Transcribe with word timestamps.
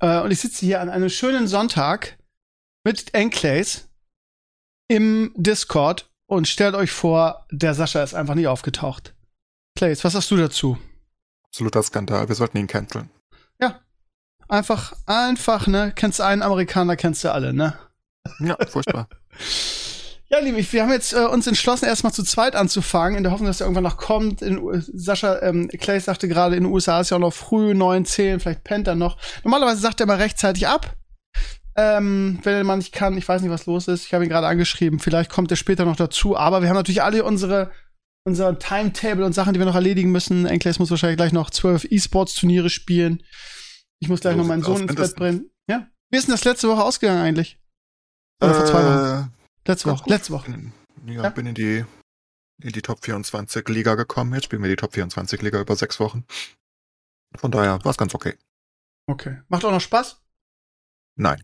äh, 0.00 0.20
und 0.20 0.30
ich 0.30 0.40
sitze 0.40 0.64
hier 0.64 0.80
an 0.80 0.90
einem 0.90 1.08
schönen 1.08 1.48
Sonntag 1.48 2.18
mit 2.84 3.14
Enclays 3.14 3.88
im 4.88 5.32
Discord 5.36 6.10
und 6.26 6.48
stellt 6.48 6.74
euch 6.74 6.90
vor, 6.90 7.46
der 7.50 7.74
Sascha 7.74 8.02
ist 8.02 8.14
einfach 8.14 8.34
nie 8.34 8.46
aufgetaucht. 8.46 9.14
Clays, 9.76 10.04
was 10.04 10.14
hast 10.14 10.30
du 10.30 10.36
dazu? 10.36 10.78
Absoluter 11.44 11.82
Skandal, 11.82 12.28
wir 12.28 12.34
sollten 12.34 12.58
ihn 12.58 12.66
canceln. 12.66 13.10
Ja, 13.60 13.80
einfach, 14.48 14.94
einfach, 15.06 15.66
ne? 15.66 15.92
Kennst 15.94 16.18
du 16.18 16.24
einen 16.24 16.42
Amerikaner, 16.42 16.96
kennst 16.96 17.24
du 17.24 17.32
alle, 17.32 17.52
ne? 17.52 17.78
Ja, 18.40 18.56
furchtbar. 18.66 19.08
Ja, 20.28 20.40
liebe, 20.40 20.58
wir 20.72 20.82
haben 20.82 20.90
jetzt 20.90 21.12
äh, 21.12 21.24
uns 21.24 21.46
entschlossen, 21.46 21.84
erstmal 21.84 22.12
zu 22.12 22.24
zweit 22.24 22.56
anzufangen, 22.56 23.16
in 23.16 23.22
der 23.22 23.30
Hoffnung, 23.30 23.46
dass 23.46 23.60
er 23.60 23.66
irgendwann 23.66 23.84
noch 23.84 23.96
kommt. 23.96 24.42
In, 24.42 24.60
Sascha, 24.92 25.40
ähm, 25.42 25.68
Clay 25.68 26.00
sagte 26.00 26.26
gerade, 26.26 26.56
in 26.56 26.64
den 26.64 26.72
USA 26.72 27.00
ist 27.00 27.10
ja 27.10 27.16
auch 27.16 27.20
noch 27.20 27.32
früh, 27.32 27.74
neun, 27.74 28.04
zehn, 28.04 28.40
vielleicht 28.40 28.64
pennt 28.64 28.88
er 28.88 28.96
noch. 28.96 29.18
Normalerweise 29.44 29.80
sagt 29.80 30.00
er 30.00 30.06
mal 30.06 30.16
rechtzeitig 30.16 30.66
ab. 30.66 30.96
Ähm, 31.76 32.40
wenn 32.42 32.54
er 32.54 32.64
mal 32.64 32.76
nicht 32.76 32.92
kann, 32.92 33.16
ich 33.16 33.28
weiß 33.28 33.42
nicht, 33.42 33.50
was 33.50 33.66
los 33.66 33.86
ist. 33.86 34.06
Ich 34.06 34.14
habe 34.14 34.24
ihn 34.24 34.30
gerade 34.30 34.46
angeschrieben, 34.48 34.98
vielleicht 34.98 35.30
kommt 35.30 35.50
er 35.50 35.56
später 35.56 35.84
noch 35.84 35.96
dazu. 35.96 36.36
Aber 36.36 36.60
wir 36.60 36.68
haben 36.68 36.76
natürlich 36.76 37.02
alle 37.02 37.22
unsere 37.22 37.70
unser 38.26 38.58
Timetable 38.58 39.24
und 39.24 39.34
Sachen, 39.34 39.52
die 39.52 39.60
wir 39.60 39.66
noch 39.66 39.76
erledigen 39.76 40.10
müssen. 40.10 40.46
Enkles 40.46 40.80
muss 40.80 40.90
wahrscheinlich 40.90 41.16
gleich 41.16 41.32
noch 41.32 41.48
zwölf 41.50 41.86
E-Sports-Turniere 41.88 42.70
spielen. 42.70 43.22
Ich 44.00 44.08
muss 44.08 44.20
gleich 44.20 44.34
so 44.34 44.38
noch 44.38 44.48
meinen 44.48 44.64
Sohn 44.64 44.82
ins 44.82 44.94
Bett 44.96 45.14
bringen. 45.14 45.50
Ja? 45.70 45.86
Wie 46.10 46.18
ist 46.18 46.26
denn 46.26 46.34
das 46.34 46.44
letzte 46.44 46.68
Woche 46.68 46.82
ausgegangen 46.82 47.22
eigentlich? 47.22 47.60
Oder 48.42 48.50
äh, 48.50 48.54
vor 48.54 48.66
zwei 48.66 48.84
Wochen? 48.84 49.35
Letzte 49.66 49.90
Woche. 49.90 50.08
Letzte 50.08 50.32
Woche. 50.32 50.72
Ja, 51.06 51.22
ja, 51.22 51.28
bin 51.30 51.46
in 51.46 51.54
die, 51.54 51.84
in 52.62 52.72
die 52.72 52.82
Top 52.82 53.04
24 53.04 53.68
Liga 53.68 53.94
gekommen. 53.94 54.32
Jetzt 54.34 54.44
spielen 54.44 54.62
wir 54.62 54.70
die 54.70 54.76
Top 54.76 54.94
24 54.94 55.42
Liga 55.42 55.60
über 55.60 55.76
sechs 55.76 56.00
Wochen. 56.00 56.24
Von 57.36 57.50
daher 57.50 57.84
war 57.84 57.90
es 57.90 57.98
ganz 57.98 58.14
okay. 58.14 58.36
Okay. 59.06 59.40
Macht 59.48 59.64
auch 59.64 59.70
noch 59.70 59.80
Spaß? 59.80 60.22
Nein. 61.16 61.42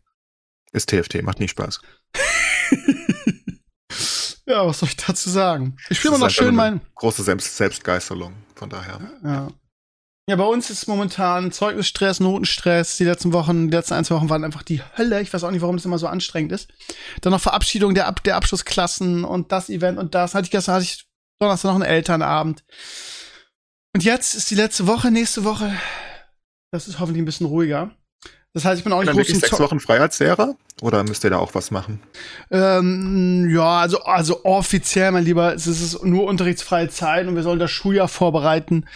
Ist 0.73 0.89
TFT, 0.89 1.23
macht 1.23 1.39
nie 1.39 1.49
Spaß. 1.49 1.81
ja, 4.47 4.67
was 4.67 4.79
soll 4.79 4.89
ich 4.89 4.97
dazu 4.97 5.29
sagen? 5.29 5.77
Ich 5.91 5.99
spiele 5.99 6.15
immer 6.15 6.27
noch 6.27 6.33
schön 6.33 6.55
mein. 6.55 6.81
Große 6.95 7.23
Selbst 7.23 7.57
Selbstgeißelung, 7.57 8.35
von 8.55 8.71
daher. 8.71 9.01
Ja. 9.23 9.49
Ja, 10.29 10.37
bei 10.37 10.45
uns 10.45 10.71
ist 10.71 10.87
momentan 10.87 11.51
Zeugnisstress, 11.51 12.21
Notenstress. 12.21 12.97
Die 12.97 13.05
letzten 13.05 13.33
Wochen, 13.33 13.69
die 13.69 13.77
letzten 13.77 13.95
ein, 13.95 14.05
zwei 14.05 14.15
Wochen 14.15 14.31
waren 14.31 14.45
einfach 14.45 14.63
die 14.63 14.81
Hölle. 14.97 15.21
Ich 15.21 15.35
weiß 15.35 15.43
auch 15.43 15.51
nicht, 15.51 15.63
warum 15.63 15.77
das 15.77 15.85
immer 15.85 15.99
so 15.99 16.07
anstrengend 16.07 16.53
ist. 16.53 16.69
Dann 17.23 17.33
noch 17.33 17.41
Verabschiedung 17.41 17.95
der, 17.95 18.07
Ab 18.07 18.23
der 18.23 18.37
Abschlussklassen 18.37 19.25
und 19.25 19.51
das 19.51 19.69
Event 19.69 19.99
und 19.99 20.15
das. 20.15 20.35
Hatte 20.35 20.45
ich 20.45 20.53
gestern, 20.53 20.77
hatte 20.77 20.85
ich 20.85 21.09
Donnerstag 21.41 21.71
noch 21.71 21.75
einen 21.75 21.91
Elternabend. 21.91 22.65
Und 23.95 24.05
jetzt 24.05 24.37
ist 24.37 24.49
die 24.51 24.55
letzte 24.55 24.87
Woche, 24.87 25.11
nächste 25.11 25.43
Woche. 25.43 25.75
Das 26.71 26.87
ist 26.87 27.01
hoffentlich 27.01 27.21
ein 27.21 27.27
bisschen 27.27 27.47
ruhiger. 27.49 27.91
Das 28.55 28.67
heißt, 28.67 28.79
ich 28.79 28.85
bin 28.85 28.93
auch 28.93 28.99
nicht 28.99 29.09
dann 29.09 29.17
groß 29.17 29.29
wirklich 29.29 29.41
sechs 29.41 29.59
Wochen 29.59 29.81
frei 29.81 29.99
als 29.99 30.19
Lehrer? 30.19 30.57
Oder 30.83 31.05
müsst 31.05 31.25
ihr 31.25 31.31
da 31.31 31.39
auch 31.39 31.55
was 31.55 31.71
machen? 31.71 32.03
Ähm, 32.51 33.49
ja, 33.51 33.81
also, 33.81 34.03
also 34.03 34.45
offiziell, 34.45 35.13
mein 35.13 35.25
Lieber, 35.25 35.55
es 35.55 35.67
ist 35.67 36.05
nur 36.05 36.25
unterrichtsfreie 36.25 36.89
Zeit 36.89 37.27
und 37.27 37.37
wir 37.37 37.45
sollen 37.45 37.61
das 37.61 37.71
Schuljahr 37.71 38.09
vorbereiten. 38.09 38.87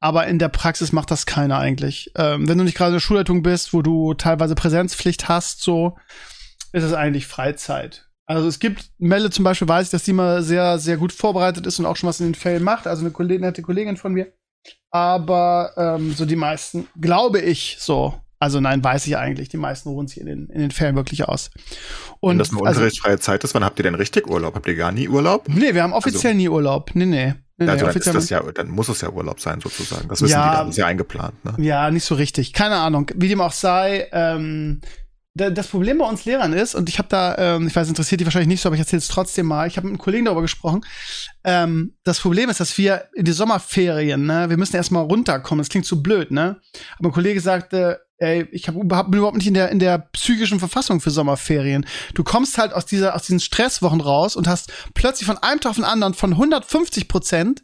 Aber 0.00 0.26
in 0.26 0.38
der 0.38 0.48
Praxis 0.48 0.92
macht 0.92 1.10
das 1.10 1.26
keiner 1.26 1.58
eigentlich. 1.58 2.12
Ähm, 2.16 2.48
wenn 2.48 2.56
du 2.56 2.64
nicht 2.64 2.76
gerade 2.76 2.90
in 2.90 2.94
der 2.94 3.00
Schulleitung 3.00 3.42
bist, 3.42 3.74
wo 3.74 3.82
du 3.82 4.14
teilweise 4.14 4.54
Präsenzpflicht 4.54 5.28
hast, 5.28 5.60
so, 5.60 5.96
ist 6.72 6.84
es 6.84 6.92
eigentlich 6.92 7.26
Freizeit. 7.26 8.08
Also 8.26 8.48
es 8.48 8.58
gibt, 8.58 8.90
Melle 8.98 9.28
zum 9.28 9.44
Beispiel 9.44 9.68
weiß 9.68 9.86
ich, 9.86 9.90
dass 9.90 10.04
die 10.04 10.14
mal 10.14 10.42
sehr, 10.42 10.78
sehr 10.78 10.96
gut 10.96 11.12
vorbereitet 11.12 11.66
ist 11.66 11.78
und 11.78 11.84
auch 11.84 11.96
schon 11.96 12.08
was 12.08 12.20
in 12.20 12.28
den 12.28 12.34
Fällen 12.34 12.62
macht. 12.62 12.86
Also 12.86 13.02
eine 13.02 13.10
Kollegin, 13.10 13.42
nette 13.42 13.60
Kollegin 13.60 13.98
von 13.98 14.14
mir. 14.14 14.32
Aber 14.90 15.72
ähm, 15.76 16.12
so 16.14 16.24
die 16.24 16.36
meisten, 16.36 16.86
glaube 16.98 17.40
ich, 17.40 17.76
so, 17.80 18.14
also 18.44 18.60
nein, 18.60 18.84
weiß 18.84 19.06
ich 19.06 19.16
eigentlich. 19.16 19.48
Die 19.48 19.56
meisten 19.56 19.88
ruhen 19.88 20.06
sich 20.06 20.20
in 20.20 20.26
den, 20.26 20.48
in 20.48 20.60
den 20.60 20.70
Ferien 20.70 20.94
wirklich 20.94 21.26
aus. 21.26 21.50
Und 22.20 22.30
Wenn 22.30 22.38
das 22.38 22.50
eine 22.50 22.58
also 22.58 22.68
unterrichtsfreie 22.68 23.12
also, 23.12 23.22
Zeit 23.22 23.44
ist, 23.44 23.54
wann 23.54 23.64
habt 23.64 23.78
ihr 23.78 23.82
denn 23.82 23.94
richtig 23.94 24.28
Urlaub? 24.28 24.54
Habt 24.54 24.66
ihr 24.66 24.76
gar 24.76 24.92
nie 24.92 25.08
Urlaub? 25.08 25.48
Nee, 25.48 25.74
wir 25.74 25.82
haben 25.82 25.92
offiziell 25.92 26.32
also, 26.32 26.36
nie 26.36 26.48
Urlaub. 26.48 26.90
Nee, 26.94 27.06
nee. 27.06 27.34
nee 27.56 27.68
also 27.68 27.86
dann, 27.86 27.96
ist 27.96 28.14
das 28.14 28.30
ja, 28.30 28.42
dann 28.42 28.68
muss 28.68 28.88
es 28.88 29.00
ja 29.00 29.10
Urlaub 29.10 29.40
sein, 29.40 29.60
sozusagen. 29.60 30.08
Das 30.08 30.22
wissen 30.22 30.32
ja, 30.32 30.50
die 30.50 30.58
das 30.58 30.68
ist 30.70 30.76
ja 30.76 30.86
eingeplant. 30.86 31.44
Ne? 31.44 31.54
Ja, 31.58 31.90
nicht 31.90 32.04
so 32.04 32.14
richtig. 32.14 32.52
Keine 32.52 32.76
Ahnung. 32.76 33.10
Wie 33.16 33.28
dem 33.28 33.40
auch 33.40 33.52
sei, 33.52 34.08
ähm, 34.12 34.80
das 35.34 35.66
Problem 35.66 35.98
bei 35.98 36.08
uns 36.08 36.24
Lehrern 36.24 36.52
ist, 36.52 36.76
und 36.76 36.88
ich 36.88 36.98
habe 36.98 37.08
da, 37.08 37.36
ähm, 37.36 37.66
ich 37.66 37.74
weiß, 37.74 37.88
interessiert 37.88 38.20
die 38.20 38.24
wahrscheinlich 38.24 38.48
nicht 38.48 38.60
so, 38.60 38.68
aber 38.68 38.76
ich 38.76 38.80
erzähle 38.80 38.98
es 38.98 39.08
trotzdem 39.08 39.46
mal. 39.46 39.66
Ich 39.66 39.76
habe 39.76 39.88
mit 39.88 39.94
einem 39.94 39.98
Kollegen 39.98 40.26
darüber 40.26 40.42
gesprochen. 40.42 40.84
Ähm, 41.42 41.96
das 42.04 42.20
Problem 42.20 42.50
ist, 42.50 42.60
dass 42.60 42.78
wir 42.78 43.06
in 43.14 43.24
die 43.24 43.32
Sommerferien, 43.32 44.26
ne, 44.26 44.48
wir 44.48 44.56
müssen 44.56 44.76
erstmal 44.76 45.02
runterkommen. 45.02 45.60
Das 45.60 45.70
klingt 45.70 45.86
zu 45.86 46.02
blöd, 46.02 46.30
ne? 46.30 46.60
Aber 46.98 47.08
ein 47.08 47.12
Kollege 47.12 47.40
sagte, 47.40 48.00
ey, 48.18 48.46
ich 48.52 48.68
hab 48.68 48.76
überhaupt, 48.76 49.10
bin 49.10 49.18
überhaupt 49.18 49.36
nicht 49.36 49.46
in 49.46 49.54
der, 49.54 49.70
in 49.70 49.78
der 49.78 49.98
psychischen 49.98 50.58
Verfassung 50.58 51.00
für 51.00 51.10
Sommerferien. 51.10 51.86
Du 52.14 52.24
kommst 52.24 52.58
halt 52.58 52.72
aus 52.72 52.86
dieser, 52.86 53.14
aus 53.14 53.22
diesen 53.22 53.40
Stresswochen 53.40 54.00
raus 54.00 54.36
und 54.36 54.48
hast 54.48 54.72
plötzlich 54.94 55.26
von 55.26 55.38
einem 55.38 55.60
Tag 55.60 55.70
auf 55.70 55.76
den 55.76 55.84
anderen 55.84 56.14
von 56.14 56.32
150 56.32 57.08
Prozent 57.08 57.62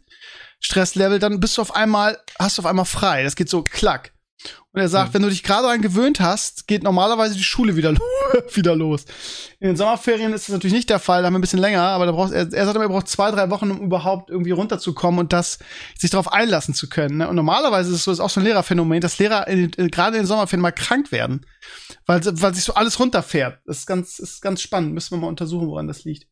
Stresslevel, 0.61 1.19
dann 1.19 1.39
bist 1.39 1.57
du 1.57 1.61
auf 1.61 1.75
einmal, 1.75 2.19
hast 2.39 2.57
du 2.57 2.61
auf 2.61 2.65
einmal 2.67 2.85
frei. 2.85 3.23
Das 3.23 3.35
geht 3.35 3.49
so 3.49 3.63
klack. 3.63 4.13
Und 4.73 4.79
er 4.79 4.87
sagt, 4.87 5.09
mhm. 5.09 5.13
wenn 5.15 5.21
du 5.23 5.29
dich 5.29 5.43
gerade 5.43 5.63
daran 5.63 5.81
gewöhnt 5.81 6.21
hast, 6.21 6.65
geht 6.67 6.83
normalerweise 6.83 7.35
die 7.35 7.43
Schule 7.43 7.75
wieder, 7.75 7.93
wieder 8.53 8.75
los. 8.75 9.05
In 9.59 9.67
den 9.67 9.75
Sommerferien 9.75 10.31
ist 10.33 10.47
das 10.47 10.53
natürlich 10.53 10.73
nicht 10.73 10.89
der 10.89 10.99
Fall, 10.99 11.21
da 11.21 11.27
haben 11.27 11.33
wir 11.33 11.39
ein 11.39 11.41
bisschen 11.41 11.59
länger, 11.59 11.81
aber 11.81 12.05
da 12.05 12.13
brauchst, 12.13 12.33
er, 12.33 12.51
er 12.51 12.65
sagt 12.65 12.75
immer, 12.75 12.85
er 12.85 12.89
braucht 12.89 13.09
zwei, 13.09 13.31
drei 13.31 13.49
Wochen, 13.49 13.69
um 13.69 13.81
überhaupt 13.81 14.29
irgendwie 14.29 14.51
runterzukommen 14.51 15.19
und 15.19 15.33
das, 15.33 15.59
sich 15.97 16.09
darauf 16.09 16.31
einlassen 16.31 16.73
zu 16.73 16.87
können. 16.87 17.17
Ne? 17.17 17.27
Und 17.27 17.35
normalerweise 17.35 17.89
ist 17.89 17.97
es 17.97 18.03
so, 18.05 18.11
ist 18.11 18.21
auch 18.21 18.29
so 18.29 18.39
ein 18.39 18.45
Lehrerphänomen, 18.45 19.01
dass 19.01 19.19
Lehrer 19.19 19.47
in, 19.47 19.71
in, 19.71 19.91
gerade 19.91 20.15
in 20.15 20.23
den 20.23 20.27
Sommerferien 20.27 20.61
mal 20.61 20.71
krank 20.71 21.11
werden, 21.11 21.45
weil, 22.05 22.21
weil 22.23 22.53
sich 22.53 22.63
so 22.63 22.73
alles 22.73 22.97
runterfährt. 22.99 23.59
Das 23.65 23.79
ist 23.79 23.87
ganz, 23.87 24.19
ist 24.19 24.41
ganz 24.41 24.61
spannend. 24.61 24.93
Müssen 24.93 25.11
wir 25.11 25.21
mal 25.21 25.27
untersuchen, 25.27 25.67
woran 25.67 25.87
das 25.87 26.05
liegt. 26.05 26.27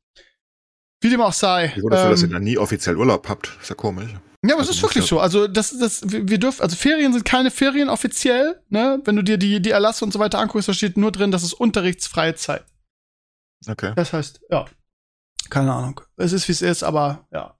Wie 1.01 1.09
dem 1.09 1.21
auch 1.21 1.33
sei. 1.33 1.71
Wieso, 1.75 1.89
dafür, 1.89 2.05
ähm, 2.05 2.11
dass 2.11 2.21
ihr 2.23 2.29
dann 2.29 2.43
nie 2.43 2.57
offiziell 2.57 2.97
Urlaub 2.97 3.27
habt. 3.29 3.57
Ist 3.61 3.69
ja 3.69 3.75
komisch. 3.75 4.11
Ja, 4.45 4.53
aber 4.53 4.63
es 4.63 4.69
ist 4.69 4.81
wirklich 4.81 5.05
so. 5.05 5.19
Also 5.19 5.47
das, 5.47 5.77
das, 5.77 6.01
wir 6.05 6.37
dürfen, 6.37 6.61
also 6.61 6.75
Ferien 6.75 7.11
sind 7.11 7.25
keine 7.25 7.51
Ferien 7.51 7.89
offiziell. 7.89 8.61
Ne, 8.69 9.01
wenn 9.03 9.15
du 9.15 9.21
dir 9.21 9.37
die 9.37 9.61
die 9.61 9.71
Erlasse 9.71 10.05
und 10.05 10.13
so 10.13 10.19
weiter 10.19 10.39
anguckst, 10.39 10.69
da 10.69 10.73
steht 10.73 10.95
nur 10.95 11.11
drin, 11.11 11.31
das 11.31 11.43
ist 11.43 11.53
unterrichtsfreie 11.53 12.35
Zeit. 12.35 12.65
Okay. 13.67 13.91
Das 13.95 14.13
heißt, 14.13 14.41
ja, 14.49 14.65
keine 15.49 15.73
Ahnung. 15.73 15.99
Es 16.15 16.31
ist 16.31 16.47
wie 16.47 16.53
es 16.53 16.61
ist, 16.61 16.83
aber 16.83 17.27
ja. 17.31 17.55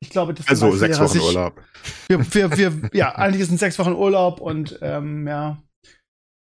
Ich 0.00 0.10
glaube, 0.10 0.34
das 0.34 0.48
also 0.48 0.74
sechs 0.76 0.98
Wochen 0.98 1.08
sich, 1.08 1.22
Urlaub. 1.22 1.62
Wir, 2.08 2.34
wir, 2.34 2.56
wir, 2.58 2.90
ja, 2.92 3.14
eigentlich 3.14 3.46
sind 3.46 3.58
sechs 3.58 3.78
Wochen 3.78 3.92
Urlaub 3.92 4.40
und 4.40 4.78
ähm, 4.82 5.26
ja, 5.26 5.62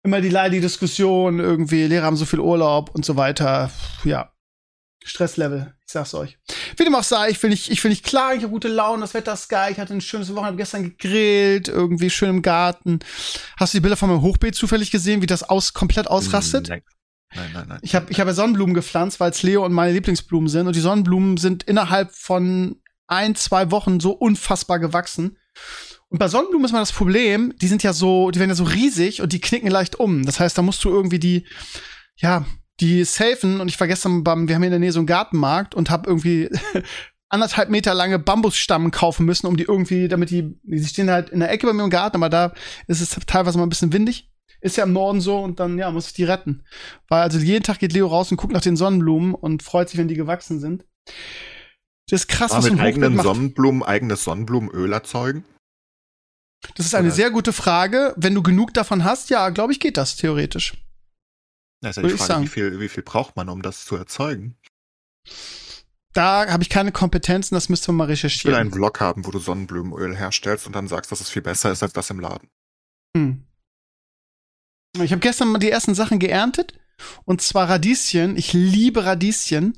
immer 0.02 0.20
die 0.20 0.30
leidige 0.30 0.62
Diskussion 0.62 1.38
irgendwie. 1.38 1.86
Lehrer 1.86 2.06
haben 2.06 2.16
so 2.16 2.24
viel 2.24 2.40
Urlaub 2.40 2.90
und 2.94 3.04
so 3.04 3.16
weiter. 3.16 3.70
Ja, 4.04 4.32
Stresslevel, 5.04 5.74
ich 5.84 5.92
sag's 5.92 6.14
euch. 6.14 6.38
Wie 6.76 6.84
dem 6.84 6.94
auch 6.94 7.02
sei, 7.02 7.30
ich 7.30 7.42
will 7.42 7.50
nicht, 7.50 7.70
ich 7.70 7.82
will 7.82 7.90
nicht 7.90 8.04
klagen, 8.04 8.38
ich 8.38 8.44
habe 8.44 8.52
gute 8.52 8.68
Laune, 8.68 9.02
das 9.02 9.14
Wetter 9.14 9.32
ist 9.32 9.48
geil, 9.48 9.72
ich 9.72 9.78
hatte 9.78 9.94
ein 9.94 10.00
schönes 10.00 10.34
Wochenende, 10.34 10.56
gestern 10.56 10.84
gegrillt, 10.84 11.68
irgendwie 11.68 12.10
schön 12.10 12.30
im 12.30 12.42
Garten. 12.42 13.00
Hast 13.56 13.74
du 13.74 13.78
die 13.78 13.82
Bilder 13.82 13.96
von 13.96 14.08
meinem 14.08 14.22
Hochbeet 14.22 14.54
zufällig 14.54 14.90
gesehen, 14.90 15.22
wie 15.22 15.26
das 15.26 15.42
aus, 15.42 15.74
komplett 15.74 16.08
ausrastet? 16.08 16.68
Nein. 16.68 16.82
Nein, 17.34 17.50
nein, 17.52 17.68
nein. 17.68 17.78
Ich 17.82 17.94
habe 17.94 18.06
ich 18.10 18.20
hab 18.20 18.26
ja 18.26 18.34
Sonnenblumen 18.34 18.74
gepflanzt, 18.74 19.18
weil 19.18 19.30
es 19.30 19.42
Leo 19.42 19.64
und 19.64 19.72
meine 19.72 19.92
Lieblingsblumen 19.92 20.48
sind. 20.48 20.66
Und 20.66 20.76
die 20.76 20.80
Sonnenblumen 20.80 21.38
sind 21.38 21.62
innerhalb 21.62 22.14
von 22.14 22.76
ein, 23.06 23.34
zwei 23.34 23.70
Wochen 23.70 24.00
so 24.00 24.12
unfassbar 24.12 24.78
gewachsen. 24.78 25.38
Und 26.08 26.18
bei 26.18 26.28
Sonnenblumen 26.28 26.66
ist 26.66 26.72
mal 26.72 26.80
das 26.80 26.92
Problem, 26.92 27.54
die 27.56 27.68
sind 27.68 27.82
ja 27.82 27.94
so, 27.94 28.30
die 28.30 28.38
werden 28.38 28.50
ja 28.50 28.54
so 28.54 28.64
riesig 28.64 29.22
und 29.22 29.32
die 29.32 29.40
knicken 29.40 29.70
leicht 29.70 29.98
um. 29.98 30.26
Das 30.26 30.40
heißt, 30.40 30.58
da 30.58 30.62
musst 30.62 30.84
du 30.84 30.90
irgendwie 30.90 31.18
die, 31.18 31.46
ja, 32.16 32.44
die 32.82 33.04
safen 33.04 33.60
und 33.60 33.68
ich 33.68 33.78
war 33.80 33.86
gestern 33.86 34.24
beim, 34.24 34.48
wir 34.48 34.56
haben 34.56 34.62
hier 34.62 34.68
in 34.68 34.72
der 34.72 34.80
Nähe 34.80 34.92
so 34.92 35.00
einen 35.00 35.06
Gartenmarkt 35.06 35.74
und 35.74 35.88
habe 35.88 36.08
irgendwie 36.08 36.50
anderthalb 37.28 37.70
Meter 37.70 37.94
lange 37.94 38.18
Bambusstammen 38.18 38.90
kaufen 38.90 39.24
müssen, 39.24 39.46
um 39.46 39.56
die 39.56 39.64
irgendwie, 39.64 40.08
damit 40.08 40.30
die, 40.30 40.58
die 40.64 40.84
stehen 40.84 41.10
halt 41.10 41.30
in 41.30 41.40
der 41.40 41.50
Ecke 41.50 41.66
bei 41.66 41.72
mir 41.72 41.84
im 41.84 41.90
Garten, 41.90 42.16
aber 42.16 42.28
da 42.28 42.52
ist 42.88 43.00
es 43.00 43.16
teilweise 43.26 43.56
mal 43.56 43.64
ein 43.64 43.70
bisschen 43.70 43.92
windig. 43.92 44.28
Ist 44.60 44.76
ja 44.76 44.84
im 44.84 44.92
Norden 44.92 45.20
so 45.20 45.38
und 45.38 45.58
dann, 45.58 45.78
ja, 45.78 45.90
muss 45.90 46.08
ich 46.08 46.12
die 46.12 46.24
retten. 46.24 46.64
Weil 47.08 47.22
also 47.22 47.38
jeden 47.38 47.64
Tag 47.64 47.78
geht 47.78 47.92
Leo 47.92 48.06
raus 48.06 48.30
und 48.30 48.36
guckt 48.36 48.52
nach 48.52 48.60
den 48.60 48.76
Sonnenblumen 48.76 49.34
und 49.34 49.62
freut 49.62 49.88
sich, 49.88 49.98
wenn 49.98 50.08
die 50.08 50.14
gewachsen 50.14 50.60
sind. 50.60 50.84
Das 52.08 52.22
ist 52.22 52.28
krass, 52.28 52.52
was 52.52 52.70
mit 52.70 52.78
eigenen 52.78 53.18
Sonnenblumen 53.18 53.82
eigenes 53.82 54.22
Sonnenblumenöl 54.24 54.92
erzeugen? 54.92 55.44
Das 56.76 56.86
ist 56.86 56.94
eine 56.94 57.08
Oder- 57.08 57.14
sehr 57.16 57.30
gute 57.30 57.52
Frage. 57.52 58.14
Wenn 58.16 58.34
du 58.34 58.42
genug 58.42 58.74
davon 58.74 59.04
hast, 59.04 59.30
ja, 59.30 59.48
glaube 59.50 59.72
ich, 59.72 59.80
geht 59.80 59.96
das 59.96 60.16
theoretisch. 60.16 60.74
Die 61.82 61.88
ich 61.88 61.94
Frage, 61.94 62.16
sagen. 62.18 62.44
wie 62.44 62.48
viel, 62.48 62.80
wie 62.80 62.88
viel 62.88 63.02
braucht 63.02 63.36
man, 63.36 63.48
um 63.48 63.62
das 63.62 63.84
zu 63.84 63.96
erzeugen? 63.96 64.56
Da 66.12 66.46
habe 66.48 66.62
ich 66.62 66.68
keine 66.68 66.92
Kompetenzen, 66.92 67.54
das 67.54 67.68
müsste 67.68 67.90
man 67.90 67.96
mal 67.96 68.04
Ich 68.04 68.08
will 68.08 68.12
recherchieren. 68.28 68.54
einen 68.54 68.72
Vlog 68.72 69.00
haben, 69.00 69.26
wo 69.26 69.30
du 69.30 69.38
Sonnenblumenöl 69.38 70.14
herstellst 70.16 70.66
und 70.66 70.76
dann 70.76 70.86
sagst, 70.86 71.10
dass 71.10 71.20
es 71.20 71.30
viel 71.30 71.42
besser 71.42 71.72
ist 71.72 71.82
als 71.82 71.92
das 71.92 72.10
im 72.10 72.20
Laden. 72.20 72.48
Hm. 73.16 73.44
Ich 75.00 75.10
habe 75.10 75.20
gestern 75.20 75.48
mal 75.48 75.58
die 75.58 75.70
ersten 75.70 75.94
Sachen 75.94 76.18
geerntet. 76.18 76.74
Und 77.24 77.40
zwar 77.40 77.68
Radieschen. 77.68 78.36
Ich 78.36 78.52
liebe 78.52 79.04
Radieschen. 79.04 79.76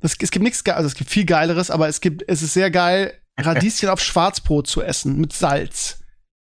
Das, 0.00 0.16
es 0.18 0.30
gibt 0.30 0.42
nichts, 0.42 0.64
also 0.66 0.86
es 0.86 0.94
gibt 0.94 1.10
viel 1.10 1.26
Geileres, 1.26 1.70
aber 1.70 1.86
es 1.88 2.00
gibt, 2.00 2.24
es 2.26 2.42
ist 2.42 2.54
sehr 2.54 2.70
geil, 2.70 3.20
Radieschen 3.38 3.88
auf 3.90 4.00
Schwarzbrot 4.00 4.66
zu 4.66 4.82
essen 4.82 5.18
mit 5.18 5.32
Salz. 5.34 5.98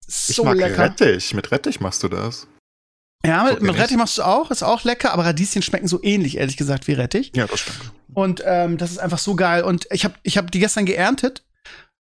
Ich 0.08 0.36
So 0.36 0.46
mag 0.46 0.58
lecker. 0.58 0.84
Rettich. 0.84 1.34
Mit 1.34 1.52
Rettich 1.52 1.82
machst 1.82 2.04
du 2.04 2.08
das. 2.08 2.48
Ja, 3.26 3.44
mit, 3.46 3.62
mit 3.62 3.78
Rettich 3.78 3.98
machst 3.98 4.18
du 4.18 4.24
auch, 4.24 4.52
ist 4.52 4.64
auch 4.64 4.84
lecker, 4.84 5.14
aber 5.14 5.26
Radieschen 5.26 5.62
schmecken 5.62 5.88
so 5.88 6.02
ähnlich, 6.04 6.38
ehrlich 6.38 6.58
gesagt, 6.58 6.88
wie 6.88 6.94
Rettich. 6.94 7.32
Ja, 7.36 7.48
das 7.48 7.62
stimmt. 7.62 7.92
Und 8.14 8.42
ähm, 8.46 8.78
das 8.78 8.92
ist 8.92 9.00
einfach 9.00 9.20
so 9.20 9.36
geil. 9.36 9.64
Und 9.64 9.88
ich 9.92 10.06
habe 10.06 10.16
ich 10.24 10.38
hab 10.38 10.50
die 10.52 10.60
gestern 10.60 10.86
geerntet, 10.86 11.44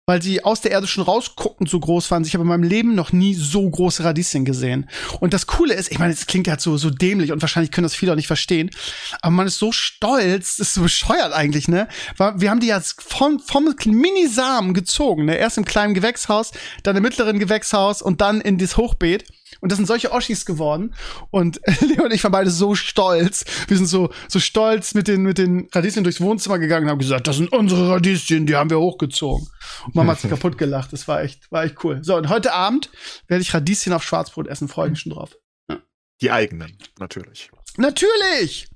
weil 0.05 0.19
die 0.19 0.43
aus 0.43 0.59
der 0.59 0.71
Erde 0.71 0.85
schon 0.87 1.03
rausguckend 1.03 1.69
so 1.69 1.79
groß 1.79 2.11
waren. 2.11 2.25
Ich 2.25 2.33
habe 2.33 2.41
in 2.41 2.49
meinem 2.49 2.63
Leben 2.63 2.93
noch 2.93 3.13
nie 3.13 3.33
so 3.33 3.69
große 3.69 4.03
Radieschen 4.03 4.43
gesehen. 4.43 4.89
Und 5.21 5.33
das 5.33 5.47
Coole 5.47 5.73
ist, 5.73 5.91
ich 5.91 5.99
meine, 5.99 6.11
es 6.11 6.27
klingt 6.27 6.49
halt 6.49 6.59
so, 6.59 6.75
so 6.77 6.89
dämlich 6.89 7.31
und 7.31 7.41
wahrscheinlich 7.41 7.71
können 7.71 7.85
das 7.85 7.95
viele 7.95 8.11
auch 8.11 8.17
nicht 8.17 8.27
verstehen, 8.27 8.69
aber 9.21 9.31
man 9.31 9.47
ist 9.47 9.59
so 9.59 9.71
stolz, 9.71 10.57
das 10.57 10.67
ist 10.67 10.73
so 10.73 10.81
bescheuert 10.81 11.31
eigentlich, 11.31 11.69
ne? 11.69 11.87
Wir 12.17 12.49
haben 12.49 12.59
die 12.59 12.67
jetzt 12.67 13.01
vom, 13.01 13.39
vom 13.39 13.73
Minisamen 13.85 14.73
gezogen, 14.73 15.25
ne? 15.25 15.37
Erst 15.37 15.57
im 15.57 15.65
kleinen 15.65 15.93
Gewächshaus, 15.93 16.51
dann 16.83 16.97
im 16.97 17.03
mittleren 17.03 17.39
Gewächshaus 17.39 18.01
und 18.01 18.19
dann 18.19 18.41
in 18.41 18.57
das 18.57 18.75
Hochbeet. 18.75 19.25
Und 19.63 19.71
das 19.71 19.77
sind 19.77 19.85
solche 19.85 20.11
Oschis 20.11 20.45
geworden. 20.45 20.93
Und 21.31 21.61
Leo 21.79 22.03
und 22.03 22.11
ich 22.11 22.21
waren 22.25 22.33
beide 22.33 22.49
so 22.49 22.75
stolz. 22.75 23.45
Wir 23.69 23.77
sind 23.77 23.85
so, 23.85 24.09
so 24.27 24.41
stolz 24.41 24.93
mit 24.93 25.07
den, 25.07 25.23
mit 25.23 25.37
den 25.37 25.69
Radieschen 25.71 26.03
durchs 26.03 26.19
Wohnzimmer 26.19 26.59
gegangen 26.59 26.85
und 26.85 26.91
haben 26.91 26.99
gesagt, 26.99 27.27
das 27.27 27.37
sind 27.37 27.49
unsere 27.53 27.91
Radieschen, 27.91 28.45
die 28.45 28.57
haben 28.57 28.69
wir 28.69 28.77
hochgezogen. 28.77 29.47
Und 29.85 29.95
Mama 29.95 30.11
hat 30.11 30.19
sich 30.19 30.29
kaputt 30.29 30.57
gelacht. 30.57 30.91
Das 30.91 31.07
war 31.07 31.21
echt, 31.23 31.49
war 31.49 31.63
echt 31.63 31.81
cool. 31.85 32.03
So, 32.03 32.17
und 32.17 32.27
heute 32.27 32.51
Abend 32.51 32.89
werde 33.27 33.41
ich 33.41 33.53
Radieschen 33.53 33.93
auf 33.93 34.03
Schwarzbrot 34.03 34.47
essen. 34.47 34.67
Freue 34.67 34.89
mich 34.89 34.99
schon 34.99 35.13
drauf. 35.13 35.37
Die 36.19 36.29
eigenen, 36.29 36.77
natürlich. 36.99 37.49
Natürlich! 37.77 38.67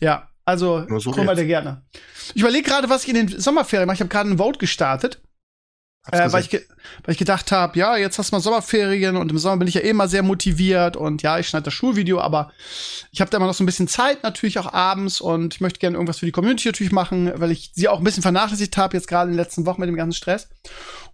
Ja, 0.00 0.28
also, 0.44 0.80
Nur 0.80 1.00
so 1.00 1.10
guck 1.10 1.24
mal 1.24 1.34
der 1.34 1.46
Gärtner. 1.46 1.86
Ich 2.34 2.42
überlege 2.42 2.68
gerade, 2.68 2.90
was 2.90 3.04
ich 3.04 3.08
in 3.08 3.14
den 3.14 3.40
Sommerferien 3.40 3.86
mache. 3.86 3.94
Ich 3.94 4.00
habe 4.00 4.10
gerade 4.10 4.28
einen 4.28 4.38
Vote 4.38 4.58
gestartet. 4.58 5.22
Äh, 6.12 6.32
weil, 6.32 6.42
ich 6.42 6.52
weil 6.52 7.12
ich 7.12 7.18
gedacht 7.18 7.50
habe, 7.50 7.78
ja, 7.78 7.96
jetzt 7.96 8.18
hast 8.18 8.30
du 8.30 8.36
mal 8.36 8.40
Sommerferien 8.40 9.16
und 9.16 9.30
im 9.30 9.38
Sommer 9.38 9.56
bin 9.56 9.68
ich 9.68 9.74
ja 9.74 9.80
eh 9.80 9.92
mal 9.94 10.08
sehr 10.08 10.22
motiviert 10.22 10.96
und 10.96 11.22
ja, 11.22 11.38
ich 11.38 11.48
schneide 11.48 11.64
das 11.64 11.74
Schulvideo, 11.74 12.20
aber 12.20 12.52
ich 13.10 13.20
habe 13.22 13.30
da 13.30 13.38
immer 13.38 13.46
noch 13.46 13.54
so 13.54 13.62
ein 13.62 13.66
bisschen 13.66 13.88
Zeit, 13.88 14.22
natürlich 14.22 14.58
auch 14.58 14.70
abends 14.72 15.22
und 15.22 15.54
ich 15.54 15.60
möchte 15.62 15.78
gerne 15.78 15.96
irgendwas 15.96 16.18
für 16.18 16.26
die 16.26 16.32
Community 16.32 16.68
natürlich 16.68 16.92
machen, 16.92 17.32
weil 17.36 17.50
ich 17.50 17.72
sie 17.74 17.88
auch 17.88 17.98
ein 17.98 18.04
bisschen 18.04 18.22
vernachlässigt 18.22 18.76
habe, 18.76 18.96
jetzt 18.96 19.08
gerade 19.08 19.30
in 19.30 19.36
den 19.36 19.42
letzten 19.42 19.64
Wochen 19.64 19.80
mit 19.80 19.88
dem 19.88 19.96
ganzen 19.96 20.16
Stress. 20.16 20.48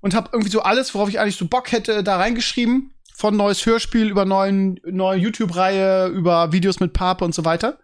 Und 0.01 0.15
habe 0.15 0.31
irgendwie 0.33 0.51
so 0.51 0.63
alles, 0.63 0.93
worauf 0.95 1.09
ich 1.09 1.21
eigentlich 1.21 1.37
so 1.37 1.47
Bock 1.47 1.71
hätte, 1.71 2.03
da 2.03 2.17
reingeschrieben. 2.17 2.95
Von 3.15 3.37
neues 3.37 3.65
Hörspiel 3.67 4.09
über 4.09 4.25
neuen, 4.25 4.81
neue 4.85 5.19
YouTube-Reihe, 5.19 6.07
über 6.07 6.53
Videos 6.53 6.81
mit 6.81 6.95
Pape 6.95 7.23
und 7.25 7.35
so 7.35 7.45
weiter. 7.45 7.79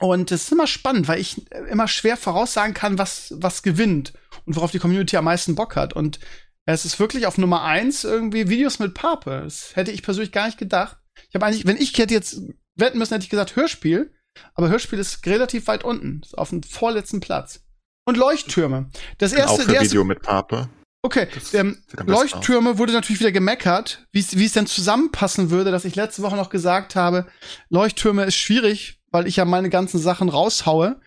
Und 0.00 0.30
es 0.30 0.44
ist 0.44 0.52
immer 0.52 0.66
spannend, 0.66 1.08
weil 1.08 1.20
ich 1.20 1.46
immer 1.70 1.88
schwer 1.88 2.16
voraussagen 2.16 2.74
kann, 2.74 2.98
was, 2.98 3.34
was 3.36 3.62
gewinnt 3.62 4.12
und 4.46 4.56
worauf 4.56 4.70
die 4.70 4.78
Community 4.78 5.16
am 5.16 5.24
meisten 5.24 5.54
Bock 5.54 5.76
hat. 5.76 5.92
Und 5.92 6.20
es 6.66 6.84
ist 6.84 7.00
wirklich 7.00 7.26
auf 7.26 7.38
Nummer 7.38 7.62
eins 7.62 8.04
irgendwie 8.04 8.48
Videos 8.48 8.78
mit 8.78 8.94
Pape. 8.94 9.40
Das 9.44 9.74
hätte 9.74 9.90
ich 9.90 10.02
persönlich 10.02 10.32
gar 10.32 10.46
nicht 10.46 10.58
gedacht. 10.58 10.98
Ich 11.28 11.34
habe 11.34 11.46
eigentlich, 11.46 11.66
wenn 11.66 11.76
ich 11.76 11.96
hätte 11.96 12.14
jetzt 12.14 12.42
wetten 12.76 12.98
müssen, 12.98 13.14
hätte 13.14 13.24
ich 13.24 13.30
gesagt 13.30 13.56
Hörspiel. 13.56 14.12
Aber 14.54 14.68
Hörspiel 14.68 14.98
ist 14.98 15.24
relativ 15.26 15.66
weit 15.66 15.82
unten. 15.82 16.20
Ist 16.22 16.36
auf 16.36 16.50
dem 16.50 16.62
vorletzten 16.62 17.20
Platz. 17.20 17.60
Und 18.04 18.16
Leuchttürme. 18.16 18.90
Das 19.18 19.32
Bin 19.32 19.40
auch 19.42 19.50
erste, 19.50 19.64
für 19.64 19.72
erste, 19.72 19.90
Video 19.90 20.04
mit 20.04 20.22
Pape. 20.22 20.68
okay, 21.02 21.26
ähm, 21.52 21.82
besten 21.90 22.12
aus. 22.12 22.32
Leuchttürme 22.32 22.78
wurde 22.78 22.92
natürlich 22.92 23.20
wieder 23.20 23.32
gemeckert, 23.32 24.06
wie 24.12 24.20
es 24.20 24.36
wie 24.38 24.44
es 24.44 24.52
denn 24.52 24.66
zusammenpassen 24.66 25.50
würde, 25.50 25.70
dass 25.70 25.84
ich 25.84 25.96
letzte 25.96 26.22
Woche 26.22 26.36
noch 26.36 26.50
gesagt 26.50 26.96
habe, 26.96 27.26
Leuchttürme 27.68 28.24
ist 28.24 28.36
schwierig, 28.36 28.97
weil 29.18 29.26
ich 29.26 29.36
ja 29.36 29.44
meine 29.44 29.68
ganzen 29.68 29.98
Sachen 29.98 30.28
raushaue 30.28 31.00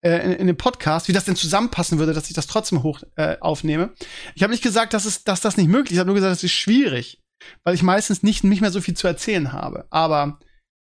äh, 0.00 0.24
in, 0.24 0.32
in 0.32 0.46
dem 0.46 0.56
Podcast, 0.56 1.06
wie 1.08 1.12
das 1.12 1.26
denn 1.26 1.36
zusammenpassen 1.36 1.98
würde, 1.98 2.14
dass 2.14 2.28
ich 2.28 2.34
das 2.34 2.46
trotzdem 2.46 2.82
hoch 2.82 3.02
äh, 3.16 3.36
aufnehme. 3.40 3.90
Ich 4.34 4.42
habe 4.42 4.52
nicht 4.52 4.62
gesagt, 4.62 4.94
dass, 4.94 5.04
es, 5.04 5.22
dass 5.22 5.42
das 5.42 5.58
nicht 5.58 5.68
möglich 5.68 5.90
ist, 5.90 5.96
ich 5.96 5.98
habe 5.98 6.06
nur 6.06 6.14
gesagt, 6.14 6.34
es 6.34 6.44
ist 6.44 6.52
schwierig, 6.52 7.22
weil 7.64 7.74
ich 7.74 7.82
meistens 7.82 8.22
nicht, 8.22 8.42
nicht 8.42 8.62
mehr 8.62 8.70
so 8.70 8.80
viel 8.80 8.94
zu 8.94 9.06
erzählen 9.06 9.52
habe. 9.52 9.86
Aber 9.90 10.38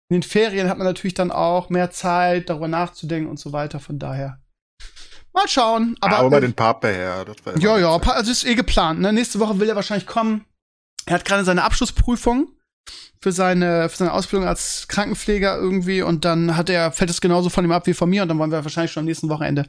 in 0.08 0.20
den 0.20 0.22
Ferien 0.24 0.68
hat 0.68 0.78
man 0.78 0.86
natürlich 0.86 1.14
dann 1.14 1.30
auch 1.30 1.70
mehr 1.70 1.92
Zeit, 1.92 2.50
darüber 2.50 2.66
nachzudenken 2.66 3.30
und 3.30 3.38
so 3.38 3.52
weiter. 3.52 3.78
Von 3.78 4.00
daher 4.00 4.40
mal 5.32 5.46
schauen. 5.46 5.96
Aber, 6.00 6.18
Aber, 6.18 6.38
äh, 6.38 6.40
den 6.40 6.54
Pape 6.54 6.88
her. 6.88 7.24
Das 7.24 7.62
ja, 7.62 7.78
ja, 7.78 7.96
also 7.96 8.32
ist 8.32 8.44
eh 8.44 8.56
geplant. 8.56 9.00
Ne? 9.00 9.12
Nächste 9.12 9.38
Woche 9.38 9.60
will 9.60 9.68
er 9.68 9.76
wahrscheinlich 9.76 10.08
kommen. 10.08 10.44
Er 11.06 11.14
hat 11.14 11.24
gerade 11.24 11.44
seine 11.44 11.62
Abschlussprüfung 11.62 12.48
für 13.20 13.32
seine, 13.32 13.88
für 13.88 13.96
seine 13.96 14.12
Ausbildung 14.12 14.46
als 14.48 14.86
Krankenpfleger 14.88 15.56
irgendwie 15.56 16.02
und 16.02 16.24
dann 16.24 16.56
hat 16.56 16.68
er, 16.70 16.92
fällt 16.92 17.10
es 17.10 17.20
genauso 17.20 17.48
von 17.50 17.64
ihm 17.64 17.72
ab 17.72 17.86
wie 17.86 17.94
von 17.94 18.10
mir 18.10 18.22
und 18.22 18.28
dann 18.28 18.38
wollen 18.38 18.50
wir 18.52 18.62
wahrscheinlich 18.64 18.92
schon 18.92 19.02
am 19.02 19.06
nächsten 19.06 19.28
Wochenende 19.28 19.66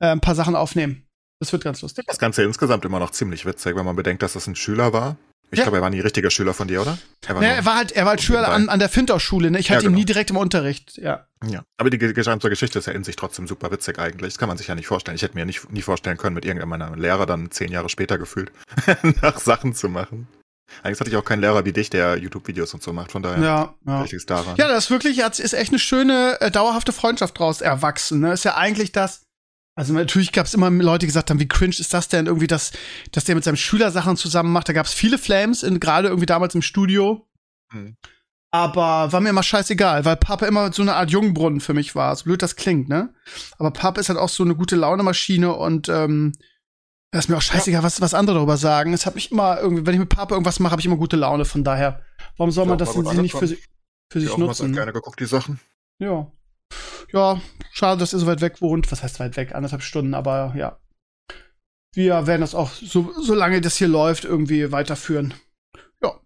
äh, 0.00 0.06
ein 0.08 0.20
paar 0.20 0.34
Sachen 0.34 0.56
aufnehmen. 0.56 1.06
Das 1.40 1.52
wird 1.52 1.64
ganz 1.64 1.82
lustig. 1.82 2.04
Das 2.06 2.18
Ganze 2.18 2.42
insgesamt 2.44 2.84
immer 2.84 2.98
noch 3.00 3.10
ziemlich 3.10 3.44
witzig, 3.44 3.74
wenn 3.76 3.84
man 3.84 3.96
bedenkt, 3.96 4.22
dass 4.22 4.32
das 4.34 4.46
ein 4.46 4.54
Schüler 4.56 4.92
war. 4.92 5.16
Ich 5.50 5.58
Ja. 5.58 5.64
glaube, 5.64 5.78
er 5.78 5.82
war 5.82 5.90
nie 5.90 6.00
richtiger 6.00 6.30
Schüler 6.30 6.54
von 6.54 6.66
dir, 6.66 6.80
oder? 6.80 6.96
Er 7.26 7.34
war 7.34 7.42
nur- 7.42 7.50
er 7.50 7.64
war 7.66 7.76
halt, 7.76 7.92
er 7.92 8.04
war 8.04 8.10
halt 8.10 8.22
Schüler 8.22 8.48
an, 8.48 8.70
an 8.70 8.78
der 8.78 8.88
Findau-Schule, 8.88 9.50
ne? 9.50 9.58
Ich 9.58 9.68
Ja, 9.68 9.74
hatte 9.74 9.84
ihn 9.84 9.88
genau. 9.88 9.98
nie 9.98 10.04
direkt 10.06 10.30
im 10.30 10.38
Unterricht, 10.38 10.96
ja. 10.96 11.26
Ja, 11.44 11.62
aber 11.76 11.90
die 11.90 11.98
ge- 11.98 12.14
gesamte 12.14 12.48
Geschichte 12.48 12.78
ist 12.78 12.86
ja 12.86 12.94
in 12.94 13.04
sich 13.04 13.16
trotzdem 13.16 13.46
super 13.46 13.70
witzig 13.70 13.98
eigentlich. 13.98 14.32
Das 14.32 14.38
kann 14.38 14.48
man 14.48 14.56
sich 14.56 14.68
ja 14.68 14.74
nicht 14.76 14.86
vorstellen. 14.86 15.14
Ich 15.16 15.22
hätte 15.22 15.34
mir 15.34 15.44
nicht, 15.44 15.70
nie 15.70 15.82
vorstellen 15.82 16.16
können, 16.16 16.34
mit 16.34 16.46
irgendeinem 16.46 16.70
meiner 16.70 16.96
Lehrer 16.96 17.26
dann 17.26 17.50
zehn 17.50 17.70
Jahre 17.70 17.90
später 17.90 18.16
gefühlt 18.16 18.50
nach 19.20 19.38
Sachen 19.40 19.74
zu 19.74 19.90
machen. 19.90 20.26
Eigentlich 20.82 21.00
hatte 21.00 21.10
ich 21.10 21.16
auch 21.16 21.24
keinen 21.24 21.40
Lehrer 21.40 21.64
wie 21.64 21.72
dich, 21.72 21.90
der 21.90 22.16
YouTube-Videos 22.16 22.72
und 22.74 22.82
so 22.82 22.92
macht. 22.92 23.12
Von 23.12 23.22
daher 23.22 23.42
Ja, 23.42 23.74
ja. 23.86 24.04
es 24.04 24.26
daran. 24.26 24.56
Ja, 24.56 24.68
das 24.68 24.84
ist 24.84 24.90
wirklich, 24.90 25.18
ist 25.18 25.52
echt 25.52 25.70
eine 25.70 25.78
schöne, 25.78 26.40
äh, 26.40 26.50
dauerhafte 26.50 26.92
Freundschaft 26.92 27.38
draus 27.38 27.60
erwachsen. 27.60 28.20
Ne? 28.20 28.32
Ist 28.32 28.44
ja 28.44 28.56
eigentlich 28.56 28.92
das. 28.92 29.22
Also 29.74 29.92
natürlich 29.94 30.32
gab 30.32 30.46
es 30.46 30.54
immer 30.54 30.70
Leute, 30.70 31.00
die 31.00 31.06
gesagt 31.06 31.30
haben, 31.30 31.40
wie 31.40 31.48
cringe 31.48 31.74
ist 31.78 31.94
das 31.94 32.08
denn 32.08 32.26
irgendwie, 32.26 32.46
dass, 32.46 32.72
dass 33.12 33.24
der 33.24 33.34
mit 33.34 33.44
seinem 33.44 33.56
Schüler 33.56 33.90
Sachen 33.90 34.16
zusammen 34.16 34.52
macht. 34.52 34.68
Da 34.68 34.72
gab 34.74 34.86
es 34.86 34.92
viele 34.92 35.18
Flames, 35.18 35.62
in- 35.62 35.80
gerade 35.80 36.08
irgendwie 36.08 36.26
damals 36.26 36.54
im 36.54 36.62
Studio. 36.62 37.26
Mhm. 37.72 37.96
Aber 38.50 39.10
war 39.12 39.20
mir 39.22 39.30
immer 39.30 39.42
scheißegal, 39.42 40.04
weil 40.04 40.16
Papa 40.16 40.44
immer 40.46 40.70
so 40.74 40.82
eine 40.82 40.94
Art 40.94 41.10
Jungbrunnen 41.10 41.60
für 41.60 41.72
mich 41.72 41.94
war. 41.94 42.14
So 42.16 42.24
blöd 42.24 42.42
das 42.42 42.56
klingt, 42.56 42.86
ne? 42.90 43.14
Aber 43.58 43.70
Papa 43.70 43.98
ist 43.98 44.10
halt 44.10 44.18
auch 44.18 44.28
so 44.28 44.42
eine 44.44 44.54
gute 44.54 44.76
Laune-Maschine 44.76 45.54
und 45.54 45.88
ähm, 45.88 46.32
das 47.12 47.26
ist 47.26 47.28
mir 47.28 47.36
auch 47.36 47.42
scheißegal, 47.42 47.82
was, 47.82 48.00
was 48.00 48.14
andere 48.14 48.36
darüber 48.36 48.56
sagen. 48.56 48.92
Es 48.92 49.06
hat 49.06 49.14
mich 49.14 49.30
immer 49.30 49.60
irgendwie, 49.60 49.86
wenn 49.86 49.94
ich 49.94 50.00
mit 50.00 50.08
Papa 50.08 50.34
irgendwas 50.34 50.58
mache, 50.58 50.72
habe 50.72 50.80
ich 50.80 50.86
immer 50.86 50.96
gute 50.96 51.16
Laune. 51.16 51.44
Von 51.44 51.62
daher, 51.62 52.00
warum 52.36 52.50
soll 52.50 52.64
man 52.66 52.78
Ja, 52.78 52.84
das 52.84 52.94
denn 52.94 53.20
nicht 53.22 53.36
für, 53.36 53.46
sich- 53.46 53.68
für 54.10 54.18
Ich 54.18 54.26
sich 54.26 54.36
nutzen? 54.36 54.54
so 54.62 54.66
ne? 54.66 54.72
gerne 54.72 54.92
geguckt, 54.92 55.20
die 55.20 55.26
Sachen. 55.26 55.60
Ja. 55.98 56.30
Ja, 57.12 57.40
schade, 57.70 58.00
dass 58.00 58.12
ihr 58.14 58.18
so 58.18 58.26
weit 58.26 58.40
weg 58.40 58.60
wohnt. 58.62 58.90
Was 58.90 59.02
heißt 59.02 59.20
weit 59.20 59.36
weg? 59.36 59.54
Anderthalb 59.54 59.82
Stunden, 59.82 60.14
aber 60.14 60.54
ja. 60.56 60.78
Wir 61.94 62.26
werden 62.26 62.40
das 62.40 62.54
auch, 62.54 62.70
so, 62.70 63.12
solange 63.20 63.60
das 63.60 63.76
hier 63.76 63.88
läuft, 63.88 64.24
irgendwie 64.24 64.72
weiterführen. 64.72 65.34
Ja. 66.02 66.18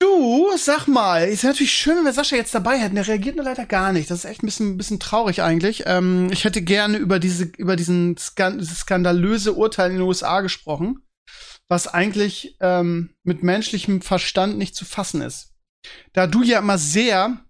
Du, 0.00 0.56
sag 0.56 0.86
mal, 0.86 1.28
ist 1.28 1.42
ja 1.42 1.48
natürlich 1.48 1.72
schön, 1.72 1.96
wenn 1.96 2.04
wir 2.04 2.12
Sascha 2.12 2.36
jetzt 2.36 2.54
dabei 2.54 2.78
hätten. 2.78 2.94
Der 2.94 3.08
reagiert 3.08 3.34
nur 3.34 3.44
leider 3.44 3.66
gar 3.66 3.92
nicht. 3.92 4.10
Das 4.10 4.20
ist 4.20 4.24
echt 4.26 4.42
ein 4.42 4.46
bisschen, 4.46 4.74
ein 4.74 4.76
bisschen 4.76 5.00
traurig 5.00 5.42
eigentlich. 5.42 5.84
Ähm, 5.86 6.30
ich 6.30 6.44
hätte 6.44 6.62
gerne 6.62 6.98
über 6.98 7.18
diese, 7.18 7.44
über 7.44 7.74
diesen 7.74 8.16
Skan 8.16 8.58
dieses 8.58 8.80
skandalöse 8.80 9.54
Urteil 9.54 9.90
in 9.90 9.96
den 9.96 10.06
USA 10.06 10.40
gesprochen, 10.40 11.04
was 11.68 11.88
eigentlich 11.88 12.56
ähm, 12.60 13.14
mit 13.24 13.42
menschlichem 13.42 14.00
Verstand 14.00 14.56
nicht 14.56 14.76
zu 14.76 14.84
fassen 14.84 15.20
ist. 15.20 15.54
Da 16.12 16.28
du 16.28 16.44
ja 16.44 16.60
immer 16.60 16.78
sehr 16.78 17.44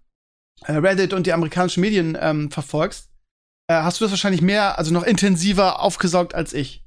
äh, 0.65 0.73
Reddit 0.73 1.13
und 1.13 1.27
die 1.27 1.33
amerikanischen 1.33 1.81
Medien 1.81 2.17
ähm, 2.19 2.49
verfolgst, 2.49 3.11
äh, 3.67 3.75
hast 3.75 3.99
du 3.99 4.05
das 4.05 4.11
wahrscheinlich 4.11 4.41
mehr, 4.41 4.79
also 4.79 4.91
noch 4.91 5.03
intensiver 5.03 5.81
aufgesaugt 5.81 6.33
als 6.33 6.53
ich. 6.53 6.83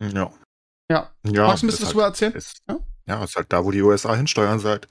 Ja. 0.00 0.30
Ja. 0.90 1.14
ja 1.24 1.46
Magst 1.46 1.62
du 1.62 1.66
ein 1.66 1.70
bisschen 1.70 1.86
was 1.86 1.94
halt, 1.94 2.04
erzählen? 2.04 2.32
Ist, 2.34 2.62
Ja? 2.68 2.78
Ja? 3.10 3.24
ist 3.24 3.36
halt 3.36 3.52
da, 3.52 3.64
wo 3.64 3.70
die 3.70 3.82
USA 3.82 4.14
hinsteuern 4.14 4.58
seit 4.58 4.88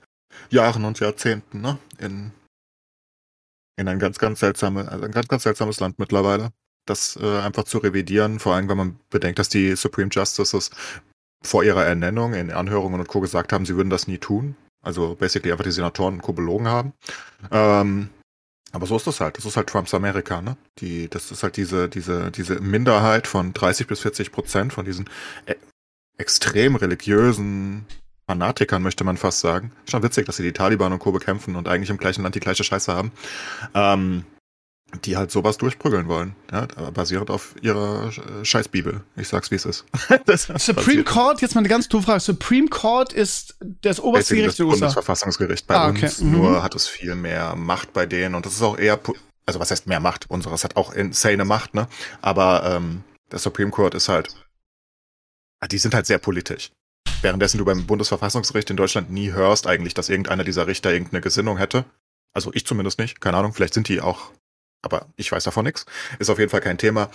Jahren 0.50 0.84
und 0.84 1.00
Jahrzehnten, 1.00 1.60
ne? 1.60 1.78
In, 1.98 2.32
in 3.76 3.88
ein 3.88 3.98
ganz, 3.98 4.18
ganz 4.18 4.40
seltsame, 4.40 4.88
also 4.88 5.04
ein 5.04 5.12
ganz, 5.12 5.28
ganz 5.28 5.42
seltsames 5.42 5.80
Land 5.80 5.98
mittlerweile. 5.98 6.50
Das 6.86 7.16
äh, 7.16 7.40
einfach 7.40 7.64
zu 7.64 7.78
revidieren, 7.78 8.38
vor 8.38 8.54
allem, 8.54 8.68
wenn 8.68 8.76
man 8.76 9.00
bedenkt, 9.10 9.38
dass 9.38 9.48
die 9.48 9.74
Supreme 9.76 10.10
Justices 10.10 10.70
vor 11.42 11.64
ihrer 11.64 11.84
Ernennung 11.84 12.34
in 12.34 12.50
Anhörungen 12.50 13.00
und 13.00 13.08
Co. 13.08 13.20
gesagt 13.20 13.52
haben, 13.52 13.66
sie 13.66 13.76
würden 13.76 13.90
das 13.90 14.06
nie 14.06 14.18
tun. 14.18 14.56
Also 14.82 15.14
basically 15.14 15.52
einfach 15.52 15.64
die 15.64 15.72
Senatoren 15.72 16.14
und 16.14 16.22
Co. 16.22 16.32
belogen 16.32 16.68
haben. 16.68 16.92
Ähm, 17.50 18.10
aber 18.72 18.86
so 18.86 18.96
ist 18.96 19.06
das 19.06 19.20
halt. 19.20 19.36
Das 19.36 19.44
ist 19.44 19.56
halt 19.56 19.68
Trumps 19.68 19.94
Amerika, 19.94 20.40
ne? 20.42 20.56
Die, 20.78 21.08
das 21.08 21.30
ist 21.30 21.42
halt 21.42 21.56
diese, 21.56 21.88
diese, 21.88 22.30
diese 22.30 22.60
Minderheit 22.60 23.26
von 23.26 23.52
30 23.52 23.86
bis 23.86 24.00
40 24.00 24.32
Prozent 24.32 24.72
von 24.72 24.84
diesen 24.84 25.08
e 25.46 25.54
extrem 26.18 26.76
religiösen 26.76 27.86
Fanatikern, 28.30 28.80
möchte 28.80 29.02
man 29.02 29.16
fast 29.16 29.40
sagen. 29.40 29.72
Schon 29.88 30.04
witzig, 30.04 30.24
dass 30.26 30.36
sie 30.36 30.44
die 30.44 30.52
Taliban 30.52 30.92
und 30.92 31.00
Co. 31.00 31.10
bekämpfen 31.10 31.56
und 31.56 31.66
eigentlich 31.66 31.90
im 31.90 31.96
gleichen 31.96 32.22
Land 32.22 32.36
die 32.36 32.40
gleiche 32.40 32.62
Scheiße 32.62 32.92
haben. 32.92 33.10
Ähm, 33.74 34.24
die 35.04 35.16
halt 35.16 35.30
sowas 35.30 35.56
durchprügeln 35.56 36.08
wollen, 36.08 36.34
ja, 36.50 36.66
basierend 36.92 37.30
auf 37.30 37.54
ihrer 37.60 38.08
äh, 38.08 38.44
Scheißbibel. 38.44 39.02
Ich 39.16 39.28
sag's, 39.28 39.50
wie 39.50 39.54
es 39.56 39.64
ist. 39.64 39.84
Supreme 40.58 41.04
Court, 41.04 41.42
jetzt 41.42 41.54
mal 41.54 41.60
eine 41.60 41.68
ganz 41.68 41.88
doofe 41.88 42.06
Frage. 42.06 42.20
Supreme 42.20 42.68
Court 42.68 43.12
ist 43.12 43.56
das 43.82 44.00
oberste 44.00 44.34
Gericht 44.34 44.58
der 44.58 44.66
USA. 44.66 44.78
Bundesverfassungsgericht 44.80 45.66
bei 45.68 45.76
ah, 45.76 45.88
okay. 45.90 46.06
uns, 46.06 46.20
mhm. 46.20 46.32
nur 46.32 46.62
hat 46.62 46.74
es 46.74 46.88
viel 46.88 47.14
mehr 47.14 47.54
Macht 47.54 47.92
bei 47.92 48.06
denen 48.06 48.34
und 48.34 48.46
das 48.46 48.54
ist 48.54 48.62
auch 48.62 48.78
eher, 48.78 48.98
also 49.46 49.60
was 49.60 49.70
heißt 49.70 49.86
mehr 49.86 50.00
Macht? 50.00 50.28
Unseres 50.28 50.64
hat 50.64 50.76
auch 50.76 50.92
insane 50.92 51.44
Macht, 51.44 51.74
ne? 51.74 51.86
Aber 52.20 52.64
ähm, 52.64 53.04
der 53.30 53.38
Supreme 53.38 53.70
Court 53.70 53.94
ist 53.94 54.08
halt, 54.08 54.34
ah, 55.60 55.68
die 55.68 55.78
sind 55.78 55.94
halt 55.94 56.06
sehr 56.06 56.18
politisch. 56.18 56.70
Währenddessen 57.22 57.58
du 57.58 57.64
beim 57.64 57.86
Bundesverfassungsgericht 57.86 58.70
in 58.70 58.76
Deutschland 58.76 59.10
nie 59.10 59.32
hörst 59.32 59.66
eigentlich, 59.66 59.94
dass 59.94 60.08
irgendeiner 60.08 60.44
dieser 60.44 60.66
Richter 60.66 60.92
irgendeine 60.92 61.20
Gesinnung 61.20 61.58
hätte. 61.58 61.84
Also 62.32 62.50
ich 62.54 62.66
zumindest 62.66 62.98
nicht, 62.98 63.20
keine 63.20 63.36
Ahnung, 63.36 63.52
vielleicht 63.52 63.74
sind 63.74 63.88
die 63.88 64.00
auch 64.00 64.30
aber 64.82 65.06
ich 65.16 65.30
weiß 65.30 65.44
davon 65.44 65.64
nichts. 65.64 65.84
Ist 66.18 66.30
auf 66.30 66.38
jeden 66.38 66.50
Fall 66.50 66.60
kein 66.60 66.78
Thema. 66.78 67.10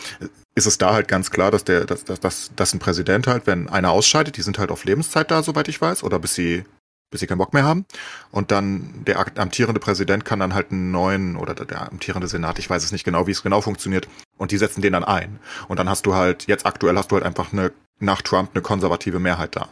Ist 0.54 0.68
es 0.68 0.78
da 0.78 0.94
halt 0.94 1.08
ganz 1.08 1.32
klar, 1.32 1.52
dass 1.52 1.64
der, 1.64 1.86
dass, 1.86 2.04
dass, 2.04 2.20
dass, 2.20 2.52
dass 2.56 2.74
ein 2.74 2.80
Präsident 2.80 3.28
halt, 3.28 3.48
wenn 3.48 3.70
einer 3.70 3.92
ausscheidet, 3.92 4.38
die 4.38 4.42
sind 4.42 4.60
halt 4.60 4.72
auf 4.72 4.86
Lebenszeit 4.86 5.32
da, 5.32 5.42
soweit 5.44 5.68
ich 5.68 5.82
weiß, 5.82 6.04
oder 6.04 6.20
bis 6.20 6.36
sie, 6.36 6.64
bis 7.10 7.22
sie 7.22 7.28
keinen 7.28 7.40
Bock 7.40 7.54
mehr 7.54 7.64
haben. 7.64 7.86
Und 8.32 8.52
dann 8.52 9.04
der 9.06 9.20
amtierende 9.40 9.80
Präsident 9.80 10.26
kann 10.26 10.40
dann 10.40 10.54
halt 10.54 10.72
einen 10.72 10.92
neuen, 10.92 11.36
oder 11.36 11.56
der 11.56 11.92
amtierende 11.92 12.28
Senat, 12.28 12.60
ich 12.60 12.70
weiß 12.70 12.84
es 12.84 12.92
nicht 12.92 13.04
genau, 13.04 13.26
wie 13.28 13.32
es 13.32 13.44
genau 13.44 13.62
funktioniert, 13.62 14.08
und 14.38 14.52
die 14.52 14.58
setzen 14.58 14.82
den 14.82 14.94
dann 14.94 15.04
ein. 15.04 15.40
Und 15.68 15.80
dann 15.80 15.90
hast 15.90 16.06
du 16.06 16.14
halt, 16.14 16.48
jetzt 16.48 16.66
aktuell 16.66 16.96
hast 16.98 17.12
du 17.12 17.16
halt 17.16 17.26
einfach 17.26 17.52
eine, 17.52 17.72
nach 18.00 18.22
Trump 18.22 18.52
eine 18.54 18.62
konservative 18.62 19.20
Mehrheit 19.20 19.56
da. 19.56 19.70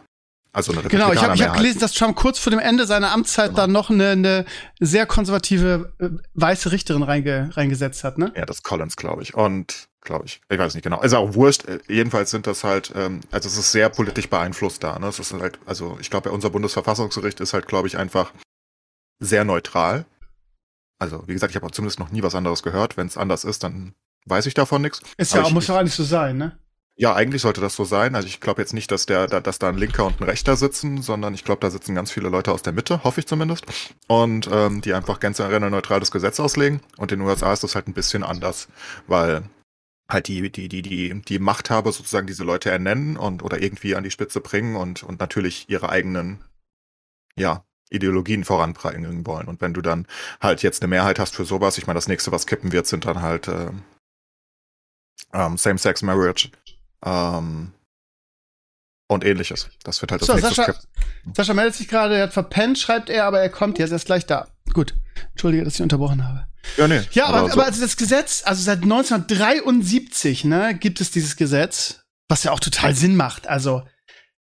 Also 0.56 0.72
eine 0.72 0.84
genau, 0.84 1.12
ich 1.12 1.22
habe 1.22 1.34
hab 1.44 1.56
gelesen, 1.56 1.80
dass 1.80 1.94
Trump 1.94 2.16
kurz 2.16 2.38
vor 2.38 2.52
dem 2.52 2.60
Ende 2.60 2.86
seiner 2.86 3.12
Amtszeit 3.12 3.50
genau. 3.50 3.62
dann 3.62 3.72
noch 3.72 3.90
eine, 3.90 4.10
eine 4.10 4.46
sehr 4.80 5.08
konservative 5.08 5.94
äh, 5.98 6.10
weiße 6.36 6.72
Richterin 6.72 7.02
reinge, 7.02 7.50
reingesetzt 7.58 8.04
hat, 8.04 8.20
ne? 8.20 8.32
Ja, 8.36 8.46
das 8.46 8.62
Collins, 8.62 8.96
glaube 8.96 9.24
ich. 9.24 9.34
Und 9.34 9.88
glaube 10.02 10.26
ich, 10.26 10.42
ich 10.50 10.60
weiß 10.60 10.76
nicht 10.76 10.84
genau. 10.84 11.02
Ist 11.02 11.14
auch 11.14 11.34
wurscht. 11.34 11.66
Äh, 11.66 11.80
jedenfalls 11.88 12.30
sind 12.30 12.46
das 12.46 12.64
halt, 12.64 12.94
ähm, 12.96 13.22
also 13.32 13.48
es 13.48 13.58
ist 13.58 13.72
sehr 13.72 13.90
politisch 13.90 14.30
beeinflusst 14.30 14.84
da. 14.84 15.00
Ne? 15.00 15.08
Es 15.08 15.18
ist 15.18 15.34
halt, 15.34 15.58
also 15.66 15.98
ich 16.00 16.12
glaube, 16.12 16.32
unser 16.32 16.52
Bundesverfassungsgericht 16.52 17.40
ist 17.40 17.54
halt, 17.54 17.68
glaube 17.68 17.88
ich, 17.88 17.98
einfach 17.98 18.32
sehr 19.20 19.46
neutral. 19.46 20.06
Also 21.00 21.24
wie 21.28 21.34
gesagt, 21.34 21.52
ich 21.52 21.60
habe 21.60 21.72
zumindest 21.72 22.00
noch 22.00 22.12
nie 22.12 22.22
was 22.22 22.36
anderes 22.36 22.62
gehört. 22.62 22.96
Wenn 22.96 23.08
es 23.08 23.18
anders 23.18 23.44
ist, 23.44 23.64
dann 23.64 23.94
weiß 24.26 24.46
ich 24.46 24.54
davon 24.54 24.84
nichts. 24.84 25.02
Ist 25.18 25.34
ja, 25.34 25.42
auch, 25.42 25.52
muss 25.52 25.68
ja 25.68 25.80
auch 25.80 25.84
nicht 25.84 25.96
so 25.96 26.04
sein, 26.04 26.38
ne? 26.38 26.58
Ja, 26.96 27.16
eigentlich 27.16 27.42
sollte 27.42 27.60
das 27.60 27.76
so 27.76 27.86
sein. 27.86 28.14
Also 28.16 28.28
ich 28.28 28.40
glaube 28.40 28.62
jetzt 28.62 28.74
nicht, 28.74 28.92
dass 28.92 29.08
der, 29.08 29.28
dass 29.28 29.58
da 29.58 29.70
ein 29.70 29.78
Linker 29.78 30.06
und 30.06 30.22
ein 30.22 30.26
Rechter 30.26 30.56
sitzen, 30.56 31.02
sondern 31.02 31.34
ich 31.34 31.44
glaube, 31.44 31.62
da 31.62 31.72
sitzen 31.72 31.96
ganz 31.96 32.12
viele 32.12 32.30
Leute 32.30 32.52
aus 32.52 32.62
der 32.62 32.74
Mitte, 32.74 33.04
hoffe 33.04 33.20
ich 33.20 33.26
zumindest, 33.28 33.66
und 34.08 34.48
ähm, 34.52 34.82
die 34.82 34.94
einfach 34.94 35.20
generell 35.20 35.60
neutral 35.72 36.00
das 36.00 36.12
Gesetz 36.12 36.40
auslegen. 36.40 36.82
Und 36.98 37.12
in 37.12 37.20
den 37.20 37.28
USA 37.28 37.52
ist 37.52 37.64
das 37.64 37.74
halt 37.74 37.88
ein 37.88 37.94
bisschen 37.94 38.24
anders, 38.24 38.68
weil 39.08 39.44
halt 40.08 40.28
die, 40.28 40.52
die, 40.52 40.70
die, 40.70 40.84
die, 40.84 41.22
die 41.22 41.40
Machthaber 41.40 41.92
sozusagen 41.92 42.28
diese 42.28 42.44
Leute 42.44 42.70
ernennen 42.70 43.18
und 43.18 43.44
oder 43.44 43.62
irgendwie 43.62 43.96
an 43.96 44.04
die 44.04 44.12
Spitze 44.12 44.40
bringen 44.40 44.76
und, 44.76 45.02
und 45.02 45.20
natürlich 45.20 45.70
ihre 45.70 45.90
eigenen, 45.90 46.44
ja, 47.36 47.66
Ideologien 47.90 48.44
voranbringen 48.44 49.26
wollen. 49.26 49.48
Und 49.48 49.62
wenn 49.62 49.74
du 49.74 49.82
dann 49.82 50.08
halt 50.42 50.64
jetzt 50.64 50.82
eine 50.82 50.90
Mehrheit 50.90 51.20
hast 51.20 51.36
für 51.36 51.46
sowas, 51.46 51.78
ich 51.78 51.88
meine, 51.88 51.98
das 51.98 52.08
nächste, 52.08 52.32
was 52.32 52.48
kippen 52.48 52.72
wird, 52.72 52.88
sind 52.88 53.06
dann 53.06 53.22
halt 53.22 53.48
äh, 53.48 53.72
ähm, 55.34 55.58
Same-Sex-Marriage 55.58 56.50
ähm, 57.06 57.72
und 59.08 59.24
ähnliches. 59.24 59.70
Das 59.84 60.02
wird 60.02 60.12
halt 60.12 60.22
das 60.22 60.28
so, 60.28 60.34
nächste 60.34 60.54
Sascha, 60.54 60.76
Sascha 61.36 61.54
meldet 61.54 61.76
sich 61.76 61.88
gerade, 61.88 62.16
er 62.16 62.24
hat 62.24 62.34
verpennt, 62.34 62.80
schreibt 62.80 63.10
er, 63.10 63.26
aber 63.26 63.40
er 63.40 63.50
kommt 63.50 63.80
jetzt, 63.80 63.92
er 63.92 63.98
ist 63.98 64.06
gleich 64.06 64.26
da. 64.26 64.48
Gut. 64.74 64.96
Entschuldige, 65.32 65.64
dass 65.64 65.76
ich 65.76 65.82
unterbrochen 65.82 66.28
habe. 66.28 66.48
Ja, 66.78 66.88
nee. 66.88 67.02
Ja, 67.12 67.26
aber, 67.26 67.40
aber, 67.40 67.48
so. 67.48 67.54
aber 67.54 67.66
also 67.66 67.82
das 67.82 67.98
Gesetz, 67.98 68.44
also 68.46 68.64
seit 68.64 68.84
1973, 68.84 70.46
ne, 70.46 70.76
gibt 70.76 71.02
es 71.02 71.12
dieses 71.12 71.36
Gesetz, 71.36 72.02
was 72.30 72.44
ja 72.44 72.52
auch 72.52 72.60
total 72.60 72.96
Sinn 72.96 73.16
macht. 73.16 73.48
Also, 73.48 73.84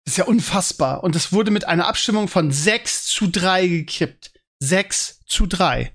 ist 0.05 0.17
ja 0.17 0.25
unfassbar. 0.25 1.03
Und 1.03 1.15
es 1.15 1.31
wurde 1.31 1.51
mit 1.51 1.67
einer 1.67 1.87
Abstimmung 1.87 2.27
von 2.27 2.51
6 2.51 3.05
zu 3.07 3.27
3 3.27 3.67
gekippt. 3.67 4.31
6 4.59 5.21
zu 5.25 5.47
3. 5.47 5.91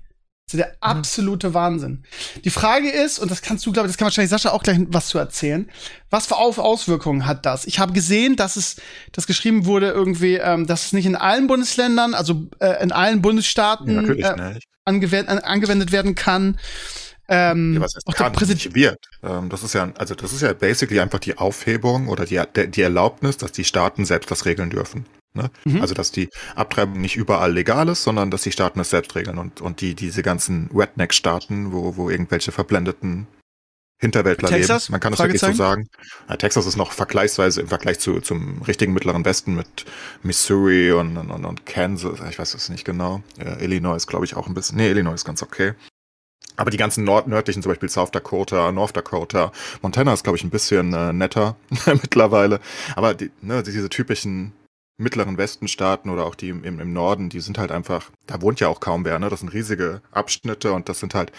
Das 0.47 0.53
ist 0.53 0.59
der 0.59 0.67
mhm. 0.67 0.97
absolute 0.97 1.49
mhm. 1.49 1.53
Wahnsinn. 1.53 2.03
Die 2.45 2.49
Frage 2.49 2.89
ist, 2.89 3.19
und 3.19 3.29
das 3.29 3.41
kannst 3.41 3.65
du, 3.65 3.73
glaube 3.73 3.87
ich, 3.87 3.91
das 3.91 3.97
kann 3.97 4.05
wahrscheinlich 4.05 4.29
Sascha 4.29 4.51
auch 4.51 4.63
gleich 4.63 4.79
was 4.87 5.09
zu 5.09 5.17
erzählen. 5.17 5.69
Was 6.09 6.27
für 6.27 6.37
Auswirkungen 6.37 7.25
hat 7.25 7.45
das? 7.45 7.65
Ich 7.65 7.79
habe 7.79 7.91
gesehen, 7.91 8.37
dass 8.37 8.55
es, 8.55 8.77
dass 9.11 9.27
geschrieben 9.27 9.65
wurde 9.65 9.89
irgendwie, 9.89 10.35
ähm, 10.35 10.65
dass 10.65 10.85
es 10.85 10.93
nicht 10.93 11.05
in 11.05 11.17
allen 11.17 11.47
Bundesländern, 11.47 12.13
also 12.13 12.47
äh, 12.59 12.81
in 12.81 12.93
allen 12.93 13.21
Bundesstaaten 13.21 14.17
ja, 14.17 14.35
äh, 14.35 14.59
angewendet, 14.85 15.43
angewendet 15.43 15.91
werden 15.91 16.15
kann. 16.15 16.57
Ähm, 17.27 17.73
ja, 17.73 17.81
was 17.81 17.95
heißt, 17.95 18.07
auch 18.07 18.13
kann, 18.13 18.31
der 18.31 18.39
Präsident 18.39 18.73
wird. 18.73 19.05
Ähm, 19.23 19.49
das 19.49 19.63
ist 19.63 19.73
ja, 19.73 19.91
also 19.97 20.15
das 20.15 20.31
ist 20.31 20.43
ja 20.43 20.53
basically 20.53 21.01
einfach 21.01 21.19
die 21.19 21.37
Aufhebung 21.37 22.07
oder 22.07 22.25
die, 22.25 22.41
die 22.69 22.81
Erlaubnis, 22.81 23.35
dass 23.35 23.51
die 23.51 23.65
Staaten 23.65 24.05
selbst 24.05 24.31
das 24.31 24.45
regeln 24.45 24.69
dürfen. 24.69 25.05
Ne? 25.37 25.49
Mhm. 25.63 25.81
Also, 25.81 25.93
dass 25.93 26.11
die 26.11 26.29
Abtreibung 26.55 26.99
nicht 26.99 27.15
überall 27.15 27.53
legal 27.53 27.87
ist, 27.87 28.03
sondern 28.03 28.31
dass 28.31 28.41
die 28.41 28.51
Staaten 28.51 28.79
es 28.79 28.89
selbst 28.89 29.15
regeln 29.15 29.37
und, 29.37 29.61
und 29.61 29.79
die, 29.79 29.95
diese 29.95 30.23
ganzen 30.23 30.69
Redneck-Staaten, 30.73 31.71
wo, 31.71 31.95
wo 31.95 32.09
irgendwelche 32.09 32.51
verblendeten 32.51 33.27
Hinterwäldler 33.99 34.49
Texas? 34.49 34.87
leben. 34.87 34.93
Man 34.93 34.99
kann 34.99 35.13
es 35.13 35.19
wirklich 35.19 35.41
so 35.41 35.51
sagen. 35.53 35.87
Ja, 36.29 36.35
Texas 36.35 36.67
ist 36.67 36.75
noch 36.75 36.91
vergleichsweise 36.91 37.61
im 37.61 37.67
Vergleich 37.67 37.99
zu, 37.99 38.19
zum 38.21 38.61
richtigen 38.61 38.93
mittleren 38.93 39.25
Westen 39.25 39.55
mit 39.55 39.85
Missouri 40.21 40.91
und, 40.91 41.17
und, 41.17 41.31
und 41.31 41.65
Kansas. 41.65 42.19
Ich 42.29 42.37
weiß 42.37 42.53
es 42.53 42.69
nicht 42.69 42.85
genau. 42.85 43.23
Ja, 43.43 43.59
Illinois 43.59 43.95
ist, 43.95 44.07
glaube 44.07 44.25
ich, 44.25 44.35
auch 44.35 44.47
ein 44.47 44.53
bisschen. 44.53 44.77
Nee, 44.77 44.89
Illinois 44.89 45.15
ist 45.15 45.25
ganz 45.25 45.41
okay. 45.41 45.73
Aber 46.57 46.71
die 46.71 46.77
ganzen 46.77 47.03
Nord 47.03 47.27
nördlichen, 47.27 47.61
zum 47.61 47.71
Beispiel 47.71 47.89
South 47.89 48.11
Dakota, 48.11 48.71
North 48.71 48.95
Dakota, 48.95 49.51
Montana 49.81 50.13
ist, 50.13 50.23
glaube 50.23 50.37
ich, 50.37 50.43
ein 50.43 50.49
bisschen 50.49 50.93
äh, 50.93 51.13
netter 51.13 51.55
mittlerweile. 51.85 52.59
Aber 52.95 53.13
die, 53.13 53.31
ne, 53.41 53.63
diese 53.63 53.89
typischen 53.89 54.53
mittleren 54.97 55.37
Westenstaaten 55.37 56.09
oder 56.09 56.25
auch 56.25 56.35
die 56.35 56.49
im, 56.49 56.63
im 56.63 56.93
Norden, 56.93 57.29
die 57.29 57.39
sind 57.39 57.57
halt 57.57 57.71
einfach, 57.71 58.09
da 58.25 58.41
wohnt 58.41 58.59
ja 58.59 58.67
auch 58.67 58.79
kaum 58.79 59.05
wer, 59.05 59.19
ne? 59.19 59.29
Das 59.29 59.41
sind 59.41 59.53
riesige 59.53 60.01
Abschnitte 60.11 60.73
und 60.73 60.89
das 60.89 60.99
sind 60.99 61.13
halt 61.13 61.31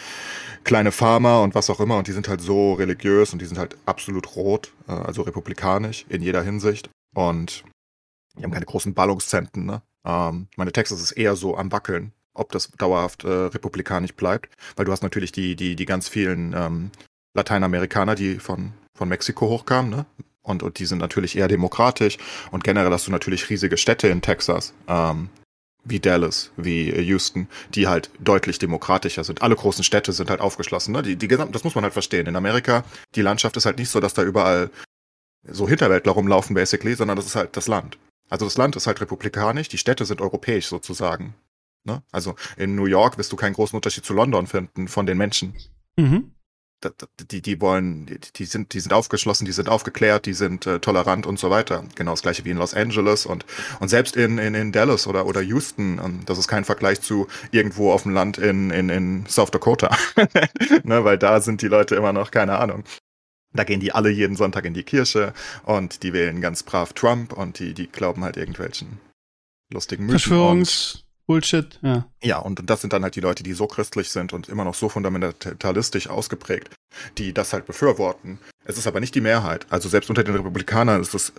kleine 0.65 0.93
Farmer 0.93 1.43
und 1.43 1.55
was 1.55 1.69
auch 1.69 1.81
immer 1.81 1.99
und 1.99 2.07
die 2.07 2.13
sind 2.13 2.29
halt 2.29 2.41
so 2.41 2.75
religiös 2.75 3.33
und 3.33 3.43
die 3.43 3.47
sind 3.47 3.59
halt 3.59 3.77
absolut 3.85 4.37
rot, 4.37 4.73
äh, 4.87 4.93
also 4.93 5.23
republikanisch 5.23 6.07
in 6.09 6.23
jeder 6.23 6.43
Hinsicht 6.43 6.89
und 7.15 7.65
die 8.39 8.45
haben 8.45 8.53
keine 8.53 8.67
großen 8.67 8.95
Ballungszentren, 8.95 9.67
ne? 9.67 9.83
Ähm, 10.05 10.47
meine 10.57 10.73
Texas 10.73 11.03
ist 11.03 11.13
eher 11.13 11.35
so 11.35 11.57
am 11.57 11.73
Wackeln, 11.73 12.13
ob 12.35 12.53
das 12.53 12.71
dauerhaft 12.71 13.25
äh, 13.25 13.29
republikanisch 13.29 14.15
bleibt, 14.15 14.55
weil 14.77 14.85
du 14.85 14.93
hast 14.93 15.03
natürlich 15.03 15.33
die, 15.33 15.57
die, 15.57 15.75
die 15.75 15.85
ganz 15.85 16.09
vielen 16.09 16.55
ähm, 16.57 16.91
Lateinamerikaner, 17.35 18.15
die 18.15 18.37
von, 18.39 18.73
von 18.97 19.09
Mexiko 19.09 19.49
hochkamen, 19.49 19.91
ne? 19.91 20.07
Und, 20.49 20.63
und 20.63 20.79
die 20.79 20.87
sind 20.87 20.99
natürlich 20.99 21.37
eher 21.37 21.47
demokratisch. 21.47 22.17
Und 22.51 22.65
generell 22.65 22.91
hast 22.91 23.07
du 23.07 23.11
natürlich 23.11 23.51
riesige 23.51 23.77
Städte 23.77 24.09
in 24.09 24.23
Texas, 24.23 24.73
ähm, 24.89 25.29
wie 25.85 26.01
Dallas, 26.01 26.53
wie 26.57 26.91
Houston, 26.91 27.49
die 27.75 27.87
halt 27.87 28.11
deutlich 28.19 28.59
demokratischer 28.59 29.25
sind. 29.25 29.43
Alle 29.43 29.57
großen 29.57 29.85
Städte 29.85 30.13
sind 30.13 30.31
halt 30.31 30.41
aufgeschlossen. 30.41 30.93
Ne? 30.93 31.03
Die, 31.03 31.17
die, 31.17 31.29
das 31.29 31.65
muss 31.65 31.75
man 31.75 31.85
halt 31.85 31.93
verstehen. 31.93 32.27
In 32.27 32.37
Amerika, 32.37 32.85
die 33.15 33.23
Landschaft 33.23 33.57
ist 33.59 33.67
halt 33.67 33.79
nicht 33.79 33.91
so, 33.91 34.01
dass 34.01 34.15
da 34.15 34.23
überall 34.23 34.71
so 35.47 35.69
Hinterwäldler 35.69 36.13
rumlaufen, 36.13 36.55
basically, 36.55 36.95
sondern 36.95 37.17
das 37.17 37.27
ist 37.27 37.37
halt 37.37 37.57
das 37.57 37.69
Land. 37.69 37.99
Also 38.31 38.47
das 38.47 38.57
Land 38.57 38.75
ist 38.77 38.87
halt 38.87 39.01
republikanisch, 39.01 39.69
die 39.69 39.79
Städte 39.79 40.05
sind 40.05 40.21
europäisch 40.21 40.67
sozusagen. 40.67 41.35
Ne? 41.85 42.03
Also 42.11 42.37
in 42.57 42.75
New 42.75 42.87
York 42.87 43.19
wirst 43.19 43.33
du 43.33 43.37
keinen 43.37 43.55
großen 43.55 43.77
Unterschied 43.77 44.05
zu 44.05 44.15
London 44.15 44.47
finden 44.47 44.89
von 44.89 45.07
den 45.07 45.19
Menschen. 45.19 45.55
Mhm 45.97 46.33
die, 47.31 47.43
die 47.43 47.61
wollen, 47.61 48.07
die, 48.07 48.19
die 48.37 48.45
sind, 48.45 48.73
die 48.73 48.81
sind 48.81 48.93
aufgeschlossen, 48.93 49.45
die 49.45 49.53
sind 49.53 49.69
aufgeklärt, 49.69 50.27
die 50.27 50.33
sind 50.33 50.67
äh, 50.67 50.79
tolerant 50.79 51.27
und 51.27 51.39
so 51.39 51.51
weiter. 51.51 51.85
Genau 51.95 52.13
das 52.13 52.23
gleiche 52.23 52.45
wie 52.45 52.51
in 52.51 52.57
Los 52.57 52.75
Angeles 52.75 53.27
und, 53.27 53.45
und 53.81 53.89
selbst 53.89 54.17
in, 54.17 54.39
in, 54.39 54.55
in 54.55 54.73
Dallas 54.73 55.07
oder, 55.07 55.27
oder 55.27 55.41
Houston. 55.41 56.01
Ähm, 56.03 56.21
das 56.27 56.39
ist 56.39 56.49
kein 56.49 56.65
Vergleich 56.65 57.01
zu 57.01 57.27
irgendwo 57.51 57.93
auf 57.93 58.05
dem 58.05 58.13
Land 58.13 58.39
in, 58.39 58.71
in, 58.71 58.89
in 58.89 59.27
South 59.27 59.51
Dakota. 59.51 59.97
ne, 60.85 61.05
weil 61.05 61.19
da 61.19 61.41
sind 61.41 61.63
die 61.63 61.69
Leute 61.69 61.97
immer 61.97 62.13
noch, 62.13 62.31
keine 62.31 62.59
Ahnung. 62.59 62.85
Da 63.53 63.65
gehen 63.65 63.81
die 63.81 63.93
alle 63.93 64.11
jeden 64.11 64.37
Sonntag 64.37 64.65
in 64.65 64.75
die 64.75 64.85
Kirche 64.85 65.33
und 65.65 66.03
die 66.03 66.13
wählen 66.13 66.41
ganz 66.41 66.63
brav 66.63 66.93
Trump 66.93 67.33
und 67.33 67.59
die, 67.59 67.75
die 67.75 67.89
glauben 67.89 68.23
halt 68.23 68.37
irgendwelchen 68.37 69.01
lustigen 69.73 70.05
Mythen. 70.05 70.19
Verschwörungs 70.19 71.08
Bullshit, 71.29 71.79
ja. 71.83 72.07
Ja, 72.23 72.39
und 72.39 72.71
das 72.71 72.81
sind 72.81 72.95
dann 72.95 73.03
halt 73.03 73.15
die 73.15 73.21
Leute, 73.21 73.43
die 73.43 73.53
so 73.53 73.67
christlich 73.67 74.09
sind 74.09 74.33
und 74.33 74.49
immer 74.49 74.65
noch 74.65 74.75
so 74.75 74.89
fundamentalistisch 74.89 76.09
ausgeprägt, 76.09 76.75
die 77.19 77.35
das 77.35 77.53
halt 77.53 77.67
befürworten. 77.67 78.39
Es 78.65 78.79
ist 78.79 78.87
aber 78.87 78.99
nicht 78.99 79.15
die 79.15 79.21
Mehrheit. 79.21 79.67
Also 79.69 79.91
selbst 79.91 80.09
unter 80.09 80.25
den 80.25 80.35
Republikanern 80.35 81.03
ist 81.03 81.15
es, 81.15 81.35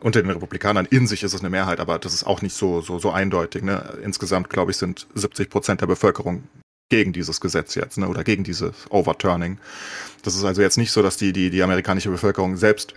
unter 0.00 0.20
den 0.20 0.30
Republikanern 0.30 0.84
in 0.84 1.06
sich 1.06 1.22
ist 1.22 1.32
es 1.32 1.40
eine 1.40 1.48
Mehrheit, 1.48 1.80
aber 1.80 1.98
das 1.98 2.12
ist 2.12 2.24
auch 2.24 2.42
nicht 2.42 2.54
so, 2.54 2.82
so, 2.82 2.98
so 2.98 3.10
eindeutig. 3.10 3.62
Ne? 3.62 3.98
Insgesamt, 4.04 4.50
glaube 4.50 4.70
ich, 4.70 4.76
sind 4.76 5.06
70 5.14 5.48
Prozent 5.48 5.80
der 5.80 5.86
Bevölkerung 5.86 6.42
gegen 6.90 7.14
dieses 7.14 7.40
Gesetz 7.40 7.74
jetzt, 7.74 7.96
ne? 7.96 8.08
oder 8.08 8.24
gegen 8.24 8.44
dieses 8.44 8.90
Overturning. 8.90 9.56
Das 10.24 10.36
ist 10.36 10.44
also 10.44 10.60
jetzt 10.60 10.76
nicht 10.76 10.92
so, 10.92 11.02
dass 11.02 11.16
die, 11.16 11.32
die, 11.32 11.48
die 11.48 11.62
amerikanische 11.62 12.10
Bevölkerung 12.10 12.58
selbst 12.58 12.94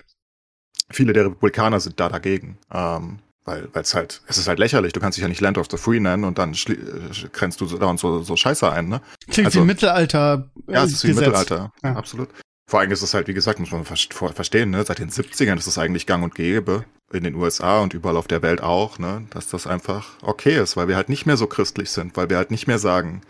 viele 0.91 1.13
der 1.13 1.27
Republikaner 1.27 1.79
sind 1.79 1.97
da 1.97 2.09
dagegen. 2.09 2.57
Ähm, 2.73 3.19
weil 3.45 3.69
es 3.73 3.93
halt, 3.93 4.21
es 4.27 4.37
ist 4.37 4.47
halt 4.47 4.59
lächerlich. 4.59 4.93
Du 4.93 4.99
kannst 4.99 5.17
dich 5.17 5.21
ja 5.21 5.27
nicht 5.27 5.41
Land 5.41 5.57
of 5.57 5.67
the 5.69 5.77
Free 5.77 5.99
nennen 5.99 6.23
und 6.23 6.37
dann 6.37 6.53
äh, 6.53 7.27
grenzt 7.31 7.61
du 7.61 7.65
da 7.65 7.85
und 7.85 7.99
so, 7.99 8.21
so 8.23 8.35
Scheiße 8.35 8.71
ein, 8.71 8.89
ne? 8.89 9.01
Klingt 9.29 9.47
also, 9.47 9.61
wie 9.61 9.65
Mittelalter. 9.65 10.49
Äh, 10.67 10.73
ja, 10.73 10.83
es 10.83 10.93
ist 10.93 11.03
wie 11.03 11.09
Gesetz. 11.09 11.25
Mittelalter. 11.25 11.71
Ja. 11.83 11.95
Absolut. 11.95 12.29
Vor 12.67 12.79
allem 12.79 12.91
ist 12.91 13.03
es 13.03 13.13
halt, 13.13 13.27
wie 13.27 13.35
gesagt, 13.35 13.59
muss 13.59 13.71
man 13.71 13.85
verstehen, 13.85 14.71
ne? 14.71 14.83
Seit 14.83 14.99
den 14.99 15.11
70ern 15.11 15.57
ist 15.57 15.67
es 15.67 15.77
eigentlich 15.77 16.07
gang 16.07 16.23
und 16.23 16.33
gäbe 16.33 16.85
in 17.13 17.23
den 17.23 17.35
USA 17.35 17.81
und 17.81 17.93
überall 17.93 18.17
auf 18.17 18.27
der 18.27 18.41
Welt 18.41 18.61
auch, 18.61 18.97
ne? 18.97 19.27
Dass 19.29 19.47
das 19.47 19.67
einfach 19.67 20.09
okay 20.23 20.59
ist, 20.59 20.75
weil 20.75 20.87
wir 20.87 20.95
halt 20.95 21.09
nicht 21.09 21.27
mehr 21.27 21.37
so 21.37 21.45
christlich 21.45 21.91
sind, 21.91 22.17
weil 22.17 22.29
wir 22.29 22.37
halt 22.37 22.49
nicht 22.49 22.67
mehr 22.67 22.79
sagen, 22.79 23.21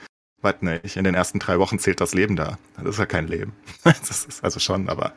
was 0.41 0.61
nicht, 0.61 0.95
in 0.95 1.03
den 1.03 1.15
ersten 1.15 1.39
drei 1.39 1.59
Wochen 1.59 1.79
zählt 1.79 1.99
das 1.99 2.13
Leben 2.13 2.37
da. 2.37 2.57
Das 2.77 2.91
ist 2.95 2.99
ja 2.99 3.05
kein 3.05 3.27
Leben. 3.27 3.53
Das 3.83 4.25
ist 4.25 4.43
also 4.43 4.59
schon, 4.59 4.87
aber 4.87 5.13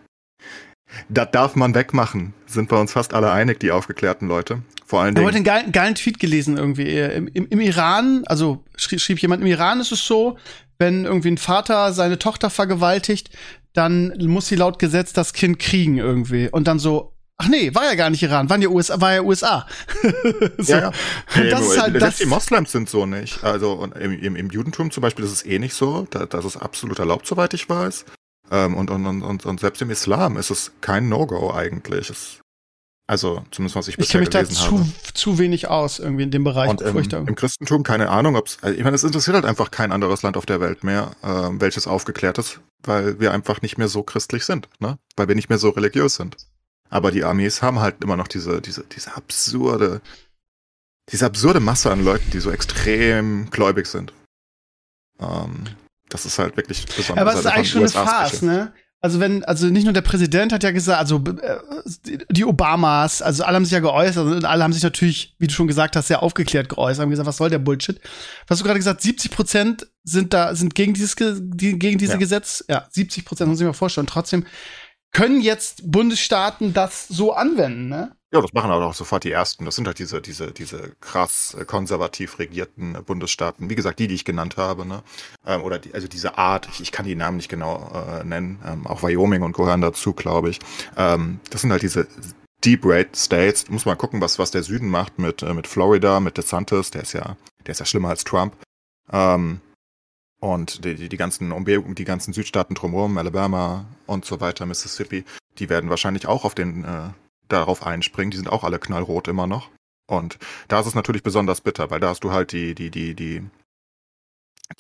das 1.09 1.31
darf 1.31 1.55
man 1.55 1.75
wegmachen. 1.75 2.35
Sind 2.47 2.71
wir 2.71 2.81
uns 2.81 2.93
fast 2.93 3.15
alle 3.15 3.31
einig, 3.31 3.61
die 3.61 3.71
aufgeklärten 3.71 4.27
Leute. 4.27 4.63
Vor 4.89 5.03
allen 5.03 5.15
Dingen. 5.15 5.29
Ich 5.29 5.35
habe 5.35 5.45
heute 5.45 5.51
einen 5.51 5.63
geilen, 5.63 5.73
geilen 5.73 5.95
Tweet 5.95 6.19
gelesen 6.19 6.57
irgendwie. 6.57 6.99
Im, 6.99 7.29
im, 7.29 7.47
Im, 7.49 7.61
Iran, 7.61 8.23
also 8.25 8.65
schrieb, 8.75 9.01
schrieb 9.01 9.19
jemand, 9.19 9.43
im 9.43 9.47
Iran 9.47 9.81
ist 9.81 9.93
es 9.93 10.07
so, 10.07 10.39
wenn 10.79 11.05
irgendwie 11.05 11.31
ein 11.31 11.37
Vater 11.37 11.93
seine 11.93 12.19
Tochter 12.19 12.49
vergewaltigt, 12.49 13.29
dann 13.75 14.15
muss 14.19 14.47
sie 14.47 14.57
laut 14.57 14.79
Gesetz 14.79 15.13
das 15.13 15.35
Kind 15.35 15.59
kriegen 15.59 15.99
irgendwie. 15.99 16.49
Und 16.49 16.67
dann 16.67 16.79
so, 16.79 17.13
Ach 17.41 17.49
nee, 17.49 17.73
war 17.73 17.85
ja 17.85 17.95
gar 17.95 18.11
nicht 18.11 18.23
Iran, 18.23 18.51
waren 18.51 18.63
ja 18.63 18.69
USA, 18.69 19.01
war 19.01 19.15
ja 19.15 19.23
USA. 19.23 19.67
so. 20.59 20.73
Ja, 20.73 20.81
ja. 20.81 20.93
Nee, 21.37 21.51
das 21.51 21.61
ist 21.61 21.81
halt 21.81 22.03
das 22.03 22.17
die 22.17 22.27
Moslems 22.27 22.73
sind 22.73 22.89
so 22.89 23.07
nicht. 23.07 23.45
Also 23.45 23.89
im, 24.01 24.13
im, 24.13 24.35
im, 24.35 24.51
Judentum 24.51 24.91
zum 24.91 25.03
Beispiel 25.03 25.25
ist 25.25 25.31
es 25.31 25.47
eh 25.47 25.61
nicht 25.61 25.75
so. 25.75 26.09
Da, 26.11 26.27
das 26.27 26.45
ist 26.45 26.57
absolut 26.57 26.99
erlaubt, 26.99 27.29
soweit 27.29 27.55
ich 27.55 27.69
weiß. 27.69 28.07
Ähm, 28.51 28.75
und, 28.75 28.91
und, 28.91 29.07
und, 29.07 29.47
und, 29.47 29.61
selbst 29.61 29.83
im 29.83 29.91
Islam 29.91 30.37
ist 30.37 30.51
es 30.51 30.73
kein 30.81 31.09
No-Go 31.09 31.53
eigentlich. 31.53 32.11
Es, 32.11 32.41
also 33.09 33.43
zumindest 33.51 33.75
was 33.75 33.89
ich 33.89 33.97
bisher 33.97 34.21
ich 34.21 34.27
habe. 34.27 34.31
Kenne 34.31 34.49
mich 34.49 34.55
da 34.59 34.69
zu, 34.69 34.87
zu 35.15 35.39
wenig 35.39 35.67
aus 35.69 35.99
irgendwie 35.99 36.25
in 36.25 36.31
dem 36.31 36.45
Bereich. 36.45 36.69
Und 36.69 36.83
im, 36.83 36.97
im 37.27 37.35
Christentum 37.35 37.83
keine 37.83 38.11
Ahnung, 38.11 38.37
ob 38.37 38.47
es. 38.47 38.59
Also 38.61 38.77
ich 38.77 38.85
meine, 38.85 38.95
es 38.95 39.03
interessiert 39.03 39.35
halt 39.35 39.47
einfach 39.47 39.71
kein 39.71 39.93
anderes 39.93 40.23
Land 40.23 40.37
auf 40.37 40.45
der 40.45 40.61
Welt 40.61 40.85
mehr, 40.85 41.13
äh, 41.23 41.49
welches 41.59 41.87
aufgeklärt 41.87 42.37
ist, 42.37 42.61
weil 42.83 43.19
wir 43.19 43.33
einfach 43.33 43.63
nicht 43.63 43.79
mehr 43.79 43.89
so 43.89 44.03
christlich 44.03 44.45
sind, 44.45 44.69
ne? 44.79 44.99
Weil 45.17 45.27
wir 45.27 45.35
nicht 45.35 45.49
mehr 45.49 45.57
so 45.57 45.71
religiös 45.71 46.17
sind. 46.17 46.37
Aber 46.91 47.11
die 47.11 47.25
Armees 47.25 47.63
haben 47.63 47.81
halt 47.81 48.05
immer 48.05 48.17
noch 48.17 48.29
diese, 48.29 48.61
diese, 48.61 48.85
diese 48.85 49.17
absurde, 49.17 50.03
diese 51.11 51.25
absurde 51.25 51.61
Masse 51.61 51.91
an 51.91 52.05
Leuten, 52.05 52.31
die 52.31 52.41
so 52.41 52.51
extrem 52.51 53.49
gläubig 53.49 53.87
sind. 53.87 54.13
Ähm, 55.19 55.65
das 56.11 56.27
ist 56.27 56.39
halt 56.39 56.59
wirklich 56.59 56.85
besonders. 56.85 57.23
Aber 57.23 57.33
es 57.33 57.41
ist 57.41 57.47
eigentlich 57.47 57.71
schon 57.71 57.83
eine 57.83 57.91
Farce, 57.91 58.43
ne? 58.43 58.75
Also 59.01 59.21
wenn, 59.21 59.45
also 59.45 59.69
nicht 59.69 59.85
nur 59.85 59.93
der 59.93 60.03
Präsident 60.03 60.53
hat 60.53 60.65
ja 60.65 60.73
gesagt, 60.73 60.99
also 60.99 61.23
äh, 61.41 62.19
die 62.31 62.45
Obamas, 62.45 63.23
also 63.23 63.45
alle 63.45 63.55
haben 63.55 63.65
sich 63.65 63.73
ja 63.73 63.79
geäußert 63.79 64.27
und 64.27 64.45
alle 64.45 64.65
haben 64.65 64.73
sich 64.73 64.83
natürlich, 64.83 65.37
wie 65.39 65.47
du 65.47 65.55
schon 65.55 65.69
gesagt 65.69 65.95
hast, 65.95 66.09
sehr 66.09 66.23
aufgeklärt 66.23 66.69
geäußert, 66.69 67.03
haben 67.03 67.11
gesagt, 67.11 67.29
was 67.29 67.37
soll 67.37 67.49
der 67.49 67.61
Bullshit? 67.61 68.01
Was 68.49 68.57
hast 68.57 68.61
du 68.61 68.65
gerade 68.65 68.81
gesagt, 68.81 69.01
70 69.01 69.31
Prozent 69.31 69.87
sind 70.03 70.35
da, 70.35 70.53
sind 70.57 70.75
gegen 70.75 70.95
dieses, 70.95 71.15
gegen 71.15 71.99
diese 71.99 72.13
ja. 72.13 72.19
Gesetz? 72.19 72.65
Ja, 72.69 72.89
70 72.91 73.25
Prozent, 73.25 73.49
muss 73.49 73.61
ich 73.61 73.67
mir 73.67 73.73
vorstellen. 73.73 74.09
Trotzdem 74.09 74.47
können 75.13 75.41
jetzt 75.41 75.91
Bundesstaaten 75.91 76.75
das 76.75 77.07
so 77.07 77.33
anwenden, 77.33 77.89
ne? 77.89 78.18
Ja, 78.31 78.43
das 78.43 78.53
machen 78.53 78.71
aber 78.71 78.87
auch 78.87 78.95
sofort 78.95 79.25
die 79.25 79.33
ersten. 79.33 79.65
Das 79.65 79.77
sind 79.77 79.87
halt 79.87 79.99
diese, 79.99 80.21
diese, 80.21 80.53
diese 80.53 80.95
krass 81.01 81.57
äh, 81.59 81.65
konservativ 81.65 82.39
regierten 82.39 82.93
Bundesstaaten. 83.07 83.71
Wie 83.71 83.75
gesagt, 83.75 83.99
die, 84.01 84.07
die 84.07 84.17
ich 84.17 84.27
genannt 84.27 84.59
habe, 84.59 84.85
ne? 84.85 85.03
Ähm, 85.47 85.63
oder 85.63 85.79
die, 85.79 85.95
also 85.95 86.09
diese 86.09 86.37
Art, 86.37 86.69
ich, 86.71 86.83
ich 86.83 86.93
kann 86.93 87.07
die 87.07 87.15
Namen 87.15 87.39
nicht 87.39 87.49
genau 87.49 87.91
äh, 87.95 88.25
nennen, 88.25 88.61
ähm, 88.67 88.87
auch 88.87 89.03
Wyoming 89.03 89.43
und 89.43 89.57
gehören 89.57 89.81
dazu, 89.81 90.13
glaube 90.13 90.51
ich. 90.51 90.59
Ähm, 90.97 91.41
das 91.49 91.63
sind 91.63 91.73
halt 91.73 91.83
diese 91.83 92.07
Deep 92.65 92.85
Red 92.85 93.17
States. 93.17 93.65
Du 93.65 93.73
musst 93.73 93.87
mal 93.87 93.97
gucken, 93.97 94.21
was, 94.21 94.39
was 94.39 94.51
der 94.51 94.63
Süden 94.63 94.91
macht 94.91 95.19
mit, 95.19 95.43
äh, 95.43 95.55
mit 95.55 95.67
Florida, 95.67 96.21
mit 96.21 96.37
DeSantis, 96.37 96.91
der 96.91 97.03
ist 97.03 97.15
ja, 97.15 97.37
der 97.67 97.73
ist 97.73 97.79
ja 97.79 97.87
schlimmer 97.87 98.11
als 98.11 98.25
Trump. 98.25 98.55
Ähm, 99.11 99.63
und 100.41 100.85
die, 100.85 100.95
die, 100.97 101.09
die 101.09 101.17
ganzen 101.17 101.51
Umgebungen, 101.51 101.95
die 101.95 102.05
ganzen 102.05 102.35
Südstaaten 102.35 102.75
drumherum, 102.75 103.17
Alabama 103.17 103.87
und 104.07 104.27
so 104.27 104.41
weiter, 104.41 104.67
Mississippi, 104.67 105.25
die 105.59 105.71
werden 105.71 105.89
wahrscheinlich 105.89 106.27
auch 106.27 106.45
auf 106.45 106.55
den, 106.55 106.85
äh, 106.85 107.09
darauf 107.49 107.87
einspringen. 107.87 108.31
Die 108.31 108.37
sind 108.37 108.49
auch 108.49 108.65
alle 108.65 108.79
knallrot 108.79 109.29
immer 109.29 109.47
noch. 109.47 109.71
Und 110.07 110.39
da 110.69 110.81
ist 110.81 110.87
es 110.87 110.95
natürlich 110.95 111.23
besonders 111.23 111.61
bitter, 111.61 111.91
weil 111.91 112.01
da 112.01 112.09
hast 112.09 112.25
du 112.25 112.33
halt 112.33 112.53
die, 112.53 112.75
die, 112.75 112.91
die, 112.91 113.15
die, 113.15 113.45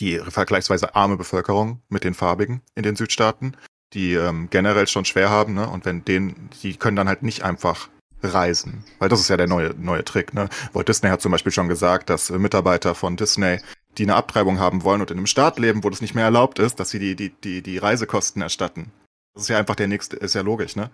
die 0.00 0.18
vergleichsweise 0.18 0.94
arme 0.94 1.16
Bevölkerung 1.16 1.82
mit 1.88 2.04
den 2.04 2.14
Farbigen 2.14 2.62
in 2.74 2.82
den 2.82 2.96
Südstaaten, 2.96 3.56
die 3.92 4.14
ähm, 4.14 4.48
generell 4.50 4.86
schon 4.86 5.04
schwer 5.04 5.30
haben, 5.30 5.54
ne? 5.54 5.68
Und 5.68 5.84
wenn 5.84 6.04
denen, 6.04 6.50
die 6.62 6.76
können 6.76 6.96
dann 6.96 7.08
halt 7.08 7.22
nicht 7.22 7.42
einfach 7.42 7.88
reisen. 8.22 8.84
Weil 8.98 9.08
das 9.08 9.20
ist 9.20 9.28
ja 9.28 9.36
der 9.36 9.46
neue, 9.46 9.74
neue 9.78 10.04
Trick, 10.04 10.34
ne? 10.34 10.48
Walt 10.72 10.88
Disney 10.88 11.10
hat 11.10 11.20
zum 11.20 11.32
Beispiel 11.32 11.52
schon 11.52 11.68
gesagt, 11.68 12.10
dass 12.10 12.30
Mitarbeiter 12.30 12.94
von 12.94 13.16
Disney 13.16 13.58
die 13.96 14.04
eine 14.04 14.14
Abtreibung 14.14 14.58
haben 14.58 14.82
wollen 14.84 15.00
und 15.00 15.10
in 15.10 15.16
einem 15.16 15.26
Staat 15.26 15.58
leben, 15.58 15.82
wo 15.84 15.90
das 15.90 16.00
nicht 16.00 16.14
mehr 16.14 16.24
erlaubt 16.24 16.58
ist, 16.58 16.78
dass 16.80 16.90
sie 16.90 16.98
die, 16.98 17.16
die, 17.16 17.30
die, 17.30 17.62
die 17.62 17.78
Reisekosten 17.78 18.42
erstatten. 18.42 18.92
Das 19.34 19.44
ist 19.44 19.48
ja 19.48 19.58
einfach 19.58 19.74
der 19.76 19.88
nächste, 19.88 20.16
ist 20.16 20.34
ja 20.34 20.42
logisch, 20.42 20.76
ne? 20.76 20.90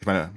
Ich 0.00 0.06
meine, 0.06 0.32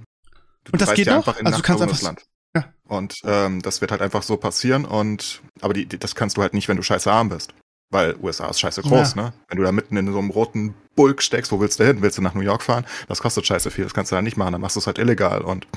du 0.64 0.74
und 0.74 0.82
das 0.82 0.94
geht 0.94 1.08
ja 1.08 1.18
einfach 1.18 1.38
in 1.38 1.46
also 1.46 1.58
du 1.58 1.64
kannst 1.64 1.84
einfach 1.84 2.02
Land. 2.02 2.26
Ja. 2.56 2.66
Und 2.88 3.22
ähm, 3.24 3.62
das 3.62 3.82
wird 3.82 3.92
halt 3.92 4.02
einfach 4.02 4.24
so 4.24 4.38
passieren 4.38 4.86
und 4.86 5.42
aber 5.62 5.74
die, 5.74 5.86
die, 5.86 5.98
das 5.98 6.16
kannst 6.16 6.38
du 6.38 6.42
halt 6.42 6.54
nicht, 6.54 6.68
wenn 6.68 6.78
du 6.78 6.84
scheiße 6.84 7.12
arm 7.12 7.30
bist. 7.30 7.54
Weil 7.94 8.16
USA 8.22 8.48
ist 8.48 8.62
scheiße 8.62 8.84
groß, 8.84 9.16
ja. 9.16 9.22
ne? 9.22 9.34
Wenn 9.50 9.58
du 9.58 9.64
da 9.64 9.72
mitten 9.74 9.98
in 9.98 10.12
so 10.12 10.18
einem 10.18 10.30
roten 10.30 10.74
Bulk 10.96 11.22
steckst, 11.22 11.52
wo 11.52 11.60
willst 11.60 11.80
du 11.80 11.86
hin? 11.86 12.02
Willst 12.02 12.18
du 12.18 12.22
nach 12.22 12.34
New 12.34 12.42
York 12.42 12.64
fahren? 12.64 12.86
Das 13.10 13.20
kostet 13.20 13.46
scheiße 13.46 13.70
viel, 13.70 13.84
das 13.84 13.94
kannst 13.94 14.12
du 14.12 14.16
halt 14.16 14.24
nicht 14.24 14.38
machen, 14.38 14.54
dann 14.54 14.62
machst 14.62 14.78
du 14.78 14.80
es 14.80 14.88
halt 14.88 14.98
illegal 14.98 15.42
und, 15.42 15.68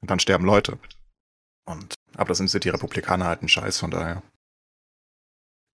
und 0.00 0.10
dann 0.10 0.20
sterben 0.20 0.44
Leute. 0.44 0.78
Und 1.64 1.94
aber 2.16 2.28
das 2.28 2.38
sind 2.38 2.64
die 2.64 2.68
Republikaner 2.68 3.26
halt 3.26 3.42
ein 3.42 3.48
Scheiß, 3.48 3.78
von 3.78 3.90
daher. 3.90 4.22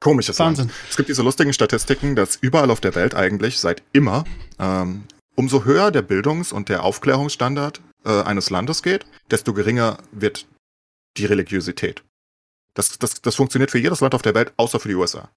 Komisches 0.01 0.39
Wahnsinn. 0.39 0.69
Land. 0.69 0.79
Es 0.91 0.97
gibt 0.97 1.09
diese 1.09 1.23
lustigen 1.23 1.53
Statistiken, 1.53 2.17
dass 2.17 2.37
überall 2.37 2.71
auf 2.71 2.81
der 2.81 2.95
Welt 2.95 3.15
eigentlich 3.15 3.59
seit 3.59 3.83
immer 3.93 4.25
ähm, 4.59 5.05
umso 5.35 5.65
höher 5.65 5.91
der 5.91 6.03
Bildungs- 6.03 6.53
und 6.53 6.69
der 6.69 6.83
Aufklärungsstandard 6.83 7.81
äh, 8.05 8.23
eines 8.23 8.51
Landes 8.51 8.83
geht, 8.83 9.07
desto 9.31 9.53
geringer 9.53 9.99
wird 10.13 10.47
die 11.17 11.27
Religiosität. 11.27 12.03
Das, 12.75 12.99
das, 12.99 13.23
das 13.23 13.37
funktioniert 13.37 13.71
für 13.71 13.79
jedes 13.79 14.01
Land 14.01 14.15
auf 14.15 14.23
der 14.23 14.35
Welt, 14.35 14.53
außer 14.57 14.81
für 14.81 14.89
die 14.89 14.97
USA. 14.97 15.31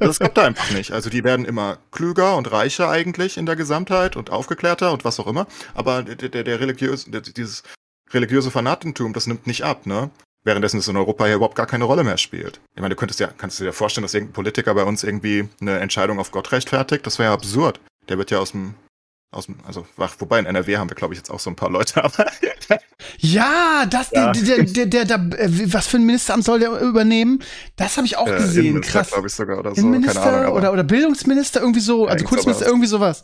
das, 0.00 0.18
kommt 0.18 0.36
da 0.36 0.44
einfach 0.44 0.70
nicht. 0.70 0.92
Also 0.92 1.10
die 1.10 1.22
werden 1.22 1.44
immer 1.44 1.78
klüger 1.92 2.36
und 2.36 2.50
reicher 2.50 2.88
eigentlich 2.88 3.36
in 3.36 3.46
der 3.46 3.54
Gesamtheit 3.54 4.16
und 4.16 4.30
aufgeklärter 4.30 4.92
und 4.92 5.04
was 5.04 5.20
auch 5.20 5.26
immer. 5.26 5.46
Aber 5.74 6.02
der, 6.02 6.16
der, 6.16 6.42
der 6.42 6.60
religiöse, 6.60 7.10
der, 7.10 7.20
dieses 7.20 7.62
religiöse 8.12 8.50
Fanatentum, 8.50 9.12
das 9.12 9.26
nimmt 9.26 9.46
nicht 9.46 9.64
ab, 9.64 9.86
ne? 9.86 10.10
währenddessen 10.46 10.78
es 10.78 10.88
in 10.88 10.96
Europa 10.96 11.26
ja 11.26 11.34
überhaupt 11.34 11.56
gar 11.56 11.66
keine 11.66 11.84
Rolle 11.84 12.04
mehr 12.04 12.18
spielt. 12.18 12.60
Ich 12.74 12.80
meine, 12.80 12.94
du 12.94 12.98
könntest 12.98 13.20
ja, 13.20 13.26
kannst 13.26 13.58
du 13.58 13.64
dir 13.64 13.72
vorstellen, 13.72 14.02
dass 14.02 14.14
irgendein 14.14 14.34
Politiker 14.34 14.74
bei 14.74 14.84
uns 14.84 15.02
irgendwie 15.02 15.48
eine 15.60 15.80
Entscheidung 15.80 16.20
auf 16.20 16.30
Gott 16.30 16.52
rechtfertigt? 16.52 17.04
Das 17.04 17.18
wäre 17.18 17.30
ja 17.30 17.34
absurd. 17.34 17.80
Der 18.08 18.16
wird 18.16 18.30
ja 18.30 18.38
aus 18.38 18.52
dem, 18.52 18.74
aus 19.36 19.46
dem, 19.46 19.56
also, 19.66 19.86
wobei 20.18 20.38
in 20.38 20.46
NRW 20.46 20.78
haben 20.78 20.90
wir, 20.90 20.94
glaube 20.94 21.14
ich, 21.14 21.18
jetzt 21.18 21.30
auch 21.30 21.40
so 21.40 21.50
ein 21.50 21.56
paar 21.56 21.70
Leute, 21.70 22.02
aber. 22.04 22.26
ja, 23.18 23.84
das, 23.88 24.10
ja. 24.12 24.32
Der, 24.32 24.64
der, 24.64 24.86
der, 24.86 25.04
der, 25.04 25.16
äh, 25.38 25.72
was 25.72 25.86
für 25.86 25.98
ein 25.98 26.06
Ministeramt 26.06 26.44
soll 26.44 26.60
der 26.60 26.80
übernehmen? 26.80 27.40
Das 27.76 27.96
habe 27.96 28.06
ich 28.06 28.16
auch 28.16 28.26
äh, 28.26 28.36
gesehen. 28.36 28.80
Krass. 28.80 29.10
glaube 29.10 29.28
ich 29.28 29.34
sogar, 29.34 29.58
oder 29.58 29.74
so. 29.74 29.82
Keine 29.82 30.20
Ahnung, 30.20 30.52
oder, 30.54 30.72
oder 30.72 30.84
Bildungsminister, 30.84 31.60
irgendwie 31.60 31.80
so, 31.80 32.06
also 32.06 32.24
Kultusminister, 32.24 32.66
irgendwie 32.66 32.88
sowas. 32.88 33.22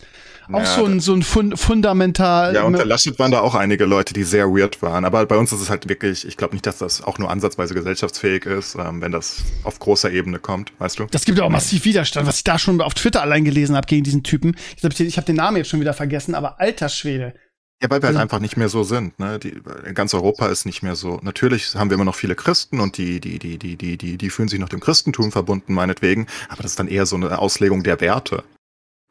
Auch 0.50 0.66
so 0.66 0.84
ein, 0.86 1.00
so 1.00 1.14
ein 1.14 1.22
fund 1.22 1.58
fundamental. 1.58 2.54
Ja, 2.54 2.64
unter 2.64 2.84
Laschet 2.84 3.18
waren 3.18 3.30
da 3.30 3.40
auch 3.40 3.54
einige 3.54 3.84
Leute, 3.84 4.12
die 4.12 4.24
sehr 4.24 4.48
weird 4.48 4.82
waren. 4.82 5.04
Aber 5.04 5.24
bei 5.26 5.36
uns 5.36 5.52
ist 5.52 5.60
es 5.60 5.70
halt 5.70 5.88
wirklich, 5.88 6.26
ich 6.26 6.36
glaube 6.36 6.54
nicht, 6.54 6.66
dass 6.66 6.78
das 6.78 7.02
auch 7.02 7.18
nur 7.18 7.30
ansatzweise 7.30 7.74
gesellschaftsfähig 7.74 8.44
ist, 8.46 8.74
ähm, 8.74 9.00
wenn 9.00 9.12
das 9.12 9.36
auf 9.62 9.78
großer 9.78 10.10
Ebene 10.10 10.38
kommt, 10.38 10.72
weißt 10.78 10.98
du? 10.98 11.06
Das 11.10 11.24
gibt 11.24 11.38
ja 11.38 11.44
auch 11.44 11.48
massiv 11.48 11.84
Widerstand, 11.84 12.26
was 12.26 12.38
ich 12.38 12.44
da 12.44 12.58
schon 12.58 12.80
auf 12.80 12.94
Twitter 12.94 13.22
allein 13.22 13.44
gelesen 13.44 13.76
habe 13.76 13.86
gegen 13.86 14.02
diesen 14.02 14.22
Typen. 14.22 14.56
Ich 14.98 15.16
habe 15.16 15.26
den 15.26 15.36
Namen 15.36 15.58
jetzt 15.58 15.70
schon 15.70 15.80
wieder 15.80 15.94
vergessen, 15.94 16.01
aber 16.34 16.60
alter 16.60 16.88
Schwede. 16.88 17.34
Ja, 17.82 17.90
weil 17.90 18.00
wir 18.00 18.06
halt 18.06 18.16
also, 18.16 18.20
einfach 18.20 18.38
nicht 18.38 18.56
mehr 18.56 18.68
so 18.68 18.84
sind. 18.84 19.18
Ne? 19.18 19.40
Die, 19.40 19.60
ganz 19.92 20.14
Europa 20.14 20.46
ist 20.46 20.66
nicht 20.66 20.84
mehr 20.84 20.94
so. 20.94 21.18
Natürlich 21.22 21.74
haben 21.74 21.90
wir 21.90 21.96
immer 21.96 22.04
noch 22.04 22.14
viele 22.14 22.36
Christen 22.36 22.78
und 22.78 22.96
die, 22.96 23.18
die, 23.18 23.40
die, 23.40 23.58
die, 23.58 23.76
die, 23.76 23.98
die, 23.98 24.16
die 24.16 24.30
fühlen 24.30 24.48
sich 24.48 24.60
noch 24.60 24.68
dem 24.68 24.78
Christentum 24.78 25.32
verbunden, 25.32 25.74
meinetwegen. 25.74 26.28
Aber 26.48 26.62
das 26.62 26.72
ist 26.72 26.78
dann 26.78 26.86
eher 26.86 27.06
so 27.06 27.16
eine 27.16 27.40
Auslegung 27.40 27.82
der 27.82 28.00
Werte. 28.00 28.44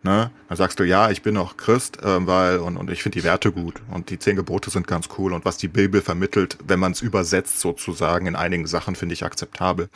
Ne? 0.03 0.31
Dann 0.47 0.57
sagst 0.57 0.79
du, 0.79 0.85
ja, 0.85 1.11
ich 1.11 1.21
bin 1.21 1.35
auch 1.35 1.57
Christ, 1.57 2.01
äh, 2.01 2.25
weil 2.25 2.59
und, 2.59 2.77
und 2.77 2.89
ich 2.89 3.03
finde 3.03 3.19
die 3.19 3.25
Werte 3.25 3.51
gut 3.51 3.81
und 3.91 4.09
die 4.09 4.17
zehn 4.17 4.37
Gebote 4.37 4.69
sind 4.69 4.87
ganz 4.87 5.09
cool 5.17 5.33
und 5.33 5.43
was 5.43 5.57
die 5.57 5.67
Bibel 5.67 6.01
vermittelt, 6.01 6.57
wenn 6.65 6.79
man 6.79 6.93
es 6.93 7.01
übersetzt 7.01 7.59
sozusagen 7.59 8.25
in 8.25 8.37
einigen 8.37 8.67
Sachen, 8.67 8.95
finde 8.95 9.13
ich 9.13 9.25
akzeptabel. 9.25 9.89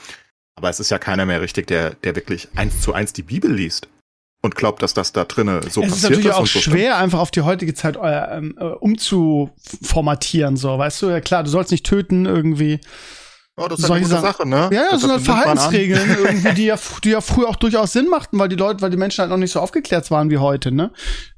Aber 0.57 0.69
es 0.69 0.81
ist 0.81 0.91
ja 0.91 0.99
keiner 0.99 1.25
mehr 1.25 1.41
richtig, 1.41 1.67
der, 1.67 1.91
der 1.95 2.15
wirklich 2.15 2.49
eins 2.55 2.81
zu 2.81 2.93
eins 2.93 3.13
die 3.13 3.23
Bibel 3.23 3.51
liest 3.51 3.87
und 4.45 4.55
glaubt, 4.55 4.81
dass 4.81 4.93
das 4.93 5.11
da 5.11 5.25
drinnen 5.25 5.61
so 5.63 5.67
es 5.67 5.73
passiert 5.73 5.85
ist. 5.85 5.91
Es 5.91 5.97
ist 5.97 6.09
natürlich 6.09 6.31
auch 6.31 6.47
so 6.47 6.59
schwer, 6.59 6.91
stimmt. 6.91 7.03
einfach 7.03 7.19
auf 7.19 7.31
die 7.31 7.41
heutige 7.41 7.73
Zeit 7.73 7.97
äh, 7.97 8.37
äh, 8.37 8.51
umzuformatieren, 8.79 10.55
so, 10.55 10.77
weißt 10.77 11.01
du? 11.01 11.09
Ja 11.09 11.19
klar, 11.19 11.43
du 11.43 11.49
sollst 11.49 11.71
nicht 11.71 11.85
töten 11.85 12.25
irgendwie. 12.25 12.79
Oh, 13.57 13.67
das 13.67 13.79
ist 13.79 13.89
eine 13.89 14.01
gute 14.01 14.19
Sache, 14.19 14.47
ne? 14.47 14.69
Ja, 14.71 14.83
ja, 14.83 14.91
das, 14.91 15.01
sind 15.01 15.11
halt 15.11 15.21
Verhaltensregeln, 15.21 16.17
irgendwie, 16.25 16.53
die 16.53 16.65
ja, 16.65 16.77
die 17.03 17.09
ja 17.09 17.21
früher 17.21 17.47
auch 17.47 17.55
durchaus 17.55 17.93
Sinn 17.93 18.09
machten, 18.09 18.37
weil 18.37 18.49
die 18.49 18.57
Leute, 18.57 18.81
weil 18.81 18.89
die 18.89 18.97
Menschen 18.97 19.21
halt 19.21 19.29
noch 19.29 19.37
nicht 19.37 19.51
so 19.51 19.61
aufgeklärt 19.61 20.11
waren 20.11 20.29
wie 20.29 20.37
heute, 20.37 20.71
ne? 20.71 20.91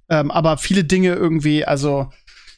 Ähm, 0.09 0.31
aber 0.31 0.57
viele 0.57 0.83
Dinge 0.83 1.13
irgendwie, 1.13 1.65
also 1.65 2.09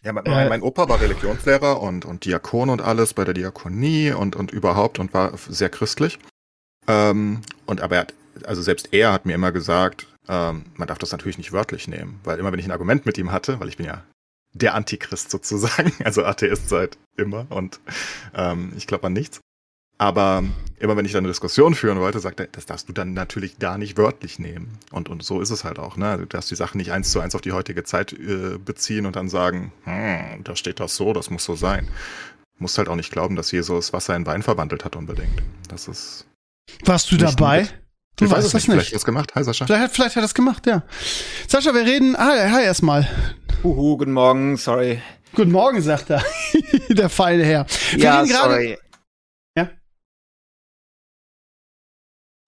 Ja, 0.03 0.13
mein, 0.13 0.25
äh, 0.25 0.47
mein 0.47 0.61
Opa 0.61 0.87
war 0.87 1.01
Religionslehrer 1.01 1.81
und, 1.81 2.05
und 2.05 2.25
Diakon 2.25 2.69
und 2.69 2.81
alles 2.81 3.13
bei 3.13 3.25
der 3.25 3.33
Diakonie 3.33 4.11
und, 4.11 4.35
und 4.35 4.51
überhaupt 4.51 4.99
und 4.99 5.13
war 5.13 5.33
sehr 5.49 5.69
christlich. 5.69 6.19
Ähm, 6.87 7.41
und 7.65 7.81
aber 7.81 7.95
er 7.95 8.01
hat, 8.01 8.13
also 8.45 8.61
selbst 8.61 8.89
er 8.93 9.11
hat 9.11 9.25
mir 9.25 9.33
immer 9.33 9.51
gesagt, 9.51 10.07
ähm, 10.29 10.65
man 10.75 10.87
darf 10.87 10.99
das 10.99 11.11
natürlich 11.11 11.37
nicht 11.37 11.51
wörtlich 11.51 11.87
nehmen, 11.87 12.19
weil 12.23 12.39
immer 12.39 12.51
wenn 12.51 12.59
ich 12.59 12.65
ein 12.65 12.71
Argument 12.71 13.05
mit 13.05 13.17
ihm 13.17 13.31
hatte, 13.31 13.59
weil 13.59 13.67
ich 13.67 13.77
bin 13.77 13.87
ja 13.87 14.03
der 14.53 14.75
Antichrist 14.75 15.31
sozusagen, 15.31 15.91
also 16.03 16.23
Atheist 16.23 16.69
seit 16.69 16.97
immer 17.17 17.47
und 17.49 17.81
ähm, 18.33 18.71
ich 18.77 18.87
glaube 18.87 19.07
an 19.07 19.13
nichts. 19.13 19.41
Aber 20.01 20.45
immer 20.79 20.95
wenn 20.95 21.03
ich 21.03 21.11
dann 21.11 21.25
eine 21.25 21.27
Diskussion 21.27 21.75
führen 21.75 21.99
wollte, 21.99 22.21
sagte 22.21 22.43
er, 22.43 22.49
das 22.53 22.65
darfst 22.65 22.87
du 22.87 22.93
dann 22.93 23.13
natürlich 23.13 23.57
da 23.57 23.77
nicht 23.77 23.97
wörtlich 23.97 24.39
nehmen. 24.39 24.77
Und, 24.91 25.09
und 25.09 25.23
so 25.23 25.41
ist 25.41 25.49
es 25.49 25.65
halt 25.65 25.77
auch. 25.77 25.97
Ne? 25.97 26.17
Du 26.19 26.25
darfst 26.25 26.49
die 26.49 26.55
Sachen 26.55 26.77
nicht 26.77 26.93
eins 26.93 27.11
zu 27.11 27.19
eins 27.19 27.35
auf 27.35 27.41
die 27.41 27.51
heutige 27.51 27.83
Zeit 27.83 28.13
äh, 28.13 28.57
beziehen 28.57 29.05
und 29.05 29.17
dann 29.17 29.27
sagen, 29.27 29.73
hm, 29.83 30.45
da 30.45 30.55
steht 30.55 30.79
das 30.79 30.95
so, 30.95 31.11
das 31.11 31.29
muss 31.29 31.43
so 31.43 31.55
sein. 31.55 31.89
Du 32.57 32.63
musst 32.63 32.77
halt 32.77 32.87
auch 32.87 32.95
nicht 32.95 33.11
glauben, 33.11 33.35
dass 33.35 33.51
Jesus 33.51 33.91
Wasser 33.91 34.15
in 34.15 34.25
Wein 34.25 34.41
verwandelt 34.41 34.85
hat 34.85 34.95
unbedingt. 34.95 35.43
Das 35.67 35.89
ist. 35.89 36.25
Warst 36.85 37.11
du 37.11 37.17
dabei? 37.17 37.67
Du 38.19 38.25
ich 38.25 38.31
weißt 38.31 38.47
es 38.47 38.53
nicht. 38.53 38.65
Vielleicht 38.65 38.87
hat 38.87 38.91
er 38.91 38.95
das 38.95 39.05
gemacht. 39.05 39.31
Hi, 39.35 39.43
Sascha. 39.43 39.65
Vielleicht, 39.65 39.93
vielleicht 39.93 40.15
hat 40.15 40.17
er 40.17 40.21
das 40.23 40.33
gemacht, 40.33 40.67
ja. 40.67 40.83
Sascha, 41.47 41.73
wir 41.73 41.85
reden. 41.85 42.17
Hi, 42.17 42.49
hi 42.51 42.63
erstmal. 42.63 43.07
Uhu, 43.63 43.97
guten 43.97 44.11
Morgen, 44.11 44.57
sorry. 44.57 45.01
Guten 45.35 45.51
Morgen, 45.51 45.81
sagt 45.81 46.09
er. 46.09 46.21
Der 46.89 47.07
feine 47.07 47.45
Herr. 47.45 47.65
Wir 47.91 48.03
ja, 48.03 48.25
sorry. 48.25 48.77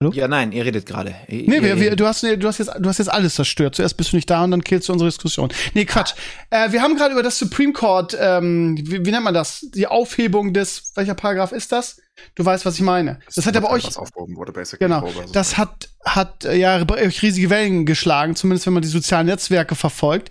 Hallo? 0.02 0.12
Ja, 0.14 0.26
nein, 0.26 0.50
ihr 0.50 0.64
redet 0.64 0.84
gerade. 0.84 1.14
Nee, 1.28 1.62
wir, 1.62 1.78
wir, 1.78 1.94
du, 1.94 2.06
hast, 2.06 2.24
du, 2.24 2.48
hast 2.48 2.58
jetzt, 2.58 2.72
du 2.76 2.88
hast 2.88 2.98
jetzt 2.98 3.08
alles 3.08 3.36
zerstört. 3.36 3.76
Zuerst 3.76 3.96
bist 3.96 4.12
du 4.12 4.16
nicht 4.16 4.28
da 4.28 4.42
und 4.42 4.50
dann 4.50 4.64
killst 4.64 4.88
du 4.88 4.92
unsere 4.92 5.08
Diskussion. 5.08 5.52
Nee, 5.74 5.84
Quatsch. 5.84 6.14
Äh, 6.50 6.72
wir 6.72 6.82
haben 6.82 6.96
gerade 6.96 7.12
über 7.12 7.22
das 7.22 7.38
Supreme 7.38 7.72
Court, 7.72 8.16
ähm, 8.18 8.76
wie, 8.82 9.06
wie, 9.06 9.10
nennt 9.12 9.22
man 9.22 9.32
das? 9.32 9.64
Die 9.74 9.86
Aufhebung 9.86 10.52
des, 10.52 10.90
welcher 10.96 11.14
Paragraph 11.14 11.52
ist 11.52 11.70
das? 11.70 12.00
Du 12.34 12.44
weißt, 12.44 12.66
was 12.66 12.74
ich 12.74 12.80
meine. 12.80 13.20
Das, 13.26 13.36
das 13.36 13.46
hat 13.46 13.54
ja 13.54 13.60
bei 13.60 13.70
euch. 13.70 13.84
Wurde, 13.84 14.52
genau. 14.78 15.06
Also 15.06 15.32
das 15.32 15.56
hat, 15.56 15.88
hat 16.04 16.44
äh, 16.44 16.56
ja 16.56 16.82
bei 16.82 17.06
euch 17.06 17.22
riesige 17.22 17.48
Wellen 17.48 17.86
geschlagen, 17.86 18.34
zumindest 18.34 18.66
wenn 18.66 18.74
man 18.74 18.82
die 18.82 18.88
sozialen 18.88 19.26
Netzwerke 19.26 19.76
verfolgt. 19.76 20.30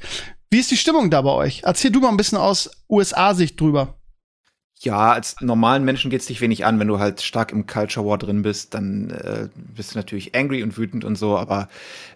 Wie 0.50 0.60
ist 0.60 0.70
die 0.70 0.78
Stimmung 0.78 1.10
da 1.10 1.22
bei 1.22 1.32
euch? 1.32 1.62
Erzähl 1.64 1.92
du 1.92 2.02
mal 2.02 2.10
ein 2.10 2.18
bisschen 2.18 2.38
aus 2.38 2.70
USA-Sicht 2.90 3.60
drüber. 3.60 4.01
Ja, 4.84 5.12
als 5.12 5.36
normalen 5.42 5.84
Menschen 5.84 6.10
geht's 6.10 6.26
dich 6.26 6.42
wenig 6.42 6.66
an. 6.66 6.80
Wenn 6.80 6.88
du 6.88 6.98
halt 6.98 7.22
stark 7.22 7.52
im 7.52 7.68
Culture 7.68 8.04
War 8.04 8.18
drin 8.18 8.42
bist, 8.42 8.74
dann 8.74 9.12
äh, 9.12 9.48
bist 9.54 9.94
du 9.94 10.00
natürlich 10.00 10.34
angry 10.34 10.64
und 10.64 10.76
wütend 10.76 11.06
und 11.06 11.18
so, 11.18 11.38
aber 11.38 11.70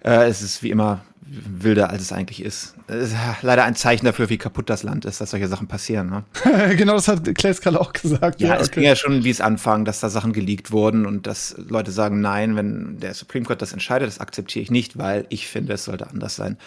äh, 0.04 0.28
es 0.28 0.42
ist 0.42 0.64
wie 0.64 0.72
immer 0.72 1.02
wilder, 1.28 1.92
als 1.92 2.02
es 2.02 2.12
eigentlich 2.12 2.44
ist. 2.44 2.74
Es 2.88 3.12
ist 3.12 3.16
leider 3.44 3.66
ein 3.66 3.76
Zeichen 3.76 4.06
dafür, 4.08 4.30
wie 4.30 4.40
kaputt 4.40 4.68
das 4.68 4.82
Land 4.82 5.06
ist, 5.06 5.22
dass 5.22 5.30
solche 5.30 5.48
Sachen 5.48 5.68
passieren. 5.68 6.10
Ne? 6.10 6.24
genau, 6.76 6.94
das 6.94 7.08
hat 7.08 7.24
Claes 7.36 7.62
gerade 7.62 7.80
auch 7.80 7.94
gesagt. 7.94 8.42
Ja, 8.42 8.50
ja 8.50 8.56
es 8.56 8.70
okay. 8.70 8.80
ging 8.80 8.90
ja 8.90 8.96
schon, 8.96 9.24
wie 9.24 9.30
es 9.30 9.42
anfangen, 9.42 9.86
dass 9.86 10.00
da 10.00 10.10
Sachen 10.10 10.34
geleakt 10.34 10.72
wurden 10.72 11.06
und 11.06 11.28
dass 11.28 11.56
Leute 11.68 11.92
sagen, 11.92 12.20
nein, 12.20 12.56
wenn 12.56 13.00
der 13.00 13.14
Supreme 13.14 13.46
Court 13.46 13.62
das 13.62 13.74
entscheidet, 13.74 14.08
das 14.08 14.20
akzeptiere 14.20 14.64
ich 14.64 14.72
nicht, 14.72 14.98
weil 14.98 15.28
ich 15.30 15.48
finde, 15.48 15.74
es 15.74 15.86
sollte 15.86 16.10
anders 16.10 16.36
sein. 16.36 16.58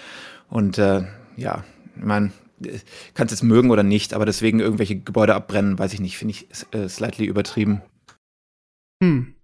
Und 0.48 0.78
äh, 0.78 1.02
ja, 1.36 1.64
ich 1.96 2.04
meine, 2.04 2.30
kannst 3.14 3.32
es 3.32 3.42
mögen 3.42 3.70
oder 3.70 3.82
nicht, 3.82 4.14
aber 4.14 4.26
deswegen 4.26 4.60
irgendwelche 4.60 4.98
Gebäude 4.98 5.34
abbrennen, 5.34 5.78
weiß 5.78 5.92
ich 5.92 6.00
nicht, 6.00 6.18
finde 6.18 6.32
ich 6.32 6.48
äh, 6.74 6.88
slightly 6.88 7.26
übertrieben. 7.26 7.82
Hm. 9.02 9.34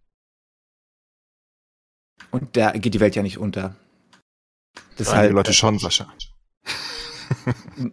Und 2.31 2.57
da 2.57 2.73
geht 2.73 2.95
die 2.95 3.01
Welt 3.01 3.15
ja 3.15 3.23
nicht 3.23 3.39
unter. 3.39 3.77
Deshalb, 4.99 5.29
die 5.29 5.35
Leute 5.35 5.53
schon, 5.53 5.79
Sascha. 5.79 6.13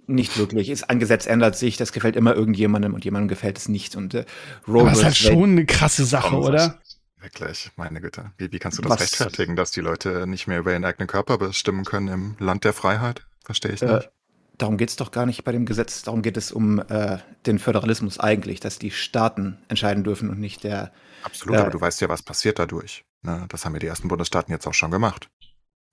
nicht 0.08 0.38
wirklich. 0.38 0.70
Ist, 0.70 0.90
ein 0.90 1.00
Gesetz 1.00 1.26
ändert 1.26 1.56
sich, 1.56 1.78
das 1.78 1.92
gefällt 1.92 2.16
immer 2.16 2.36
irgendjemandem 2.36 2.94
und 2.94 3.06
jemandem 3.06 3.28
gefällt 3.28 3.58
es 3.58 3.68
nicht. 3.68 3.96
Und 3.96 4.14
äh, 4.14 4.26
Roe 4.68 4.82
Aber 4.82 4.90
das 4.90 5.00
ist 5.00 5.06
halt 5.06 5.18
schon 5.18 5.52
eine 5.52 5.66
krasse 5.66 6.06
Sache, 6.06 6.36
oder? 6.36 6.80
Wirklich, 7.20 7.70
meine 7.76 8.02
Güte. 8.02 8.32
Wie, 8.38 8.52
wie 8.52 8.60
kannst 8.60 8.80
du 8.80 8.82
das 8.82 8.94
Was? 8.94 9.02
rechtfertigen, 9.02 9.56
dass 9.56 9.72
die 9.72 9.82
Leute 9.82 10.26
nicht 10.26 10.48
mehr 10.48 10.60
über 10.60 10.72
ihren 10.72 10.86
eigenen 10.86 11.08
Körper 11.08 11.38
bestimmen 11.38 11.86
können 11.86 12.08
im 12.08 12.36
Land 12.40 12.64
der 12.64 12.74
Freiheit? 12.74 13.28
Verstehe 13.44 13.74
ich 13.74 13.82
äh, 13.82 13.96
nicht. 13.96 14.10
Darum 14.58 14.78
geht 14.78 14.90
es 14.90 14.96
doch 14.96 15.12
gar 15.12 15.26
nicht 15.26 15.44
bei 15.44 15.52
dem 15.52 15.66
Gesetz. 15.66 16.04
Darum 16.04 16.22
geht 16.22 16.38
es 16.38 16.52
um 16.52 16.80
äh, 16.80 17.18
den 17.46 17.58
Föderalismus 17.58 18.20
eigentlich, 18.20 18.60
dass 18.60 18.78
die 18.78 18.92
Staaten 18.92 19.58
entscheiden 19.70 20.04
dürfen 20.04 20.30
und 20.30 20.40
nicht 20.40 20.64
der. 20.64 20.92
Absolut, 21.24 21.56
äh, 21.56 21.60
aber 21.60 21.72
du 21.72 21.82
weißt 21.82 22.02
ja, 22.02 22.10
was 22.10 22.22
passiert 22.22 22.60
dadurch. 22.60 23.04
Ne? 23.24 23.46
Das 23.50 23.66
haben 23.66 23.74
ja 23.74 23.80
die 23.80 23.88
ersten 23.88 24.08
Bundesstaaten 24.08 24.52
jetzt 24.52 24.68
auch 24.68 24.74
schon 24.74 24.92
gemacht. 24.92 25.30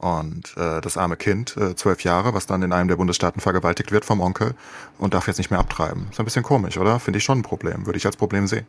Und 0.00 0.56
äh, 0.56 0.80
das 0.80 0.96
arme 0.96 1.16
Kind, 1.16 1.56
äh, 1.56 1.74
zwölf 1.74 2.04
Jahre, 2.04 2.32
was 2.32 2.46
dann 2.46 2.62
in 2.62 2.72
einem 2.72 2.88
der 2.88 2.96
Bundesstaaten 2.96 3.40
vergewaltigt 3.40 3.90
wird 3.90 4.04
vom 4.04 4.20
Onkel 4.20 4.54
und 4.98 5.12
darf 5.12 5.26
jetzt 5.26 5.38
nicht 5.38 5.50
mehr 5.50 5.58
abtreiben. 5.58 6.06
Ist 6.10 6.20
ein 6.20 6.24
bisschen 6.24 6.44
komisch, 6.44 6.78
oder? 6.78 7.00
Finde 7.00 7.18
ich 7.18 7.24
schon 7.24 7.40
ein 7.40 7.42
Problem. 7.42 7.84
Würde 7.84 7.96
ich 7.96 8.06
als 8.06 8.16
Problem 8.16 8.46
sehen. 8.46 8.66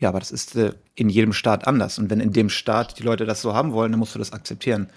Ja, 0.00 0.08
aber 0.08 0.18
das 0.18 0.30
ist 0.30 0.56
äh, 0.56 0.72
in 0.94 1.10
jedem 1.10 1.34
Staat 1.34 1.66
anders. 1.66 1.98
Und 1.98 2.08
wenn 2.08 2.20
in 2.20 2.32
dem 2.32 2.48
Staat 2.48 2.98
die 2.98 3.02
Leute 3.02 3.26
das 3.26 3.42
so 3.42 3.54
haben 3.54 3.72
wollen, 3.72 3.92
dann 3.92 3.98
musst 3.98 4.14
du 4.14 4.18
das 4.18 4.32
akzeptieren. 4.32 4.90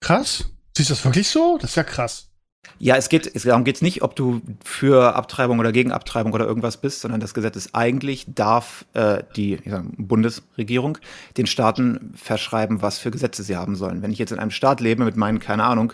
Krass. 0.00 0.50
Siehst 0.76 0.90
du 0.90 0.94
das 0.94 1.04
wirklich 1.04 1.28
so? 1.28 1.56
Das 1.60 1.70
ist 1.70 1.76
ja 1.76 1.84
krass. 1.84 2.30
Ja, 2.78 2.96
es 2.96 3.08
geht, 3.08 3.30
es, 3.34 3.44
darum 3.44 3.64
geht 3.64 3.76
es 3.76 3.82
nicht, 3.82 4.02
ob 4.02 4.16
du 4.16 4.42
für 4.64 5.14
Abtreibung 5.14 5.58
oder 5.58 5.72
gegen 5.72 5.92
Abtreibung 5.92 6.32
oder 6.32 6.46
irgendwas 6.46 6.76
bist, 6.76 7.00
sondern 7.00 7.20
das 7.20 7.34
Gesetz 7.34 7.56
ist 7.56 7.74
eigentlich, 7.74 8.26
darf 8.28 8.84
äh, 8.94 9.22
die 9.36 9.58
sag, 9.64 9.84
Bundesregierung 9.96 10.98
den 11.36 11.46
Staaten 11.46 12.12
verschreiben, 12.16 12.82
was 12.82 12.98
für 12.98 13.10
Gesetze 13.10 13.42
sie 13.42 13.56
haben 13.56 13.76
sollen. 13.76 14.02
Wenn 14.02 14.12
ich 14.12 14.18
jetzt 14.18 14.32
in 14.32 14.38
einem 14.38 14.50
Staat 14.50 14.80
lebe 14.80 15.04
mit 15.04 15.16
meinen, 15.16 15.38
keine 15.38 15.64
Ahnung, 15.64 15.92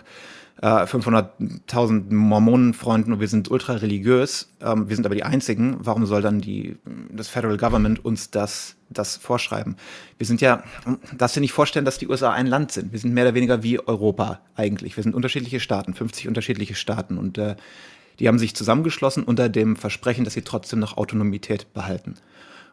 500.000 0.59 2.11
äh, 2.11 2.13
Mormonenfreunden 2.13 3.13
und 3.13 3.19
wir 3.19 3.27
sind 3.27 3.49
ultra 3.49 3.73
religiös, 3.73 4.51
ähm, 4.61 4.89
wir 4.89 4.95
sind 4.95 5.05
aber 5.05 5.15
die 5.15 5.23
Einzigen, 5.23 5.77
warum 5.79 6.05
soll 6.05 6.21
dann 6.21 6.39
die, 6.39 6.77
das 7.11 7.29
Federal 7.29 7.57
Government 7.57 8.03
uns 8.05 8.29
das, 8.29 8.75
das 8.89 9.17
vorschreiben? 9.17 9.75
Wir 10.17 10.27
sind 10.27 10.39
ja, 10.39 10.63
darfst 11.17 11.35
dir 11.35 11.41
nicht 11.41 11.53
vorstellen, 11.53 11.85
dass 11.85 11.97
die 11.97 12.07
USA 12.07 12.31
ein 12.31 12.45
Land 12.45 12.71
sind. 12.71 12.91
Wir 12.91 12.99
sind 12.99 13.13
mehr 13.13 13.25
oder 13.25 13.33
weniger 13.33 13.63
wie 13.63 13.79
Europa 13.79 14.41
eigentlich. 14.55 14.97
Wir 14.97 15.03
sind 15.03 15.15
unterschiedliche 15.15 15.59
Staaten, 15.59 15.95
50 15.95 16.27
unterschiedliche 16.27 16.75
Staaten 16.75 17.17
und 17.17 17.39
äh, 17.39 17.55
die 18.19 18.27
haben 18.27 18.37
sich 18.37 18.55
zusammengeschlossen 18.55 19.23
unter 19.23 19.49
dem 19.49 19.75
Versprechen, 19.75 20.25
dass 20.25 20.35
sie 20.35 20.43
trotzdem 20.43 20.77
noch 20.77 20.95
Autonomität 20.97 21.73
behalten. 21.73 22.15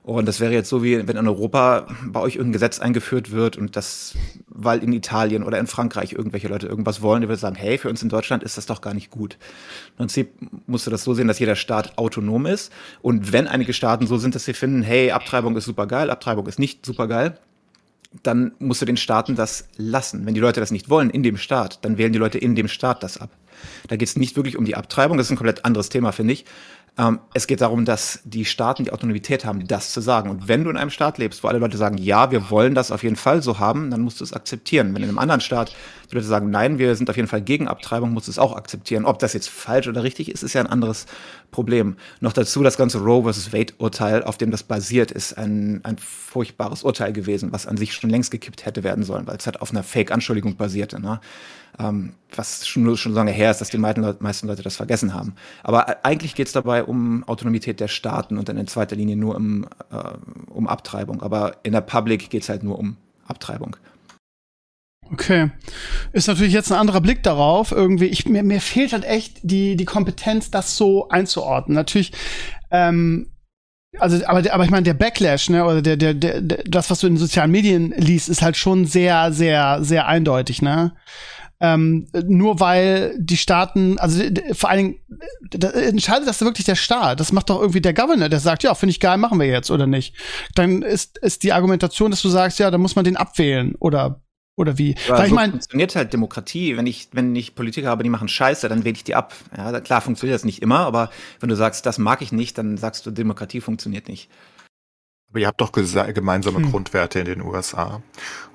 Und 0.09 0.25
das 0.25 0.41
wäre 0.41 0.55
jetzt 0.55 0.71
so, 0.71 0.83
wie 0.83 1.07
wenn 1.07 1.19
in 1.19 1.29
Europa 1.29 1.87
bei 2.07 2.21
euch 2.21 2.37
irgendein 2.37 2.55
Gesetz 2.55 2.81
eingeführt 2.81 3.31
wird 3.31 3.59
und 3.59 3.77
das, 3.77 4.15
weil 4.47 4.83
in 4.83 4.95
Italien 4.95 5.43
oder 5.43 5.59
in 5.59 5.67
Frankreich 5.67 6.15
irgendwelche 6.15 6.49
Leute 6.49 6.67
irgendwas 6.67 7.03
wollen, 7.03 7.21
die 7.21 7.29
würden 7.29 7.39
sagen, 7.39 7.57
hey, 7.57 7.77
für 7.77 7.91
uns 7.91 8.03
in 8.03 8.09
Deutschland 8.09 8.43
ist 8.43 8.57
das 8.57 8.65
doch 8.65 8.81
gar 8.81 8.95
nicht 8.95 9.11
gut. 9.11 9.37
Im 9.91 9.97
Prinzip 9.99 10.31
musst 10.67 10.87
du 10.87 10.91
das 10.91 11.05
so 11.05 11.13
sehen, 11.13 11.29
dass 11.29 11.39
jeder 11.39 11.57
Staat 11.57 11.99
autonom 11.99 12.47
ist. 12.47 12.73
Und 13.03 13.35
wenn 13.35 13.47
einige 13.47 13.75
Staaten 13.75 14.07
so 14.07 14.17
sind, 14.17 14.35
dass 14.35 14.47
sie 14.47 14.55
finden, 14.55 14.81
hey, 14.81 15.11
Abtreibung 15.11 15.55
ist 15.59 15.67
super 15.67 15.87
geil, 15.87 16.09
Abtreibung 16.09 16.47
ist 16.47 16.59
nicht 16.59 16.87
super 16.87 17.07
geil, 17.07 17.39
dann 18.23 18.53
musst 18.61 18.81
du 18.81 18.87
den 18.87 18.97
Staaten 18.97 19.35
das 19.35 19.69
lassen. 19.77 20.25
Wenn 20.25 20.33
die 20.33 20.41
Leute 20.41 20.61
das 20.61 20.71
nicht 20.71 20.89
wollen 20.89 21.11
in 21.11 21.23
dem 21.23 21.37
Staat, 21.37 21.85
dann 21.85 21.99
wählen 21.99 22.15
die 22.15 22.19
Leute 22.19 22.39
in 22.39 22.55
dem 22.55 22.69
Staat 22.69 23.03
das 23.03 23.19
ab. 23.19 23.29
Da 23.89 23.97
geht 23.97 24.09
es 24.09 24.17
nicht 24.17 24.37
wirklich 24.37 24.57
um 24.57 24.65
die 24.65 24.75
Abtreibung, 24.77 25.19
das 25.19 25.27
ist 25.27 25.33
ein 25.33 25.37
komplett 25.37 25.67
anderes 25.67 25.91
Thema, 25.91 26.13
finde 26.13 26.33
ich. 26.33 26.45
Ähm, 26.99 27.21
es 27.33 27.47
geht 27.47 27.61
darum, 27.61 27.85
dass 27.85 28.21
die 28.25 28.45
Staaten 28.45 28.85
die 28.85 28.93
Autonomität 28.93 29.45
haben, 29.45 29.67
das 29.69 29.93
zu 29.93 30.01
sagen. 30.01 30.31
Und 30.31 30.49
wenn 30.49 30.65
du 30.65 30.71
in 30.71 30.77
einem 30.77 30.91
Staat 30.91 31.19
lebst, 31.19 31.45
wo 31.45 31.49
alle 31.49 31.61
Leute 31.61 31.77
sagen, 31.77 31.97
ja, 31.97 32.33
wir 32.33 32.51
wollen 32.51 32.75
das 32.75 32.91
auf 32.91 33.05
jeden 33.05 33.15
Fall 33.15 33.41
so 33.41 33.61
haben, 33.61 33.91
dann 33.91 34.01
musst 34.01 34.19
du 34.19 34.25
es 34.25 34.33
akzeptieren. 34.33 34.95
Wenn 34.95 35.05
in 35.05 35.09
einem 35.09 35.19
anderen 35.21 35.41
Staat 35.41 35.77
die 36.11 36.17
Leute 36.17 36.27
sagen, 36.27 36.51
nein, 36.51 36.79
wir 36.79 36.97
sind 36.97 37.09
auf 37.09 37.17
jeden 37.17 37.29
Fall 37.29 37.41
gegen 37.41 37.69
Abtreibung, 37.69 38.13
musst 38.13 38.27
du 38.27 38.33
es 38.33 38.39
auch 38.39 38.57
akzeptieren. 38.57 39.05
Ob 39.05 39.21
das 39.21 39.33
jetzt 39.33 39.49
falsch 39.49 39.87
oder 39.87 40.03
richtig 40.03 40.29
ist, 40.29 40.43
ist 40.43 40.55
ja 40.55 40.61
ein 40.61 40.67
anderes 40.67 41.07
Problem. 41.53 41.97
Noch 42.21 42.33
dazu 42.33 42.65
das 42.65 42.77
ganze 42.77 42.99
Roe 42.99 43.33
vs. 43.33 43.53
Wade-Urteil, 43.53 44.25
auf 44.25 44.37
dem 44.37 44.51
das 44.51 44.65
basiert, 44.65 45.13
ist 45.13 45.39
ein, 45.39 45.81
ein 45.85 45.99
furchtbares 45.99 46.83
Urteil 46.83 47.13
gewesen, 47.13 47.53
was 47.53 47.67
an 47.67 47.77
sich 47.77 47.95
schon 47.95 48.11
längst 48.11 48.33
gekippt 48.33 48.67
hätte 48.67 48.83
werden 48.83 49.05
sollen, 49.05 49.27
weil 49.29 49.37
es 49.37 49.47
halt 49.47 49.63
auf 49.63 49.71
einer 49.71 49.85
Fake-Anschuldigung 49.85 50.57
basierte. 50.57 51.01
Ne? 51.01 51.21
ähm, 51.79 52.13
was 52.35 52.67
schon, 52.67 52.97
schon 52.97 53.13
lange 53.13 53.31
her 53.31 53.51
ist, 53.51 53.61
dass 53.61 53.71
die 53.71 53.79
meisten 53.79 54.47
Leute 54.47 54.63
das 54.63 54.77
vergessen 54.77 55.15
haben. 55.15 55.35
Aber 55.63 55.89
äh, 55.89 55.97
eigentlich 56.03 56.35
geht 56.35 56.47
es 56.47 56.53
dabei 56.53 56.85
um 56.89 57.25
Autonomität 57.25 57.81
der 57.81 57.89
Staaten 57.89 58.39
und 58.39 58.49
dann 58.49 58.57
in 58.57 58.67
zweiter 58.67 58.97
Linie 58.97 59.17
nur 59.17 59.37
um, 59.37 59.65
äh, 59.93 60.15
um 60.51 60.67
Abtreibung. 60.67 61.23
Aber 61.23 61.57
in 61.63 61.73
der 61.73 61.81
Public 61.81 62.31
geht 62.31 62.43
es 62.43 62.49
halt 62.49 62.63
nur 62.63 62.79
um 62.79 62.97
Abtreibung. 63.27 63.77
Okay. 65.11 65.51
Ist 66.13 66.29
natürlich 66.29 66.53
jetzt 66.53 66.71
ein 66.71 66.79
anderer 66.79 67.01
Blick 67.01 67.23
darauf. 67.23 67.73
Irgendwie, 67.73 68.07
ich, 68.07 68.27
mir, 68.27 68.43
mir 68.43 68.61
fehlt 68.61 68.93
halt 68.93 69.05
echt 69.05 69.39
die, 69.43 69.77
die 69.77 69.85
Kompetenz, 69.85 70.51
das 70.51 70.77
so 70.77 71.09
einzuordnen. 71.09 71.75
Natürlich, 71.75 72.13
ähm, 72.71 73.31
also, 73.99 74.25
aber, 74.27 74.53
aber 74.53 74.65
ich 74.65 74.71
meine, 74.71 74.83
der 74.83 74.95
Backlash, 74.95 75.49
ne, 75.49 75.65
oder 75.65 75.81
der, 75.81 75.97
der, 75.97 76.15
der, 76.15 76.41
das, 76.43 76.91
was 76.91 77.01
du 77.01 77.07
in 77.07 77.15
den 77.15 77.19
sozialen 77.19 77.51
Medien 77.51 77.95
liest, 77.97 78.29
ist 78.29 78.43
halt 78.43 78.57
schon 78.57 78.85
sehr, 78.85 79.33
sehr, 79.33 79.83
sehr 79.83 80.07
eindeutig, 80.07 80.61
ne? 80.61 80.93
Ähm, 81.61 82.07
nur 82.27 82.61
weil 82.61 83.17
die 83.19 83.37
Staaten, 83.37 83.99
also 83.99 84.23
vor 84.53 84.71
allen 84.71 84.79
Dingen, 84.79 85.01
da 85.51 85.71
entscheidet 85.71 86.29
das 86.29 86.41
wirklich 86.41 86.67
der 86.67 86.77
Staat. 86.77 87.19
Das 87.19 87.33
macht 87.33 87.51
doch 87.51 87.61
irgendwie 87.61 87.81
der 87.81 87.95
Governor, 87.95 88.29
der 88.29 88.41
sagt, 88.41 88.63
ja, 88.63 88.75
finde 88.75 88.93
ich 88.93 89.01
geil, 89.01 89.19
machen 89.19 89.41
wir 89.41 89.47
jetzt 89.47 89.71
oder 89.71 89.87
nicht. 89.87 90.15
Dann 90.55 90.83
ist, 90.83 91.19
ist 91.19 91.43
die 91.43 91.53
Argumentation, 91.53 92.11
dass 92.11 92.23
du 92.23 92.29
sagst, 92.29 92.59
ja, 92.61 92.71
dann 92.71 92.81
muss 92.81 92.95
man 92.97 93.05
den 93.05 93.17
abwählen 93.17 93.75
oder 93.81 94.23
Oder 94.57 94.77
wie? 94.77 94.97
Weil 95.07 95.23
ich 95.23 95.29
so 95.29 95.35
meine, 95.37 95.53
funktioniert 95.53 95.95
halt 95.95 96.13
Demokratie. 96.13 96.77
Wenn 96.77 96.87
ich, 96.87 97.09
wenn 97.13 97.35
ich 97.37 97.55
Politiker 97.55 97.89
habe, 97.89 98.03
die 98.03 98.11
machen 98.11 98.29
Scheiße, 98.29 98.69
dann 98.69 98.85
wähle 98.85 98.97
ich 98.97 99.05
die 99.05 99.15
ab. 99.15 99.33
Ja, 99.57 99.81
klar 99.81 100.01
funktioniert 100.01 100.35
das 100.35 100.45
nicht 100.45 100.63
immer, 100.63 100.81
aber 100.81 101.11
wenn 101.39 101.49
du 101.49 101.55
sagst, 101.55 101.87
das 101.87 101.99
mag 101.99 102.23
ich 102.23 102.33
nicht, 102.33 102.59
dann 102.59 102.77
sagst 102.77 103.07
du, 103.07 103.13
Demokratie 103.13 103.61
funktioniert 103.61 104.09
nicht. 104.09 104.29
Aber 105.31 105.41
ihr 105.41 105.47
habt 105.47 105.61
doch 105.61 105.73
gemeinsame 105.73 106.59
hm. 106.59 106.71
Grundwerte 106.71 107.19
in 107.21 107.27
den 107.27 107.43
USA. 107.43 108.01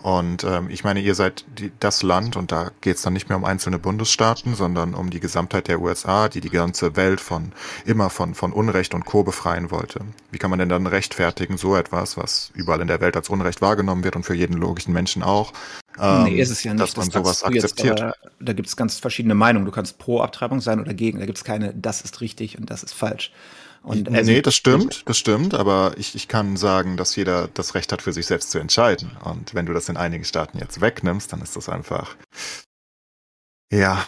Und 0.01 0.43
ähm, 0.43 0.69
ich 0.71 0.83
meine, 0.83 1.01
ihr 1.01 1.13
seid 1.13 1.45
die, 1.59 1.71
das 1.79 2.01
Land, 2.01 2.35
und 2.35 2.51
da 2.51 2.71
geht 2.81 2.95
es 2.95 3.03
dann 3.03 3.13
nicht 3.13 3.29
mehr 3.29 3.37
um 3.37 3.45
einzelne 3.45 3.77
Bundesstaaten, 3.77 4.55
sondern 4.55 4.95
um 4.95 5.11
die 5.11 5.19
Gesamtheit 5.19 5.67
der 5.67 5.79
USA, 5.81 6.29
die 6.29 6.41
die 6.41 6.49
ganze 6.49 6.95
Welt 6.95 7.21
von 7.21 7.51
immer 7.85 8.09
von, 8.09 8.33
von 8.33 8.51
Unrecht 8.51 8.95
und 8.95 9.05
Co. 9.05 9.23
befreien 9.23 9.69
wollte. 9.69 10.01
Wie 10.31 10.39
kann 10.39 10.49
man 10.49 10.57
denn 10.57 10.69
dann 10.69 10.87
rechtfertigen, 10.87 11.57
so 11.57 11.75
etwas, 11.75 12.17
was 12.17 12.51
überall 12.55 12.81
in 12.81 12.87
der 12.87 13.01
Welt 13.01 13.15
als 13.15 13.29
Unrecht 13.29 13.61
wahrgenommen 13.61 14.03
wird 14.03 14.15
und 14.15 14.23
für 14.23 14.33
jeden 14.33 14.57
logischen 14.57 14.93
Menschen 14.93 15.21
auch? 15.21 15.53
Ähm, 15.99 16.23
nee, 16.23 16.41
ist 16.41 16.49
es 16.49 16.63
ja 16.63 16.73
nicht. 16.73 16.81
Dass 16.81 16.97
man 16.97 17.09
das 17.09 17.13
sowas 17.13 17.43
akzeptiert. 17.43 17.99
Jetzt, 17.99 18.15
da 18.39 18.53
gibt 18.53 18.67
es 18.67 18.75
ganz 18.75 18.97
verschiedene 18.97 19.35
Meinungen. 19.35 19.65
Du 19.65 19.71
kannst 19.71 19.99
pro 19.99 20.21
Abtreibung 20.21 20.59
sein 20.59 20.79
oder 20.79 20.95
gegen. 20.95 21.19
Da 21.19 21.27
gibt 21.27 21.37
es 21.37 21.43
keine, 21.43 21.71
das 21.75 22.01
ist 22.01 22.19
richtig 22.19 22.57
und 22.57 22.71
das 22.71 22.81
ist 22.81 22.93
falsch. 22.93 23.31
Und 23.83 24.07
also, 24.09 24.31
nee, 24.31 24.41
das 24.41 24.55
stimmt, 24.55 25.03
das 25.07 25.17
stimmt, 25.17 25.53
aber 25.53 25.93
ich, 25.97 26.15
ich 26.15 26.29
kann 26.29 26.55
sagen, 26.55 26.95
dass 26.95 27.15
jeder 27.17 27.49
das 27.49 27.75
Recht 27.75 27.91
hat, 27.91 28.01
für 28.01 28.13
sich 28.13 28.25
selbst 28.25 28.49
zu 28.51 28.59
entscheiden. 28.59 29.11
Und 29.23 29.53
wenn 29.53 29.65
du 29.65 29.73
das 29.73 29.89
in 29.89 29.97
einigen 29.97 30.23
Staaten 30.23 30.57
jetzt 30.57 30.79
wegnimmst, 30.79 31.33
dann 31.33 31.41
ist 31.41 31.57
das 31.57 31.67
einfach, 31.67 32.15
ja, 33.71 34.05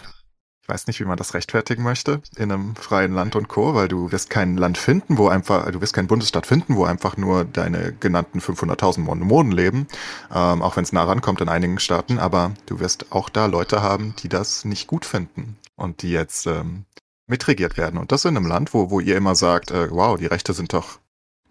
ich 0.66 0.70
weiß 0.70 0.88
nicht, 0.88 1.00
wie 1.00 1.06
man 1.06 1.18
das 1.18 1.36
rechtfertigen 1.36 1.84
möchte 1.84 2.22
in 2.38 2.52
einem 2.52 2.76
freien 2.76 3.14
Land 3.14 3.36
und 3.36 3.50
Co., 3.50 3.76
weil 3.76 3.88
du 3.88 4.12
wirst 4.12 4.32
kein 4.32 4.58
Land 4.58 4.80
finden, 4.80 5.18
wo 5.18 5.28
einfach, 5.28 5.70
du 5.70 5.80
wirst 5.80 5.94
keinen 5.94 6.08
Bundesstaat 6.08 6.48
finden, 6.48 6.76
wo 6.76 6.86
einfach 6.86 7.18
nur 7.18 7.44
deine 7.46 7.94
genannten 7.94 8.40
500.000 8.40 9.02
Mormonen 9.02 9.52
leben, 9.52 9.88
ähm, 10.34 10.64
auch 10.64 10.76
wenn 10.78 10.84
es 10.86 10.94
nah 10.94 11.04
rankommt 11.04 11.42
in 11.42 11.50
einigen 11.50 11.80
Staaten, 11.80 12.18
aber 12.18 12.54
du 12.66 12.80
wirst 12.80 13.12
auch 13.12 13.30
da 13.30 13.46
Leute 13.46 13.84
haben, 13.84 14.16
die 14.24 14.30
das 14.30 14.66
nicht 14.66 14.88
gut 14.88 15.06
finden 15.06 15.58
und 15.76 16.02
die 16.02 16.12
jetzt 16.12 16.48
ähm, 16.48 16.86
mitregiert 17.28 17.78
werden. 17.78 18.00
Und 18.00 18.12
das 18.12 18.26
in 18.26 18.38
einem 18.38 18.48
Land, 18.48 18.74
wo, 18.74 18.90
wo 18.90 19.00
ihr 19.00 19.18
immer 19.18 19.36
sagt, 19.36 19.72
äh, 19.72 19.90
wow, 19.92 20.18
die 20.18 20.26
Rechte 20.26 20.54
sind 20.54 20.74
doch, 20.74 21.00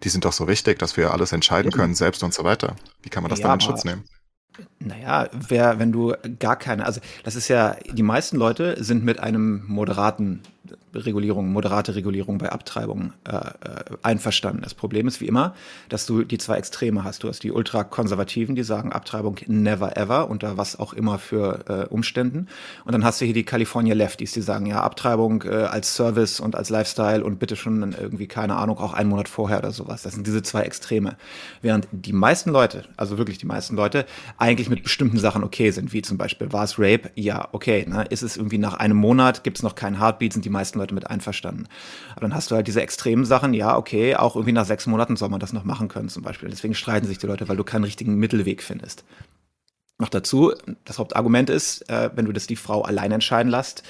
die 0.03 0.09
sind 0.09 0.25
doch 0.25 0.33
so 0.33 0.47
wichtig, 0.47 0.79
dass 0.79 0.97
wir 0.97 1.11
alles 1.11 1.31
entscheiden 1.31 1.71
können, 1.71 1.95
selbst 1.95 2.23
und 2.23 2.33
so 2.33 2.43
weiter. 2.43 2.75
Wie 3.01 3.09
kann 3.09 3.23
man 3.23 3.29
das 3.29 3.39
ja, 3.39 3.47
dann 3.47 3.55
in 3.55 3.61
Schutz 3.61 3.83
nehmen? 3.83 4.03
Naja, 4.85 5.27
wer, 5.33 5.79
wenn 5.79 5.91
du 5.91 6.13
gar 6.39 6.55
keine, 6.55 6.85
also 6.85 7.01
das 7.23 7.35
ist 7.35 7.47
ja, 7.47 7.75
die 7.91 8.03
meisten 8.03 8.37
Leute 8.37 8.83
sind 8.83 9.03
mit 9.03 9.19
einem 9.19 9.63
moderaten 9.67 10.41
Regulierung, 10.93 11.51
moderate 11.51 11.95
Regulierung 11.95 12.37
bei 12.37 12.51
Abtreibungen 12.51 13.13
äh, 13.27 13.35
äh, 13.35 13.41
einverstanden. 14.01 14.61
Das 14.61 14.73
Problem 14.73 15.07
ist 15.07 15.19
wie 15.19 15.27
immer, 15.27 15.53
dass 15.89 16.05
du 16.05 16.23
die 16.23 16.37
zwei 16.37 16.57
Extreme 16.57 17.03
hast. 17.03 17.23
Du 17.23 17.27
hast 17.27 17.43
die 17.43 17.51
Ultrakonservativen, 17.51 18.55
die 18.55 18.63
sagen 18.63 18.93
Abtreibung 18.93 19.37
never 19.47 19.97
ever 19.97 20.29
unter 20.29 20.57
was 20.57 20.79
auch 20.79 20.93
immer 20.93 21.19
für 21.19 21.65
äh, 21.67 21.93
Umständen. 21.93 22.47
Und 22.85 22.93
dann 22.93 23.03
hast 23.03 23.19
du 23.19 23.25
hier 23.25 23.33
die 23.33 23.43
California 23.43 23.93
Lefties, 23.93 24.31
die 24.31 24.41
sagen 24.41 24.65
ja 24.65 24.81
Abtreibung 24.81 25.43
äh, 25.43 25.49
als 25.49 25.95
Service 25.95 26.39
und 26.39 26.55
als 26.55 26.69
Lifestyle 26.69 27.23
und 27.23 27.39
bitte 27.39 27.55
schon 27.55 27.93
irgendwie 27.93 28.27
keine 28.27 28.55
Ahnung 28.55 28.77
auch 28.77 28.93
einen 28.93 29.09
Monat 29.09 29.27
vorher 29.27 29.59
oder 29.59 29.71
sowas. 29.71 30.03
Das 30.03 30.13
sind 30.13 30.25
diese 30.25 30.43
zwei 30.43 30.61
Extreme. 30.61 31.17
Während 31.61 31.87
die 31.91 32.13
meisten 32.13 32.51
Leute, 32.51 32.83
also 32.95 33.17
wirklich 33.17 33.37
die 33.37 33.45
meisten 33.45 33.75
Leute, 33.75 34.05
eigentlich 34.37 34.69
mit 34.69 34.74
bestimmten 34.83 35.17
Sachen 35.17 35.43
okay 35.43 35.71
sind, 35.71 35.93
wie 35.93 36.01
zum 36.01 36.17
Beispiel 36.17 36.51
war 36.51 36.63
es 36.63 36.79
Rape? 36.79 37.11
Ja, 37.15 37.49
okay. 37.51 37.85
Ne? 37.87 38.05
Ist 38.09 38.21
es 38.21 38.37
irgendwie 38.37 38.57
nach 38.57 38.75
einem 38.75 38.97
Monat, 38.97 39.43
gibt 39.43 39.57
es 39.57 39.63
noch 39.63 39.75
keinen 39.75 39.99
Heartbeat, 39.99 40.33
sind 40.33 40.45
die 40.45 40.49
meisten 40.49 40.79
Leute 40.79 40.93
mit 40.93 41.09
einverstanden. 41.09 41.67
Aber 42.11 42.21
dann 42.21 42.35
hast 42.35 42.51
du 42.51 42.55
halt 42.55 42.67
diese 42.67 42.81
extremen 42.81 43.25
Sachen, 43.25 43.53
ja, 43.53 43.77
okay, 43.77 44.15
auch 44.15 44.35
irgendwie 44.35 44.53
nach 44.53 44.65
sechs 44.65 44.87
Monaten 44.87 45.15
soll 45.15 45.29
man 45.29 45.39
das 45.39 45.53
noch 45.53 45.63
machen 45.63 45.87
können 45.87 46.09
zum 46.09 46.23
Beispiel. 46.23 46.49
Deswegen 46.49 46.75
streiten 46.75 47.07
sich 47.07 47.17
die 47.17 47.27
Leute, 47.27 47.47
weil 47.47 47.57
du 47.57 47.63
keinen 47.63 47.83
richtigen 47.83 48.15
Mittelweg 48.15 48.63
findest. 48.63 49.03
Noch 49.97 50.09
dazu, 50.09 50.53
das 50.83 50.99
Hauptargument 50.99 51.49
ist, 51.49 51.89
äh, 51.89 52.09
wenn 52.15 52.25
du 52.25 52.33
das 52.33 52.47
die 52.47 52.57
Frau 52.57 52.81
allein 52.81 53.13
entscheiden 53.13 53.49
lässt, 53.49 53.83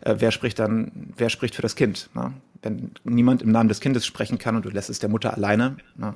äh, 0.00 0.16
wer 0.18 0.32
spricht 0.32 0.58
dann, 0.58 1.12
wer 1.16 1.30
spricht 1.30 1.54
für 1.54 1.62
das 1.62 1.76
Kind? 1.76 2.10
Ne? 2.14 2.32
Wenn 2.62 2.90
niemand 3.04 3.42
im 3.42 3.52
Namen 3.52 3.68
des 3.68 3.80
Kindes 3.80 4.04
sprechen 4.04 4.38
kann 4.38 4.56
und 4.56 4.64
du 4.64 4.70
lässt 4.70 4.90
es 4.90 4.98
der 4.98 5.08
Mutter 5.08 5.34
alleine, 5.34 5.76
ne? 5.96 6.14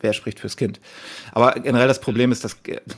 Wer 0.00 0.12
spricht 0.12 0.40
fürs 0.40 0.56
Kind? 0.56 0.80
Aber 1.32 1.52
generell 1.52 1.88
das 1.88 2.00
Problem 2.00 2.32
ist, 2.32 2.44
dass 2.44 2.56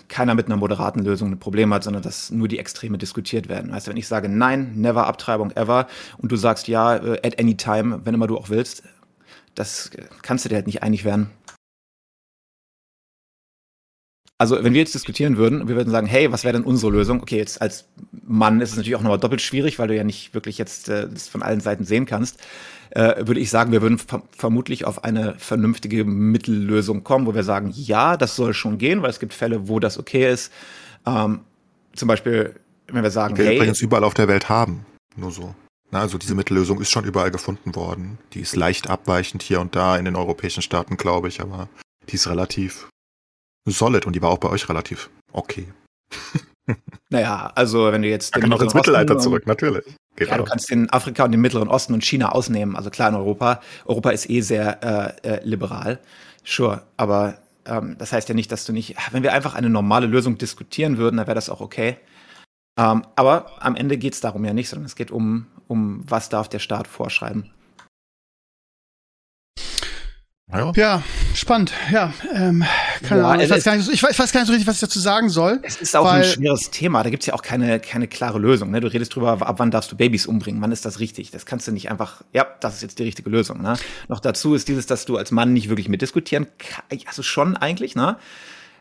keiner 0.09 0.35
mit 0.35 0.47
einer 0.47 0.57
moderaten 0.57 1.03
Lösung 1.03 1.31
ein 1.31 1.39
Problem 1.39 1.73
hat, 1.73 1.85
sondern 1.85 2.03
dass 2.03 2.31
nur 2.31 2.49
die 2.49 2.59
Extreme 2.59 2.99
diskutiert 2.99 3.49
werden. 3.49 3.73
Weißt 3.73 3.87
du, 3.87 3.91
wenn 3.91 3.97
ich 3.97 4.09
sage 4.09 4.29
nein, 4.29 4.73
never 4.77 5.07
Abtreibung 5.07 5.51
ever 5.53 5.87
und 6.19 6.33
du 6.33 6.37
sagst 6.37 6.69
ja, 6.69 6.97
äh, 6.97 7.21
at 7.27 7.39
any 7.39 7.57
time, 7.57 8.01
wenn 8.05 8.15
immer 8.15 8.27
du 8.27 8.37
auch 8.37 8.49
willst, 8.49 8.83
das 9.55 9.91
kannst 10.23 10.45
du 10.45 10.49
dir 10.49 10.57
halt 10.57 10.67
nicht 10.67 10.83
einig 10.83 11.05
werden. 11.05 11.31
Also, 14.41 14.65
wenn 14.65 14.73
wir 14.73 14.81
jetzt 14.81 14.95
diskutieren 14.95 15.37
würden, 15.37 15.69
wir 15.69 15.77
würden 15.77 15.91
sagen, 15.91 16.07
hey, 16.07 16.33
was 16.33 16.45
wäre 16.45 16.55
denn 16.55 16.65
unsere 16.65 16.91
Lösung? 16.91 17.21
Okay, 17.21 17.37
jetzt 17.37 17.61
als 17.61 17.85
Mann 18.27 18.63
ist 18.63 18.71
es 18.71 18.77
natürlich 18.79 18.97
auch 18.97 19.03
nochmal 19.03 19.19
doppelt 19.19 19.43
schwierig, 19.43 19.79
weil 19.79 19.89
du 19.89 19.95
ja 19.95 20.03
nicht 20.03 20.33
wirklich 20.33 20.57
jetzt 20.57 20.89
äh, 20.89 21.07
das 21.11 21.29
von 21.29 21.43
allen 21.43 21.61
Seiten 21.61 21.85
sehen 21.85 22.07
kannst. 22.07 22.41
Äh, 22.89 23.27
würde 23.27 23.39
ich 23.39 23.51
sagen, 23.51 23.71
wir 23.71 23.83
würden 23.83 24.01
vermutlich 24.35 24.87
auf 24.87 25.05
eine 25.05 25.35
vernünftige 25.37 26.07
Mittellösung 26.07 27.05
kommen, 27.05 27.27
wo 27.27 27.35
wir 27.35 27.45
sagen, 27.45 27.71
ja, 27.75 28.17
das 28.17 28.35
soll 28.35 28.55
schon 28.55 28.79
gehen, 28.79 29.03
weil 29.03 29.11
es 29.11 29.21
gibt 29.21 29.35
Fälle, 29.35 29.69
wo 29.69 29.79
das 29.79 29.99
okay 29.99 30.33
ist. 30.33 30.51
Ähm, 31.07 31.41
zum 31.95 32.09
Beispiel, 32.09 32.55
wenn 32.87 33.03
wir 33.03 33.11
sagen, 33.11 33.35
die 33.35 33.43
hey, 33.43 33.57
übrigens 33.57 33.83
überall 33.83 34.05
auf 34.05 34.15
der 34.15 34.27
Welt 34.27 34.49
haben, 34.49 34.87
nur 35.17 35.33
so. 35.33 35.55
Na, 35.91 36.01
also 36.01 36.17
diese 36.17 36.35
Mittellösung 36.35 36.81
ist 36.81 36.91
schon 36.91 37.05
überall 37.05 37.31
gefunden 37.31 37.75
worden. 37.75 38.17
Die 38.33 38.41
ist 38.41 38.57
leicht 38.57 38.89
abweichend 38.89 39.43
hier 39.43 39.61
und 39.61 39.77
da 39.77 39.99
in 39.99 40.07
den 40.07 40.17
europäischen 40.17 40.63
Staaten, 40.63 40.97
glaube 40.97 41.29
ich, 41.29 41.43
aber 41.43 41.69
die 42.09 42.15
ist 42.15 42.27
relativ 42.27 42.89
solid 43.67 44.07
und 44.07 44.15
die 44.15 44.23
war 44.23 44.31
auch 44.31 44.39
bei 44.39 44.49
euch 44.49 44.69
relativ 44.69 45.11
okay. 45.33 45.69
naja, 47.11 47.53
also 47.55 47.93
wenn 47.93 48.03
du 48.03 48.09
jetzt 48.09 48.35
den 48.37 48.49
noch 48.49 48.61
ins 48.61 48.75
Mittelalter 48.75 49.19
zurück, 49.19 49.47
natürlich. 49.47 49.85
Geht 50.17 50.29
ja, 50.29 50.35
auch. 50.35 50.39
du 50.39 50.45
kannst 50.45 50.71
den 50.71 50.91
Afrika 50.91 51.25
und 51.25 51.33
den 51.33 51.41
Mittleren 51.41 51.69
Osten 51.69 51.95
und 51.95 52.05
China 52.05 52.31
ausnehmen, 52.33 52.77
also 52.77 52.91
klar 52.91 53.09
in 53.09 53.15
Europa. 53.15 53.61
Europa 53.85 54.11
ist 54.11 54.29
eh 54.29 54.41
sehr 54.41 55.17
äh, 55.25 55.29
äh, 55.29 55.45
liberal, 55.45 56.01
sure, 56.45 56.83
aber 56.97 57.39
ähm, 57.67 57.97
das 57.99 58.13
heißt 58.13 58.29
ja 58.29 58.35
nicht, 58.35 58.51
dass 58.51 58.65
du 58.65 58.73
nicht, 58.73 58.97
wenn 59.13 59.23
wir 59.23 59.33
einfach 59.33 59.55
eine 59.55 59.71
normale 59.71 60.07
Lösung 60.07 60.39
diskutieren 60.39 60.99
würden, 60.99 61.17
dann 61.17 61.27
wäre 61.27 61.35
das 61.35 61.51
auch 61.51 61.61
okay. 61.61 61.97
Ähm, 62.79 63.05
aber 63.17 63.63
am 63.63 63.77
Ende 63.77 63.99
geht 63.99 64.15
es 64.15 64.21
darum 64.21 64.45
ja 64.45 64.53
nicht, 64.53 64.69
sondern 64.69 64.87
es 64.87 64.97
geht 64.97 65.11
um, 65.11 65.47
um 65.69 66.03
was 66.09 66.29
darf 66.29 66.49
der 66.49 66.61
Staat 66.61 66.87
vorschreiben. 66.87 67.51
Ja. 70.53 70.73
ja, 70.75 71.03
spannend. 71.35 71.73
Ja, 71.93 72.13
ähm, 72.35 72.65
keine 73.03 73.21
ja, 73.21 73.29
Ahnung. 73.29 73.45
Ich 73.45 73.51
weiß, 73.51 73.63
gar 73.63 73.77
nicht, 73.77 73.89
ich, 73.89 74.03
weiß, 74.03 74.11
ich 74.11 74.19
weiß 74.19 74.33
gar 74.33 74.41
nicht 74.41 74.49
so 74.49 74.53
richtig, 74.53 74.67
was 74.67 74.77
ich 74.77 74.81
dazu 74.81 74.99
sagen 74.99 75.29
soll. 75.29 75.61
Es 75.63 75.77
ist 75.77 75.95
auch 75.95 76.05
weil, 76.05 76.23
ein 76.23 76.29
schweres 76.29 76.71
Thema. 76.71 77.05
Da 77.05 77.11
gibt's 77.11 77.27
ja 77.27 77.35
auch 77.35 77.43
keine, 77.43 77.79
keine 77.79 78.09
klare 78.09 78.39
Lösung. 78.39 78.71
Ne? 78.73 78.81
Du 78.81 78.89
redest 78.89 79.15
drüber, 79.15 79.41
ab 79.41 79.59
wann 79.59 79.71
darfst 79.71 79.93
du 79.93 79.97
Babys 79.97 80.27
umbringen? 80.27 80.61
Wann 80.61 80.73
ist 80.73 80.85
das 80.85 80.99
richtig? 80.99 81.31
Das 81.31 81.47
kannst 81.47 81.69
du 81.69 81.73
nicht 81.73 81.91
einfach, 81.91 82.23
ja, 82.33 82.47
das 82.61 82.75
ist 82.75 82.83
jetzt 82.83 82.99
die 82.99 83.05
richtige 83.05 83.31
Lösung. 83.31 83.63
Ne? 83.63 83.75
Noch 84.09 84.19
dazu 84.19 84.55
ist 84.55 84.67
dieses, 84.67 84.87
dass 84.87 85.05
du 85.05 85.17
als 85.17 85.31
Mann 85.31 85.53
nicht 85.53 85.69
wirklich 85.69 85.89
mitdiskutieren 85.89 86.49
kannst. 86.59 87.07
Also 87.07 87.23
schon 87.23 87.57
eigentlich, 87.57 87.95
ne? 87.95 88.17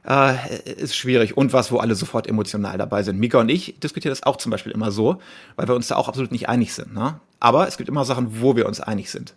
Äh, 0.08 0.36
ist 0.78 0.96
schwierig. 0.96 1.38
Und 1.38 1.54
was, 1.54 1.72
wo 1.72 1.78
alle 1.78 1.94
sofort 1.94 2.26
emotional 2.26 2.78
dabei 2.80 3.04
sind. 3.04 3.20
Mika 3.20 3.40
und 3.40 3.50
ich 3.50 3.80
diskutieren 3.80 4.12
das 4.12 4.24
auch 4.24 4.38
zum 4.38 4.50
Beispiel 4.50 4.72
immer 4.72 4.92
so, 4.92 5.22
weil 5.56 5.68
wir 5.68 5.76
uns 5.76 5.88
da 5.88 5.98
auch 5.98 6.08
absolut 6.08 6.32
nicht 6.32 6.50
einig 6.50 6.74
sind. 6.74 6.96
Ne? 6.96 7.20
Aber 7.40 7.68
es 7.68 7.78
gibt 7.78 7.90
immer 7.90 8.06
Sachen, 8.06 8.42
wo 8.42 8.56
wir 8.56 8.66
uns 8.66 8.80
einig 8.80 9.12
sind. 9.12 9.36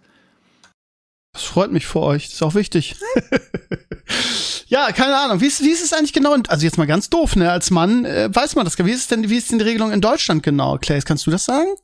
Das 1.32 1.44
freut 1.44 1.72
mich 1.72 1.86
für 1.86 2.00
euch. 2.00 2.26
Das 2.26 2.34
ist 2.34 2.42
auch 2.42 2.54
wichtig. 2.54 2.96
ja, 4.66 4.92
keine 4.92 5.16
Ahnung. 5.16 5.40
Wie 5.40 5.46
ist, 5.46 5.62
wie 5.62 5.70
ist 5.70 5.82
es 5.82 5.92
eigentlich 5.92 6.12
genau? 6.12 6.36
Also 6.48 6.64
jetzt 6.64 6.76
mal 6.76 6.86
ganz 6.86 7.08
doof, 7.08 7.36
ne? 7.36 7.50
Als 7.50 7.70
Mann 7.70 8.04
äh, 8.04 8.28
weiß 8.32 8.54
man 8.54 8.64
das. 8.64 8.76
Wie 8.78 8.90
ist 8.90 9.00
es 9.00 9.06
denn, 9.08 9.28
wie 9.30 9.38
ist 9.38 9.50
denn 9.50 9.58
die 9.58 9.64
Regelung 9.64 9.92
in 9.92 10.02
Deutschland 10.02 10.42
genau? 10.42 10.76
Claes, 10.76 11.06
kannst 11.06 11.26
du 11.26 11.30
das 11.30 11.44
sagen? 11.44 11.74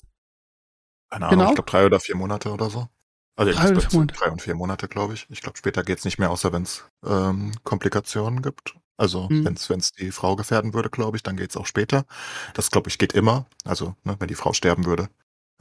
Keine 1.10 1.26
Ahnung, 1.26 1.38
genau? 1.38 1.50
ich 1.50 1.54
glaube 1.56 1.70
drei 1.70 1.86
oder 1.86 1.98
vier 1.98 2.16
Monate 2.16 2.50
oder 2.50 2.68
so. 2.68 2.88
Also 3.36 3.52
drei, 3.52 3.70
oder 3.70 3.80
vier 3.80 3.98
Monate. 3.98 4.18
drei 4.18 4.30
und 4.30 4.42
vier 4.42 4.54
Monate, 4.54 4.88
glaube 4.88 5.14
ich. 5.14 5.26
Ich 5.30 5.40
glaube, 5.40 5.56
später 5.56 5.82
geht's 5.82 6.04
nicht 6.04 6.18
mehr, 6.18 6.30
außer 6.30 6.52
wenn 6.52 6.64
es 6.64 6.84
ähm, 7.06 7.52
Komplikationen 7.64 8.42
gibt. 8.42 8.74
Also 8.98 9.28
hm. 9.30 9.44
wenn's 9.44 9.70
wenn's 9.70 9.92
die 9.92 10.10
Frau 10.10 10.36
gefährden 10.36 10.74
würde, 10.74 10.90
glaube 10.90 11.16
ich, 11.16 11.22
dann 11.22 11.36
geht's 11.36 11.56
auch 11.56 11.66
später. 11.66 12.04
Das, 12.52 12.70
glaube 12.70 12.90
ich, 12.90 12.98
geht 12.98 13.14
immer. 13.14 13.46
Also 13.64 13.94
ne, 14.04 14.16
wenn 14.18 14.28
die 14.28 14.34
Frau 14.34 14.52
sterben 14.52 14.84
würde 14.84 15.08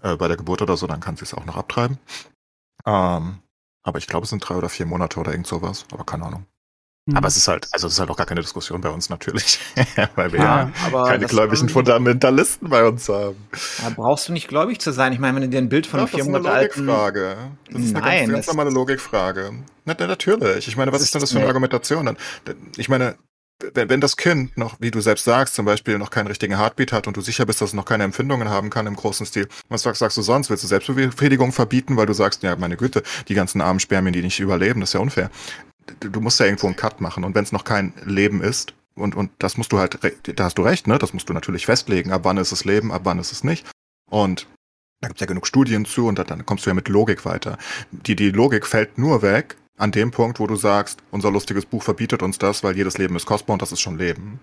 äh, 0.02 0.15
bei 0.15 0.28
der 0.28 0.38
Geburt 0.38 0.62
oder 0.62 0.76
so, 0.76 0.88
dann 0.88 1.00
kann 1.00 1.15
sie 1.15 1.23
es 1.23 1.36
auch 1.36 1.45
noch 1.45 1.56
abtreiben. 1.56 2.00
Ähm, 2.86 3.39
aber 3.88 4.00
ich 4.00 4.08
glaube, 4.08 4.26
es 4.26 4.30
sind 4.30 4.39
drei 4.39 4.56
oder 4.56 4.67
vier 4.67 4.86
Monate 4.86 5.19
oder 5.19 5.32
irgend 5.32 5.47
sowas. 5.47 5.86
Aber 5.91 6.04
keine 6.04 6.26
Ahnung. 6.26 6.45
Mhm. 7.06 7.15
Aber 7.15 7.30
es 7.30 7.38
ist 7.38 7.47
halt, 7.47 7.69
also 7.71 7.88
es 7.88 7.93
ist 7.93 8.00
halt 8.02 8.10
auch 8.10 8.17
gar 8.17 8.26
keine 8.26 8.41
Diskussion 8.41 8.82
bei 8.82 8.89
uns 8.89 9.10
natürlich, 9.10 9.60
weil 10.15 10.34
wir 10.34 10.39
ja, 10.41 10.71
ja 10.91 11.04
keine 11.06 11.26
gläubigen 11.26 11.69
Fundamentalisten 11.69 12.69
bei 12.69 12.86
uns 12.86 13.08
haben. 13.08 13.38
Da 13.82 13.89
brauchst 13.95 14.28
du 14.28 14.34
nicht 14.34 14.50
gläubig 14.50 14.82
zu 14.82 14.91
sein. 14.91 15.13
Ich 15.13 15.19
meine, 15.19 15.36
wenn 15.36 15.43
du 15.43 15.50
dir 15.50 15.60
ein 15.60 15.69
Bild 15.69 15.88
von 15.88 16.02
ja, 16.02 16.08
vier 16.08 16.26
Monate 16.26 16.52
alten... 16.52 16.67
Das 16.67 16.76
ist 16.76 16.82
eine 16.82 16.91
Logikfrage. 16.91 17.38
Das 17.71 17.82
ist 17.82 17.93
Nein, 17.93 18.04
eine 18.04 18.19
ganz, 18.19 18.34
ganz 18.34 18.47
normale 18.47 18.69
Logikfrage. 18.71 19.52
Na, 19.86 19.95
natürlich. 19.97 20.67
Ich 20.67 20.76
meine, 20.76 20.91
was 20.91 21.02
ist 21.02 21.15
denn 21.15 21.21
das 21.21 21.32
für 21.32 21.39
eine 21.39 21.47
Argumentation 21.47 22.08
dann? 22.08 22.17
Ich 22.76 22.89
meine, 22.89 23.15
wenn, 23.74 23.89
wenn 23.89 24.02
das 24.02 24.17
Kind 24.17 24.58
noch, 24.58 24.80
wie 24.80 24.91
du 24.91 25.02
selbst 25.02 25.26
sagst, 25.26 25.56
zum 25.56 25.65
Beispiel 25.65 25.98
noch 25.98 26.10
keinen 26.10 26.28
richtigen 26.28 26.58
Heartbeat 26.58 26.91
hat 26.91 27.08
und 27.08 27.17
du 27.17 27.22
sicher 27.22 27.46
bist, 27.46 27.62
dass 27.62 27.70
es 27.70 27.74
noch 27.74 27.86
keine 27.86 28.04
Empfindungen 28.04 28.50
haben 28.50 28.70
kann 28.70 28.88
im 28.88 28.96
großen 28.96 29.26
Stil, 29.26 29.48
was 29.70 29.82
sagst, 29.82 30.00
sagst 30.00 30.17
du 30.17 30.22
sonst? 30.22 30.50
Willst 30.50 30.63
du 30.63 30.67
Selbstbefriedigung 30.67 31.52
verbieten, 31.52 31.98
weil 31.98 32.06
du 32.06 32.13
sagst, 32.13 32.43
ja, 32.43 32.56
meine 32.56 32.78
Güte, 32.78 33.04
die 33.28 33.34
ganzen 33.34 33.62
armen 33.62 33.80
Spermien, 33.80 34.13
die 34.13 34.22
nicht 34.22 34.39
überleben, 34.39 34.82
das 34.82 34.89
ist 34.89 34.93
ja 34.93 35.00
unfair. 35.00 35.32
Du, 36.00 36.10
du 36.10 36.22
musst 36.22 36.39
ja 36.39 36.46
irgendwo 36.46 36.67
einen 36.67 36.76
Cut 36.76 37.02
machen 37.02 37.24
und 37.24 37.34
wenn 37.36 37.43
es 37.43 37.52
noch 37.52 37.63
kein 37.63 37.93
Leben 38.06 38.41
ist, 38.41 38.74
und, 38.96 39.15
und 39.15 39.30
das 39.39 39.58
musst 39.58 39.72
du 39.72 39.78
halt, 39.78 40.00
da 40.24 40.43
hast 40.43 40.58
du 40.58 40.63
recht, 40.63 40.88
ne? 40.88 40.98
Das 40.98 41.13
musst 41.13 41.30
du 41.30 41.34
natürlich 41.34 41.67
festlegen, 41.67 42.12
ab 42.12 42.22
wann 42.24 42.38
ist 42.38 42.52
es 42.52 42.65
Leben, 42.65 42.91
ab 42.91 43.02
wann 43.04 43.20
ist 43.20 43.32
es 43.32 43.43
nicht. 43.43 43.67
Und 44.10 44.48
da 45.02 45.08
gibt's 45.08 45.22
ja 45.22 45.28
genug 45.28 45.46
Studien 45.46 45.86
zu 45.86 46.08
und 46.08 46.17
dann 46.17 46.46
kommst 46.48 46.65
du 46.65 46.72
ja 46.72 46.74
mit 46.74 46.88
Logik 46.88 47.24
weiter. 47.24 47.60
Die, 47.91 48.15
die 48.15 48.32
Logik 48.32 48.65
fällt 48.65 48.98
nur 48.98 49.22
weg 49.22 49.56
an 49.78 49.92
dem 49.92 50.12
Punkt, 50.12 50.40
wo 50.40 50.48
du 50.48 50.56
sagst, 50.56 51.00
unser 51.12 51.32
lustiges 51.32 51.66
Buch 51.66 51.84
verbietet 51.84 52.24
uns 52.24 52.38
das, 52.38 52.63
weil 52.63 52.76
jedes 52.76 52.98
Leben 52.98 53.16
ist 53.16 53.26
kostbar 53.26 53.54
und 53.54 53.62
das 53.62 53.72
ist 53.72 53.80
schon 53.80 53.98
Leben. 53.98 54.40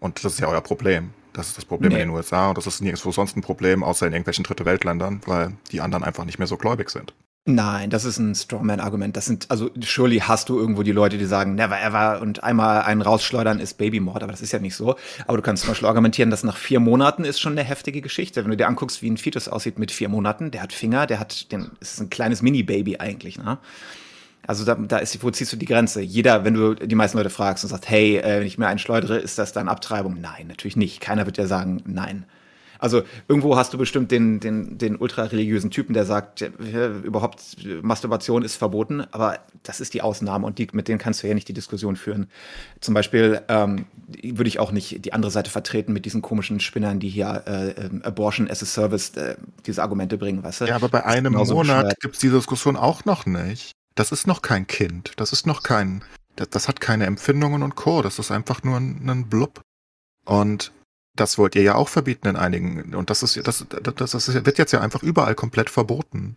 Und 0.00 0.24
das 0.24 0.32
ist 0.32 0.40
ja 0.40 0.46
euer 0.46 0.60
Problem. 0.60 1.10
Das 1.32 1.48
ist 1.48 1.58
das 1.58 1.64
Problem 1.64 1.92
nee. 1.92 2.00
in 2.00 2.08
den 2.08 2.16
USA 2.16 2.48
und 2.48 2.58
das 2.58 2.66
ist 2.66 2.80
nirgendwo 2.80 3.12
sonst 3.12 3.36
ein 3.36 3.42
Problem, 3.42 3.82
außer 3.82 4.06
in 4.06 4.12
irgendwelchen 4.12 4.44
Dritte 4.44 4.64
Weltländern, 4.64 5.20
weil 5.26 5.52
die 5.72 5.80
anderen 5.80 6.04
einfach 6.04 6.24
nicht 6.24 6.38
mehr 6.38 6.46
so 6.46 6.56
gläubig 6.56 6.90
sind. 6.90 7.12
Nein, 7.44 7.88
das 7.88 8.04
ist 8.04 8.18
ein 8.18 8.34
Strawman-Argument. 8.34 9.16
Das 9.16 9.24
sind, 9.24 9.50
also 9.50 9.70
surely 9.82 10.18
hast 10.18 10.50
du 10.50 10.58
irgendwo 10.58 10.82
die 10.82 10.92
Leute, 10.92 11.16
die 11.16 11.24
sagen, 11.24 11.54
never 11.54 11.80
ever 11.80 12.20
und 12.20 12.44
einmal 12.44 12.82
einen 12.82 13.00
rausschleudern 13.00 13.58
ist 13.58 13.78
Babymord, 13.78 14.22
aber 14.22 14.32
das 14.32 14.42
ist 14.42 14.52
ja 14.52 14.58
nicht 14.58 14.74
so. 14.74 14.96
Aber 15.26 15.38
du 15.38 15.42
kannst 15.42 15.62
zum 15.62 15.70
Beispiel 15.70 15.88
argumentieren, 15.88 16.30
dass 16.30 16.44
nach 16.44 16.58
vier 16.58 16.78
Monaten 16.78 17.24
ist 17.24 17.40
schon 17.40 17.52
eine 17.52 17.64
heftige 17.64 18.02
Geschichte. 18.02 18.44
Wenn 18.44 18.50
du 18.50 18.56
dir 18.56 18.68
anguckst, 18.68 19.00
wie 19.00 19.10
ein 19.10 19.16
Fetus 19.16 19.48
aussieht 19.48 19.78
mit 19.78 19.90
vier 19.90 20.10
Monaten, 20.10 20.50
der 20.50 20.62
hat 20.62 20.74
Finger, 20.74 21.06
der 21.06 21.20
hat, 21.20 21.50
den, 21.50 21.70
ist 21.80 22.00
ein 22.00 22.10
kleines 22.10 22.42
Mini-Baby 22.42 22.98
eigentlich, 22.98 23.38
ne? 23.38 23.58
Also 24.48 24.64
da, 24.64 24.76
da 24.76 24.96
ist, 24.96 25.22
wo 25.22 25.30
ziehst 25.30 25.52
du 25.52 25.58
die 25.58 25.66
Grenze? 25.66 26.00
Jeder, 26.00 26.42
wenn 26.42 26.54
du 26.54 26.74
die 26.74 26.94
meisten 26.94 27.18
Leute 27.18 27.28
fragst 27.28 27.64
und 27.64 27.70
sagst, 27.70 27.90
hey, 27.90 28.16
äh, 28.16 28.40
wenn 28.40 28.46
ich 28.46 28.56
mir 28.56 28.66
einen 28.66 28.78
schleudere, 28.78 29.18
ist 29.18 29.38
das 29.38 29.52
dann 29.52 29.68
Abtreibung? 29.68 30.22
Nein, 30.22 30.46
natürlich 30.46 30.74
nicht. 30.74 31.02
Keiner 31.02 31.26
wird 31.26 31.36
ja 31.36 31.46
sagen, 31.46 31.82
nein. 31.84 32.24
Also 32.78 33.02
irgendwo 33.26 33.56
hast 33.56 33.74
du 33.74 33.78
bestimmt 33.78 34.10
den, 34.10 34.40
den, 34.40 34.78
den 34.78 34.96
ultrareligiösen 34.96 35.70
Typen, 35.70 35.92
der 35.92 36.06
sagt, 36.06 36.40
überhaupt 37.02 37.42
Masturbation 37.82 38.42
ist 38.42 38.56
verboten, 38.56 39.04
aber 39.10 39.40
das 39.64 39.80
ist 39.80 39.92
die 39.92 40.00
Ausnahme 40.00 40.46
und 40.46 40.58
die, 40.58 40.68
mit 40.72 40.88
denen 40.88 40.98
kannst 40.98 41.22
du 41.22 41.28
ja 41.28 41.34
nicht 41.34 41.48
die 41.48 41.52
Diskussion 41.52 41.96
führen. 41.96 42.28
Zum 42.80 42.94
Beispiel 42.94 43.42
ähm, 43.48 43.84
würde 44.22 44.48
ich 44.48 44.60
auch 44.60 44.70
nicht 44.70 45.04
die 45.04 45.12
andere 45.12 45.30
Seite 45.30 45.50
vertreten 45.50 45.92
mit 45.92 46.06
diesen 46.06 46.22
komischen 46.22 46.60
Spinnern, 46.60 47.00
die 47.00 47.08
hier 47.08 47.42
äh, 47.46 47.70
ähm, 47.72 48.00
Abortion 48.02 48.48
as 48.48 48.62
a 48.62 48.66
Service 48.66 49.10
äh, 49.16 49.36
diese 49.66 49.82
Argumente 49.82 50.16
bringen, 50.16 50.42
weißt 50.42 50.62
du? 50.62 50.64
Ja, 50.66 50.76
aber 50.76 50.88
bei 50.88 51.04
einem 51.04 51.34
Monat 51.34 52.00
gibt 52.00 52.14
es 52.14 52.20
diese 52.20 52.36
Diskussion 52.36 52.76
auch 52.76 53.04
noch 53.04 53.26
nicht. 53.26 53.77
Das 53.98 54.12
ist 54.12 54.28
noch 54.28 54.42
kein 54.42 54.68
Kind. 54.68 55.12
Das 55.16 55.32
ist 55.32 55.44
noch 55.44 55.64
kein, 55.64 56.04
das, 56.36 56.50
das 56.50 56.68
hat 56.68 56.80
keine 56.80 57.06
Empfindungen 57.06 57.64
und 57.64 57.74
Co. 57.74 58.00
Das 58.00 58.20
ist 58.20 58.30
einfach 58.30 58.62
nur 58.62 58.76
ein, 58.76 59.10
ein 59.10 59.28
Blub. 59.28 59.60
Und 60.24 60.72
das 61.16 61.36
wollt 61.36 61.56
ihr 61.56 61.62
ja 61.62 61.74
auch 61.74 61.88
verbieten 61.88 62.28
in 62.28 62.36
einigen. 62.36 62.94
Und 62.94 63.10
das 63.10 63.24
ist, 63.24 63.36
das, 63.44 63.66
das, 63.68 64.10
das 64.12 64.32
wird 64.46 64.56
jetzt 64.56 64.72
ja 64.72 64.80
einfach 64.80 65.02
überall 65.02 65.34
komplett 65.34 65.68
verboten. 65.68 66.36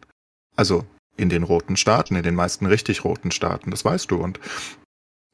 Also 0.56 0.86
in 1.18 1.30
den 1.30 1.44
roten 1.44 1.78
Staaten, 1.78 2.16
in 2.16 2.24
den 2.24 2.34
meisten 2.34 2.66
richtig 2.66 3.04
roten 3.04 3.30
Staaten, 3.30 3.70
das 3.70 3.86
weißt 3.86 4.10
du. 4.10 4.16
Und 4.16 4.40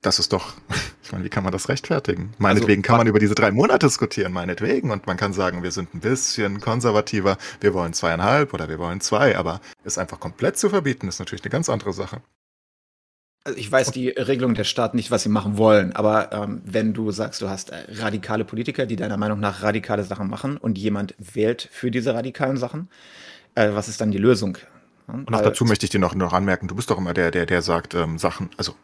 das 0.02 0.20
ist 0.20 0.34
doch, 0.34 0.54
ich 1.04 1.12
meine, 1.12 1.24
wie 1.24 1.30
kann 1.30 1.44
man 1.44 1.52
das 1.52 1.70
rechtfertigen? 1.70 2.34
Meinetwegen 2.38 2.82
also, 2.82 2.88
kann 2.88 2.98
man 2.98 3.08
über 3.08 3.20
diese 3.20 3.36
drei 3.36 3.52
Monate 3.52 3.88
diskutieren, 3.88 4.32
meinetwegen. 4.32 4.92
Und 4.92 5.08
man 5.08 5.18
kann 5.18 5.34
sagen, 5.34 5.64
wir 5.64 5.72
sind 5.72 5.94
ein 5.94 6.00
bisschen 6.00 6.60
konservativer, 6.60 7.38
wir 7.62 7.74
wollen 7.74 7.94
zweieinhalb 7.94 8.54
oder 8.54 8.70
wir 8.70 8.80
wollen 8.80 9.02
zwei, 9.02 9.38
aber 9.38 9.62
es 9.84 9.98
einfach 9.98 10.20
komplett 10.20 10.58
zu 10.58 10.70
verbieten, 10.70 11.08
ist 11.08 11.20
natürlich 11.20 11.44
eine 11.44 11.52
ganz 11.52 11.70
andere 11.70 11.94
Sache. 11.94 12.22
Also 13.44 13.60
ich 13.60 13.72
weiß 13.72 13.92
die 13.92 14.10
Regelung 14.10 14.56
der 14.56 14.66
Staaten 14.66 14.98
nicht, 14.98 15.10
was 15.10 15.24
sie 15.24 15.30
machen 15.30 15.58
wollen, 15.58 15.94
aber 15.94 16.34
ähm, 16.34 16.62
wenn 16.66 16.94
du 16.94 17.12
sagst, 17.12 17.42
du 17.42 17.48
hast 17.48 17.70
äh, 17.70 17.86
radikale 17.92 18.44
Politiker, 18.44 18.86
die 18.86 18.98
deiner 18.98 19.16
Meinung 19.16 19.40
nach 19.40 19.64
radikale 19.64 20.04
Sachen 20.04 20.30
machen 20.30 20.58
und 20.58 20.78
jemand 20.78 21.16
wählt 21.18 21.70
für 21.72 21.90
diese 21.90 22.14
radikalen 22.14 22.58
Sachen, 22.58 22.90
äh, 23.56 23.70
was 23.72 23.88
ist 23.88 24.02
dann 24.02 24.12
die 24.12 24.18
Lösung? 24.18 24.58
Und 25.08 25.30
noch 25.30 25.42
dazu 25.42 25.64
möchte 25.64 25.86
ich 25.86 25.90
dir 25.90 26.00
noch, 26.00 26.14
noch 26.14 26.34
anmerken, 26.34 26.68
du 26.68 26.76
bist 26.76 26.90
doch 26.90 26.98
immer 26.98 27.14
der, 27.14 27.32
der, 27.32 27.46
der 27.46 27.62
sagt, 27.62 27.94
ähm, 27.94 28.18
Sachen, 28.18 28.50
also 28.58 28.76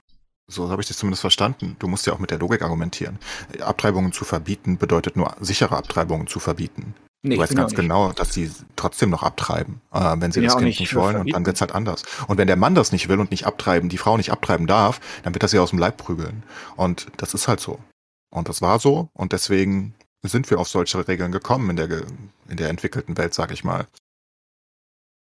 so 0.48 0.70
habe 0.70 0.82
ich 0.82 0.88
das 0.88 0.98
zumindest 0.98 1.22
verstanden. 1.22 1.76
Du 1.80 1.88
musst 1.88 2.06
ja 2.06 2.14
auch 2.14 2.20
mit 2.20 2.32
der 2.32 2.40
Logik 2.40 2.62
argumentieren. 2.62 3.18
Abtreibungen 3.62 4.12
zu 4.12 4.26
verbieten 4.26 4.78
bedeutet 4.78 5.16
nur 5.16 5.36
sichere 5.40 5.78
Abtreibungen 5.78 6.28
zu 6.28 6.40
verbieten. 6.40 6.94
Nee, 7.26 7.36
du 7.36 7.42
weißt 7.42 7.56
ganz 7.56 7.74
genau, 7.74 8.12
dass 8.12 8.34
sie 8.34 8.52
trotzdem 8.76 9.10
noch 9.10 9.24
abtreiben, 9.24 9.80
äh, 9.94 10.16
wenn 10.18 10.34
sie 10.34 10.42
das 10.42 10.56
Kind 10.56 10.66
nicht, 10.66 10.82
nicht 10.82 10.94
wollen 10.94 11.16
und 11.16 11.32
dann 11.32 11.46
wird's 11.46 11.62
halt 11.62 11.74
anders. 11.74 12.04
Und 12.28 12.38
wenn 12.38 12.48
der 12.48 12.58
Mann 12.58 12.76
das 12.76 12.92
nicht 12.92 13.08
will 13.08 13.18
und 13.22 13.32
nicht 13.32 13.46
abtreiben, 13.46 13.88
die 13.88 13.98
Frau 13.98 14.18
nicht 14.18 14.34
abtreiben 14.34 14.68
darf, 14.68 15.00
dann 15.24 15.34
wird 15.34 15.42
das 15.42 15.54
ja 15.54 15.62
aus 15.62 15.70
dem 15.70 15.80
Leib 15.80 15.96
prügeln. 15.96 16.44
Und 16.76 17.08
das 17.16 17.34
ist 17.34 17.48
halt 17.48 17.62
so. 17.62 17.80
Und 18.30 18.50
das 18.50 18.62
war 18.62 18.78
so 18.80 19.10
und 19.14 19.32
deswegen 19.32 19.96
sind 20.22 20.50
wir 20.50 20.60
auf 20.60 20.68
solche 20.68 21.08
Regeln 21.08 21.32
gekommen 21.32 21.70
in 21.70 21.76
der, 21.78 21.90
in 22.50 22.58
der 22.58 22.68
entwickelten 22.68 23.18
Welt, 23.18 23.34
sag 23.34 23.52
ich 23.52 23.64
mal. 23.64 23.88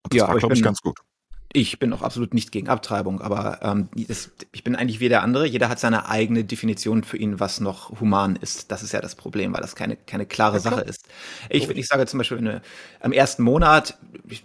Und 0.04 0.14
das 0.14 0.18
ja, 0.18 0.28
war, 0.28 0.38
glaube 0.38 0.54
ich, 0.54 0.64
ganz 0.64 0.82
gut. 0.82 1.00
Ich 1.56 1.80
bin 1.80 1.94
auch 1.94 2.02
absolut 2.02 2.34
nicht 2.34 2.52
gegen 2.52 2.68
Abtreibung, 2.68 3.22
aber 3.22 3.60
ähm, 3.62 3.88
das, 4.10 4.30
ich 4.52 4.66
bin 4.66 4.76
eigentlich 4.76 5.00
wie 5.00 5.08
der 5.08 5.24
andere. 5.24 5.48
Jeder 5.48 5.70
hat 5.70 5.80
seine 5.80 6.10
eigene 6.10 6.44
Definition 6.44 7.06
für 7.06 7.16
ihn, 7.16 7.40
was 7.40 7.62
noch 7.62 7.98
human 8.02 8.36
ist. 8.36 8.74
Das 8.74 8.84
ist 8.84 8.92
ja 8.92 9.00
das 9.00 9.16
Problem, 9.16 9.54
weil 9.54 9.62
das 9.62 9.74
keine, 9.74 9.96
keine 9.96 10.26
klare 10.26 10.60
Sache 10.60 10.82
ist. 10.82 11.08
Ich, 11.50 11.70
ich 11.70 11.88
sage 11.88 12.06
zum 12.08 12.18
Beispiel, 12.18 12.40
wenn 12.40 12.46
du, 12.46 12.62
am 13.00 13.14
ersten 13.14 13.44
Monat, 13.44 13.98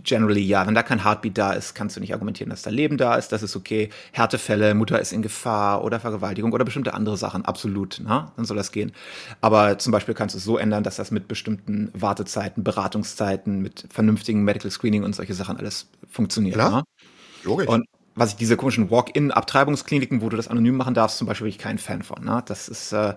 generally 0.05 0.41
ja, 0.41 0.65
wenn 0.69 0.77
da 0.77 0.85
kein 0.85 1.03
Heartbeat 1.03 1.37
da 1.37 1.53
ist, 1.53 1.75
kannst 1.75 1.97
du 1.97 2.01
nicht 2.01 2.13
argumentieren, 2.13 2.49
dass 2.49 2.63
da 2.63 2.71
Leben 2.71 2.97
da 2.97 3.17
ist. 3.17 3.33
Das 3.33 3.43
ist 3.43 3.57
okay. 3.57 3.91
Härtefälle, 4.13 4.75
Mutter 4.75 5.01
ist 5.01 5.13
in 5.13 5.23
Gefahr 5.23 5.83
oder 5.83 5.99
Vergewaltigung 5.99 6.53
oder 6.53 6.65
bestimmte 6.65 6.95
andere 6.95 7.17
Sachen, 7.17 7.45
absolut. 7.45 7.99
Ne? 7.99 8.31
Dann 8.37 8.45
soll 8.45 8.57
das 8.57 8.71
gehen. 8.71 8.93
Aber 9.41 9.79
zum 9.79 9.91
Beispiel 9.91 10.15
kannst 10.15 10.37
du 10.37 10.39
es 10.39 10.45
so 10.45 10.59
ändern, 10.59 10.85
dass 10.85 10.95
das 10.95 11.11
mit 11.11 11.27
bestimmten 11.27 11.91
Wartezeiten, 11.93 12.63
Beratungszeiten, 12.63 13.61
mit 13.61 13.89
vernünftigen 13.91 14.45
Medical 14.45 14.71
Screening 14.71 15.03
und 15.03 15.17
solche 15.17 15.35
Sachen 15.35 15.57
alles 15.57 15.89
funktioniert. 16.09 16.55
Klar. 16.55 16.71
Ne? 16.71 16.83
Logisch. 17.45 17.69
Und 17.69 17.87
was 18.15 18.31
ich 18.31 18.37
diese 18.37 18.57
komischen 18.57 18.91
Walk-in-Abtreibungskliniken, 18.91 20.21
wo 20.21 20.29
du 20.29 20.37
das 20.37 20.49
anonym 20.49 20.77
machen 20.77 20.95
darfst, 20.95 21.19
zum 21.19 21.27
Beispiel 21.27 21.47
bin 21.47 21.53
ich 21.53 21.59
kein 21.59 21.79
Fan 21.79 22.03
von. 22.03 22.25
Ne? 22.25 22.43
Das 22.47 22.69
ist, 22.69 22.93
äh, 22.93 23.15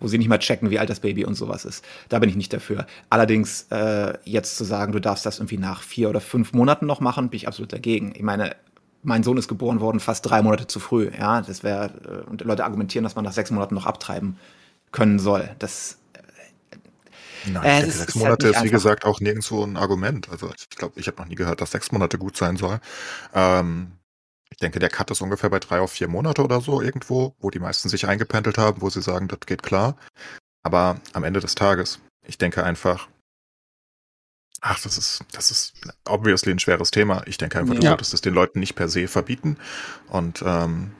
wo 0.00 0.08
sie 0.08 0.18
nicht 0.18 0.28
mal 0.28 0.38
checken, 0.38 0.70
wie 0.70 0.78
alt 0.78 0.90
das 0.90 1.00
Baby 1.00 1.24
und 1.24 1.34
sowas 1.34 1.64
ist. 1.64 1.84
Da 2.08 2.18
bin 2.18 2.28
ich 2.28 2.36
nicht 2.36 2.52
dafür. 2.52 2.86
Allerdings 3.08 3.66
äh, 3.70 4.14
jetzt 4.24 4.56
zu 4.56 4.64
sagen, 4.64 4.92
du 4.92 5.00
darfst 5.00 5.24
das 5.24 5.38
irgendwie 5.38 5.58
nach 5.58 5.82
vier 5.82 6.10
oder 6.10 6.20
fünf 6.20 6.52
Monaten 6.52 6.86
noch 6.86 7.00
machen, 7.00 7.30
bin 7.30 7.36
ich 7.36 7.48
absolut 7.48 7.72
dagegen. 7.72 8.12
Ich 8.14 8.22
meine, 8.22 8.56
mein 9.02 9.22
Sohn 9.22 9.36
ist 9.36 9.48
geboren 9.48 9.80
worden 9.80 10.00
fast 10.00 10.28
drei 10.28 10.42
Monate 10.42 10.66
zu 10.66 10.80
früh. 10.80 11.10
Ja, 11.18 11.40
das 11.40 11.62
wäre 11.62 12.24
äh, 12.26 12.30
und 12.30 12.42
Leute 12.42 12.64
argumentieren, 12.64 13.04
dass 13.04 13.14
man 13.14 13.24
nach 13.24 13.32
sechs 13.32 13.50
Monaten 13.50 13.74
noch 13.74 13.86
abtreiben 13.86 14.38
können 14.90 15.18
soll. 15.18 15.48
Das 15.58 15.98
Nein, 17.46 17.62
äh, 17.64 17.80
denke, 17.80 17.96
sechs 17.96 18.14
Monate 18.14 18.48
ist, 18.48 18.56
halt 18.56 18.64
ist, 18.64 18.70
wie 18.70 18.74
gesagt, 18.74 19.04
auch 19.04 19.20
nirgendwo 19.20 19.64
ein 19.64 19.76
Argument. 19.76 20.28
Also 20.30 20.50
ich 20.56 20.76
glaube, 20.76 20.98
ich 20.98 21.06
habe 21.06 21.18
noch 21.18 21.28
nie 21.28 21.34
gehört, 21.34 21.60
dass 21.60 21.70
sechs 21.72 21.92
Monate 21.92 22.18
gut 22.18 22.36
sein 22.36 22.56
soll. 22.56 22.80
Ähm, 23.34 23.92
ich 24.50 24.58
denke, 24.58 24.78
der 24.78 24.90
Cut 24.90 25.10
ist 25.10 25.22
ungefähr 25.22 25.50
bei 25.50 25.58
drei 25.58 25.80
auf 25.80 25.92
vier 25.92 26.08
Monate 26.08 26.42
oder 26.42 26.60
so 26.60 26.82
irgendwo, 26.82 27.34
wo 27.38 27.50
die 27.50 27.58
meisten 27.58 27.88
sich 27.88 28.06
eingependelt 28.06 28.58
haben, 28.58 28.82
wo 28.82 28.90
sie 28.90 29.02
sagen, 29.02 29.28
das 29.28 29.40
geht 29.46 29.62
klar. 29.62 29.96
Aber 30.62 31.00
am 31.12 31.24
Ende 31.24 31.40
des 31.40 31.54
Tages, 31.54 32.00
ich 32.26 32.38
denke 32.38 32.62
einfach, 32.62 33.08
ach, 34.60 34.80
das 34.80 34.96
ist, 34.98 35.24
das 35.32 35.50
ist 35.50 35.74
obviously 36.04 36.52
ein 36.52 36.58
schweres 36.58 36.90
Thema. 36.90 37.22
Ich 37.26 37.38
denke 37.38 37.58
einfach, 37.58 37.74
du 37.74 37.82
ja. 37.82 37.90
solltest 37.90 38.14
es 38.14 38.20
den 38.20 38.34
Leuten 38.34 38.60
nicht 38.60 38.74
per 38.74 38.88
se 38.88 39.08
verbieten. 39.08 39.56
Und 40.08 40.42
ähm, 40.46 40.92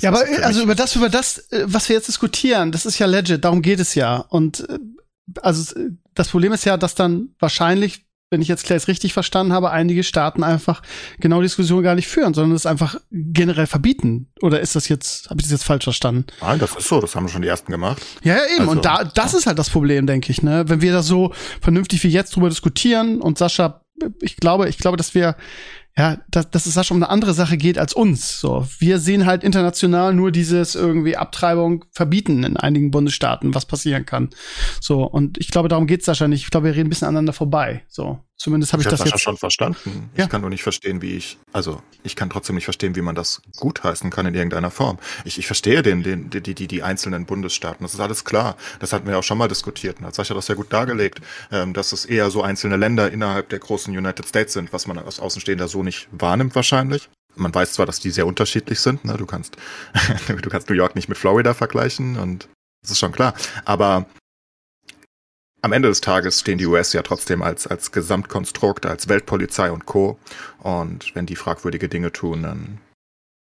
ja, 0.00 0.10
aber 0.10 0.24
also 0.42 0.62
über 0.62 0.74
das, 0.74 0.96
über 0.96 1.08
das, 1.08 1.38
äh, 1.50 1.64
was 1.66 1.88
wir 1.88 1.96
jetzt 1.96 2.08
diskutieren, 2.08 2.72
das 2.72 2.86
ist 2.86 2.98
ja 2.98 3.06
legit, 3.06 3.44
darum 3.44 3.62
geht 3.62 3.80
es 3.80 3.94
ja. 3.94 4.16
Und 4.16 4.68
äh, 4.68 4.78
also 5.42 5.74
das 6.14 6.28
Problem 6.28 6.52
ist 6.52 6.64
ja, 6.64 6.76
dass 6.76 6.94
dann 6.94 7.30
wahrscheinlich, 7.38 8.06
wenn 8.30 8.42
ich 8.42 8.48
jetzt 8.48 8.64
Clays 8.64 8.88
richtig 8.88 9.14
verstanden 9.14 9.52
habe, 9.52 9.70
einige 9.70 10.02
Staaten 10.02 10.42
einfach 10.44 10.82
genau 11.18 11.38
die 11.40 11.46
Diskussion 11.46 11.82
gar 11.82 11.94
nicht 11.94 12.08
führen, 12.08 12.34
sondern 12.34 12.54
es 12.54 12.66
einfach 12.66 13.00
generell 13.10 13.66
verbieten. 13.66 14.30
Oder 14.42 14.60
ist 14.60 14.76
das 14.76 14.88
jetzt, 14.88 15.30
habe 15.30 15.40
ich 15.40 15.46
das 15.46 15.52
jetzt 15.52 15.64
falsch 15.64 15.84
verstanden? 15.84 16.26
Nein, 16.40 16.58
das 16.58 16.76
ist 16.76 16.88
so, 16.88 17.00
das 17.00 17.14
haben 17.14 17.28
schon 17.28 17.42
die 17.42 17.48
ersten 17.48 17.72
gemacht. 17.72 18.02
Ja, 18.22 18.36
ja 18.36 18.42
eben. 18.54 18.60
Also, 18.60 18.72
und 18.72 18.84
da, 18.84 19.04
das 19.04 19.34
ist 19.34 19.46
halt 19.46 19.58
das 19.58 19.70
Problem, 19.70 20.06
denke 20.06 20.30
ich, 20.30 20.42
ne? 20.42 20.64
Wenn 20.68 20.82
wir 20.82 20.92
da 20.92 21.02
so 21.02 21.32
vernünftig 21.60 22.04
wie 22.04 22.08
jetzt 22.08 22.36
drüber 22.36 22.50
diskutieren 22.50 23.20
und 23.22 23.38
Sascha, 23.38 23.82
ich 24.20 24.36
glaube, 24.36 24.68
ich 24.68 24.78
glaube, 24.78 24.96
dass 24.96 25.14
wir 25.14 25.36
ja, 25.98 26.16
dass, 26.30 26.48
dass 26.50 26.66
es 26.66 26.74
da 26.74 26.84
schon 26.84 26.98
um 26.98 27.02
eine 27.02 27.10
andere 27.10 27.34
Sache 27.34 27.56
geht 27.56 27.76
als 27.76 27.92
uns. 27.92 28.38
So, 28.38 28.68
wir 28.78 29.00
sehen 29.00 29.26
halt 29.26 29.42
international 29.42 30.14
nur 30.14 30.30
dieses 30.30 30.76
irgendwie 30.76 31.16
Abtreibung 31.16 31.86
verbieten 31.90 32.44
in 32.44 32.56
einigen 32.56 32.92
Bundesstaaten, 32.92 33.52
was 33.52 33.66
passieren 33.66 34.06
kann. 34.06 34.30
So, 34.80 35.02
und 35.02 35.38
ich 35.38 35.48
glaube, 35.48 35.68
darum 35.68 35.88
geht's 35.88 36.06
wahrscheinlich. 36.06 36.42
Ich 36.44 36.50
glaube, 36.50 36.66
wir 36.66 36.74
reden 36.74 36.86
ein 36.86 36.90
bisschen 36.90 37.08
aneinander 37.08 37.32
vorbei. 37.32 37.82
So. 37.88 38.20
Zumindest 38.38 38.72
habe 38.72 38.82
ich, 38.82 38.86
ich 38.86 38.90
das 38.90 39.04
jetzt 39.04 39.20
schon 39.20 39.36
verstanden. 39.36 40.10
Ja. 40.16 40.24
Ich 40.24 40.30
kann 40.30 40.42
nur 40.42 40.50
nicht 40.50 40.62
verstehen, 40.62 41.02
wie 41.02 41.16
ich, 41.16 41.38
also 41.52 41.82
ich 42.04 42.14
kann 42.14 42.30
trotzdem 42.30 42.54
nicht 42.54 42.66
verstehen, 42.66 42.94
wie 42.94 43.00
man 43.00 43.16
das 43.16 43.42
gutheißen 43.56 44.10
kann 44.10 44.26
in 44.26 44.34
irgendeiner 44.34 44.70
Form. 44.70 45.00
Ich, 45.24 45.38
ich 45.38 45.46
verstehe 45.46 45.82
den, 45.82 46.04
den, 46.04 46.30
die, 46.30 46.54
die, 46.54 46.68
die 46.68 46.82
einzelnen 46.84 47.26
Bundesstaaten. 47.26 47.84
Das 47.84 47.94
ist 47.94 48.00
alles 48.00 48.24
klar. 48.24 48.56
Das 48.78 48.92
hatten 48.92 49.08
wir 49.08 49.18
auch 49.18 49.24
schon 49.24 49.38
mal 49.38 49.48
diskutiert. 49.48 49.98
Und 49.98 50.06
hat 50.06 50.14
Sascha 50.14 50.34
das 50.34 50.46
ja 50.46 50.54
gut 50.54 50.72
dargelegt, 50.72 51.20
ähm, 51.50 51.74
dass 51.74 51.90
es 51.90 52.04
eher 52.04 52.30
so 52.30 52.40
einzelne 52.42 52.76
Länder 52.76 53.10
innerhalb 53.10 53.48
der 53.48 53.58
großen 53.58 53.96
United 53.96 54.28
States 54.28 54.52
sind, 54.52 54.72
was 54.72 54.86
man 54.86 54.98
als 54.98 55.18
Außenstehender 55.18 55.66
so 55.66 55.82
nicht 55.82 56.06
wahrnimmt 56.12 56.54
wahrscheinlich. 56.54 57.08
Man 57.34 57.52
weiß 57.52 57.72
zwar, 57.72 57.86
dass 57.86 57.98
die 57.98 58.12
sehr 58.12 58.26
unterschiedlich 58.26 58.78
sind. 58.78 59.04
Ne? 59.04 59.16
Du 59.16 59.26
kannst, 59.26 59.56
du 60.28 60.48
kannst 60.48 60.70
New 60.70 60.76
York 60.76 60.94
nicht 60.94 61.08
mit 61.08 61.18
Florida 61.18 61.54
vergleichen 61.54 62.16
und 62.16 62.48
das 62.82 62.92
ist 62.92 63.00
schon 63.00 63.12
klar. 63.12 63.34
Aber 63.64 64.06
am 65.62 65.72
Ende 65.72 65.88
des 65.88 66.00
Tages 66.00 66.40
stehen 66.40 66.58
die 66.58 66.66
US 66.66 66.92
ja 66.92 67.02
trotzdem 67.02 67.42
als, 67.42 67.66
als 67.66 67.92
Gesamtkonstrukt, 67.92 68.86
als 68.86 69.08
Weltpolizei 69.08 69.70
und 69.70 69.86
Co. 69.86 70.18
Und 70.58 71.14
wenn 71.14 71.26
die 71.26 71.36
fragwürdige 71.36 71.88
Dinge 71.88 72.12
tun, 72.12 72.42
dann, 72.42 72.78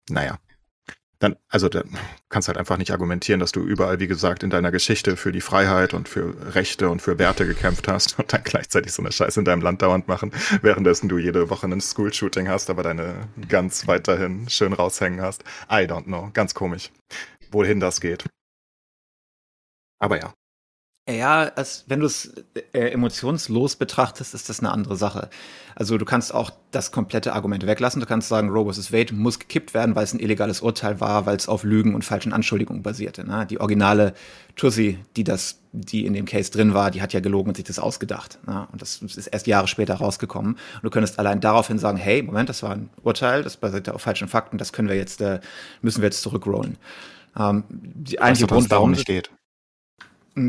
naja. 0.08 0.38
dann, 1.18 1.36
also 1.48 1.68
dann 1.68 1.88
kannst 2.28 2.48
halt 2.48 2.58
einfach 2.58 2.76
nicht 2.76 2.92
argumentieren, 2.92 3.40
dass 3.40 3.52
du 3.52 3.60
überall, 3.62 3.98
wie 4.00 4.06
gesagt, 4.06 4.42
in 4.42 4.50
deiner 4.50 4.70
Geschichte 4.70 5.16
für 5.16 5.32
die 5.32 5.40
Freiheit 5.40 5.94
und 5.94 6.08
für 6.08 6.54
Rechte 6.54 6.90
und 6.90 7.02
für 7.02 7.18
Werte 7.18 7.46
gekämpft 7.46 7.88
hast 7.88 8.18
und 8.18 8.32
dann 8.32 8.42
gleichzeitig 8.44 8.92
so 8.92 9.02
eine 9.02 9.12
Scheiße 9.12 9.40
in 9.40 9.44
deinem 9.44 9.62
Land 9.62 9.82
dauernd 9.82 10.08
machen, 10.08 10.32
währenddessen 10.62 11.08
du 11.08 11.18
jede 11.18 11.50
Woche 11.50 11.66
ein 11.66 11.80
School-Shooting 11.80 12.48
hast, 12.48 12.70
aber 12.70 12.82
deine 12.82 13.28
ganz 13.48 13.86
weiterhin 13.88 14.48
schön 14.48 14.72
raushängen 14.72 15.20
hast. 15.22 15.42
I 15.70 15.86
don't 15.86 16.04
know. 16.04 16.30
Ganz 16.34 16.54
komisch. 16.54 16.90
Wohin 17.50 17.80
das 17.80 18.00
geht. 18.00 18.24
Aber 19.98 20.18
ja. 20.20 20.34
Ja, 21.08 21.52
als, 21.54 21.84
wenn 21.86 22.00
du 22.00 22.06
es 22.06 22.32
äh, 22.72 22.90
emotionslos 22.90 23.76
betrachtest, 23.76 24.34
ist 24.34 24.48
das 24.48 24.58
eine 24.58 24.72
andere 24.72 24.96
Sache. 24.96 25.30
Also 25.76 25.98
du 25.98 26.04
kannst 26.04 26.34
auch 26.34 26.50
das 26.72 26.90
komplette 26.90 27.32
Argument 27.32 27.64
weglassen. 27.64 28.00
Du 28.00 28.08
kannst 28.08 28.28
sagen, 28.28 28.50
Roe 28.50 28.72
vs. 28.72 28.92
Wade 28.92 29.14
muss 29.14 29.38
gekippt 29.38 29.72
werden, 29.72 29.94
weil 29.94 30.02
es 30.02 30.12
ein 30.12 30.18
illegales 30.18 30.62
Urteil 30.62 30.98
war, 30.98 31.24
weil 31.24 31.36
es 31.36 31.46
auf 31.46 31.62
Lügen 31.62 31.94
und 31.94 32.04
falschen 32.04 32.32
Anschuldigungen 32.32 32.82
basierte. 32.82 33.24
Ne? 33.24 33.46
Die 33.46 33.60
originale 33.60 34.14
Tussi, 34.56 34.98
die 35.16 35.22
das, 35.22 35.60
die 35.70 36.06
in 36.06 36.12
dem 36.12 36.24
Case 36.24 36.50
drin 36.50 36.74
war, 36.74 36.90
die 36.90 37.02
hat 37.02 37.12
ja 37.12 37.20
gelogen 37.20 37.50
und 37.50 37.54
sich 37.54 37.66
das 37.66 37.78
ausgedacht. 37.78 38.40
Ne? 38.44 38.66
Und 38.72 38.82
das 38.82 39.00
ist 39.00 39.28
erst 39.28 39.46
Jahre 39.46 39.68
später 39.68 39.94
rausgekommen. 39.94 40.54
Und 40.54 40.82
du 40.82 40.90
könntest 40.90 41.20
allein 41.20 41.40
daraufhin 41.40 41.78
sagen, 41.78 41.98
hey, 41.98 42.20
Moment, 42.20 42.48
das 42.48 42.64
war 42.64 42.72
ein 42.72 42.90
Urteil, 43.04 43.44
das 43.44 43.56
basierte 43.56 43.94
auf 43.94 44.02
falschen 44.02 44.26
Fakten, 44.26 44.58
das 44.58 44.72
können 44.72 44.88
wir 44.88 44.96
jetzt, 44.96 45.20
äh, 45.20 45.38
müssen 45.82 46.02
wir 46.02 46.06
jetzt 46.06 46.22
zurückrollen. 46.22 46.78
Ähm, 47.38 47.62
die 47.68 48.18
einzige 48.18 48.48
Grund, 48.48 48.68
warum 48.70 48.90
nicht 48.90 49.06
geht. 49.06 49.30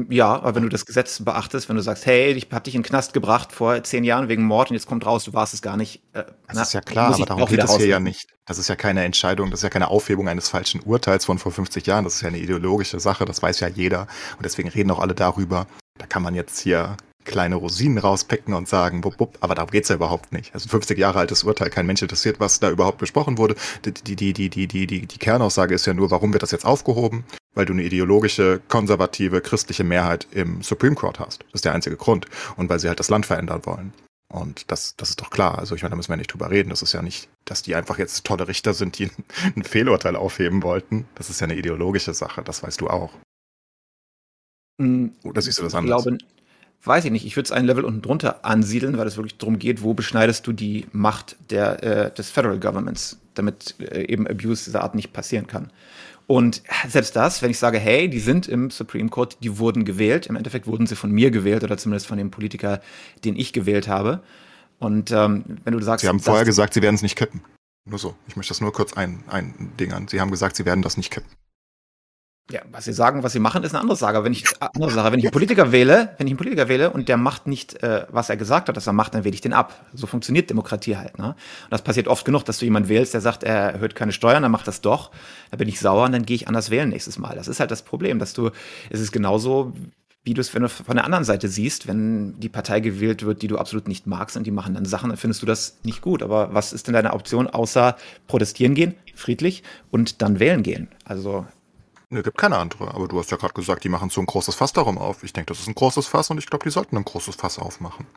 Ja, 0.10 0.34
aber 0.36 0.56
wenn 0.56 0.64
du 0.64 0.70
das 0.70 0.86
Gesetz 0.86 1.24
beachtest, 1.24 1.70
wenn 1.70 1.78
du 1.78 1.82
sagst, 1.82 2.06
hey, 2.06 2.34
ich 2.34 2.48
habe 2.52 2.64
dich 2.64 2.76
in 2.76 2.82
den 2.82 2.88
Knast 2.88 3.14
gebracht 3.14 3.54
vor 3.54 3.82
zehn 3.84 4.04
Jahren 4.04 4.28
wegen 4.28 4.44
Mord 4.44 4.70
und 4.70 4.76
jetzt 4.76 4.86
kommt 4.86 5.06
raus, 5.06 5.24
du 5.24 5.34
warst 5.34 5.54
es 5.54 5.62
gar 5.62 5.78
nicht. 5.78 6.04
Äh, 6.12 6.26
das 6.48 6.56
na, 6.56 6.62
ist 6.64 6.74
ja 6.74 6.82
klar, 6.82 7.14
aber 7.14 7.26
darum 7.26 7.46
geht 7.46 7.64
es 7.64 7.78
hier 7.78 7.88
ja 7.88 8.00
nicht. 8.02 8.28
Das 8.46 8.58
ist 8.60 8.68
ja 8.68 8.76
keine 8.76 9.06
Entscheidung, 9.06 9.50
das 9.50 9.62
ist 9.62 9.64
ja 9.64 9.70
keine 9.70 9.90
Aufhebung 9.90 10.28
eines 10.28 10.50
falschen 10.50 10.82
Urteils 10.82 11.24
von 11.24 11.40
vor 11.40 11.54
50 11.54 11.88
Jahren. 11.88 12.04
Das 12.04 12.16
ist 12.16 12.22
ja 12.22 12.28
eine 12.28 12.40
ideologische 12.40 13.00
Sache, 13.00 13.24
das 13.24 13.42
weiß 13.42 13.62
ja 13.62 13.70
jeder. 13.70 14.08
Und 14.36 14.46
deswegen 14.46 14.68
reden 14.68 14.92
auch 14.92 15.00
alle 15.00 15.16
darüber. 15.16 15.68
Da 15.98 16.06
kann 16.06 16.22
man 16.22 16.36
jetzt 16.36 16.60
hier 16.60 16.98
kleine 17.24 17.56
Rosinen 17.56 17.98
rauspicken 17.98 18.54
und 18.54 18.68
sagen, 18.68 19.02
bup, 19.02 19.18
bup, 19.18 19.38
aber 19.42 19.54
darum 19.56 19.70
geht's 19.70 19.90
ja 19.90 19.96
überhaupt 19.96 20.34
nicht. 20.34 20.54
Also 20.54 20.68
50 20.70 20.98
Jahre 20.98 21.20
altes 21.20 21.44
Urteil, 21.44 21.70
kein 21.70 21.86
Mensch 21.86 22.02
interessiert, 22.02 22.40
was 22.40 22.60
da 22.60 22.70
überhaupt 22.72 22.98
besprochen 22.98 23.38
wurde. 23.38 23.56
Die, 23.86 23.94
die, 23.94 24.16
die, 24.16 24.50
die, 24.50 24.68
die, 24.68 24.88
die, 24.88 25.06
die 25.06 25.18
Kernaussage 25.18 25.76
ist 25.76 25.86
ja 25.86 25.94
nur, 25.94 26.10
warum 26.10 26.34
wird 26.34 26.44
das 26.44 26.52
jetzt 26.52 26.66
aufgehoben? 26.66 27.26
Weil 27.58 27.66
du 27.66 27.74
eine 27.74 27.82
ideologische, 27.82 28.62
konservative, 28.68 29.42
christliche 29.42 29.84
Mehrheit 29.84 30.28
im 30.30 30.62
Supreme 30.62 30.94
Court 30.94 31.20
hast. 31.20 31.42
Das 31.46 31.56
ist 31.56 31.66
der 31.66 31.74
einzige 31.74 31.96
Grund. 31.96 32.28
Und 32.56 32.70
weil 32.70 32.78
sie 32.78 32.88
halt 32.88 33.00
das 33.00 33.10
Land 33.10 33.26
verändern 33.26 33.66
wollen. 33.66 33.94
Und 34.32 34.70
das, 34.70 34.96
das 34.96 35.10
ist 35.10 35.22
doch 35.22 35.32
klar. 35.32 35.58
Also 35.58 35.74
ich 35.74 35.82
meine, 35.82 35.90
da 35.90 35.96
müssen 35.96 36.12
wir 36.12 36.18
nicht 36.18 36.32
drüber 36.32 36.52
reden. 36.52 36.70
Das 36.70 36.84
ist 36.84 36.94
ja 36.94 37.02
nicht, 37.02 37.30
dass 37.46 37.64
die 37.64 37.74
einfach 37.74 37.98
jetzt 37.98 38.24
tolle 38.28 38.48
Richter 38.48 38.76
sind, 38.76 39.00
die 39.00 39.10
ein 39.56 39.64
Fehlurteil 39.64 40.16
aufheben 40.16 40.62
wollten. 40.62 41.08
Das 41.16 41.32
ist 41.32 41.42
ja 41.42 41.46
eine 41.46 41.56
ideologische 41.56 42.14
Sache. 42.14 42.44
Das 42.44 42.62
weißt 42.62 42.80
du 42.80 42.90
auch. 42.90 43.12
Hm, 44.80 45.14
Oder 45.24 45.42
siehst 45.42 45.58
du 45.58 45.64
das 45.64 45.74
anders? 45.74 46.06
Ich 46.06 46.06
glaube, 46.06 46.18
weiß 46.84 47.06
ich 47.06 47.12
nicht, 47.12 47.26
ich 47.26 47.36
würde 47.38 47.46
es 47.46 47.52
ein 47.52 47.66
Level 47.66 47.86
unten 47.86 48.04
drunter 48.04 48.46
ansiedeln, 48.46 49.00
weil 49.00 49.08
es 49.08 49.18
wirklich 49.18 49.40
darum 49.40 49.58
geht, 49.58 49.82
wo 49.82 49.96
beschneidest 49.96 50.46
du 50.46 50.54
die 50.54 50.86
Macht 50.92 51.38
der, 51.50 51.82
äh, 51.82 52.14
des 52.14 52.30
Federal 52.30 52.60
Governments, 52.60 53.18
damit 53.34 53.74
äh, 53.80 54.04
eben 54.04 54.28
Abuse 54.28 54.66
dieser 54.66 54.84
Art 54.84 54.94
nicht 54.94 55.12
passieren 55.12 55.48
kann. 55.48 55.72
Und 56.28 56.62
selbst 56.90 57.16
das, 57.16 57.42
wenn 57.42 57.52
ich 57.52 57.58
sage, 57.58 57.80
hey, 57.80 58.10
die 58.10 58.20
sind 58.20 58.48
im 58.48 58.70
Supreme 58.70 59.10
Court, 59.10 59.38
die 59.42 59.58
wurden 59.60 59.86
gewählt, 59.86 60.28
im 60.28 60.36
Endeffekt 60.36 60.68
wurden 60.68 60.86
sie 60.86 60.98
von 60.98 61.10
mir 61.10 61.32
gewählt 61.32 61.64
oder 61.64 61.78
zumindest 61.78 62.06
von 62.06 62.18
dem 62.18 62.32
Politiker, 62.32 62.82
den 63.24 63.38
ich 63.38 63.54
gewählt 63.54 63.88
habe. 63.88 64.22
Und 64.78 65.10
ähm, 65.12 65.46
wenn 65.64 65.74
du 65.74 65.82
sagst, 65.82 66.02
Sie 66.02 66.10
haben 66.10 66.20
vorher 66.20 66.46
gesagt, 66.46 66.74
Sie 66.74 66.82
werden 66.82 66.96
es 66.96 67.02
nicht 67.02 67.16
kippen. 67.16 67.42
Nur 67.86 67.98
so. 67.98 68.14
Ich 68.28 68.36
möchte 68.36 68.52
das 68.52 68.60
nur 68.60 68.74
kurz 68.74 68.94
ein, 68.94 69.24
ein 69.28 69.72
Ding 69.80 69.94
an. 69.94 70.10
Sie 70.10 70.20
haben 70.20 70.30
gesagt, 70.30 70.58
Sie 70.58 70.66
werden 70.66 70.82
das 70.82 70.98
nicht 70.98 71.12
kippen. 71.12 71.32
Ja, 72.50 72.62
was 72.72 72.86
sie 72.86 72.94
sagen, 72.94 73.24
was 73.24 73.34
sie 73.34 73.40
machen, 73.40 73.64
ist 73.64 73.74
eine 73.74 73.82
andere 73.82 73.98
Sache. 73.98 74.24
Wenn 74.24 74.32
ich 74.32 74.46
andere 74.62 74.92
Sache, 74.92 75.12
wenn 75.12 75.20
ich 75.20 75.26
einen 75.26 75.34
Politiker 75.34 75.74
wähle, 75.74 76.14
wenn 76.18 76.28
ich 76.28 76.32
einen 76.32 76.38
Politiker 76.38 76.70
wähle 76.70 76.92
und 76.92 77.10
der 77.10 77.18
macht 77.18 77.46
nicht, 77.46 77.84
äh, 77.84 78.06
was 78.10 78.30
er 78.30 78.38
gesagt 78.38 78.70
hat, 78.70 78.78
dass 78.78 78.88
er 78.88 78.94
macht, 78.94 79.16
dann 79.16 79.26
wähle 79.26 79.34
ich 79.34 79.42
den 79.42 79.52
ab. 79.52 79.86
So 79.94 80.08
funktioniert 80.08 80.50
Demokratie 80.50 80.96
halt. 80.96 81.18
Ne? 81.20 81.30
Und 81.30 81.72
das 81.72 81.82
passiert 81.82 82.08
oft 82.08 82.24
genug, 82.24 82.46
dass 82.46 82.60
du 82.60 82.66
jemanden 82.66 82.88
wählst, 82.88 83.14
der 83.14 83.20
sagt, 83.20 83.44
er 83.44 83.74
erhöht 83.74 83.96
keine 83.96 84.14
Steuern, 84.14 84.44
dann 84.44 84.52
macht 84.52 84.66
das 84.66 84.80
doch. 84.80 85.12
Da 85.52 85.58
bin 85.58 85.68
ich 85.68 85.82
sauer 85.82 86.06
und 86.06 86.14
dann 86.14 86.26
gehe 86.26 86.36
ich 86.36 86.48
anders 86.48 86.70
wählen 86.70 86.88
nächstes 86.88 87.20
Mal. 87.20 87.36
Das 87.36 87.50
ist 87.50 87.60
halt 87.60 87.70
das 87.70 87.82
Problem, 87.82 88.18
dass 88.18 88.32
du, 88.32 88.52
es 88.90 89.02
ist 89.02 89.12
genauso, 89.12 89.74
wie 90.24 90.34
du 90.34 90.40
es, 90.40 90.54
wenn 90.54 90.62
du 90.62 90.70
von 90.70 90.96
der 90.96 91.04
anderen 91.04 91.26
Seite 91.26 91.50
siehst, 91.50 91.88
wenn 91.88 92.40
die 92.40 92.50
Partei 92.50 92.80
gewählt 92.80 93.26
wird, 93.26 93.42
die 93.42 93.48
du 93.48 93.58
absolut 93.58 93.90
nicht 93.90 94.08
magst 94.08 94.38
und 94.38 94.46
die 94.46 94.52
machen 94.52 94.74
dann 94.74 94.86
Sachen, 94.86 95.10
dann 95.10 95.18
findest 95.18 95.42
du 95.42 95.46
das 95.46 95.78
nicht 95.84 96.02
gut. 96.02 96.24
Aber 96.24 96.54
was 96.54 96.72
ist 96.72 96.88
denn 96.88 96.94
deine 96.94 97.14
Option 97.14 97.48
außer 97.48 97.98
protestieren 98.28 98.74
gehen, 98.74 98.96
friedlich 99.16 99.64
und 99.92 100.22
dann 100.22 100.40
wählen 100.40 100.64
gehen? 100.64 100.88
Also 101.04 101.46
Ne, 102.10 102.24
gibt 102.24 102.38
keine 102.38 102.58
andere. 102.58 102.94
Aber 102.94 103.08
du 103.08 103.20
hast 103.20 103.32
ja 103.32 103.38
gerade 103.38 103.54
gesagt, 103.54 103.84
die 103.84 103.90
machen 103.90 104.10
so 104.10 104.22
ein 104.22 104.28
großes 104.28 104.56
Fass 104.56 104.74
darum 104.74 104.98
auf. 104.98 105.24
Ich 105.24 105.34
denke, 105.34 105.48
das 105.48 105.60
ist 105.60 105.68
ein 105.68 105.76
großes 105.76 106.08
Fass 106.08 106.30
und 106.30 106.38
ich 106.38 106.48
glaube, 106.48 106.64
die 106.64 106.72
sollten 106.72 106.96
ein 106.96 107.04
großes 107.04 107.36
Fass 107.36 107.60
aufmachen. 107.60 108.08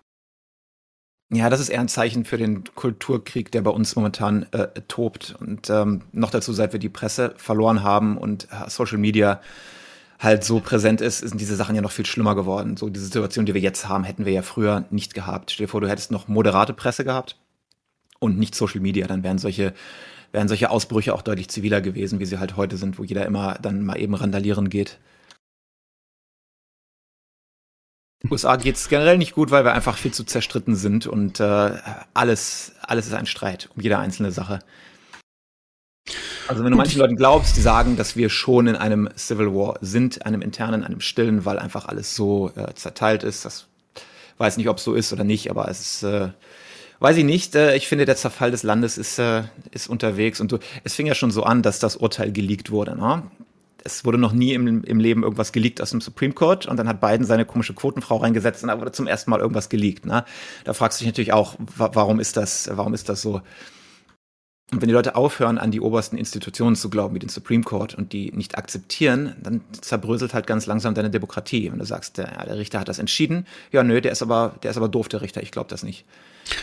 Ja, 1.33 1.49
das 1.49 1.61
ist 1.61 1.69
eher 1.69 1.81
ein 1.81 1.89
Zeichen 1.89 2.25
für 2.25 2.39
den 2.39 2.65
Kulturkrieg, 2.75 3.53
der 3.53 3.63
bei 3.63 3.71
uns 3.71 3.95
momentan 3.95 4.45
äh, 4.53 4.69
tobt. 4.89 5.37
Und 5.39 5.71
ähm, 5.71 6.03
noch 6.13 6.31
dazu, 6.31 6.53
seit 6.53 6.73
wir 6.73 6.81
die 6.81 6.89
Presse 6.89 7.35
verloren 7.37 7.83
haben 7.83 8.17
und 8.17 8.49
äh, 8.51 8.69
Social 8.69 8.99
Media 8.99 9.41
halt 10.19 10.45
so 10.45 10.61
präsent 10.61 11.01
ist, 11.01 11.19
sind 11.19 11.41
diese 11.41 11.57
Sachen 11.57 11.75
ja 11.75 11.83
noch 11.83 11.93
viel 11.93 12.05
schlimmer 12.05 12.35
geworden. 12.35 12.77
So 12.77 12.91
diese 12.91 13.07
Situation, 13.07 13.47
die 13.47 13.55
wir 13.55 13.61
jetzt 13.61 13.89
haben, 13.89 14.05
hätten 14.05 14.27
wir 14.27 14.33
ja 14.33 14.43
früher 14.43 14.85
nicht 14.91 15.15
gehabt. 15.15 15.51
Stell 15.51 15.67
dir 15.67 15.71
vor, 15.71 15.81
du 15.81 15.89
hättest 15.89 16.11
noch 16.11 16.29
moderate 16.29 16.75
Presse 16.75 17.05
gehabt 17.05 17.37
und 18.19 18.39
nicht 18.39 18.55
Social 18.55 18.81
Media, 18.81 19.07
dann 19.07 19.23
wären 19.23 19.39
solche 19.39 19.73
wären 20.33 20.49
solche 20.49 20.71
Ausbrüche 20.71 21.15
auch 21.15 21.23
deutlich 21.23 21.49
ziviler 21.49 21.81
gewesen, 21.81 22.21
wie 22.21 22.27
sie 22.27 22.39
halt 22.39 22.57
heute 22.57 22.77
sind, 22.77 22.99
wo 22.99 23.05
jeder 23.05 23.27
immer 23.27 23.59
dann 23.61 23.85
mal 23.85 24.01
eben 24.01 24.15
randalieren 24.15 24.69
geht. 24.69 24.99
USA 28.29 28.57
geht 28.57 28.77
es 28.77 28.89
generell 28.89 29.17
nicht 29.17 29.35
gut, 29.35 29.51
weil 29.51 29.65
wir 29.65 29.73
einfach 29.73 29.97
viel 29.97 30.13
zu 30.13 30.25
zerstritten 30.25 30.77
sind 30.77 31.07
und 31.07 31.41
äh, 31.41 31.73
alles, 32.13 32.73
alles 32.83 33.07
ist 33.07 33.15
ein 33.15 33.27
Streit 33.27 33.71
um 33.75 33.83
jede 33.83 33.99
einzelne 33.99 34.31
Sache. 34.31 34.59
Also 36.47 36.65
wenn 36.65 36.73
du 36.73 36.77
manchen 36.77 36.99
Leuten 36.99 37.17
glaubst, 37.17 37.57
die 37.57 37.61
sagen, 37.61 37.97
dass 37.97 38.17
wir 38.17 38.29
schon 38.29 38.67
in 38.67 38.77
einem 38.77 39.09
Civil 39.17 39.55
War 39.55 39.79
sind, 39.81 40.27
einem 40.27 40.43
internen, 40.43 40.85
einem 40.85 41.01
stillen, 41.01 41.45
weil 41.45 41.59
einfach 41.59 41.87
alles 41.87 42.15
so 42.15 42.51
äh, 42.57 42.75
zerteilt 42.75 43.23
ist, 43.23 43.45
das 43.45 43.69
weiß 44.37 44.57
nicht, 44.57 44.69
ob 44.69 44.79
es 44.79 44.85
so 44.85 44.95
ist 44.95 45.13
oder 45.13 45.25
nicht, 45.25 45.51
aber 45.51 45.69
es 45.69 45.81
ist 45.81 46.03
äh, 46.03 46.31
Weiß 47.01 47.17
ich 47.17 47.25
nicht. 47.25 47.55
Äh, 47.55 47.77
ich 47.77 47.89
finde, 47.89 48.05
der 48.05 48.17
Zerfall 48.17 48.51
des 48.51 48.63
Landes 48.63 48.99
ist, 48.99 49.19
äh, 49.19 49.43
ist 49.73 49.89
unterwegs. 49.89 50.41
Und 50.41 50.53
du, 50.53 50.59
es 50.85 50.95
fing 50.95 51.07
ja 51.07 51.15
schon 51.15 51.31
so 51.31 51.43
an, 51.43 51.63
dass 51.63 51.79
das 51.79 51.97
Urteil 51.97 52.31
geleakt 52.31 52.71
wurde. 52.71 52.95
Ne? 52.95 53.23
Es 53.83 54.05
wurde 54.05 54.19
noch 54.19 54.33
nie 54.33 54.53
im, 54.53 54.85
im 54.85 55.01
Leben 55.01 55.23
irgendwas 55.23 55.53
geleakt 55.53 55.81
aus 55.81 55.91
dem 55.91 56.03
Supreme 56.03 56.35
Court 56.35 56.67
und 56.67 56.77
dann 56.77 56.87
hat 56.87 57.01
Biden 57.01 57.25
seine 57.25 57.47
komische 57.47 57.75
Quotenfrau 57.75 58.19
reingesetzt 58.19 58.63
und 58.63 58.69
da 58.69 58.79
wurde 58.79 58.93
zum 58.93 59.07
ersten 59.07 59.31
Mal 59.31 59.41
irgendwas 59.41 59.71
geleakt. 59.71 60.05
Ne? 60.05 60.27
Da 60.65 60.75
fragst 60.75 61.01
du 61.01 61.05
dich 61.05 61.13
natürlich 61.13 61.33
auch, 61.33 61.57
warum 61.59 62.21
ist 62.21 62.37
das, 62.37 62.69
warum 62.71 62.93
ist 62.93 63.09
das 63.09 63.23
so? 63.23 63.41
Und 64.71 64.83
wenn 64.83 64.89
die 64.89 64.95
Leute 64.95 65.17
aufhören, 65.17 65.57
an 65.59 65.71
die 65.71 65.81
obersten 65.81 66.19
Institutionen 66.19 66.77
zu 66.77 66.91
glauben, 66.91 67.15
wie 67.15 67.19
den 67.19 67.31
Supreme 67.31 67.65
Court, 67.65 67.95
und 67.95 68.13
die 68.13 68.31
nicht 68.33 68.57
akzeptieren, 68.57 69.35
dann 69.43 69.63
zerbröselt 69.81 70.33
halt 70.33 70.47
ganz 70.47 70.67
langsam 70.67 70.95
deine 70.95 71.11
Demokratie. 71.11 71.73
Wenn 71.73 71.81
du 71.81 71.87
sagst, 71.87 72.19
der, 72.19 72.45
der 72.45 72.57
Richter 72.57 72.79
hat 72.79 72.89
das 72.89 73.01
entschieden, 73.01 73.47
ja, 73.73 73.83
nö, 73.83 74.01
der 74.01 74.13
ist 74.13 74.23
aber, 74.23 74.55
der 74.63 74.71
ist 74.71 74.77
aber 74.77 74.89
doof, 74.89 75.09
der 75.09 75.23
Richter, 75.23 75.43
ich 75.43 75.51
glaube 75.51 75.71
das 75.71 75.83
nicht. 75.83 76.05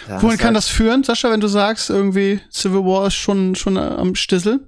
Da 0.08 0.22
Wohin 0.22 0.38
kann 0.38 0.48
halt 0.48 0.58
das 0.58 0.68
führen, 0.68 1.04
Sascha, 1.04 1.32
wenn 1.32 1.40
du 1.40 1.48
sagst, 1.48 1.90
irgendwie 1.90 2.42
Civil 2.52 2.84
War 2.84 3.08
ist 3.08 3.16
schon, 3.16 3.56
schon 3.56 3.78
am 3.78 4.16
Stissel? 4.16 4.68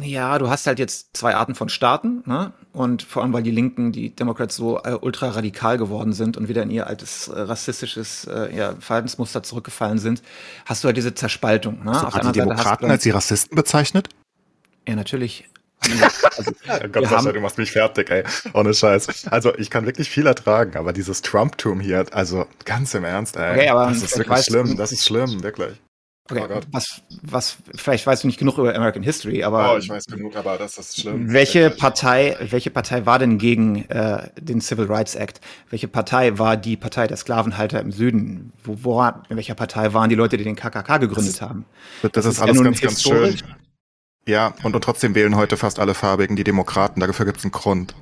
Ja, 0.00 0.38
du 0.38 0.50
hast 0.50 0.66
halt 0.66 0.80
jetzt 0.80 1.16
zwei 1.16 1.36
Arten 1.36 1.54
von 1.54 1.68
Staaten, 1.68 2.24
ne? 2.26 2.52
Und 2.72 3.04
vor 3.04 3.22
allem, 3.22 3.32
weil 3.32 3.44
die 3.44 3.52
Linken, 3.52 3.92
die 3.92 4.10
Democrats 4.10 4.56
so 4.56 4.80
äh, 4.82 4.98
ultra 5.00 5.28
radikal 5.28 5.78
geworden 5.78 6.12
sind 6.12 6.36
und 6.36 6.48
wieder 6.48 6.64
in 6.64 6.70
ihr 6.70 6.88
altes 6.88 7.28
äh, 7.28 7.40
rassistisches 7.40 8.24
äh, 8.24 8.54
ja, 8.56 8.74
Verhaltensmuster 8.80 9.44
zurückgefallen 9.44 9.98
sind, 9.98 10.22
hast 10.66 10.82
du 10.82 10.86
halt 10.88 10.96
diese 10.96 11.14
Zerspaltung. 11.14 11.84
Ne? 11.84 11.94
So, 11.94 12.06
Auf 12.08 12.14
hat 12.14 12.24
die 12.24 12.32
Demokraten 12.32 12.90
als 12.90 13.04
die 13.04 13.10
Rassisten 13.10 13.54
bezeichnet? 13.54 14.08
Ja, 14.88 14.96
natürlich. 14.96 15.48
Also, 16.36 16.52
ja, 16.66 16.86
Gott 16.86 17.08
sei 17.08 17.16
Dank, 17.16 17.32
du 17.34 17.40
machst 17.40 17.58
mich 17.58 17.72
fertig, 17.72 18.10
ey. 18.10 18.24
Ohne 18.52 18.74
Scheiß. 18.74 19.26
Also, 19.30 19.54
ich 19.56 19.70
kann 19.70 19.86
wirklich 19.86 20.10
viel 20.10 20.26
ertragen, 20.26 20.76
aber 20.76 20.92
dieses 20.92 21.22
Trump-Tum 21.22 21.80
hier, 21.80 22.06
also 22.12 22.46
ganz 22.64 22.94
im 22.94 23.04
Ernst, 23.04 23.36
ey. 23.36 23.52
Okay, 23.52 23.68
aber 23.68 23.86
das 23.88 24.02
ist 24.02 24.18
wirklich 24.18 24.44
schlimm, 24.44 24.76
das 24.76 24.92
ist 24.92 25.04
schlimm, 25.04 25.42
wirklich. 25.42 25.74
Okay, 26.30 26.42
oh 26.48 26.60
was, 26.72 27.02
was, 27.20 27.58
vielleicht 27.74 28.06
weißt 28.06 28.22
du 28.22 28.28
nicht 28.28 28.38
genug 28.38 28.56
über 28.56 28.74
American 28.74 29.02
History, 29.02 29.44
aber. 29.44 29.74
Oh, 29.74 29.76
ich 29.76 29.90
weiß 29.90 30.06
genug, 30.06 30.34
aber 30.36 30.56
das 30.56 30.78
ist 30.78 30.98
schlimm. 30.98 31.30
Welche 31.30 31.68
Partei, 31.68 32.38
welche 32.40 32.70
Partei 32.70 33.04
war 33.04 33.18
denn 33.18 33.36
gegen 33.36 33.84
äh, 33.90 34.30
den 34.40 34.62
Civil 34.62 34.86
Rights 34.86 35.16
Act? 35.16 35.42
Welche 35.68 35.86
Partei 35.86 36.38
war 36.38 36.56
die 36.56 36.78
Partei 36.78 37.06
der 37.08 37.18
Sklavenhalter 37.18 37.78
im 37.78 37.92
Süden? 37.92 38.54
Wo, 38.64 38.78
wo 38.80 39.02
in 39.28 39.36
welcher 39.36 39.54
Partei 39.54 39.92
waren 39.92 40.08
die 40.08 40.14
Leute, 40.14 40.38
die 40.38 40.44
den 40.44 40.56
KKK 40.56 40.96
gegründet 40.96 41.34
das, 41.34 41.42
haben? 41.42 41.66
Das, 42.00 42.12
das 42.12 42.24
ist, 42.24 42.32
ist 42.32 42.40
alles 42.40 42.62
ganz, 42.62 42.80
ganz 42.80 43.02
schön. 43.02 43.36
Ja, 44.26 44.54
und, 44.62 44.74
und 44.74 44.82
trotzdem 44.82 45.14
wählen 45.14 45.36
heute 45.36 45.56
fast 45.56 45.78
alle 45.78 45.94
Farbigen 45.94 46.34
die 46.34 46.44
Demokraten. 46.44 47.00
Dafür 47.00 47.26
gibt 47.26 47.38
es 47.38 47.44
einen 47.44 47.52
Grund. 47.52 47.94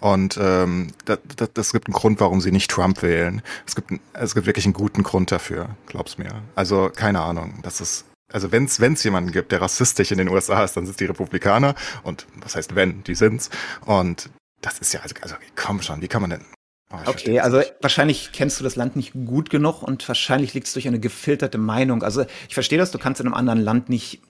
Und 0.00 0.38
ähm, 0.40 0.92
das, 1.04 1.18
das, 1.36 1.52
das 1.52 1.72
gibt 1.72 1.88
einen 1.88 1.94
Grund, 1.94 2.20
warum 2.20 2.40
sie 2.40 2.52
nicht 2.52 2.70
Trump 2.70 3.02
wählen. 3.02 3.42
Es 3.66 3.74
gibt, 3.74 3.90
es 4.12 4.34
gibt 4.34 4.46
wirklich 4.46 4.66
einen 4.66 4.74
guten 4.74 5.02
Grund 5.02 5.32
dafür, 5.32 5.70
glaub's 5.86 6.16
mir. 6.16 6.42
Also 6.54 6.90
keine 6.94 7.22
Ahnung. 7.22 7.58
Das 7.62 7.80
ist 7.80 8.04
also 8.32 8.50
wenn 8.50 8.64
es 8.64 9.04
jemanden 9.04 9.30
gibt, 9.30 9.52
der 9.52 9.60
rassistisch 9.60 10.10
in 10.10 10.18
den 10.18 10.28
USA 10.28 10.64
ist, 10.64 10.76
dann 10.76 10.86
sind 10.86 10.92
es 10.92 10.96
die 10.96 11.04
Republikaner. 11.04 11.74
Und 12.02 12.26
was 12.36 12.56
heißt 12.56 12.74
wenn, 12.74 13.04
die 13.04 13.14
sind's. 13.14 13.48
Und 13.84 14.30
das 14.60 14.78
ist 14.78 14.92
ja, 14.92 15.00
also, 15.00 15.14
also 15.20 15.36
komm 15.54 15.82
schon, 15.82 16.02
wie 16.02 16.08
kann 16.08 16.22
man 16.22 16.30
denn. 16.30 16.44
Oh, 16.90 16.96
okay, 17.06 17.40
also 17.40 17.62
wahrscheinlich 17.80 18.30
kennst 18.32 18.58
du 18.58 18.64
das 18.64 18.76
Land 18.76 18.96
nicht 18.96 19.12
gut 19.12 19.50
genug 19.50 19.82
und 19.82 20.06
wahrscheinlich 20.08 20.52
liegt 20.54 20.66
es 20.66 20.72
durch 20.72 20.88
eine 20.88 21.00
gefilterte 21.00 21.58
Meinung. 21.58 22.02
Also 22.02 22.24
ich 22.48 22.54
verstehe 22.54 22.78
das, 22.78 22.90
du 22.90 22.98
kannst 22.98 23.20
in 23.20 23.26
einem 23.26 23.34
anderen 23.34 23.60
Land 23.60 23.88
nicht, 23.88 24.20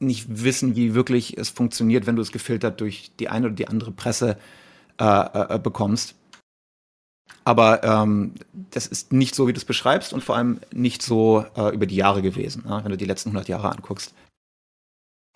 nicht 0.00 0.26
wissen, 0.28 0.76
wie 0.76 0.94
wirklich 0.94 1.38
es 1.38 1.50
funktioniert, 1.50 2.06
wenn 2.06 2.16
du 2.16 2.22
es 2.22 2.32
gefiltert 2.32 2.80
durch 2.80 3.12
die 3.18 3.28
eine 3.28 3.46
oder 3.46 3.54
die 3.54 3.68
andere 3.68 3.92
Presse 3.92 4.38
äh, 4.98 5.54
äh, 5.54 5.58
bekommst. 5.58 6.14
Aber 7.44 7.82
ähm, 7.84 8.34
das 8.52 8.86
ist 8.86 9.12
nicht 9.12 9.34
so, 9.34 9.48
wie 9.48 9.52
du 9.52 9.58
es 9.58 9.64
beschreibst 9.64 10.12
und 10.12 10.22
vor 10.22 10.36
allem 10.36 10.60
nicht 10.72 11.02
so 11.02 11.44
äh, 11.56 11.74
über 11.74 11.86
die 11.86 11.96
Jahre 11.96 12.22
gewesen, 12.22 12.64
ne? 12.66 12.80
wenn 12.82 12.90
du 12.90 12.96
die 12.96 13.06
letzten 13.06 13.30
100 13.30 13.48
Jahre 13.48 13.70
anguckst. 13.70 14.14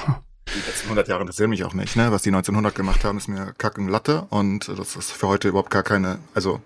Die 0.00 0.60
letzten 0.66 0.84
100 0.84 1.08
Jahre 1.08 1.22
interessieren 1.22 1.50
mich 1.50 1.64
auch 1.64 1.74
nicht. 1.74 1.96
Ne? 1.96 2.12
Was 2.12 2.22
die 2.22 2.28
1900 2.28 2.74
gemacht 2.74 3.04
haben, 3.04 3.18
ist 3.18 3.28
mir 3.28 3.54
kacken 3.56 3.88
Latte 3.88 4.26
und 4.30 4.68
das 4.68 4.96
ist 4.96 5.12
für 5.12 5.28
heute 5.28 5.48
überhaupt 5.48 5.70
gar 5.70 5.82
keine. 5.82 6.18
Also, 6.34 6.60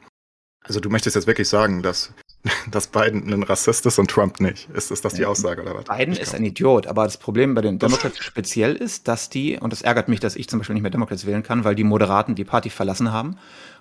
also 0.68 0.80
du 0.80 0.90
möchtest 0.90 1.16
jetzt 1.16 1.26
wirklich 1.26 1.48
sagen, 1.48 1.82
dass 1.82 2.12
dass 2.70 2.86
Biden 2.86 3.32
ein 3.32 3.42
Rassist 3.42 3.84
ist 3.86 3.98
und 3.98 4.10
Trump 4.10 4.40
nicht. 4.40 4.68
Ist, 4.70 4.90
ist 4.90 5.04
das 5.04 5.14
die 5.14 5.26
Aussage 5.26 5.62
oder 5.62 5.74
was? 5.74 5.84
Biden 5.84 6.14
ist 6.14 6.34
ein 6.34 6.44
Idiot, 6.44 6.86
aber 6.86 7.04
das 7.04 7.16
Problem 7.16 7.54
bei 7.54 7.62
den 7.62 7.78
Democrats 7.78 8.18
speziell 8.18 8.76
ist, 8.76 9.08
dass 9.08 9.28
die, 9.28 9.58
und 9.58 9.72
das 9.72 9.82
ärgert 9.82 10.08
mich, 10.08 10.20
dass 10.20 10.36
ich 10.36 10.48
zum 10.48 10.60
Beispiel 10.60 10.74
nicht 10.74 10.82
mehr 10.82 10.90
Democrats 10.90 11.26
wählen 11.26 11.42
kann, 11.42 11.64
weil 11.64 11.74
die 11.74 11.84
Moderaten 11.84 12.34
die 12.34 12.44
Party 12.44 12.70
verlassen 12.70 13.12
haben 13.12 13.36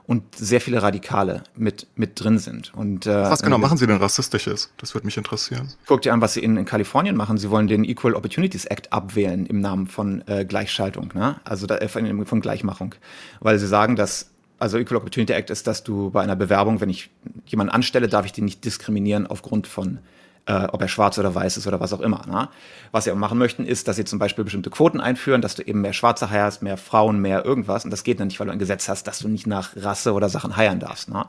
und 0.07 0.35
sehr 0.35 0.61
viele 0.61 0.81
Radikale 0.81 1.43
mit, 1.55 1.87
mit 1.95 2.19
drin 2.19 2.39
sind. 2.39 2.73
Und, 2.73 3.05
äh, 3.05 3.13
was 3.13 3.43
genau 3.43 3.57
machen 3.57 3.77
sie 3.77 3.85
denn 3.85 3.97
rassistisches? 3.97 4.71
Das 4.77 4.93
würde 4.93 5.05
mich 5.05 5.17
interessieren. 5.17 5.73
Guckt 5.85 6.05
dir 6.05 6.13
an, 6.13 6.21
was 6.21 6.33
sie 6.33 6.41
in, 6.41 6.57
in 6.57 6.65
Kalifornien 6.65 7.15
machen. 7.15 7.37
Sie 7.37 7.49
wollen 7.51 7.67
den 7.67 7.83
Equal 7.83 8.15
Opportunities 8.15 8.65
Act 8.65 8.91
abwählen 8.93 9.45
im 9.45 9.59
Namen 9.59 9.87
von 9.87 10.23
äh, 10.27 10.45
Gleichschaltung, 10.45 11.11
ne? 11.13 11.39
also 11.43 11.67
da, 11.67 11.77
äh, 11.77 11.89
von, 11.89 12.25
von 12.25 12.41
Gleichmachung. 12.41 12.95
Weil 13.39 13.59
sie 13.59 13.67
sagen, 13.67 13.95
dass 13.95 14.31
also 14.59 14.77
Equal 14.77 14.97
Opportunity 14.97 15.33
Act 15.33 15.49
ist, 15.49 15.67
dass 15.67 15.83
du 15.83 16.09
bei 16.09 16.21
einer 16.21 16.35
Bewerbung, 16.35 16.81
wenn 16.81 16.89
ich 16.89 17.09
jemanden 17.45 17.73
anstelle, 17.73 18.07
darf 18.07 18.25
ich 18.25 18.33
den 18.33 18.45
nicht 18.45 18.63
diskriminieren 18.65 19.27
aufgrund 19.27 19.67
von 19.67 19.99
äh, 20.47 20.67
ob 20.71 20.81
er 20.81 20.87
schwarz 20.87 21.19
oder 21.19 21.35
weiß 21.35 21.57
ist 21.57 21.67
oder 21.67 21.79
was 21.79 21.93
auch 21.93 21.99
immer. 21.99 22.25
Ne? 22.25 22.49
Was 22.91 23.03
sie 23.03 23.11
aber 23.11 23.19
machen 23.19 23.37
möchten, 23.37 23.65
ist, 23.65 23.87
dass 23.87 23.97
sie 23.97 24.05
zum 24.05 24.17
Beispiel 24.17 24.45
bestimmte 24.45 24.69
Quoten 24.69 25.01
einführen, 25.01 25.41
dass 25.41 25.55
du 25.55 25.61
eben 25.61 25.81
mehr 25.81 25.93
Schwarze 25.93 26.29
heierst, 26.29 26.63
mehr 26.63 26.77
Frauen, 26.77 27.19
mehr 27.19 27.45
irgendwas. 27.45 27.83
Und 27.83 27.91
das 27.91 28.03
geht 28.03 28.19
dann 28.19 28.27
nicht, 28.27 28.39
weil 28.39 28.47
du 28.47 28.53
ein 28.53 28.59
Gesetz 28.59 28.87
hast, 28.87 29.07
dass 29.07 29.19
du 29.19 29.27
nicht 29.27 29.45
nach 29.45 29.75
Rasse 29.75 30.13
oder 30.13 30.29
Sachen 30.29 30.55
heiern 30.55 30.79
darfst. 30.79 31.09
Ne? 31.09 31.25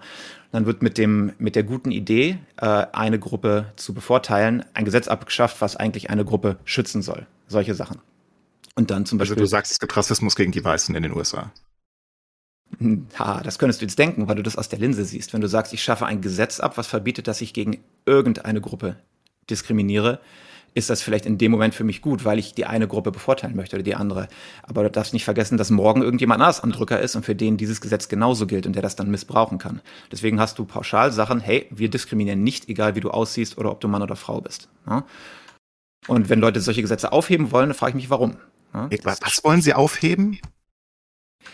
Dann 0.53 0.66
wird 0.66 0.83
mit 0.83 0.99
dem 0.99 1.33
mit 1.39 1.57
der 1.57 1.64
guten 1.64 1.91
Idee, 1.91 2.39
äh, 2.57 2.87
eine 2.93 3.18
Gruppe 3.18 3.66
zu 3.76 3.93
bevorteilen, 3.93 4.64
ein 4.72 4.85
Gesetz 4.85 5.09
abgeschafft, 5.09 5.61
was 5.61 5.76
eigentlich 5.76 6.11
eine 6.11 6.24
Gruppe 6.24 6.57
schützen 6.64 7.03
soll. 7.03 7.26
Solche 7.49 7.74
Sachen. 7.74 7.99
Und 8.76 8.93
dann 8.93 9.05
zum 9.05 9.18
Beispiel. 9.18 9.35
Also 9.35 9.45
du 9.45 9.49
sagst, 9.49 9.72
es 9.72 9.81
gibt 9.81 9.97
Rassismus 9.97 10.37
gegen 10.37 10.53
die 10.53 10.64
Weißen 10.64 10.95
in 10.95 11.03
den 11.03 11.12
USA. 11.12 11.51
Ha, 13.19 13.41
das 13.43 13.59
könntest 13.59 13.81
du 13.81 13.87
jetzt 13.87 13.99
denken, 13.99 14.29
weil 14.29 14.37
du 14.37 14.43
das 14.43 14.57
aus 14.57 14.69
der 14.69 14.79
Linse 14.79 15.05
siehst. 15.05 15.33
Wenn 15.33 15.41
du 15.41 15.49
sagst, 15.49 15.73
ich 15.73 15.83
schaffe 15.83 16.07
ein 16.07 16.21
Gesetz 16.21 16.61
ab, 16.61 16.77
was 16.77 16.87
verbietet, 16.87 17.27
dass 17.27 17.41
ich 17.41 17.55
gegen 17.55 17.79
irgendeine 18.07 18.61
Gruppe 18.61 18.97
diskriminiere, 19.51 20.21
ist 20.75 20.91
das 20.91 21.03
vielleicht 21.03 21.27
in 21.27 21.39
dem 21.39 21.51
Moment 21.51 21.75
für 21.75 21.83
mich 21.83 22.03
gut, 22.03 22.25
weil 22.25 22.39
ich 22.39 22.55
die 22.55 22.66
eine 22.66 22.87
Gruppe 22.87 23.11
bevorteilen 23.11 23.57
möchte 23.57 23.77
oder 23.77 23.83
die 23.83 23.95
andere. 23.95 24.29
Aber 24.62 24.85
du 24.85 24.91
darfst 24.91 25.12
nicht 25.12 25.25
vergessen, 25.25 25.59
dass 25.59 25.71
morgen 25.71 26.03
irgendjemand 26.03 26.41
anders 26.41 26.62
am 26.62 26.71
Drücker 26.71 27.01
ist 27.01 27.16
und 27.16 27.25
für 27.25 27.35
den 27.35 27.57
dieses 27.57 27.81
Gesetz 27.81 28.09
genauso 28.09 28.47
gilt 28.47 28.66
und 28.66 28.75
der 28.75 28.83
das 28.83 28.95
dann 28.95 29.11
missbrauchen 29.11 29.59
kann. 29.59 29.81
Deswegen 30.12 30.39
hast 30.39 30.59
du 30.59 30.64
pauschal 30.64 31.11
Sachen, 31.11 31.41
hey, 31.41 31.66
wir 31.71 31.89
diskriminieren 31.89 32.45
nicht, 32.45 32.69
egal 32.69 32.95
wie 32.95 33.01
du 33.01 33.11
aussiehst 33.11 33.59
oder 33.59 33.73
ob 33.73 33.81
du 33.81 33.89
Mann 33.89 34.03
oder 34.03 34.16
Frau 34.16 34.41
bist. 34.41 34.69
Ja? 34.87 35.05
Und 36.07 36.29
wenn 36.29 36.41
Leute 36.41 36.61
solche 36.61 36.83
Gesetze 36.83 37.12
aufheben 37.12 37.51
wollen, 37.51 37.71
dann 37.71 37.77
frage 37.77 37.91
ich 37.91 37.97
mich, 37.97 38.11
warum. 38.11 38.37
Ja? 38.73 38.89
Was 39.03 39.43
wollen 39.43 39.62
sie 39.62 39.75
aufheben? 39.75 40.39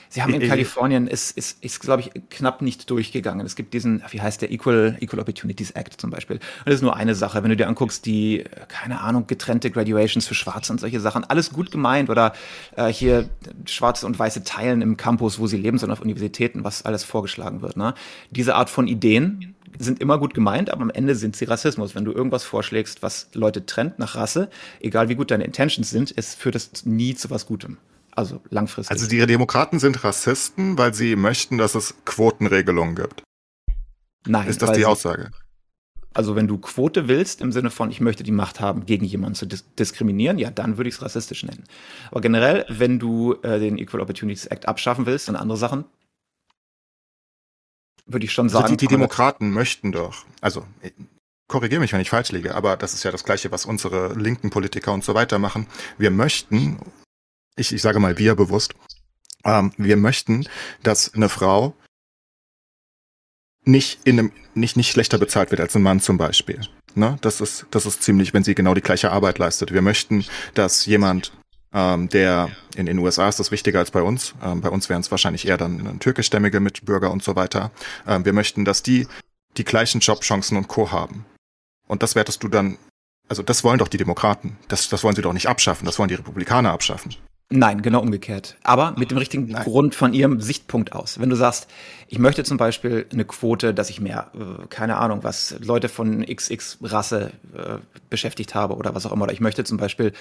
Sie 0.09 0.23
haben 0.23 0.33
in 0.35 0.41
äh, 0.41 0.45
äh, 0.45 0.49
Kalifornien, 0.49 1.07
ist, 1.07 1.37
ist, 1.37 1.63
ist 1.65 1.81
glaube 1.81 2.03
ich, 2.03 2.11
knapp 2.31 2.63
nicht 2.63 2.89
durchgegangen. 2.91 3.45
Es 3.45 3.57
gibt 3.57 3.75
diesen, 3.75 4.03
wie 4.11 4.21
heißt 4.21 4.43
der, 4.43 4.51
Equal, 4.51 4.97
Equal 5.01 5.21
Opportunities 5.21 5.73
Act 5.73 6.01
zum 6.01 6.11
Beispiel. 6.11 6.37
Und 6.37 6.67
das 6.67 6.77
ist 6.77 6.83
nur 6.83 6.97
eine 6.97 7.15
Sache. 7.15 7.43
Wenn 7.43 7.51
du 7.51 7.57
dir 7.57 7.69
anguckst, 7.69 8.07
die, 8.07 8.45
keine 8.69 9.01
Ahnung, 9.01 9.27
getrennte 9.27 9.71
Graduations 9.71 10.27
für 10.27 10.35
Schwarze 10.35 10.73
und 10.73 10.81
solche 10.81 11.01
Sachen, 11.01 11.25
alles 11.25 11.53
gut 11.53 11.71
gemeint. 11.71 12.11
Oder 12.11 12.33
äh, 12.77 12.89
hier 12.89 13.29
Schwarze 13.67 14.07
und 14.07 14.19
Weiße 14.19 14.45
teilen 14.45 14.83
im 14.83 14.97
Campus, 14.97 15.39
wo 15.39 15.47
sie 15.47 15.57
leben, 15.57 15.79
sondern 15.79 15.99
auf 15.99 16.03
Universitäten, 16.03 16.65
was 16.65 16.85
alles 16.85 17.05
vorgeschlagen 17.05 17.63
wird. 17.63 17.77
Ne? 17.77 17.95
Diese 18.31 18.55
Art 18.55 18.71
von 18.71 18.87
Ideen 18.87 19.55
sind 19.79 20.01
immer 20.01 20.19
gut 20.19 20.35
gemeint, 20.35 20.71
aber 20.71 20.83
am 20.83 20.91
Ende 20.91 21.15
sind 21.15 21.37
sie 21.37 21.45
Rassismus. 21.47 21.95
Wenn 21.95 22.05
du 22.05 22.13
irgendwas 22.13 22.45
vorschlägst, 22.45 23.03
was 23.03 23.29
Leute 23.35 23.67
trennt 23.67 23.99
nach 23.99 24.15
Rasse, 24.15 24.49
egal 24.81 25.09
wie 25.09 25.15
gut 25.15 25.31
deine 25.31 25.45
Intentions 25.45 25.91
sind, 25.91 26.13
es 26.17 26.35
führt 26.35 26.55
es 26.55 26.87
nie 26.87 27.15
zu 27.15 27.31
was 27.31 27.47
Gutem. 27.47 27.79
Also 28.15 28.41
langfristig. 28.51 28.91
Also 28.91 29.09
die 29.09 29.25
Demokraten 29.27 29.79
sind 29.79 30.05
Rassisten, 30.05 30.79
weil 30.79 30.95
sie 30.95 31.17
möchten, 31.17 31.59
dass 31.59 31.75
es 31.75 31.95
Quotenregelungen 32.05 32.95
gibt. 32.95 33.23
Nein. 34.27 34.49
Ist 34.49 34.63
das 34.63 34.73
die 34.73 34.85
Aussage? 34.85 35.31
Also 36.15 36.37
wenn 36.37 36.47
du 36.47 36.59
Quote 36.59 37.09
willst, 37.09 37.41
im 37.41 37.51
Sinne 37.51 37.71
von, 37.71 37.91
ich 37.91 38.01
möchte 38.01 38.23
die 38.23 38.31
Macht 38.31 38.61
haben, 38.61 38.87
gegen 38.87 39.05
jemanden 39.05 39.35
zu 39.35 39.47
dis 39.47 39.65
diskriminieren, 39.75 40.39
ja, 40.39 40.51
dann 40.51 40.77
würde 40.77 40.89
ich 40.89 40.95
es 40.95 41.03
rassistisch 41.03 41.43
nennen. 41.43 41.65
Aber 42.13 42.21
generell, 42.21 42.65
wenn 42.69 43.01
du 43.01 43.35
äh, 43.43 43.59
den 43.59 43.79
Equal 43.79 44.01
Opportunities 44.01 44.47
Act 44.47 44.69
abschaffen 44.69 45.07
willst 45.07 45.29
und 45.29 45.35
andere 45.35 45.59
Sachen, 45.59 45.85
würde 48.07 48.27
ich 48.27 48.33
schon 48.33 48.49
sagen. 48.49 48.65
Also 48.65 48.77
die, 48.77 48.87
die 48.87 48.87
Demokraten 48.87 49.51
möchten 49.51 49.91
doch, 49.91 50.25
also 50.41 50.65
korrigiere 51.49 51.81
mich, 51.81 51.93
wenn 51.93 52.01
ich 52.01 52.11
falsch 52.11 52.31
liege, 52.31 52.55
aber 52.55 52.77
das 52.77 52.95
ist 52.95 53.03
ja 53.03 53.11
das 53.11 53.25
Gleiche, 53.25 53.51
was 53.51 53.67
unsere 53.67 54.15
linken 54.15 54.51
Politiker 54.51 54.93
und 54.93 55.03
so 55.03 55.15
weiter 55.15 55.41
machen. 55.41 55.67
Wir 55.99 56.13
möchten 56.13 56.79
ich, 57.57 57.73
ich 57.73 57.83
sage 57.83 58.01
mal 58.01 58.19
wir 58.19 58.35
bewusst, 58.35 58.75
ähm, 59.45 59.73
wir 59.77 59.97
möchten, 59.97 60.47
dass 60.83 61.13
eine 61.15 61.29
Frau 61.29 61.75
nicht 63.65 64.01
in 64.05 64.19
einem, 64.19 64.33
nicht, 64.55 64.77
nicht 64.77 64.91
schlechter 64.91 65.19
bezahlt 65.19 65.51
wird 65.51 65.61
als 65.61 65.75
ein 65.75 65.83
Mann 65.83 66.01
zum 66.01 66.19
Beispiel. 66.19 66.61
Ne? 66.95 67.17
Das 67.23 67.41
ist, 67.41 67.67
das 67.71 67.87
ist 67.87 68.03
ziemlich, 68.03 68.35
wenn 68.35 68.45
sie 68.45 68.55
genau 68.55 68.75
die 68.75 68.81
gleiche 68.81 69.11
Arbeit 69.11 69.39
leistet. 69.39 69.73
Wir 69.73 69.83
möchten, 69.83 70.25
dass 70.55 70.87
jemand, 70.87 71.33
ähm, 71.73 72.09
der 72.09 72.51
in 72.77 72.87
den 72.87 72.99
USA 72.99 73.29
ist 73.29 73.41
das 73.41 73.51
wichtiger 73.51 73.79
als 73.79 73.91
bei 73.91 74.03
uns. 74.03 74.35
Ähm, 74.43 74.61
bei 74.61 74.69
uns 74.69 74.89
wären 74.89 75.01
es 75.01 75.11
wahrscheinlich 75.11 75.47
eher 75.47 75.57
dann 75.57 75.99
türkischstämmige 75.99 76.61
Mitbürger 76.61 77.11
und 77.11 77.23
so 77.23 77.37
weiter. 77.37 77.71
Ähm, 78.07 78.25
wir 78.25 78.33
möchten, 78.33 78.65
dass 78.65 78.83
die 78.83 79.07
die 79.57 79.65
gleichen 79.65 80.01
Jobchancen 80.01 80.57
und 80.57 80.69
Co. 80.69 80.91
haben. 80.91 81.25
Und 81.87 82.03
das 82.03 82.15
wertest 82.15 82.43
du 82.43 82.49
dann, 82.49 82.79
also 83.29 83.43
das 83.43 83.65
wollen 83.65 83.79
doch 83.79 83.89
die 83.89 83.99
Demokraten. 83.99 84.59
Das, 84.69 84.89
das 84.89 85.05
wollen 85.05 85.17
sie 85.17 85.23
doch 85.23 85.33
nicht 85.33 85.49
abschaffen. 85.49 85.87
Das 85.87 85.99
wollen 85.99 86.09
die 86.09 86.15
Republikaner 86.15 86.73
abschaffen. 86.73 87.15
Nein, 87.57 87.83
genau 87.83 88.01
umgekehrt. 88.01 88.57
Aber 88.65 88.95
mit 88.99 89.13
dem 89.13 89.19
richtigen 89.19 89.47
Nein. 89.47 89.63
Grund 89.63 89.95
von 89.95 90.13
ihrem 90.13 90.41
Sichtpunkt 90.41 90.93
aus. 90.93 91.21
Wenn 91.21 91.31
du 91.31 91.37
sagst, 91.37 91.69
ich 92.09 92.19
möchte 92.19 92.43
zum 92.43 92.57
Beispiel 92.57 93.07
eine 93.13 93.25
Quote, 93.25 93.73
dass 93.73 93.91
ich 93.91 94.01
mehr, 94.01 94.33
äh, 94.35 94.67
keine 94.69 94.97
Ahnung, 94.97 95.23
was 95.23 95.55
Leute 95.61 95.89
von 95.89 96.27
XX-Rasse 96.27 97.31
äh, 97.57 97.77
beschäftigt 98.11 98.57
habe 98.57 98.75
oder 98.75 98.97
was 98.97 99.07
auch 99.07 99.13
immer. 99.13 99.23
Oder 99.25 99.33
ich 99.33 99.41
möchte 99.41 99.63
zum 99.63 99.77
Beispiel 99.77 100.13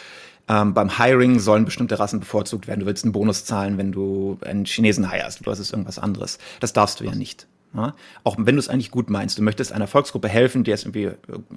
ähm, 0.48 0.76
beim 0.76 0.96
Hiring 0.96 1.40
sollen 1.40 1.66
bestimmte 1.66 1.98
Rassen 1.98 2.20
bevorzugt 2.20 2.68
werden. 2.68 2.82
Du 2.82 2.86
willst 2.86 3.04
einen 3.04 3.14
Bonus 3.14 3.46
zahlen, 3.46 3.80
wenn 3.80 3.92
du 3.92 4.38
einen 4.46 4.66
Chinesen 4.66 5.10
heierst 5.10 5.42
oder 5.42 5.52
das 5.52 5.60
ist 5.60 5.72
irgendwas 5.72 5.98
anderes. 5.98 6.38
Das 6.60 6.72
darfst 6.72 7.00
du 7.00 7.04
ja 7.04 7.16
nicht. 7.16 7.48
Ja? 7.76 7.96
Auch 8.24 8.36
wenn 8.38 8.56
du 8.56 8.60
es 8.60 8.70
eigentlich 8.70 8.92
gut 8.92 9.10
meinst, 9.10 9.38
du 9.38 9.42
möchtest 9.42 9.72
einer 9.72 9.88
Volksgruppe 9.88 10.28
helfen, 10.28 10.64
die 10.64 10.72
jetzt 10.72 10.86
irgendwie, 10.86 11.12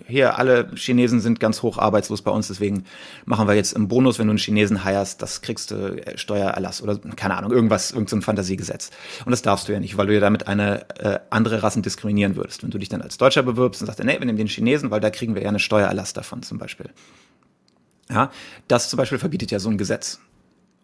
hier, 0.07 0.39
alle 0.39 0.71
Chinesen 0.75 1.21
sind 1.21 1.41
ganz 1.41 1.63
hoch 1.63 1.79
arbeitslos 1.79 2.23
bei 2.23 2.31
uns, 2.31 2.49
deswegen 2.49 2.85
machen 3.25 3.47
wir 3.47 3.55
jetzt 3.55 3.73
im 3.73 3.89
Bonus, 3.89 4.19
wenn 4.19 4.27
du 4.27 4.33
einen 4.33 4.39
Chinesen 4.39 4.85
heierst, 4.85 5.21
das 5.23 5.43
kriegst 5.43 5.71
du 5.71 5.97
äh, 5.97 6.17
Steuererlass 6.17 6.83
oder 6.83 6.99
keine 7.17 7.37
Ahnung, 7.37 7.53
irgendwas, 7.53 7.91
irgendein 7.91 8.21
so 8.21 8.25
Fantasiegesetz. 8.25 8.91
Und 9.25 9.31
das 9.31 9.43
darfst 9.43 9.69
du 9.69 9.73
ja 9.73 9.81
nicht, 9.81 9.97
weil 9.97 10.07
du 10.07 10.15
ja 10.15 10.21
damit 10.21 10.47
eine 10.47 10.89
äh, 10.99 11.19
andere 11.31 11.63
Rassen 11.63 11.83
diskriminieren 11.83 12.37
würdest. 12.37 12.63
Wenn 12.63 12.71
du 12.71 12.79
dich 12.79 12.89
dann 12.89 13.03
als 13.03 13.19
Deutscher 13.19 13.43
bewirbst 13.43 13.83
und 13.83 13.87
sagst, 13.87 14.03
nee, 14.03 14.19
wir 14.19 14.27
nehmen 14.27 14.39
den 14.39 14.49
Chinesen, 14.49 14.91
weil 14.91 15.01
da 15.01 15.11
kriegen 15.11 15.35
wir 15.35 15.43
ja 15.43 15.49
eine 15.49 15.59
Steuererlass 15.59 16.13
davon 16.13 16.43
zum 16.43 16.59
Beispiel. 16.59 16.91
Ja, 18.09 18.31
das 18.69 18.89
zum 18.89 18.97
Beispiel 18.99 19.19
verbietet 19.19 19.51
ja 19.51 19.59
so 19.59 19.69
ein 19.69 19.79
Gesetz. 19.79 20.21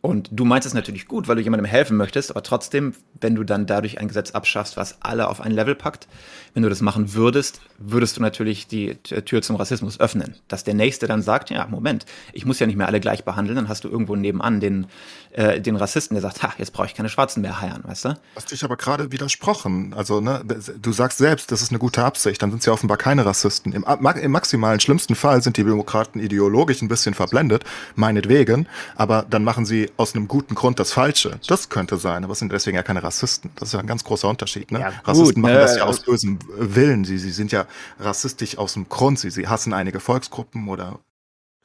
Und 0.03 0.29
du 0.33 0.45
meinst 0.45 0.67
es 0.67 0.75
natürlich 0.75 1.07
gut, 1.07 1.29
weil 1.29 1.37
du 1.37 1.43
jemandem 1.43 1.65
helfen 1.65 1.97
möchtest, 1.97 2.33
aber 2.33 2.43
trotzdem, 2.43 2.93
wenn 3.21 3.37
du 3.37 3.45
dann 3.45 3.67
dadurch 3.67 4.01
ein 4.01 4.09
Gesetz 4.09 4.33
abschaffst, 4.33 4.77
was 4.77 5.01
alle 5.01 5.29
auf 5.29 5.41
ein 5.41 5.53
Level 5.53 5.77
packt, 5.77 6.09
wenn 6.55 6.65
du 6.65 6.69
das 6.69 6.81
machen 6.81 7.15
würdest, 7.15 7.61
würdest 7.79 8.17
du 8.17 8.21
natürlich 8.21 8.67
die 8.67 8.97
Tür 8.97 9.43
zum 9.43 9.55
Rassismus 9.55 10.01
öffnen. 10.01 10.35
Dass 10.49 10.65
der 10.65 10.75
Nächste 10.75 11.07
dann 11.07 11.23
sagt, 11.23 11.51
ja, 11.51 11.69
Moment, 11.69 12.05
ich 12.33 12.45
muss 12.45 12.59
ja 12.59 12.67
nicht 12.67 12.75
mehr 12.75 12.89
alle 12.89 12.99
gleich 12.99 13.25
behandeln, 13.25 13.55
dann 13.55 13.69
hast 13.69 13.85
du 13.85 13.89
irgendwo 13.89 14.17
nebenan 14.17 14.59
den, 14.59 14.89
äh, 15.31 15.61
den 15.61 15.77
Rassisten, 15.77 16.17
der 16.17 16.23
sagt, 16.23 16.43
ha, 16.43 16.53
jetzt 16.59 16.73
brauche 16.73 16.87
ich 16.87 16.95
keine 16.95 17.09
Schwarzen 17.09 17.41
mehr 17.41 17.61
heiern, 17.61 17.85
weißt 17.85 18.07
du? 18.07 18.19
Hast 18.35 18.51
dich 18.51 18.65
aber 18.65 18.77
gerade 18.77 19.13
widersprochen. 19.13 19.95
Also, 19.95 20.21
ne, 20.21 20.43
du 20.81 20.93
sagst 20.93 21.19
selbst, 21.19 21.53
das 21.53 21.63
ist 21.63 21.71
eine 21.71 21.79
gute 21.79 22.05
Absicht, 22.05 22.43
dann 22.43 22.51
sind 22.51 22.65
sie 22.65 22.73
offenbar 22.73 22.97
keine 22.97 23.25
Rassisten. 23.25 23.73
Im, 23.73 23.85
im 23.85 24.31
maximalen 24.33 24.81
schlimmsten 24.81 25.15
Fall 25.15 25.45
sind 25.45 25.57
die 25.57 25.65
Demokraten 25.65 26.19
ideologisch 26.19 26.83
ein 26.83 26.89
bisschen 26.89 27.15
verblendet, 27.15 27.65
meinetwegen, 27.95 28.67
aber 28.97 29.25
dann 29.31 29.45
machen 29.45 29.65
sie 29.65 29.92
aus 29.97 30.15
einem 30.15 30.29
guten 30.29 30.55
Grund 30.55 30.79
das 30.79 30.93
Falsche. 30.93 31.39
Das 31.47 31.69
könnte 31.69 31.97
sein, 31.97 32.25
aber 32.25 32.33
es 32.33 32.39
sind 32.39 32.53
deswegen 32.53 32.77
ja 32.77 32.83
keine 32.83 33.03
Rassisten. 33.03 33.51
Das 33.57 33.69
ist 33.69 33.75
ja 33.75 33.81
ein 33.81 33.87
ganz 33.87 34.05
großer 34.05 34.29
Unterschied. 34.29 34.71
Ne? 34.73 34.81
Ja, 34.81 34.93
Rassisten 35.05 35.35
gut, 35.35 35.43
machen 35.43 35.55
ne? 35.55 35.61
das 35.61 35.77
ja 35.77 35.85
aus 35.85 36.01
bösem 36.01 36.39
Willen. 36.57 37.05
Sie, 37.05 37.19
sie 37.19 37.31
sind 37.31 37.53
ja 37.53 37.67
rassistisch 38.01 38.59
aus 38.59 38.75
dem 38.75 38.89
Grund. 38.89 39.19
Sie, 39.19 39.31
sie 39.31 39.49
hassen 39.49 39.73
einige 39.73 40.01
Volksgruppen 40.01 40.69
oder 40.69 40.99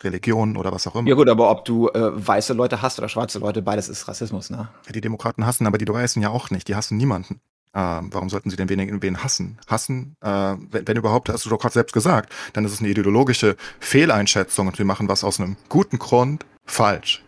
Religion 0.03 0.57
oder 0.57 0.71
was 0.71 0.85
auch 0.87 0.95
immer. 0.95 1.09
Ja 1.09 1.15
gut, 1.15 1.29
aber 1.29 1.49
ob 1.49 1.65
du 1.65 1.89
äh, 1.89 2.27
weiße 2.27 2.53
Leute 2.53 2.81
hast 2.81 2.99
oder 2.99 3.09
schwarze 3.09 3.39
Leute, 3.39 3.61
beides 3.61 3.89
ist 3.89 4.07
Rassismus, 4.07 4.49
ne? 4.49 4.69
Ja, 4.85 4.91
die 4.91 5.01
Demokraten 5.01 5.45
hassen 5.45 5.65
aber 5.65 5.77
die 5.77 5.87
Weißen 5.87 6.21
ja 6.21 6.29
auch 6.29 6.51
nicht. 6.51 6.67
Die 6.67 6.75
hassen 6.75 6.97
niemanden. 6.97 7.41
Äh, 7.73 7.79
warum 7.79 8.29
sollten 8.29 8.49
sie 8.49 8.55
denn 8.55 8.69
wen, 8.69 9.01
wen 9.01 9.23
hassen? 9.23 9.57
Hassen, 9.67 10.15
äh, 10.21 10.27
wenn, 10.27 10.87
wenn, 10.87 10.97
überhaupt, 10.97 11.29
hast 11.29 11.45
du 11.45 11.49
doch 11.49 11.59
gerade 11.59 11.73
selbst 11.73 11.93
gesagt, 11.93 12.33
dann 12.53 12.65
ist 12.65 12.73
es 12.73 12.79
eine 12.79 12.89
ideologische 12.89 13.55
Fehleinschätzung 13.79 14.67
und 14.67 14.77
wir 14.77 14.85
machen 14.85 15.09
was 15.09 15.23
aus 15.23 15.39
einem 15.39 15.57
guten 15.69 15.99
Grund 15.99 16.45
falsch. 16.65 17.23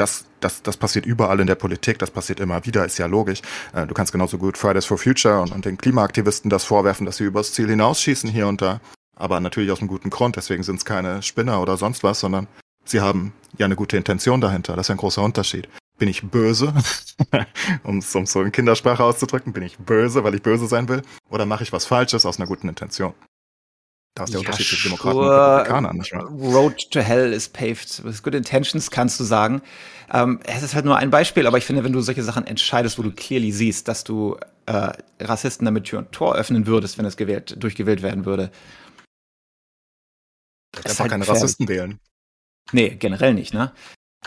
Das, 0.00 0.24
das, 0.40 0.62
das 0.62 0.78
passiert 0.78 1.04
überall 1.04 1.40
in 1.40 1.46
der 1.46 1.56
Politik, 1.56 1.98
das 1.98 2.10
passiert 2.10 2.40
immer 2.40 2.64
wieder, 2.64 2.86
ist 2.86 2.96
ja 2.96 3.04
logisch. 3.04 3.42
Äh, 3.74 3.86
du 3.86 3.92
kannst 3.92 4.12
genauso 4.12 4.38
gut 4.38 4.56
Fridays 4.56 4.86
for 4.86 4.96
Future 4.96 5.42
und, 5.42 5.52
und 5.52 5.66
den 5.66 5.76
Klimaaktivisten 5.76 6.48
das 6.48 6.64
vorwerfen, 6.64 7.04
dass 7.04 7.18
sie 7.18 7.24
übers 7.24 7.52
Ziel 7.52 7.68
hinausschießen 7.68 8.30
hier 8.30 8.48
und 8.48 8.62
da. 8.62 8.80
Aber 9.14 9.38
natürlich 9.40 9.70
aus 9.70 9.80
einem 9.80 9.88
guten 9.88 10.08
Grund, 10.08 10.36
deswegen 10.36 10.62
sind 10.62 10.76
es 10.76 10.86
keine 10.86 11.22
Spinner 11.22 11.60
oder 11.60 11.76
sonst 11.76 12.02
was, 12.02 12.20
sondern 12.20 12.46
sie 12.86 13.02
haben 13.02 13.34
ja 13.58 13.66
eine 13.66 13.76
gute 13.76 13.98
Intention 13.98 14.40
dahinter. 14.40 14.74
Das 14.74 14.86
ist 14.86 14.90
ein 14.90 14.96
großer 14.96 15.22
Unterschied 15.22 15.68
bin 16.00 16.08
ich 16.08 16.22
böse, 16.22 16.72
um 17.84 17.98
es 17.98 18.10
so 18.10 18.42
in 18.42 18.50
Kindersprache 18.50 19.04
auszudrücken, 19.04 19.52
bin 19.52 19.62
ich 19.62 19.76
böse, 19.76 20.24
weil 20.24 20.34
ich 20.34 20.42
böse 20.42 20.66
sein 20.66 20.88
will, 20.88 21.02
oder 21.28 21.44
mache 21.44 21.62
ich 21.62 21.74
was 21.74 21.84
Falsches 21.84 22.24
aus 22.24 22.40
einer 22.40 22.46
guten 22.48 22.70
Intention? 22.70 23.12
Da 24.14 24.24
ist 24.24 24.32
der 24.32 24.40
ja, 24.40 24.46
Unterschied 24.48 24.66
zwischen 24.66 24.90
Demokraten 24.90 25.18
und 25.18 25.28
Republikanern. 25.28 25.96
Nicht 25.96 26.12
wahr? 26.12 26.26
Road 26.30 26.90
to 26.90 27.00
Hell 27.00 27.32
is 27.32 27.48
paved 27.48 28.04
with 28.04 28.22
good 28.22 28.34
intentions, 28.34 28.90
kannst 28.90 29.20
du 29.20 29.24
sagen. 29.24 29.62
Ähm, 30.12 30.40
es 30.44 30.62
ist 30.62 30.74
halt 30.74 30.84
nur 30.84 30.96
ein 30.96 31.10
Beispiel, 31.10 31.46
aber 31.46 31.58
ich 31.58 31.64
finde, 31.64 31.84
wenn 31.84 31.92
du 31.92 32.00
solche 32.00 32.24
Sachen 32.24 32.46
entscheidest, 32.46 32.98
wo 32.98 33.02
du 33.02 33.12
clearly 33.12 33.52
siehst, 33.52 33.86
dass 33.86 34.02
du 34.02 34.36
äh, 34.66 34.92
Rassisten 35.20 35.64
damit 35.64 35.84
Tür 35.84 36.00
und 36.00 36.12
Tor 36.12 36.34
öffnen 36.34 36.66
würdest, 36.66 36.98
wenn 36.98 37.04
es 37.04 37.16
gewählt, 37.16 37.62
durchgewählt 37.62 38.02
werden 38.02 38.24
würde. 38.24 38.50
Einfach 40.76 41.00
halt 41.00 41.10
keine 41.12 41.28
Rassisten 41.28 41.68
wählen. 41.68 42.00
Nee, 42.72 42.90
generell 42.90 43.34
nicht, 43.34 43.54
ne? 43.54 43.72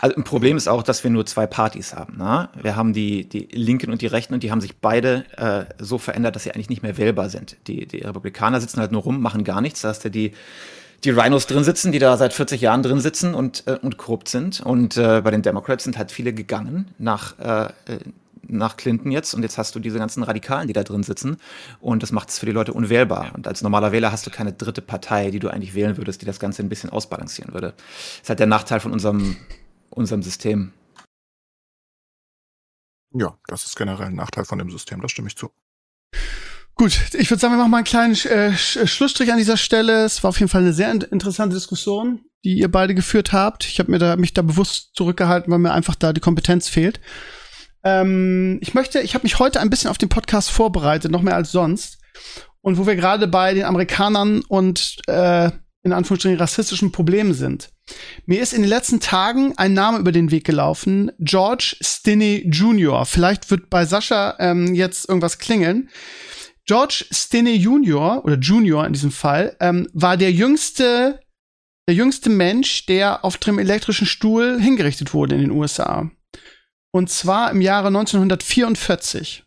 Also 0.00 0.16
ein 0.16 0.24
Problem 0.24 0.56
ist 0.56 0.68
auch, 0.68 0.82
dass 0.82 1.04
wir 1.04 1.10
nur 1.10 1.24
zwei 1.24 1.46
Partys 1.46 1.94
haben. 1.94 2.18
Ne? 2.18 2.48
Wir 2.60 2.74
haben 2.74 2.92
die, 2.92 3.28
die 3.28 3.48
Linken 3.52 3.92
und 3.92 4.02
die 4.02 4.08
Rechten 4.08 4.34
und 4.34 4.42
die 4.42 4.50
haben 4.50 4.60
sich 4.60 4.76
beide 4.76 5.24
äh, 5.36 5.72
so 5.82 5.98
verändert, 5.98 6.34
dass 6.34 6.42
sie 6.42 6.50
eigentlich 6.52 6.68
nicht 6.68 6.82
mehr 6.82 6.98
wählbar 6.98 7.30
sind. 7.30 7.56
Die, 7.68 7.86
die 7.86 7.98
Republikaner 7.98 8.60
sitzen 8.60 8.80
halt 8.80 8.90
nur 8.90 9.02
rum, 9.02 9.22
machen 9.22 9.44
gar 9.44 9.60
nichts. 9.60 9.82
Da 9.82 9.88
hast 9.90 10.04
du 10.04 10.10
die, 10.10 10.32
die 11.04 11.10
Rhinos 11.10 11.46
drin 11.46 11.62
sitzen, 11.62 11.92
die 11.92 12.00
da 12.00 12.16
seit 12.16 12.32
40 12.32 12.60
Jahren 12.60 12.82
drin 12.82 12.98
sitzen 12.98 13.34
und, 13.34 13.68
äh, 13.68 13.78
und 13.80 13.96
korrupt 13.96 14.28
sind. 14.28 14.60
Und 14.60 14.96
äh, 14.96 15.20
bei 15.22 15.30
den 15.30 15.42
Democrats 15.42 15.84
sind 15.84 15.96
halt 15.96 16.10
viele 16.10 16.32
gegangen 16.32 16.90
nach, 16.98 17.38
äh, 17.38 17.68
nach 18.48 18.76
Clinton 18.76 19.12
jetzt. 19.12 19.32
Und 19.32 19.44
jetzt 19.44 19.58
hast 19.58 19.76
du 19.76 19.78
diese 19.78 20.00
ganzen 20.00 20.24
Radikalen, 20.24 20.66
die 20.66 20.72
da 20.72 20.82
drin 20.82 21.04
sitzen. 21.04 21.36
Und 21.80 22.02
das 22.02 22.10
macht 22.10 22.30
es 22.30 22.40
für 22.40 22.46
die 22.46 22.52
Leute 22.52 22.72
unwählbar. 22.72 23.30
Und 23.34 23.46
als 23.46 23.62
normaler 23.62 23.92
Wähler 23.92 24.10
hast 24.10 24.26
du 24.26 24.30
keine 24.30 24.52
dritte 24.52 24.82
Partei, 24.82 25.30
die 25.30 25.38
du 25.38 25.50
eigentlich 25.50 25.76
wählen 25.76 25.96
würdest, 25.96 26.20
die 26.20 26.26
das 26.26 26.40
Ganze 26.40 26.64
ein 26.64 26.68
bisschen 26.68 26.90
ausbalancieren 26.90 27.54
würde. 27.54 27.74
Das 27.76 28.22
ist 28.22 28.28
halt 28.28 28.40
der 28.40 28.48
Nachteil 28.48 28.80
von 28.80 28.90
unserem 28.90 29.36
unserem 29.94 30.22
System. 30.22 30.72
Ja, 33.12 33.38
das 33.46 33.64
ist 33.64 33.76
generell 33.76 34.08
ein 34.08 34.16
Nachteil 34.16 34.44
von 34.44 34.58
dem 34.58 34.70
System, 34.70 35.00
das 35.00 35.12
stimme 35.12 35.28
ich 35.28 35.36
zu. 35.36 35.50
Gut, 36.76 37.14
ich 37.14 37.30
würde 37.30 37.40
sagen, 37.40 37.54
wir 37.54 37.58
machen 37.58 37.70
mal 37.70 37.78
einen 37.78 37.84
kleinen 37.84 38.16
äh, 38.24 38.48
äh, 38.48 38.56
Schlussstrich 38.56 39.30
an 39.30 39.38
dieser 39.38 39.56
Stelle. 39.56 40.04
Es 40.04 40.24
war 40.24 40.30
auf 40.30 40.40
jeden 40.40 40.50
Fall 40.50 40.62
eine 40.62 40.72
sehr 40.72 40.90
interessante 40.90 41.54
Diskussion, 41.54 42.24
die 42.44 42.58
ihr 42.58 42.70
beide 42.70 42.96
geführt 42.96 43.32
habt. 43.32 43.64
Ich 43.64 43.78
habe 43.78 43.92
mir 43.92 44.00
da, 44.00 44.16
mich 44.16 44.34
da 44.34 44.42
bewusst 44.42 44.90
zurückgehalten, 44.94 45.52
weil 45.52 45.60
mir 45.60 45.72
einfach 45.72 45.94
da 45.94 46.12
die 46.12 46.20
Kompetenz 46.20 46.68
fehlt. 46.68 47.00
Ähm, 47.84 48.58
ich 48.60 48.74
möchte, 48.74 49.00
ich 49.00 49.14
habe 49.14 49.22
mich 49.22 49.38
heute 49.38 49.60
ein 49.60 49.70
bisschen 49.70 49.88
auf 49.88 49.98
den 49.98 50.08
Podcast 50.08 50.50
vorbereitet, 50.50 51.12
noch 51.12 51.22
mehr 51.22 51.36
als 51.36 51.52
sonst. 51.52 51.98
Und 52.60 52.76
wo 52.76 52.86
wir 52.86 52.96
gerade 52.96 53.28
bei 53.28 53.54
den 53.54 53.64
Amerikanern 53.64 54.42
und 54.48 54.98
äh, 55.06 55.52
in 55.84 55.92
Anführungsstrichen 55.92 56.38
rassistischen 56.38 56.90
Problemen 56.90 57.34
sind. 57.34 57.70
Mir 58.26 58.42
ist 58.42 58.54
in 58.54 58.62
den 58.62 58.68
letzten 58.68 59.00
Tagen 59.00 59.56
ein 59.58 59.74
Name 59.74 59.98
über 59.98 60.12
den 60.12 60.30
Weg 60.30 60.44
gelaufen, 60.44 61.12
George 61.18 61.76
Stinney 61.80 62.48
Jr. 62.50 63.04
Vielleicht 63.04 63.50
wird 63.50 63.70
bei 63.70 63.84
Sascha 63.84 64.36
ähm, 64.40 64.74
jetzt 64.74 65.08
irgendwas 65.08 65.38
klingeln. 65.38 65.90
George 66.66 67.04
Stinney 67.10 67.56
Jr. 67.56 68.24
oder 68.24 68.38
Junior 68.38 68.86
in 68.86 68.94
diesem 68.94 69.10
Fall 69.10 69.54
ähm, 69.60 69.86
war 69.92 70.16
der 70.16 70.32
jüngste, 70.32 71.20
der 71.86 71.94
jüngste 71.94 72.30
Mensch, 72.30 72.86
der 72.86 73.22
auf 73.22 73.36
dem 73.36 73.58
elektrischen 73.58 74.06
Stuhl 74.06 74.58
hingerichtet 74.58 75.12
wurde 75.12 75.34
in 75.34 75.42
den 75.42 75.50
USA. 75.50 76.10
Und 76.90 77.10
zwar 77.10 77.50
im 77.50 77.60
Jahre 77.60 77.88
1944. 77.88 79.43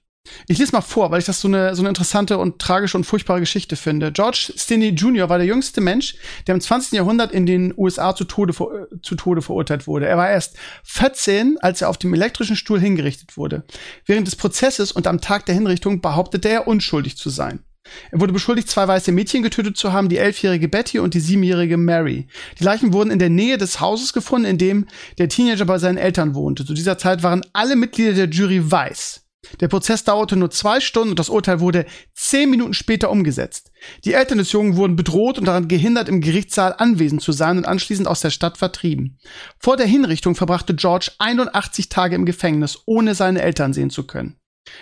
Ich 0.48 0.58
lese 0.58 0.72
mal 0.72 0.82
vor, 0.82 1.12
weil 1.12 1.20
ich 1.20 1.26
das 1.26 1.42
so 1.42 1.48
eine, 1.48 1.76
so 1.76 1.82
eine 1.82 1.90
interessante 1.90 2.38
und 2.38 2.60
tragische 2.60 2.98
und 2.98 3.04
furchtbare 3.04 3.40
Geschichte 3.40 3.76
finde. 3.76 4.12
George 4.12 4.52
Stinney 4.56 4.90
Jr. 4.90 5.30
war 5.30 5.38
der 5.38 5.48
jüngste 5.48 5.82
Mensch, 5.82 6.16
der 6.48 6.56
im 6.56 6.62
20. 6.62 6.94
Jahrhundert 6.94 7.32
in 7.32 7.46
den 7.46 7.74
USA 7.78 8.16
zu 8.16 8.24
Tode, 8.24 8.54
zu 8.54 9.16
Tode 9.16 9.42
verurteilt 9.42 9.88
wurde. 9.88 10.08
Er 10.08 10.18
war 10.18 10.30
erst 10.30 10.56
14, 10.84 11.58
als 11.62 11.82
er 11.82 11.90
auf 11.90 11.98
dem 11.98 12.14
elektrischen 12.14 12.56
Stuhl 12.56 12.80
hingerichtet 12.80 13.38
wurde. 13.38 13.64
Während 14.06 14.28
des 14.28 14.36
Prozesses 14.36 14.92
und 14.92 15.08
am 15.08 15.22
Tag 15.22 15.46
der 15.46 15.56
Hinrichtung 15.56 16.02
behauptete 16.02 16.50
er, 16.50 16.68
unschuldig 16.68 17.18
zu 17.18 17.30
sein. 17.30 17.64
Er 18.12 18.20
wurde 18.20 18.34
beschuldigt, 18.34 18.70
zwei 18.70 18.88
weiße 18.88 19.12
Mädchen 19.12 19.44
getötet 19.44 19.78
zu 19.78 19.94
haben, 19.94 20.10
die 20.10 20.18
elfjährige 20.18 20.68
Betty 20.68 21.00
und 21.00 21.14
die 21.14 21.20
siebenjährige 21.20 21.78
Mary. 21.78 22.28
Die 22.60 22.64
Leichen 22.64 22.94
wurden 22.94 23.12
in 23.12 23.20
der 23.20 23.30
Nähe 23.30 23.58
des 23.58 23.80
Hauses 23.80 24.14
gefunden, 24.14 24.48
in 24.48 24.58
dem 24.58 24.88
der 25.18 25.30
Teenager 25.30 25.66
bei 25.66 25.78
seinen 25.78 25.98
Eltern 25.98 26.36
wohnte. 26.36 26.66
Zu 26.66 26.74
dieser 26.74 26.98
Zeit 26.98 27.24
waren 27.24 27.46
alle 27.54 27.76
Mitglieder 27.76 28.14
der 28.14 28.30
Jury 28.30 28.72
weiß. 28.72 29.27
Der 29.60 29.68
Prozess 29.68 30.04
dauerte 30.04 30.36
nur 30.36 30.52
zwei 30.52 30.80
Stunden 30.80 31.12
und 31.12 31.20
das 31.20 31.30
Urteil 31.30 31.60
wurde 31.60 31.86
zehn 32.14 32.50
Minuten 32.50 32.74
später 32.74 33.10
umgesetzt. 33.10 33.72
Die 34.06 34.14
Eltern 34.14 34.38
des 34.38 34.52
Jungen 34.52 34.76
wurden 34.76 34.96
bedroht 34.96 35.38
und 35.38 35.46
daran 35.46 35.68
gehindert, 35.68 36.10
im 36.10 36.22
Gerichtssaal 36.22 36.76
anwesend 36.78 37.22
zu 37.22 37.32
sein 37.32 37.58
und 37.58 37.66
anschließend 37.66 38.08
aus 38.08 38.22
der 38.22 38.30
Stadt 38.30 38.58
vertrieben. 38.58 39.18
Vor 39.60 39.78
der 39.78 39.88
Hinrichtung 39.88 40.36
verbrachte 40.36 40.76
George 40.76 41.12
81 41.20 41.90
Tage 41.90 42.16
im 42.16 42.26
Gefängnis, 42.26 42.80
ohne 42.86 43.16
seine 43.16 43.42
Eltern 43.42 43.74
sehen 43.74 43.90
zu 43.90 44.06
können. 44.06 44.38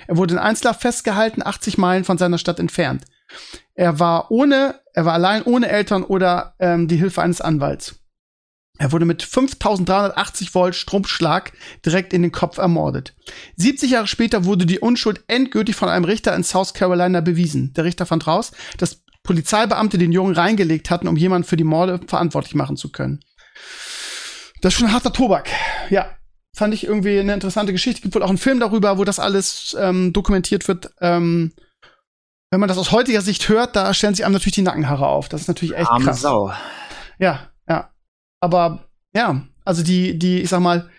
Er 0.08 0.18
wurde 0.18 0.34
in 0.34 0.40
Einzelhaft 0.40 0.82
festgehalten, 0.82 1.46
80 1.46 1.78
Meilen 1.78 2.04
von 2.04 2.18
seiner 2.18 2.38
Stadt 2.38 2.60
entfernt. 2.60 3.06
Er 3.74 4.00
war 4.00 4.32
ohne, 4.32 4.80
er 4.94 5.06
war 5.06 5.14
allein 5.14 5.44
ohne 5.44 5.68
Eltern 5.70 6.04
oder 6.04 6.56
ähm, 6.60 6.88
die 6.88 6.98
Hilfe 6.98 7.22
eines 7.22 7.42
Anwalts. 7.42 8.00
Er 8.78 8.92
wurde 8.92 9.06
mit 9.06 9.24
5380 9.24 10.54
Volt 10.54 10.76
Stromschlag 10.76 11.54
direkt 11.86 12.14
in 12.14 12.22
den 12.22 12.32
Kopf 12.32 12.58
ermordet. 12.58 13.16
70 13.56 13.92
Jahre 13.92 14.08
später 14.08 14.46
wurde 14.46 14.66
die 14.66 14.80
Unschuld 14.80 15.24
endgültig 15.28 15.76
von 15.76 15.90
einem 15.90 16.06
Richter 16.06 16.36
in 16.36 16.44
South 16.44 16.74
Carolina 16.74 17.22
bewiesen. 17.22 17.74
Der 17.74 17.86
Richter 17.86 18.06
fand 18.06 18.28
raus, 18.28 18.52
dass 18.78 19.04
Polizeibeamte 19.24 19.98
den 19.98 20.12
Jungen 20.12 20.36
reingelegt 20.36 20.90
hatten, 20.90 21.08
um 21.08 21.18
jemanden 21.18 21.48
für 21.48 21.58
die 21.58 21.64
Morde 21.64 22.00
verantwortlich 22.08 22.56
machen 22.56 22.78
zu 22.78 22.92
können. 22.92 23.22
Das 24.62 24.74
ist 24.74 24.80
schon 24.80 24.92
harter 24.92 25.14
Tobak. 25.14 25.50
Ja, 25.90 26.10
fand 26.54 26.74
ich 26.74 26.86
irgendwie 26.86 27.20
eine 27.20 27.34
interessante 27.34 27.72
Geschichte. 27.72 28.02
Gibt 28.02 28.16
wohl 28.16 28.24
auch 28.24 28.30
einen 28.30 28.38
Film 28.38 28.60
darüber, 28.60 28.98
wo 28.98 29.04
das 29.04 29.20
alles 29.20 29.76
ähm, 29.80 30.14
dokumentiert 30.14 30.68
wird. 30.68 30.92
Ähm, 31.02 31.54
wenn 32.52 32.60
man 32.60 32.70
das 32.70 32.78
aus 32.78 32.92
heutiger 32.92 33.22
Sicht 33.22 33.50
hört, 33.50 33.76
da 33.76 33.94
stellen 33.94 34.16
sich 34.16 34.26
einem 34.26 34.34
natürlich 34.34 34.56
die 34.56 34.62
Nackenhaare 34.62 35.08
auf. 35.08 35.28
Das 35.30 35.42
ist 35.42 35.48
natürlich 35.48 35.76
echt 35.76 35.90
Arme 35.90 36.06
krass. 36.06 36.22
Sau. 36.22 36.50
Ja, 37.20 37.50
ja. 37.55 37.55
Aber 38.40 38.90
ja, 39.14 39.46
also 39.64 39.84
die, 39.84 40.18
die, 40.20 40.42
ich 40.42 40.50
sag 40.50 40.60
mal, 40.60 40.90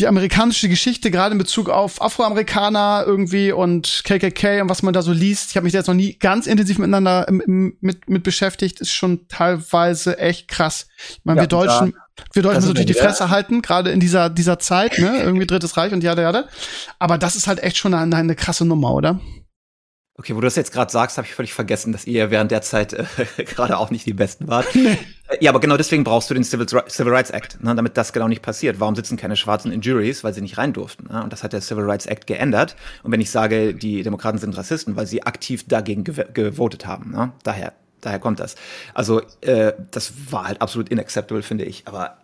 die 0.00 0.08
amerikanische 0.08 0.68
Geschichte, 0.68 1.10
gerade 1.10 1.32
in 1.32 1.38
Bezug 1.38 1.68
auf 1.68 2.02
Afroamerikaner 2.02 3.04
irgendwie 3.06 3.52
und 3.52 4.02
KKK 4.04 4.62
und 4.62 4.68
was 4.68 4.82
man 4.82 4.92
da 4.94 5.02
so 5.02 5.12
liest, 5.12 5.50
ich 5.50 5.56
habe 5.56 5.64
mich 5.64 5.72
da 5.72 5.78
jetzt 5.78 5.86
noch 5.86 5.94
nie 5.94 6.18
ganz 6.18 6.46
intensiv 6.46 6.78
miteinander 6.78 7.26
mit, 7.30 8.08
mit 8.08 8.22
beschäftigt, 8.24 8.80
ist 8.80 8.92
schon 8.92 9.28
teilweise 9.28 10.18
echt 10.18 10.48
krass. 10.48 10.88
Ich 11.08 11.20
meine, 11.24 11.38
ja, 11.38 11.42
wir 11.44 11.48
Deutschen, 11.48 11.94
wir 12.32 12.42
Deutschen 12.42 12.56
müssen 12.56 12.68
natürlich 12.68 12.96
die 12.96 13.00
Fresse 13.00 13.28
halten, 13.28 13.62
gerade 13.62 13.90
in 13.90 14.00
dieser, 14.00 14.28
dieser 14.28 14.58
Zeit, 14.58 14.98
ne? 14.98 15.22
Irgendwie 15.22 15.46
Drittes 15.46 15.76
Reich 15.76 15.92
und 15.92 16.02
jada, 16.02 16.22
jada. 16.22 16.48
Aber 16.98 17.16
das 17.16 17.36
ist 17.36 17.46
halt 17.46 17.62
echt 17.62 17.76
schon 17.76 17.94
eine, 17.94 18.16
eine 18.16 18.34
krasse 18.34 18.64
Nummer, 18.64 18.94
oder? 18.94 19.20
Okay, 20.22 20.36
wo 20.36 20.40
du 20.40 20.46
das 20.46 20.54
jetzt 20.54 20.72
gerade 20.72 20.88
sagst, 20.92 21.16
habe 21.16 21.26
ich 21.26 21.34
völlig 21.34 21.52
vergessen, 21.52 21.90
dass 21.90 22.06
ihr 22.06 22.30
während 22.30 22.52
der 22.52 22.62
Zeit 22.62 22.92
äh, 22.92 23.04
gerade 23.44 23.76
auch 23.76 23.90
nicht 23.90 24.06
die 24.06 24.12
Besten 24.12 24.46
wart. 24.46 24.72
Nee. 24.72 24.96
Ja, 25.40 25.50
aber 25.50 25.58
genau 25.58 25.76
deswegen 25.76 26.04
brauchst 26.04 26.30
du 26.30 26.34
den 26.34 26.44
Civil, 26.44 26.68
Civil 26.68 27.12
Rights 27.12 27.30
Act, 27.30 27.60
ne, 27.64 27.74
damit 27.74 27.96
das 27.96 28.12
genau 28.12 28.28
nicht 28.28 28.40
passiert. 28.40 28.78
Warum 28.78 28.94
sitzen 28.94 29.16
keine 29.16 29.34
Schwarzen 29.34 29.72
in 29.72 29.80
Juries? 29.80 30.22
Weil 30.22 30.32
sie 30.32 30.40
nicht 30.40 30.58
rein 30.58 30.72
durften. 30.72 31.12
Ne? 31.12 31.24
Und 31.24 31.32
das 31.32 31.42
hat 31.42 31.52
der 31.52 31.60
Civil 31.60 31.82
Rights 31.82 32.06
Act 32.06 32.28
geändert. 32.28 32.76
Und 33.02 33.10
wenn 33.10 33.20
ich 33.20 33.32
sage, 33.32 33.74
die 33.74 34.04
Demokraten 34.04 34.38
sind 34.38 34.56
Rassisten, 34.56 34.94
weil 34.94 35.08
sie 35.08 35.24
aktiv 35.24 35.64
dagegen 35.66 36.04
gewotet 36.04 36.86
haben. 36.86 37.10
Ne? 37.10 37.32
Daher, 37.42 37.72
daher 38.00 38.20
kommt 38.20 38.38
das. 38.38 38.54
Also 38.94 39.22
äh, 39.40 39.72
das 39.90 40.12
war 40.30 40.46
halt 40.46 40.62
absolut 40.62 40.88
inacceptable, 40.88 41.42
finde 41.42 41.64
ich. 41.64 41.88
Aber 41.88 42.18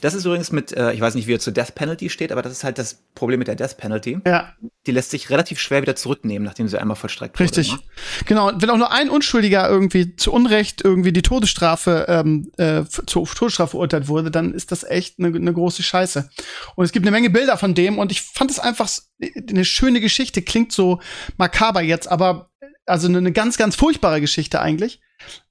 das 0.00 0.14
ist 0.14 0.24
übrigens 0.24 0.52
mit, 0.52 0.72
äh, 0.72 0.92
ich 0.92 1.00
weiß 1.00 1.14
nicht, 1.14 1.26
wie 1.26 1.34
er 1.34 1.40
zur 1.40 1.52
Death 1.52 1.74
Penalty 1.74 2.10
steht, 2.10 2.32
aber 2.32 2.42
das 2.42 2.52
ist 2.52 2.64
halt 2.64 2.78
das 2.78 3.02
Problem 3.14 3.38
mit 3.38 3.48
der 3.48 3.54
Death 3.54 3.76
Penalty. 3.76 4.18
Ja. 4.26 4.52
Die 4.86 4.92
lässt 4.92 5.10
sich 5.10 5.30
relativ 5.30 5.58
schwer 5.58 5.82
wieder 5.82 5.96
zurücknehmen, 5.96 6.44
nachdem 6.44 6.68
sie 6.68 6.78
einmal 6.78 6.96
vollstreckt 6.96 7.38
wurde. 7.38 7.44
Richtig. 7.44 7.72
Ne? 7.72 7.78
Genau. 8.26 8.52
Wenn 8.54 8.70
auch 8.70 8.76
nur 8.76 8.92
ein 8.92 9.08
Unschuldiger 9.08 9.68
irgendwie 9.68 10.16
zu 10.16 10.32
Unrecht 10.32 10.82
irgendwie 10.84 11.12
die 11.12 11.22
Todesstrafe, 11.22 12.06
ähm, 12.08 12.50
äh, 12.58 12.84
zur 12.84 13.26
Todesstrafe 13.26 13.70
verurteilt 13.70 14.08
wurde, 14.08 14.30
dann 14.30 14.52
ist 14.52 14.72
das 14.72 14.84
echt 14.84 15.18
eine 15.18 15.30
ne 15.30 15.52
große 15.52 15.82
Scheiße. 15.82 16.28
Und 16.74 16.84
es 16.84 16.92
gibt 16.92 17.04
eine 17.04 17.12
Menge 17.12 17.30
Bilder 17.30 17.56
von 17.56 17.74
dem 17.74 17.98
und 17.98 18.12
ich 18.12 18.22
fand 18.22 18.50
es 18.50 18.58
einfach 18.58 18.90
eine 19.48 19.64
schöne 19.64 20.00
Geschichte. 20.00 20.42
Klingt 20.42 20.72
so 20.72 21.00
makaber 21.36 21.82
jetzt, 21.82 22.10
aber 22.10 22.50
also 22.86 23.08
eine, 23.08 23.18
eine 23.18 23.32
ganz, 23.32 23.56
ganz 23.56 23.76
furchtbare 23.76 24.20
Geschichte 24.20 24.60
eigentlich. 24.60 25.00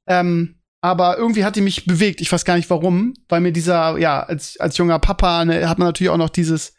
Ähm, 0.07 0.58
aber 0.81 1.17
irgendwie 1.17 1.43
hat 1.43 1.55
die 1.55 1.61
mich 1.61 1.85
bewegt. 1.85 2.21
Ich 2.21 2.31
weiß 2.31 2.45
gar 2.45 2.55
nicht 2.55 2.69
warum, 2.69 3.13
weil 3.27 3.41
mir 3.41 3.51
dieser, 3.51 3.97
ja, 3.97 4.21
als, 4.21 4.59
als 4.59 4.77
junger 4.77 4.99
Papa 4.99 5.43
ne, 5.45 5.67
hat 5.67 5.79
man 5.79 5.87
natürlich 5.87 6.09
auch 6.09 6.17
noch 6.17 6.29
dieses, 6.29 6.73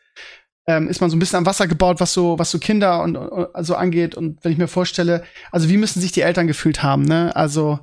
ähm, 0.67 0.89
ist 0.89 1.01
man 1.01 1.11
so 1.11 1.17
ein 1.17 1.19
bisschen 1.19 1.39
am 1.39 1.47
Wasser 1.47 1.67
gebaut, 1.67 2.01
was 2.01 2.13
so, 2.13 2.39
was 2.39 2.51
so 2.51 2.59
Kinder 2.59 3.03
und, 3.03 3.17
und 3.17 3.65
so 3.65 3.75
angeht. 3.75 4.15
Und 4.15 4.43
wenn 4.43 4.53
ich 4.53 4.59
mir 4.59 4.69
vorstelle, 4.69 5.25
also 5.51 5.69
wie 5.69 5.77
müssen 5.77 6.01
sich 6.01 6.13
die 6.13 6.23
Eltern 6.23 6.47
gefühlt 6.47 6.83
haben, 6.83 7.03
ne? 7.03 7.35
Also. 7.37 7.81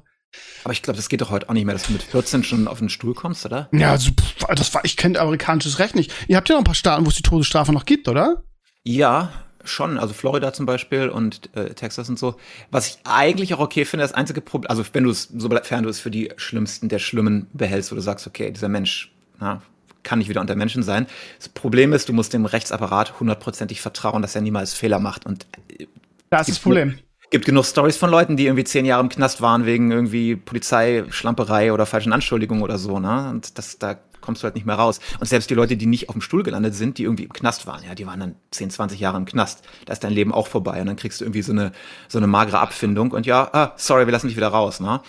Aber 0.63 0.73
ich 0.73 0.81
glaube, 0.81 0.97
das 0.97 1.09
geht 1.09 1.21
doch 1.21 1.29
heute 1.29 1.49
auch 1.49 1.53
nicht 1.53 1.65
mehr, 1.65 1.73
dass 1.73 1.83
du 1.83 1.93
mit 1.93 2.03
14 2.03 2.43
schon 2.43 2.67
auf 2.67 2.79
den 2.79 2.89
Stuhl 2.89 3.13
kommst, 3.13 3.45
oder? 3.45 3.69
Ja, 3.71 3.91
also, 3.91 4.11
pff, 4.11 4.45
das 4.55 4.73
war, 4.73 4.83
ich 4.85 4.97
kenne 4.97 5.19
amerikanisches 5.19 5.79
Recht 5.79 5.95
nicht. 5.95 6.11
Ihr 6.27 6.37
habt 6.37 6.49
ja 6.49 6.55
noch 6.55 6.61
ein 6.61 6.65
paar 6.65 6.75
Staaten, 6.75 7.05
wo 7.05 7.09
es 7.09 7.15
die 7.15 7.23
Todesstrafe 7.23 7.71
noch 7.71 7.85
gibt, 7.85 8.07
oder? 8.07 8.43
Ja, 8.83 9.31
schon, 9.67 9.97
also 9.97 10.13
Florida 10.13 10.53
zum 10.53 10.65
Beispiel 10.65 11.09
und 11.09 11.49
äh, 11.55 11.73
Texas 11.73 12.09
und 12.09 12.17
so. 12.19 12.35
Was 12.71 12.87
ich 12.87 12.97
eigentlich 13.03 13.53
auch 13.53 13.59
okay 13.59 13.85
finde, 13.85 14.03
das 14.03 14.13
einzige 14.13 14.41
Problem, 14.41 14.69
also 14.69 14.83
wenn 14.93 15.03
du 15.03 15.09
es, 15.09 15.29
sofern 15.35 15.83
du 15.83 15.89
es 15.89 15.99
für 15.99 16.11
die 16.11 16.31
Schlimmsten 16.37 16.89
der 16.89 16.99
Schlimmen 16.99 17.47
behältst, 17.53 17.91
wo 17.91 17.95
du 17.95 18.01
sagst, 18.01 18.27
okay, 18.27 18.51
dieser 18.51 18.69
Mensch 18.69 19.11
na, 19.39 19.61
kann 20.03 20.19
nicht 20.19 20.29
wieder 20.29 20.41
unter 20.41 20.55
Menschen 20.55 20.83
sein. 20.83 21.05
Das 21.37 21.49
Problem 21.49 21.93
ist, 21.93 22.07
du 22.09 22.13
musst 22.13 22.33
dem 22.33 22.45
Rechtsapparat 22.45 23.19
hundertprozentig 23.19 23.81
vertrauen, 23.81 24.21
dass 24.21 24.35
er 24.35 24.41
niemals 24.41 24.73
Fehler 24.73 24.99
macht. 24.99 25.25
Und 25.25 25.45
äh, 25.77 25.87
das 26.29 26.47
ist 26.47 26.57
das 26.57 26.63
Problem. 26.63 26.99
Gibt 27.29 27.45
genug 27.45 27.65
Stories 27.65 27.97
von 27.97 28.09
Leuten, 28.09 28.37
die 28.37 28.45
irgendwie 28.45 28.63
zehn 28.63 28.85
Jahre 28.85 29.03
im 29.03 29.09
Knast 29.09 29.41
waren 29.41 29.65
wegen 29.65 29.91
irgendwie 29.91 30.37
Polizei, 30.37 31.03
Schlamperei 31.09 31.73
oder 31.73 31.85
falschen 31.85 32.13
Anschuldigungen 32.13 32.63
oder 32.63 32.77
so, 32.77 32.99
ne? 32.99 33.29
Und 33.29 33.57
das, 33.57 33.77
da 33.79 33.99
kommst 34.27 34.43
du 34.43 34.45
halt 34.45 34.55
nicht 34.55 34.65
mehr 34.65 34.75
raus. 34.75 34.99
Und 35.21 35.27
selbst 35.27 35.49
die 35.49 35.53
Leute, 35.53 35.77
die 35.77 35.85
nicht 35.85 36.09
auf 36.09 36.13
dem 36.13 36.21
Stuhl 36.21 36.43
gelandet 36.43 36.75
sind, 36.75 36.97
die 36.97 37.03
irgendwie 37.03 37.23
im 37.23 37.31
Knast 37.31 37.65
waren, 37.65 37.81
ja, 37.83 37.95
die 37.95 38.05
waren 38.05 38.19
dann 38.19 38.35
10, 38.51 38.69
20 38.71 38.99
Jahre 38.99 39.17
im 39.17 39.23
Knast. 39.23 39.63
Da 39.85 39.93
ist 39.93 40.03
dein 40.03 40.11
Leben 40.11 40.33
auch 40.33 40.47
vorbei 40.47 40.81
und 40.81 40.87
dann 40.87 40.97
kriegst 40.97 41.21
du 41.21 41.25
irgendwie 41.25 41.41
so 41.41 41.53
eine, 41.53 41.71
so 42.09 42.17
eine 42.17 42.27
magere 42.27 42.59
Abfindung 42.59 43.11
und 43.11 43.25
ja, 43.25 43.49
ah, 43.53 43.71
sorry, 43.77 44.05
wir 44.05 44.11
lassen 44.11 44.27
dich 44.27 44.35
wieder 44.35 44.49
raus, 44.49 44.81
ne? 44.81 45.01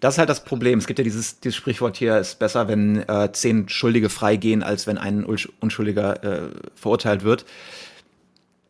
Das 0.00 0.14
ist 0.14 0.18
halt 0.18 0.28
das 0.28 0.44
Problem. 0.44 0.78
Es 0.78 0.86
gibt 0.86 0.98
ja 0.98 1.04
dieses, 1.04 1.40
dieses 1.40 1.56
Sprichwort 1.56 1.96
hier, 1.96 2.18
ist 2.18 2.38
besser, 2.38 2.68
wenn 2.68 3.08
äh, 3.08 3.30
zehn 3.32 3.68
Schuldige 3.68 4.10
freigehen, 4.10 4.62
als 4.62 4.86
wenn 4.86 4.98
ein 4.98 5.24
Unschuldiger 5.24 6.22
äh, 6.22 6.50
verurteilt 6.74 7.22
wird. 7.24 7.46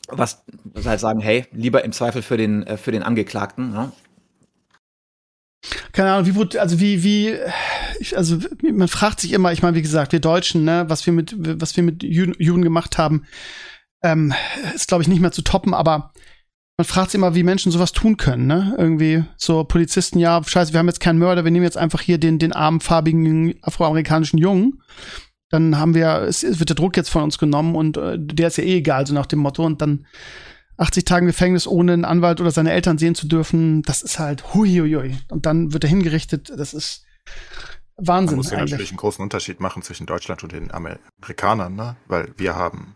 Was, 0.09 0.45
was 0.63 0.87
halt 0.87 1.01
sagen, 1.01 1.19
hey, 1.19 1.47
lieber 1.51 1.83
im 1.83 1.91
Zweifel 1.91 2.23
für 2.23 2.37
den, 2.37 2.65
äh, 2.65 2.77
für 2.77 2.93
den 2.93 3.03
Angeklagten. 3.03 3.73
Ne? 3.73 3.91
keine 5.97 6.13
Ahnung, 6.13 6.27
wie 6.27 6.35
wurde, 6.35 6.61
also 6.61 6.79
wie, 6.79 7.03
wie, 7.03 7.37
also 8.15 8.39
man 8.63 8.89
fragt 8.89 9.21
sich 9.21 9.33
immer, 9.33 9.53
ich 9.53 9.63
meine, 9.63 9.77
wie 9.77 9.83
gesagt, 9.83 10.13
wir 10.13 10.21
Deutschen, 10.21 10.65
ne, 10.65 10.85
was 10.89 11.07
wir 11.07 11.13
mit, 11.13 11.35
was 11.37 11.77
wir 11.77 11.83
mit 11.83 12.03
Juden 12.03 12.63
gemacht 12.63 12.99
haben, 12.99 13.25
ähm, 14.03 14.35
ist, 14.75 14.89
glaube 14.89 15.03
ich, 15.03 15.09
nicht 15.09 15.21
mehr 15.21 15.33
zu 15.33 15.43
toppen, 15.43 15.75
aber 15.75 16.13
man 16.79 16.85
fragt 16.85 17.11
sich 17.11 17.19
immer, 17.19 17.35
wie 17.35 17.43
Menschen 17.43 17.73
sowas 17.73 17.93
tun 17.93 18.19
können, 18.19 18.47
ne? 18.47 18.75
Irgendwie 18.77 19.25
so 19.37 19.65
Polizisten, 19.65 20.19
ja, 20.19 20.43
scheiße, 20.45 20.75
wir 20.75 20.79
haben 20.79 20.89
jetzt 20.89 21.01
keinen 21.01 21.19
Mörder, 21.19 21.45
wir 21.45 21.51
nehmen 21.51 21.65
jetzt 21.65 21.79
einfach 21.79 22.03
hier 22.03 22.19
den, 22.19 22.39
den 22.39 22.53
armen, 22.53 22.81
farbigen 22.81 23.55
afroamerikanischen 23.63 24.39
Jungen. 24.39 24.83
Dann 25.49 25.79
haben 25.79 25.95
wir, 25.95 26.23
es 26.23 26.43
wird 26.43 26.69
der 26.69 26.77
Druck 26.77 26.97
jetzt 26.97 27.09
von 27.09 27.23
uns 27.23 27.39
genommen 27.39 27.77
und 27.77 27.97
äh, 27.97 28.19
der 28.19 28.49
ist 28.49 28.59
ja 28.59 28.65
eh 28.65 28.79
egal, 28.79 29.07
so 29.07 29.15
nach 29.15 29.27
dem 29.27 29.39
Motto. 29.39 29.65
Und 29.65 29.81
dann 29.81 30.07
80 30.77 31.05
Tagen 31.05 31.27
Gefängnis 31.27 31.67
ohne 31.67 31.95
einen 31.95 32.05
Anwalt 32.05 32.41
oder 32.41 32.51
seine 32.51 32.73
Eltern 32.73 32.99
sehen 32.99 33.15
zu 33.15 33.27
dürfen, 33.27 33.83
das 33.83 34.03
ist 34.03 34.19
halt 34.19 34.53
huiuiui. 34.55 35.17
Und 35.31 35.47
dann 35.47 35.73
wird 35.73 35.85
er 35.85 35.91
hingerichtet, 35.91 36.53
das 36.55 36.75
ist 36.75 37.07
Wahnsinn. 37.97 38.37
Man 38.37 38.45
muss 38.45 38.51
ja 38.51 38.59
natürlich 38.59 38.91
einen 38.91 38.99
großen 38.99 39.23
Unterschied 39.23 39.61
machen 39.61 39.83
zwischen 39.83 40.07
Deutschland 40.07 40.43
und 40.43 40.53
den 40.53 40.73
Amerikanern, 40.73 41.75
ne? 41.75 41.97
Weil 42.07 42.33
wir 42.37 42.55
haben, 42.55 42.95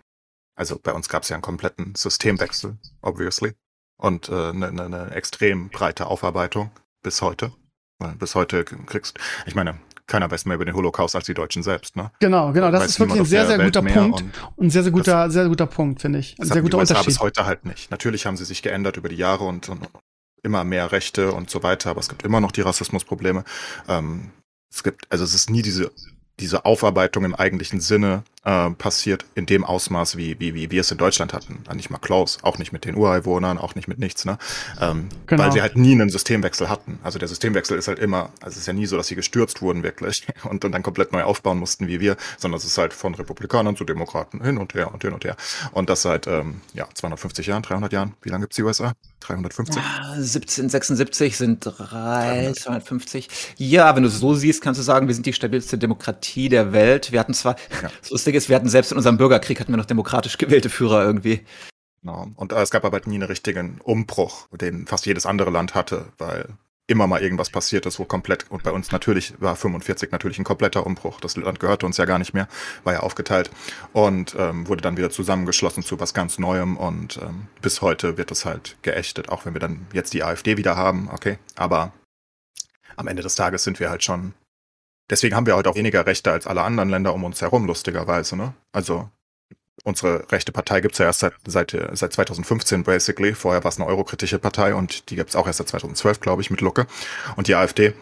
also 0.57 0.79
bei 0.83 0.93
uns 0.93 1.09
gab 1.09 1.23
es 1.23 1.31
ja 1.31 1.37
einen 1.37 1.43
kompletten 1.43 1.95
Systemwechsel, 1.95 2.77
obviously. 3.03 3.55
Und 3.97 4.29
äh, 4.29 4.51
eine, 4.51 4.69
eine 4.69 4.89
ne 4.89 5.11
extrem 5.13 5.69
breite 5.69 6.07
Aufarbeitung 6.07 6.71
bis 7.03 7.23
heute. 7.23 7.53
Weil 7.99 8.15
bis 8.17 8.35
heute 8.35 8.65
kriegst, 8.65 9.19
ich 9.47 9.55
meine, 9.55 9.79
keiner 10.07 10.31
weiß 10.31 10.45
mehr 10.47 10.57
über 10.57 10.65
den 10.65 10.75
Holocaust 10.75 11.15
als 11.15 11.27
die 11.27 11.35
Deutschen 11.35 11.63
selbst, 11.63 11.97
ne? 11.97 12.11
Genau, 12.21 12.53
genau. 12.53 12.71
Das 12.71 12.83
weiß 12.83 12.91
ist 12.91 13.01
wirklich 13.01 13.21
ein 13.21 13.27
sehr, 13.27 13.47
sehr 13.47 13.59
guter 13.59 13.83
Punkt. 13.83 14.23
Und, 14.23 14.33
und 14.57 14.67
ein 14.67 14.71
sehr, 14.71 14.83
sehr 14.83 14.93
guter, 14.93 15.31
sehr 15.31 15.49
guter 15.49 15.67
Punkt, 15.67 16.03
finde 16.03 16.19
ich. 16.19 16.39
Ein 16.39 16.47
sehr 16.47 16.63
guter 16.63 16.79
Unterschied. 16.79 17.07
bis 17.07 17.21
heute 17.21 17.47
halt 17.47 17.65
nicht. 17.65 17.91
Natürlich 17.91 18.27
haben 18.27 18.37
sie 18.37 18.45
sich 18.45 18.63
geändert 18.63 18.97
über 18.97 19.09
die 19.09 19.17
Jahre 19.17 19.45
und, 19.45 19.69
und 19.69 19.89
immer 20.43 20.65
mehr 20.65 20.93
Rechte 20.93 21.33
und 21.33 21.51
so 21.51 21.63
weiter, 21.63 21.91
aber 21.91 22.01
es 22.01 22.09
gibt 22.09 22.23
immer 22.23 22.41
noch 22.41 22.53
die 22.53 22.63
Rassismusprobleme. 22.63 23.45
Ähm, 23.89 24.33
es 24.73 24.83
gibt, 24.83 25.11
also 25.11 25.25
es 25.25 25.35
ist 25.35 25.51
nie 25.51 25.63
diese 25.63 25.91
diese 26.41 26.65
Aufarbeitung 26.65 27.25
im 27.25 27.35
eigentlichen 27.35 27.81
Sinne 27.81 28.25
äh, 28.45 28.71
passiert 28.71 29.27
in 29.35 29.47
dem 29.47 29.65
Ausmaß, 29.65 30.17
wie, 30.17 30.41
wie, 30.41 30.55
wie 30.55 30.71
wir 30.71 30.81
es 30.81 30.91
in 30.91 30.99
Deutschland 30.99 31.33
hatten. 31.33 31.63
Nicht 31.75 31.91
mal 31.91 31.99
close, 31.99 32.39
auch 32.43 32.59
nicht 32.59 32.73
mit 32.73 32.85
den 32.85 32.97
Ureinwohnern, 32.97 33.59
auch 33.59 33.75
nicht 33.75 33.89
mit 33.89 33.99
nichts, 33.99 34.25
ne? 34.25 34.39
Ähm, 34.81 35.09
genau. 35.27 35.45
Weil 35.45 35.53
sie 35.53 35.63
halt 35.63 35.77
nie 35.77 35.93
einen 35.93 36.09
Systemwechsel 36.09 36.69
hatten. 36.69 36.99
Also 37.03 37.19
der 37.19 37.29
Systemwechsel 37.29 37.77
ist 37.77 37.89
halt 37.89 37.99
immer, 37.99 38.31
also 38.41 38.55
es 38.55 38.59
ist 38.59 38.67
ja 38.67 38.73
nie 38.73 38.87
so, 38.87 38.97
dass 38.97 39.09
sie 39.09 39.15
gestürzt 39.15 39.61
wurden 39.63 39.83
wirklich 39.83 40.27
und, 40.45 40.65
und 40.65 40.73
dann 40.73 40.83
komplett 40.83 41.13
neu 41.13 41.23
aufbauen 41.23 41.59
mussten 41.59 41.87
wie 41.87 42.01
wir, 42.01 42.17
sondern 42.39 42.59
es 42.59 42.65
ist 42.65 42.79
halt 42.79 42.93
von 42.93 43.15
Republikanern 43.15 43.77
zu 43.77 43.85
Demokraten 43.85 44.43
hin 44.43 44.59
und 44.59 44.75
her 44.75 44.93
und 44.93 45.03
hin 45.03 45.13
und 45.13 45.25
her. 45.25 45.37
Und 45.73 45.91
das 45.91 46.03
seit 46.03 46.27
ähm, 46.27 46.61
ja, 46.75 46.89
250 46.95 47.47
Jahren, 47.47 47.63
300 47.63 47.93
Jahren. 47.93 48.15
Wie 48.23 48.31
lange 48.31 48.45
gibt's 48.45 48.57
die 48.57 48.63
USA? 48.63 48.95
350? 49.21 49.77
Ja, 49.77 50.13
1776 50.13 51.37
sind 51.37 51.61
3, 51.63 52.53
250. 52.53 53.29
Ja, 53.59 53.95
wenn 53.95 54.03
du 54.03 54.09
es 54.09 54.19
so 54.19 54.35
siehst, 54.35 54.63
kannst 54.63 54.79
du 54.79 54.83
sagen, 54.83 55.09
wir 55.09 55.15
sind 55.15 55.27
die 55.27 55.33
stabilste 55.33 55.77
Demokratie 55.77 56.49
der 56.49 56.73
Welt. 56.73 57.13
Wir 57.13 57.21
hatten 57.21 57.35
zwar, 57.35 57.57
ja. 57.83 57.91
das 58.01 58.11
Lustige 58.31 58.39
ist, 58.39 58.49
wir 58.49 58.57
hatten 58.57 58.69
selbst 58.69 58.93
in 58.93 58.97
unserem 58.97 59.17
Bürgerkrieg 59.17 59.59
hatten 59.59 59.73
wir 59.73 59.77
noch 59.77 59.87
demokratisch 59.87 60.39
gewählte 60.39 60.71
Führer 60.71 61.05
irgendwie. 61.05 61.41
Genau. 62.01 62.29
Und 62.37 62.53
es 62.53 62.71
gab 62.71 62.85
aber 62.85 63.01
nie 63.05 63.17
einen 63.17 63.25
richtigen 63.25 63.81
Umbruch, 63.83 64.47
den 64.53 64.87
fast 64.87 65.05
jedes 65.05 65.27
andere 65.27 65.51
Land 65.51 65.75
hatte, 65.75 66.07
weil 66.17 66.47
immer 66.87 67.09
mal 67.09 67.23
irgendwas 67.23 67.51
passiert 67.51 67.87
ist, 67.87 67.99
wo 67.99 68.05
komplett, 68.05 68.49
und 68.51 68.63
bei 68.63 68.71
uns 68.71 68.93
natürlich 68.93 69.35
war 69.41 69.57
45 69.57 70.13
natürlich 70.13 70.39
ein 70.39 70.45
kompletter 70.45 70.87
Umbruch. 70.87 71.21
Das 71.21 71.37
Land 71.37 71.59
gehörte 71.59 71.87
uns 71.87 71.97
ja 71.97 72.05
gar 72.05 72.21
nicht 72.21 72.33
mehr, 72.33 72.47
war 72.85 72.93
ja 72.93 73.01
aufgeteilt 73.01 73.51
und 73.93 74.37
ähm, 74.39 74.69
wurde 74.69 74.83
dann 74.83 74.97
wieder 74.97 75.11
zusammengeschlossen 75.11 75.83
zu 75.83 75.99
was 75.99 76.15
ganz 76.15 76.39
Neuem 76.39 76.77
und 76.77 77.19
ähm, 77.23 77.49
bis 77.61 77.83
heute 77.83 78.17
wird 78.17 78.31
es 78.31 78.45
halt 78.45 78.77
geächtet, 78.83 79.29
auch 79.29 79.45
wenn 79.45 79.55
wir 79.55 79.61
dann 79.61 79.87
jetzt 79.93 80.15
die 80.15 80.23
AfD 80.23 80.57
wieder 80.57 80.77
haben, 80.77 81.09
okay, 81.13 81.39
aber 81.57 81.93
am 82.97 83.09
Ende 83.09 83.23
des 83.23 83.35
Tages 83.35 83.65
sind 83.65 83.81
wir 83.81 83.91
halt 83.91 84.05
schon, 84.05 84.35
deswegen 85.11 85.37
haben 85.37 85.47
wir 85.47 85.57
halt 85.57 85.67
auch 85.67 85.77
weniger 85.77 86.07
Rechte 86.07 86.33
als 86.33 86.47
alle 86.47 86.63
anderen 86.63 86.89
Länder 86.89 87.13
um 87.13 87.25
uns 87.25 87.41
herum, 87.41 87.67
lustigerweise, 87.67 88.37
ne? 88.37 88.55
Also 88.73 89.09
unsere 89.85 90.31
rechte 90.31 90.53
Partei 90.53 90.81
gibt's 90.81 90.99
ja 90.99 91.07
erst 91.07 91.21
seit, 91.21 91.35
seit, 91.47 91.77
seit 91.93 92.13
2015 92.13 92.85
basically. 92.85 93.35
Vorher 93.35 93.65
war 93.65 93.71
es 93.71 93.79
eine 93.79 93.87
eurokritische 93.87 94.39
Partei 94.39 94.75
und 94.75 95.11
die 95.11 95.17
gibt's 95.17 95.37
auch 95.37 95.47
erst 95.47 95.59
seit 95.59 95.69
2012, 95.69 96.21
glaube 96.21 96.43
ich, 96.43 96.51
mit 96.51 96.61
Lucke. 96.61 96.87
Und 97.37 97.49
die 97.49 97.55
AfD. 97.55 97.95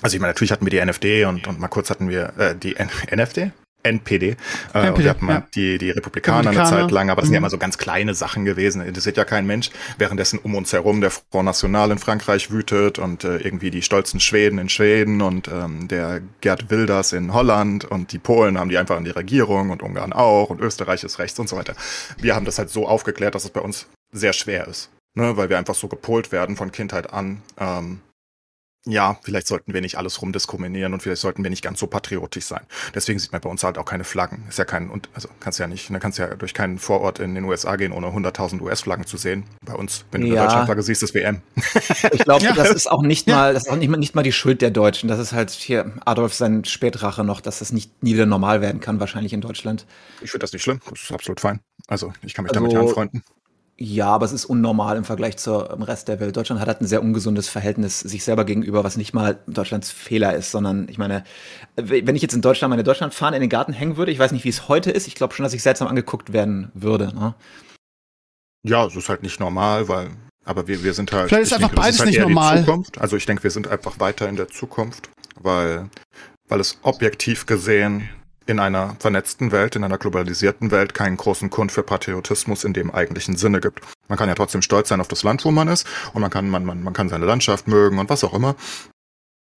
Also 0.00 0.16
ich 0.16 0.20
meine, 0.20 0.32
natürlich 0.32 0.52
hatten 0.52 0.64
wir 0.64 0.70
die 0.70 0.84
NFD 0.84 1.26
und, 1.26 1.46
und 1.46 1.60
mal 1.60 1.68
kurz 1.68 1.90
hatten 1.90 2.08
wir 2.08 2.32
äh, 2.38 2.56
die 2.56 2.76
N 2.76 2.90
NFD? 3.10 3.52
NPD. 3.82 4.30
Äh, 4.30 4.34
NPD, 4.78 4.88
und 4.88 4.98
wir 4.98 5.10
hatten 5.10 5.28
ja. 5.28 5.46
die, 5.54 5.78
die 5.78 5.90
Republikaner, 5.90 6.50
Republikaner, 6.50 6.60
eine 6.60 6.82
Zeit 6.82 6.90
lang, 6.90 7.10
aber 7.10 7.22
das 7.22 7.28
sind 7.28 7.34
ja 7.34 7.40
mhm. 7.40 7.44
immer 7.44 7.50
so 7.50 7.58
ganz 7.58 7.78
kleine 7.78 8.14
Sachen 8.14 8.44
gewesen. 8.44 8.82
Interessiert 8.82 9.16
ja 9.16 9.24
kein 9.24 9.46
Mensch. 9.46 9.70
Währenddessen 9.98 10.38
um 10.38 10.54
uns 10.54 10.72
herum 10.72 11.00
der 11.00 11.10
Front 11.10 11.46
National 11.46 11.90
in 11.90 11.98
Frankreich 11.98 12.50
wütet 12.50 12.98
und 12.98 13.24
äh, 13.24 13.38
irgendwie 13.38 13.70
die 13.70 13.82
stolzen 13.82 14.20
Schweden 14.20 14.58
in 14.58 14.68
Schweden 14.68 15.22
und 15.22 15.48
ähm, 15.48 15.88
der 15.88 16.20
Gerd 16.40 16.70
Wilders 16.70 17.12
in 17.12 17.32
Holland 17.32 17.84
und 17.84 18.12
die 18.12 18.18
Polen 18.18 18.58
haben 18.58 18.68
die 18.68 18.78
einfach 18.78 18.96
an 18.96 19.04
die 19.04 19.10
Regierung 19.10 19.70
und 19.70 19.82
Ungarn 19.82 20.12
auch 20.12 20.50
und 20.50 20.60
Österreich 20.60 21.04
ist 21.04 21.18
rechts 21.18 21.38
und 21.38 21.48
so 21.48 21.56
weiter. 21.56 21.74
Wir 22.18 22.34
haben 22.34 22.44
das 22.44 22.58
halt 22.58 22.70
so 22.70 22.86
aufgeklärt, 22.86 23.34
dass 23.34 23.44
es 23.44 23.50
bei 23.50 23.60
uns 23.60 23.86
sehr 24.12 24.32
schwer 24.32 24.66
ist. 24.68 24.90
Ne, 25.14 25.36
weil 25.36 25.50
wir 25.50 25.58
einfach 25.58 25.74
so 25.74 25.88
gepolt 25.88 26.32
werden 26.32 26.56
von 26.56 26.72
Kindheit 26.72 27.12
an. 27.12 27.42
Ähm, 27.58 28.00
ja, 28.84 29.16
vielleicht 29.22 29.46
sollten 29.46 29.74
wir 29.74 29.80
nicht 29.80 29.96
alles 29.96 30.20
rumdiskriminieren 30.20 30.92
und 30.92 31.02
vielleicht 31.02 31.20
sollten 31.20 31.44
wir 31.44 31.50
nicht 31.50 31.62
ganz 31.62 31.78
so 31.78 31.86
patriotisch 31.86 32.46
sein. 32.46 32.62
Deswegen 32.94 33.20
sieht 33.20 33.30
man 33.30 33.40
bei 33.40 33.48
uns 33.48 33.62
halt 33.62 33.78
auch 33.78 33.84
keine 33.84 34.02
Flaggen. 34.02 34.44
Ist 34.48 34.58
ja 34.58 34.64
kein, 34.64 34.90
und 34.90 35.08
also 35.14 35.28
kannst 35.38 35.60
ja 35.60 35.68
nicht, 35.68 35.90
ne, 35.90 36.00
kannst 36.00 36.18
ja 36.18 36.34
durch 36.34 36.52
keinen 36.52 36.78
Vorort 36.78 37.20
in 37.20 37.36
den 37.36 37.44
USA 37.44 37.76
gehen, 37.76 37.92
ohne 37.92 38.08
100.000 38.08 38.60
US-Flaggen 38.60 39.06
zu 39.06 39.16
sehen. 39.16 39.44
Bei 39.64 39.74
uns, 39.74 40.04
wenn 40.10 40.22
du 40.22 40.26
ja. 40.26 40.34
eine 40.34 40.42
Deutschlandflagge 40.42 40.82
siehst, 40.82 41.02
ist 41.04 41.14
WM. 41.14 41.42
Ich 42.12 42.24
glaube, 42.24 42.44
ja. 42.44 42.54
das 42.54 42.70
ist 42.70 42.90
auch 42.90 43.02
nicht 43.02 43.28
mal, 43.28 43.54
das 43.54 43.64
ist 43.64 43.70
auch 43.70 43.76
nicht, 43.76 43.88
nicht 43.88 44.16
mal 44.16 44.22
die 44.22 44.32
Schuld 44.32 44.60
der 44.62 44.72
Deutschen. 44.72 45.08
Das 45.08 45.20
ist 45.20 45.32
halt 45.32 45.50
hier 45.50 45.92
Adolf 46.04 46.34
sein 46.34 46.64
Spätrache 46.64 47.22
noch, 47.22 47.40
dass 47.40 47.60
das 47.60 47.72
nicht 47.72 48.02
nie 48.02 48.14
wieder 48.14 48.26
normal 48.26 48.60
werden 48.60 48.80
kann, 48.80 48.98
wahrscheinlich 48.98 49.32
in 49.32 49.40
Deutschland. 49.40 49.86
Ich 50.22 50.32
finde 50.32 50.42
das 50.42 50.52
nicht 50.52 50.62
schlimm. 50.62 50.80
Das 50.90 51.02
ist 51.02 51.12
absolut 51.12 51.38
fein. 51.38 51.60
Also, 51.86 52.12
ich 52.22 52.34
kann 52.34 52.44
mich 52.44 52.50
also, 52.50 52.60
damit 52.60 52.72
ja 52.72 52.80
anfreunden. 52.80 53.22
Ja, 53.84 54.06
aber 54.06 54.24
es 54.24 54.30
ist 54.30 54.44
unnormal 54.44 54.96
im 54.96 55.02
Vergleich 55.02 55.38
zum 55.38 55.82
Rest 55.82 56.06
der 56.06 56.20
Welt. 56.20 56.36
Deutschland 56.36 56.60
hat 56.60 56.68
halt 56.68 56.80
ein 56.80 56.86
sehr 56.86 57.02
ungesundes 57.02 57.48
Verhältnis 57.48 57.98
sich 57.98 58.22
selber 58.22 58.44
gegenüber, 58.44 58.84
was 58.84 58.96
nicht 58.96 59.12
mal 59.12 59.40
Deutschlands 59.48 59.90
Fehler 59.90 60.36
ist, 60.36 60.52
sondern 60.52 60.88
ich 60.88 60.98
meine, 60.98 61.24
wenn 61.74 62.14
ich 62.14 62.22
jetzt 62.22 62.32
in 62.32 62.42
Deutschland 62.42 62.70
meine 62.70 62.84
Deutschlandfahne 62.84 63.34
in 63.34 63.40
den 63.40 63.50
Garten 63.50 63.72
hängen 63.72 63.96
würde, 63.96 64.12
ich 64.12 64.20
weiß 64.20 64.30
nicht, 64.30 64.44
wie 64.44 64.50
es 64.50 64.68
heute 64.68 64.92
ist, 64.92 65.08
ich 65.08 65.16
glaube 65.16 65.34
schon, 65.34 65.42
dass 65.42 65.52
ich 65.52 65.64
seltsam 65.64 65.88
angeguckt 65.88 66.32
werden 66.32 66.70
würde. 66.74 67.12
Ne? 67.12 67.34
Ja, 68.64 68.86
es 68.86 68.94
ist 68.94 69.08
halt 69.08 69.24
nicht 69.24 69.40
normal, 69.40 69.88
weil, 69.88 70.10
aber 70.44 70.68
wir, 70.68 70.84
wir 70.84 70.94
sind 70.94 71.10
halt. 71.10 71.30
Vielleicht 71.30 71.46
ist 71.46 71.52
einfach 71.52 71.70
denke, 71.70 71.82
beides 71.82 71.98
halt 71.98 72.10
nicht 72.10 72.20
normal. 72.20 72.60
Zukunft. 72.60 73.00
Also 73.00 73.16
ich 73.16 73.26
denke, 73.26 73.42
wir 73.42 73.50
sind 73.50 73.66
einfach 73.66 73.98
weiter 73.98 74.28
in 74.28 74.36
der 74.36 74.46
Zukunft, 74.46 75.10
weil, 75.40 75.90
weil 76.48 76.60
es 76.60 76.78
objektiv 76.82 77.46
gesehen 77.46 78.08
in 78.46 78.58
einer 78.58 78.96
vernetzten 78.98 79.52
Welt, 79.52 79.76
in 79.76 79.84
einer 79.84 79.98
globalisierten 79.98 80.70
Welt 80.70 80.94
keinen 80.94 81.16
großen 81.16 81.50
Grund 81.50 81.72
für 81.72 81.82
Patriotismus 81.82 82.64
in 82.64 82.72
dem 82.72 82.90
eigentlichen 82.90 83.36
Sinne 83.36 83.60
gibt. 83.60 83.80
Man 84.08 84.18
kann 84.18 84.28
ja 84.28 84.34
trotzdem 84.34 84.62
stolz 84.62 84.88
sein 84.88 85.00
auf 85.00 85.08
das 85.08 85.22
Land, 85.22 85.44
wo 85.44 85.50
man 85.50 85.68
ist 85.68 85.86
und 86.12 86.20
man 86.20 86.30
kann, 86.30 86.48
man, 86.48 86.64
man, 86.64 86.82
man 86.82 86.92
kann 86.92 87.08
seine 87.08 87.26
Landschaft 87.26 87.68
mögen 87.68 87.98
und 87.98 88.10
was 88.10 88.24
auch 88.24 88.34
immer. 88.34 88.56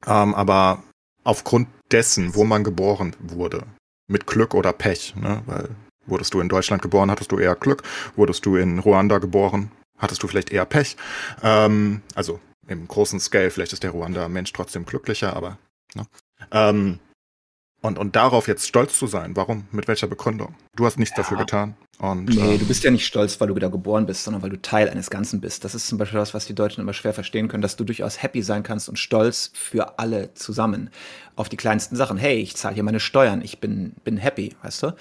Ähm, 0.05 0.35
aber 0.35 0.83
aufgrund 1.23 1.67
dessen, 1.91 2.35
wo 2.35 2.43
man 2.43 2.63
geboren 2.63 3.15
wurde, 3.19 3.63
mit 4.07 4.27
Glück 4.27 4.53
oder 4.53 4.73
Pech, 4.73 5.15
ne? 5.15 5.41
weil 5.45 5.69
wurdest 6.05 6.33
du 6.33 6.39
in 6.39 6.49
Deutschland 6.49 6.81
geboren, 6.81 7.09
hattest 7.09 7.31
du 7.31 7.39
eher 7.39 7.55
Glück, 7.55 7.83
wurdest 8.15 8.45
du 8.45 8.55
in 8.55 8.79
Ruanda 8.79 9.17
geboren, 9.17 9.71
hattest 9.97 10.21
du 10.21 10.27
vielleicht 10.27 10.51
eher 10.51 10.65
Pech. 10.65 10.97
Ähm, 11.41 12.01
also 12.13 12.39
im 12.67 12.87
großen 12.87 13.19
Scale, 13.19 13.51
vielleicht 13.51 13.73
ist 13.73 13.83
der 13.83 13.91
Ruanda-Mensch 13.91 14.53
trotzdem 14.53 14.85
glücklicher, 14.85 15.35
aber 15.35 15.57
ne? 15.95 16.05
ähm, 16.51 16.99
und, 17.85 17.97
und 17.99 18.15
darauf 18.15 18.47
jetzt 18.47 18.67
stolz 18.67 18.97
zu 18.97 19.07
sein, 19.07 19.35
warum? 19.35 19.65
Mit 19.71 19.87
welcher 19.87 20.07
Begründung? 20.07 20.55
Du 20.75 20.85
hast 20.85 20.99
nichts 20.99 21.15
ja. 21.15 21.23
dafür 21.23 21.37
getan. 21.37 21.75
Und, 21.97 22.25
nee, 22.25 22.55
äh, 22.55 22.57
du 22.57 22.65
bist 22.65 22.83
ja 22.83 22.91
nicht 22.91 23.05
stolz, 23.05 23.39
weil 23.39 23.47
du 23.47 23.55
wieder 23.55 23.69
geboren 23.69 24.05
bist, 24.05 24.25
sondern 24.25 24.43
weil 24.43 24.49
du 24.49 24.61
Teil 24.61 24.89
eines 24.89 25.09
Ganzen 25.09 25.39
bist. 25.39 25.63
Das 25.63 25.73
ist 25.75 25.87
zum 25.87 25.97
Beispiel 25.97 26.19
das, 26.19 26.33
was 26.33 26.45
die 26.45 26.53
Deutschen 26.53 26.81
immer 26.81 26.91
schwer 26.91 27.13
verstehen 27.13 27.47
können, 27.47 27.61
dass 27.61 27.77
du 27.77 27.85
durchaus 27.85 28.21
happy 28.21 28.41
sein 28.41 28.63
kannst 28.63 28.89
und 28.89 28.99
stolz 28.99 29.51
für 29.53 29.97
alle 29.97 30.33
zusammen 30.33 30.89
auf 31.37 31.47
die 31.47 31.57
kleinsten 31.57 31.95
Sachen. 31.95 32.17
Hey, 32.17 32.39
ich 32.39 32.55
zahle 32.55 32.75
hier 32.75 32.83
meine 32.83 32.99
Steuern, 32.99 33.41
ich 33.41 33.59
bin, 33.59 33.93
bin 34.03 34.17
happy, 34.17 34.55
weißt 34.61 34.83
du? 34.83 34.91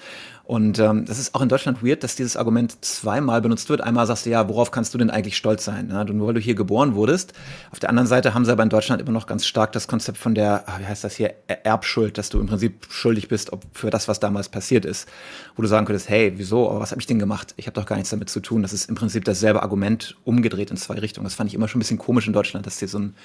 Und 0.43 0.77
ähm, 0.77 1.05
das 1.05 1.17
ist 1.17 1.33
auch 1.33 1.41
in 1.41 1.49
Deutschland 1.49 1.83
weird, 1.83 2.03
dass 2.03 2.15
dieses 2.15 2.37
Argument 2.37 2.85
zweimal 2.85 3.41
benutzt 3.41 3.69
wird. 3.69 3.81
Einmal 3.81 4.05
sagst 4.05 4.25
du, 4.25 4.29
ja, 4.29 4.47
worauf 4.47 4.69
kannst 4.69 4.93
du 4.93 4.97
denn 4.99 5.09
eigentlich 5.09 5.37
stolz 5.37 5.65
sein? 5.65 5.87
Ne? 5.87 6.05
Nur 6.05 6.27
weil 6.27 6.33
du 6.35 6.39
hier 6.39 6.53
geboren 6.53 6.93
wurdest. 6.93 7.33
Auf 7.71 7.79
der 7.79 7.89
anderen 7.89 8.07
Seite 8.07 8.35
haben 8.35 8.45
sie 8.45 8.51
aber 8.51 8.61
in 8.61 8.69
Deutschland 8.69 9.01
immer 9.01 9.11
noch 9.11 9.25
ganz 9.25 9.47
stark 9.47 9.71
das 9.71 9.87
Konzept 9.87 10.19
von 10.19 10.35
der, 10.35 10.63
ah, 10.67 10.79
wie 10.79 10.85
heißt 10.85 11.03
das 11.03 11.15
hier, 11.15 11.33
Erbschuld, 11.47 12.17
dass 12.19 12.29
du 12.29 12.39
im 12.39 12.45
Prinzip 12.45 12.85
schuldig 12.89 13.27
bist 13.27 13.53
ob 13.53 13.63
für 13.73 13.89
das, 13.89 14.07
was 14.07 14.19
damals 14.19 14.49
passiert 14.49 14.85
ist. 14.85 15.09
Wo 15.55 15.63
du 15.65 15.69
sagen 15.69 15.85
könntest, 15.85 16.09
hey, 16.09 16.33
wieso, 16.35 16.69
aber 16.69 16.79
was 16.79 16.91
habe 16.91 17.01
ich 17.01 17.07
denn 17.07 17.19
gemacht? 17.19 17.53
Ich 17.57 17.67
habe 17.67 17.73
doch 17.73 17.85
gar 17.85 17.95
nichts 17.95 18.09
damit 18.09 18.29
zu 18.29 18.39
tun. 18.39 18.61
Das 18.61 18.73
ist 18.73 18.89
im 18.89 18.95
Prinzip 18.95 19.25
dasselbe 19.25 19.63
Argument 19.63 20.15
umgedreht 20.23 20.71
in 20.71 20.77
zwei 20.77 20.95
Richtungen. 20.95 21.25
Das 21.25 21.35
fand 21.35 21.49
ich 21.49 21.53
immer 21.53 21.67
schon 21.67 21.79
ein 21.79 21.83
bisschen 21.83 21.97
komisch 21.97 22.27
in 22.27 22.33
Deutschland, 22.33 22.65
dass 22.65 22.77
die 22.77 22.87
so 22.87 22.99
ein, 22.99 23.15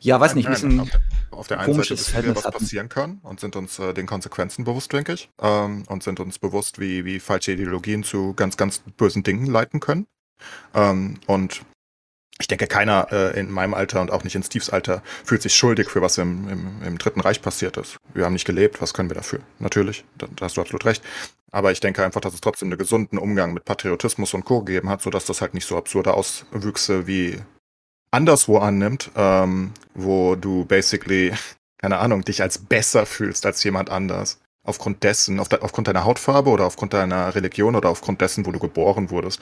ja, 0.00 0.20
weiß 0.20 0.34
nicht, 0.34 0.46
ein 0.46 0.52
bisschen 0.52 0.80
auf, 0.80 0.88
auf 1.30 1.48
der 1.48 1.60
einen 1.60 1.74
Seite 1.74 1.90
wissen 1.90 2.24
wir, 2.24 2.36
was 2.36 2.44
hatten. 2.44 2.58
passieren 2.58 2.88
kann 2.88 3.18
und 3.22 3.40
sind 3.40 3.56
uns 3.56 3.78
äh, 3.78 3.94
den 3.94 4.06
Konsequenzen 4.06 4.64
bewusst, 4.64 4.92
denke 4.92 5.14
ich, 5.14 5.30
ähm, 5.40 5.84
und 5.88 6.02
sind 6.02 6.20
uns 6.20 6.38
bewusst, 6.38 6.78
wie, 6.78 7.04
wie 7.04 7.18
falsche 7.18 7.52
Ideologien 7.52 8.04
zu 8.04 8.34
ganz, 8.34 8.56
ganz 8.56 8.78
bösen 8.96 9.22
Dingen 9.22 9.46
leiten 9.46 9.80
können. 9.80 10.06
Ähm, 10.74 11.18
und 11.26 11.62
ich 12.38 12.48
denke, 12.48 12.66
keiner 12.66 13.08
äh, 13.12 13.38
in 13.38 13.50
meinem 13.50 13.72
Alter 13.72 14.00
und 14.00 14.10
auch 14.10 14.22
nicht 14.22 14.34
in 14.34 14.42
Steves 14.42 14.68
Alter 14.68 15.02
fühlt 15.24 15.40
sich 15.40 15.54
schuldig 15.54 15.88
für 15.88 16.02
was 16.02 16.18
im, 16.18 16.48
im, 16.48 16.82
im 16.82 16.98
Dritten 16.98 17.20
Reich 17.20 17.40
passiert 17.40 17.76
ist. 17.78 17.96
Wir 18.12 18.24
haben 18.24 18.34
nicht 18.34 18.44
gelebt, 18.44 18.82
was 18.82 18.92
können 18.92 19.08
wir 19.08 19.14
dafür? 19.14 19.40
Natürlich, 19.58 20.04
da, 20.18 20.26
da 20.34 20.44
hast 20.44 20.56
du 20.56 20.60
absolut 20.60 20.84
recht. 20.84 21.02
Aber 21.50 21.72
ich 21.72 21.80
denke 21.80 22.04
einfach, 22.04 22.20
dass 22.20 22.34
es 22.34 22.42
trotzdem 22.42 22.68
einen 22.68 22.78
gesunden 22.78 23.18
Umgang 23.18 23.54
mit 23.54 23.64
Patriotismus 23.64 24.34
und 24.34 24.44
Co. 24.44 24.62
gegeben 24.62 24.90
hat, 24.90 25.00
sodass 25.00 25.24
das 25.24 25.40
halt 25.40 25.54
nicht 25.54 25.66
so 25.66 25.78
absurde 25.78 26.12
Auswüchse 26.12 27.06
wie 27.06 27.40
anderswo 28.10 28.58
annimmt, 28.58 29.10
ähm, 29.16 29.72
wo 29.94 30.36
du 30.36 30.66
basically, 30.66 31.32
keine 31.78 31.98
Ahnung, 31.98 32.22
dich 32.22 32.42
als 32.42 32.58
besser 32.58 33.06
fühlst 33.06 33.46
als 33.46 33.64
jemand 33.64 33.88
anders. 33.88 34.40
Aufgrund 34.62 35.04
dessen, 35.04 35.40
auf 35.40 35.48
de, 35.48 35.60
aufgrund 35.60 35.88
deiner 35.88 36.04
Hautfarbe 36.04 36.50
oder 36.50 36.66
aufgrund 36.66 36.92
deiner 36.92 37.34
Religion 37.34 37.76
oder 37.76 37.88
aufgrund 37.88 38.20
dessen, 38.20 38.44
wo 38.44 38.52
du 38.52 38.58
geboren 38.58 39.10
wurdest 39.10 39.40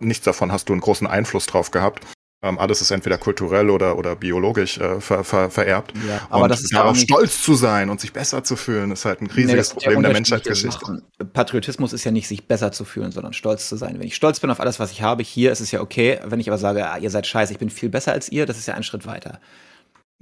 nichts 0.00 0.24
davon 0.24 0.52
hast 0.52 0.68
du 0.68 0.72
einen 0.72 0.80
großen 0.80 1.06
Einfluss 1.06 1.46
drauf 1.46 1.70
gehabt. 1.70 2.04
Ähm, 2.42 2.58
alles 2.58 2.82
ist 2.82 2.90
entweder 2.90 3.16
kulturell 3.16 3.70
oder, 3.70 3.96
oder 3.96 4.14
biologisch 4.14 4.76
äh, 4.78 5.00
ver, 5.00 5.24
ver, 5.24 5.50
vererbt. 5.50 5.94
Ja, 6.06 6.26
aber 6.28 6.44
und 6.44 6.50
das 6.50 6.60
ist 6.60 6.74
darauf 6.74 6.96
stolz 6.96 7.42
zu 7.42 7.54
sein 7.54 7.88
und 7.88 7.98
sich 7.98 8.12
besser 8.12 8.44
zu 8.44 8.56
fühlen, 8.56 8.90
ist 8.90 9.06
halt 9.06 9.22
ein 9.22 9.26
riesiges 9.26 9.70
nee, 9.70 9.80
Problem 9.80 10.02
der, 10.02 10.10
der 10.10 10.12
Menschheitsgeschichte. 10.12 11.02
Patriotismus 11.32 11.94
ist 11.94 12.04
ja 12.04 12.10
nicht, 12.10 12.28
sich 12.28 12.46
besser 12.46 12.72
zu 12.72 12.84
fühlen, 12.84 13.10
sondern 13.10 13.32
stolz 13.32 13.68
zu 13.68 13.76
sein. 13.76 13.98
Wenn 13.98 14.06
ich 14.06 14.14
stolz 14.14 14.38
bin 14.38 14.50
auf 14.50 14.60
alles, 14.60 14.78
was 14.78 14.92
ich 14.92 15.00
habe, 15.00 15.22
hier 15.22 15.50
ist 15.50 15.60
es 15.60 15.70
ja 15.70 15.80
okay. 15.80 16.20
Wenn 16.24 16.38
ich 16.38 16.48
aber 16.48 16.58
sage, 16.58 16.86
ah, 16.86 16.98
ihr 16.98 17.10
seid 17.10 17.26
scheiße, 17.26 17.54
ich 17.54 17.58
bin 17.58 17.70
viel 17.70 17.88
besser 17.88 18.12
als 18.12 18.30
ihr, 18.30 18.44
das 18.44 18.58
ist 18.58 18.66
ja 18.66 18.74
ein 18.74 18.82
Schritt 18.82 19.06
weiter. 19.06 19.40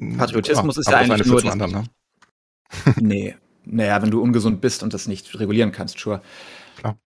Hm, 0.01 0.17
Patriotismus 0.17 0.77
ja, 0.77 0.81
ist 0.81 0.91
ja 0.91 0.97
eigentlich 0.99 1.27
nur. 1.27 1.45
Anderen, 1.45 1.73
ne? 1.73 1.85
nee. 3.01 3.37
Naja, 3.65 4.01
wenn 4.01 4.11
du 4.11 4.23
ungesund 4.23 4.61
bist 4.61 4.85
und 4.85 4.95
das 4.95 5.09
nicht 5.09 5.39
regulieren 5.41 5.73
kannst, 5.73 5.99
sure. 5.99 6.23
Klar. 6.77 6.97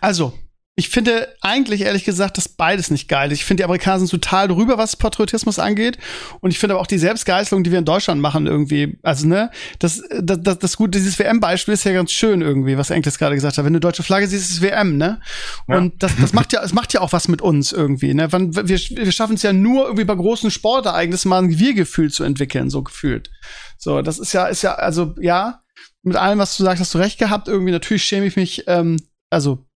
Also, 0.00 0.32
ich 0.78 0.90
finde 0.90 1.34
eigentlich 1.40 1.80
ehrlich 1.80 2.04
gesagt, 2.04 2.36
dass 2.36 2.48
beides 2.48 2.92
nicht 2.92 3.08
geil 3.08 3.32
ist. 3.32 3.40
Ich 3.40 3.44
finde, 3.44 3.62
die 3.62 3.64
Amerikaner 3.64 3.98
sind 3.98 4.10
total 4.10 4.46
drüber, 4.46 4.78
was 4.78 4.94
Patriotismus 4.94 5.58
angeht. 5.58 5.98
Und 6.38 6.52
ich 6.52 6.60
finde 6.60 6.74
aber 6.74 6.80
auch 6.80 6.86
die 6.86 6.98
Selbstgeißelung, 6.98 7.64
die 7.64 7.72
wir 7.72 7.80
in 7.80 7.84
Deutschland 7.84 8.20
machen, 8.20 8.46
irgendwie, 8.46 8.96
also, 9.02 9.26
ne, 9.26 9.50
das, 9.80 10.04
das, 10.20 10.38
das, 10.40 10.60
das 10.60 10.76
gute, 10.76 10.92
dieses 10.92 11.18
WM-Beispiel 11.18 11.74
ist 11.74 11.82
ja 11.82 11.92
ganz 11.92 12.12
schön 12.12 12.42
irgendwie, 12.42 12.78
was 12.78 12.90
Enkles 12.90 13.18
gerade 13.18 13.34
gesagt 13.34 13.58
hat. 13.58 13.64
Wenn 13.64 13.72
du 13.72 13.80
deutsche 13.80 14.04
Flagge 14.04 14.28
siehst, 14.28 14.50
ist 14.50 14.56
es 14.58 14.62
WM, 14.62 14.96
ne? 14.96 15.20
Ja. 15.66 15.78
Und 15.78 16.00
das, 16.00 16.12
das 16.16 16.32
macht 16.32 16.52
ja, 16.52 16.62
es 16.62 16.72
macht 16.72 16.92
ja 16.92 17.00
auch 17.00 17.10
was 17.10 17.26
mit 17.26 17.42
uns 17.42 17.72
irgendwie, 17.72 18.14
ne? 18.14 18.30
Wir, 18.30 18.78
wir 18.78 19.12
schaffen 19.12 19.34
es 19.34 19.42
ja 19.42 19.52
nur 19.52 19.86
irgendwie 19.86 20.04
bei 20.04 20.14
großen 20.14 20.52
Sportereignissen 20.52 21.28
mal 21.28 21.42
ein 21.42 21.58
Wir-Gefühl 21.58 22.12
zu 22.12 22.22
entwickeln, 22.22 22.70
so 22.70 22.84
gefühlt. 22.84 23.30
So, 23.78 24.00
das 24.00 24.20
ist 24.20 24.32
ja, 24.32 24.46
ist 24.46 24.62
ja, 24.62 24.76
also, 24.76 25.16
ja, 25.18 25.64
mit 26.04 26.14
allem, 26.14 26.38
was 26.38 26.56
du 26.56 26.62
sagst, 26.62 26.80
hast 26.80 26.94
du 26.94 26.98
recht 26.98 27.18
gehabt. 27.18 27.48
Irgendwie, 27.48 27.72
natürlich 27.72 28.04
schäme 28.04 28.26
ich 28.26 28.36
mich, 28.36 28.62
ähm, 28.68 28.96
also 29.28 29.67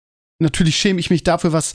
natürlich 0.42 0.76
schäme 0.76 1.00
ich 1.00 1.10
mich 1.10 1.22
dafür, 1.22 1.52
was, 1.52 1.74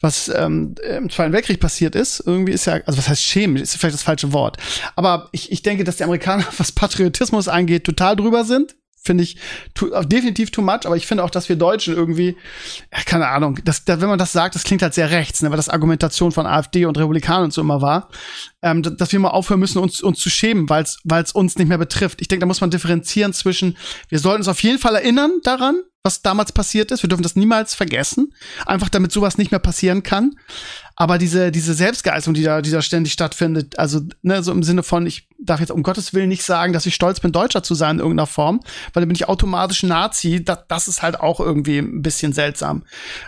was 0.00 0.28
ähm, 0.28 0.74
im 0.86 1.10
Zweiten 1.10 1.32
Weltkrieg 1.32 1.60
passiert 1.60 1.94
ist. 1.94 2.22
Irgendwie 2.26 2.52
ist 2.52 2.66
ja, 2.66 2.74
also 2.84 2.98
was 2.98 3.08
heißt 3.08 3.22
schämen, 3.22 3.56
ist 3.56 3.76
vielleicht 3.76 3.94
das 3.94 4.02
falsche 4.02 4.32
Wort. 4.32 4.58
Aber 4.96 5.28
ich, 5.32 5.50
ich 5.52 5.62
denke, 5.62 5.84
dass 5.84 5.96
die 5.96 6.04
Amerikaner, 6.04 6.44
was 6.58 6.72
Patriotismus 6.72 7.48
angeht, 7.48 7.84
total 7.84 8.16
drüber 8.16 8.44
sind 8.44 8.74
finde 9.08 9.24
ich 9.24 9.36
tu, 9.74 9.90
definitiv 10.04 10.50
too 10.50 10.60
much, 10.60 10.84
aber 10.84 10.96
ich 10.96 11.06
finde 11.06 11.24
auch, 11.24 11.30
dass 11.30 11.48
wir 11.48 11.56
Deutschen 11.56 11.94
irgendwie, 11.94 12.36
ja, 12.92 13.02
keine 13.04 13.28
Ahnung, 13.28 13.58
dass, 13.64 13.84
da, 13.84 14.00
wenn 14.00 14.08
man 14.08 14.18
das 14.18 14.32
sagt, 14.32 14.54
das 14.54 14.64
klingt 14.64 14.82
halt 14.82 14.92
sehr 14.92 15.10
rechts, 15.10 15.42
ne, 15.42 15.50
weil 15.50 15.56
das 15.56 15.70
Argumentation 15.70 16.30
von 16.30 16.46
AfD 16.46 16.84
und 16.84 16.98
Republikanern 16.98 17.44
und 17.44 17.52
so 17.52 17.62
immer 17.62 17.80
war, 17.80 18.10
ähm, 18.60 18.82
dass 18.82 19.12
wir 19.12 19.18
mal 19.18 19.30
aufhören 19.30 19.60
müssen, 19.60 19.78
uns, 19.78 20.02
uns 20.02 20.18
zu 20.18 20.28
schämen, 20.28 20.68
weil 20.68 20.84
es 20.84 21.32
uns 21.32 21.56
nicht 21.56 21.68
mehr 21.68 21.78
betrifft. 21.78 22.20
Ich 22.20 22.28
denke, 22.28 22.40
da 22.40 22.46
muss 22.46 22.60
man 22.60 22.70
differenzieren 22.70 23.32
zwischen, 23.32 23.78
wir 24.08 24.18
sollten 24.18 24.40
uns 24.40 24.48
auf 24.48 24.62
jeden 24.62 24.78
Fall 24.78 24.94
erinnern 24.94 25.32
daran, 25.42 25.82
was 26.02 26.22
damals 26.22 26.52
passiert 26.52 26.90
ist. 26.90 27.02
Wir 27.02 27.08
dürfen 27.08 27.22
das 27.22 27.36
niemals 27.36 27.74
vergessen. 27.74 28.32
Einfach 28.66 28.88
damit 28.88 29.12
sowas 29.12 29.38
nicht 29.38 29.50
mehr 29.50 29.60
passieren 29.60 30.02
kann. 30.02 30.36
Aber 31.00 31.18
diese, 31.18 31.52
diese 31.52 31.74
Selbstgeißelung, 31.74 32.34
die 32.34 32.42
da, 32.42 32.60
die 32.60 32.72
da 32.72 32.82
ständig 32.82 33.12
stattfindet, 33.12 33.78
also, 33.78 34.00
ne, 34.22 34.42
so 34.42 34.50
im 34.50 34.64
Sinne 34.64 34.82
von, 34.82 35.06
ich 35.06 35.28
darf 35.38 35.60
jetzt 35.60 35.70
um 35.70 35.84
Gottes 35.84 36.12
Willen 36.12 36.28
nicht 36.28 36.42
sagen, 36.42 36.72
dass 36.72 36.86
ich 36.86 36.94
stolz 36.96 37.20
bin, 37.20 37.30
Deutscher 37.30 37.62
zu 37.62 37.76
sein 37.76 37.96
in 37.96 38.00
irgendeiner 38.00 38.26
Form, 38.26 38.60
weil 38.92 39.02
dann 39.02 39.08
bin 39.08 39.14
ich 39.14 39.28
automatisch 39.28 39.84
Nazi. 39.84 40.44
Das, 40.44 40.58
das 40.66 40.88
ist 40.88 41.02
halt 41.02 41.20
auch 41.20 41.38
irgendwie 41.38 41.78
ein 41.78 42.02
bisschen 42.02 42.32
seltsam. 42.32 42.82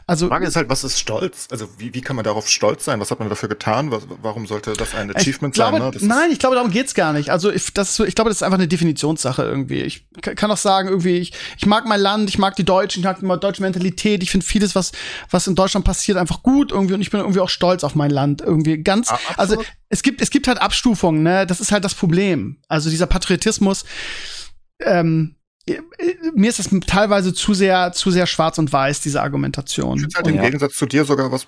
Also. 0.08 0.26
Die 0.26 0.30
Frage 0.30 0.48
ist 0.48 0.56
halt, 0.56 0.68
was 0.68 0.82
ist 0.82 0.98
Stolz? 0.98 1.46
Also, 1.52 1.68
wie, 1.78 1.94
wie 1.94 2.00
kann 2.00 2.16
man 2.16 2.24
darauf 2.24 2.48
stolz 2.48 2.84
sein? 2.84 2.98
Was 2.98 3.12
hat 3.12 3.20
man 3.20 3.28
dafür 3.28 3.48
getan? 3.48 3.92
Was, 3.92 4.02
warum 4.20 4.48
sollte 4.48 4.72
das 4.72 4.92
ein 4.96 5.14
Achievement 5.14 5.54
glaube, 5.54 5.78
sein? 5.78 5.90
Ne? 5.90 6.08
nein, 6.08 6.30
ich 6.32 6.40
glaube, 6.40 6.56
darum 6.56 6.72
geht's 6.72 6.94
gar 6.94 7.12
nicht. 7.12 7.30
Also, 7.30 7.52
ich, 7.52 7.72
das, 7.72 8.00
ich 8.00 8.16
glaube, 8.16 8.30
das 8.30 8.38
ist 8.38 8.42
einfach 8.42 8.58
eine 8.58 8.66
Definitionssache 8.66 9.44
irgendwie. 9.44 9.82
Ich 9.82 10.04
kann 10.20 10.50
auch 10.50 10.56
sagen, 10.56 10.88
irgendwie, 10.88 11.18
ich, 11.18 11.32
ich 11.56 11.66
mag 11.66 11.86
mein 11.86 12.00
Land, 12.00 12.28
ich 12.28 12.38
mag 12.38 12.56
die 12.56 12.59
Deutschen, 12.64 13.00
ich 13.00 13.22
mag 13.22 13.40
die 13.40 13.46
deutsche 13.46 13.62
Mentalität, 13.62 14.22
ich 14.22 14.30
finde 14.30 14.46
vieles, 14.46 14.74
was, 14.74 14.92
was 15.30 15.46
in 15.46 15.54
Deutschland 15.54 15.84
passiert, 15.84 16.18
einfach 16.18 16.42
gut 16.42 16.72
irgendwie 16.72 16.94
und 16.94 17.00
ich 17.00 17.10
bin 17.10 17.20
irgendwie 17.20 17.40
auch 17.40 17.48
stolz 17.48 17.84
auf 17.84 17.94
mein 17.94 18.10
Land 18.10 18.40
irgendwie 18.40 18.82
ganz. 18.82 19.10
Ah, 19.10 19.18
also 19.36 19.62
es 19.88 20.02
gibt 20.02 20.20
es 20.20 20.30
gibt 20.30 20.48
halt 20.48 20.60
Abstufungen, 20.60 21.22
ne? 21.22 21.46
Das 21.46 21.60
ist 21.60 21.72
halt 21.72 21.84
das 21.84 21.94
Problem. 21.94 22.58
Also 22.68 22.90
dieser 22.90 23.06
Patriotismus. 23.06 23.84
Ähm, 24.80 25.36
mir 26.34 26.48
ist 26.48 26.58
das 26.58 26.68
teilweise 26.86 27.34
zu 27.34 27.54
sehr 27.54 27.92
zu 27.92 28.10
sehr 28.10 28.26
schwarz 28.26 28.58
und 28.58 28.72
weiß 28.72 29.00
diese 29.00 29.22
Argumentation. 29.22 29.96
Ich 29.96 30.02
finde 30.02 30.16
halt 30.16 30.26
im 30.28 30.34
ja. 30.36 30.42
Gegensatz 30.42 30.74
zu 30.74 30.86
dir 30.86 31.04
sogar 31.04 31.30
was 31.30 31.46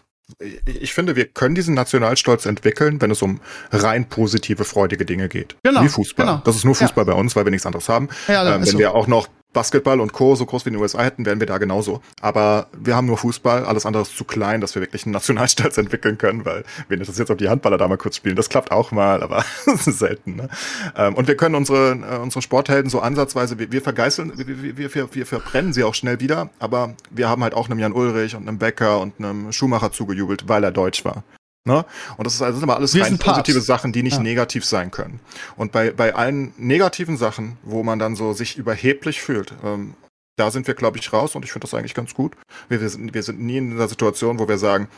ich 0.64 0.94
finde, 0.94 1.16
wir 1.16 1.26
können 1.26 1.54
diesen 1.54 1.74
Nationalstolz 1.74 2.46
entwickeln, 2.46 3.00
wenn 3.00 3.10
es 3.10 3.22
um 3.22 3.40
rein 3.70 4.08
positive, 4.08 4.64
freudige 4.64 5.04
Dinge 5.04 5.28
geht. 5.28 5.56
Genau. 5.62 5.82
Wie 5.82 5.88
Fußball. 5.88 6.26
Genau. 6.26 6.42
Das 6.44 6.56
ist 6.56 6.64
nur 6.64 6.74
Fußball 6.74 7.06
ja. 7.06 7.12
bei 7.12 7.18
uns, 7.18 7.36
weil 7.36 7.44
wir 7.44 7.50
nichts 7.50 7.66
anderes 7.66 7.88
haben. 7.88 8.08
Ja, 8.28 8.54
ähm, 8.54 8.62
wenn 8.62 8.68
so. 8.68 8.78
wir 8.78 8.94
auch 8.94 9.06
noch 9.06 9.28
Basketball 9.53 10.00
und 10.00 10.12
Co. 10.12 10.34
so 10.34 10.46
groß 10.46 10.64
wie 10.64 10.70
in 10.70 10.74
den 10.74 10.82
USA 10.82 11.03
hätten, 11.03 11.26
wären 11.26 11.40
wir 11.40 11.46
da 11.46 11.59
genauso. 11.59 12.00
Aber 12.20 12.68
wir 12.72 12.96
haben 12.96 13.07
nur 13.07 13.18
Fußball, 13.18 13.64
alles 13.64 13.86
andere 13.86 14.03
ist 14.03 14.16
zu 14.16 14.24
klein, 14.24 14.61
dass 14.61 14.74
wir 14.74 14.82
wirklich 14.82 15.05
einen 15.05 15.12
Nationalstolz 15.12 15.76
entwickeln 15.82 16.18
können, 16.18 16.44
weil 16.44 16.64
wen 16.88 17.00
interessiert 17.00 17.30
ob 17.30 17.38
die 17.38 17.48
Handballer 17.48 17.78
da 17.78 17.88
mal 17.88 17.98
kurz 17.98 18.16
spielen. 18.16 18.36
Das 18.36 18.48
klappt 18.48 18.72
auch 18.72 18.92
mal, 18.92 19.22
aber 19.22 19.44
selten. 19.76 20.36
Ne? 20.36 20.48
Ähm, 20.96 21.14
und 21.14 21.28
wir 21.28 21.36
können 21.36 21.55
unsere, 21.55 21.92
äh, 21.92 22.18
unsere 22.18 22.42
Sporthelden 22.42 22.90
so 22.90 23.00
ansatzweise, 23.00 23.59
wir, 23.59 23.72
wir 23.72 23.82
vergeißeln, 23.82 24.32
wir, 24.36 24.76
wir, 24.76 24.94
wir, 24.94 25.14
wir 25.14 25.26
verbrennen 25.26 25.72
sie 25.72 25.84
auch 25.84 25.94
schnell 25.94 26.20
wieder, 26.20 26.50
aber 26.59 26.94
wir 27.11 27.28
haben 27.28 27.42
halt 27.42 27.55
auch 27.55 27.68
einem 27.68 27.78
Jan 27.78 27.92
Ulrich 27.92 28.34
und 28.34 28.48
einem 28.48 28.59
Becker 28.59 29.00
und 29.00 29.18
einem 29.18 29.53
Schumacher 29.53 29.92
zugejubelt, 29.92 30.48
weil 30.48 30.64
er 30.64 30.72
deutsch 30.72 31.05
war. 31.05 31.24
Ne? 31.64 31.84
Und 32.16 32.26
das, 32.26 32.34
ist, 32.34 32.40
das 32.40 32.54
sind 32.54 32.64
aber 32.64 32.76
alles 32.76 32.98
rein 32.98 33.18
positive 33.18 33.60
Sachen, 33.60 33.92
die 33.92 34.02
nicht 34.02 34.16
ja. 34.16 34.22
negativ 34.22 34.64
sein 34.64 34.90
können. 34.90 35.20
Und 35.56 35.70
bei, 35.70 35.92
bei 35.92 36.14
allen 36.14 36.52
negativen 36.56 37.16
Sachen, 37.16 37.56
wo 37.62 37.84
man 37.84 38.00
dann 38.00 38.16
so 38.16 38.32
sich 38.32 38.58
überheblich 38.58 39.22
fühlt, 39.22 39.54
ähm, 39.64 39.94
da 40.36 40.50
sind 40.50 40.66
wir, 40.66 40.74
glaube 40.74 40.98
ich, 40.98 41.12
raus 41.12 41.36
und 41.36 41.44
ich 41.44 41.52
finde 41.52 41.66
das 41.66 41.74
eigentlich 41.74 41.94
ganz 41.94 42.14
gut. 42.14 42.36
Wir, 42.68 42.80
wir, 42.80 42.88
sind, 42.88 43.14
wir 43.14 43.22
sind 43.22 43.40
nie 43.40 43.58
in 43.58 43.72
einer 43.72 43.86
Situation, 43.86 44.40
wo 44.40 44.48
wir 44.48 44.58
sagen, 44.58 44.88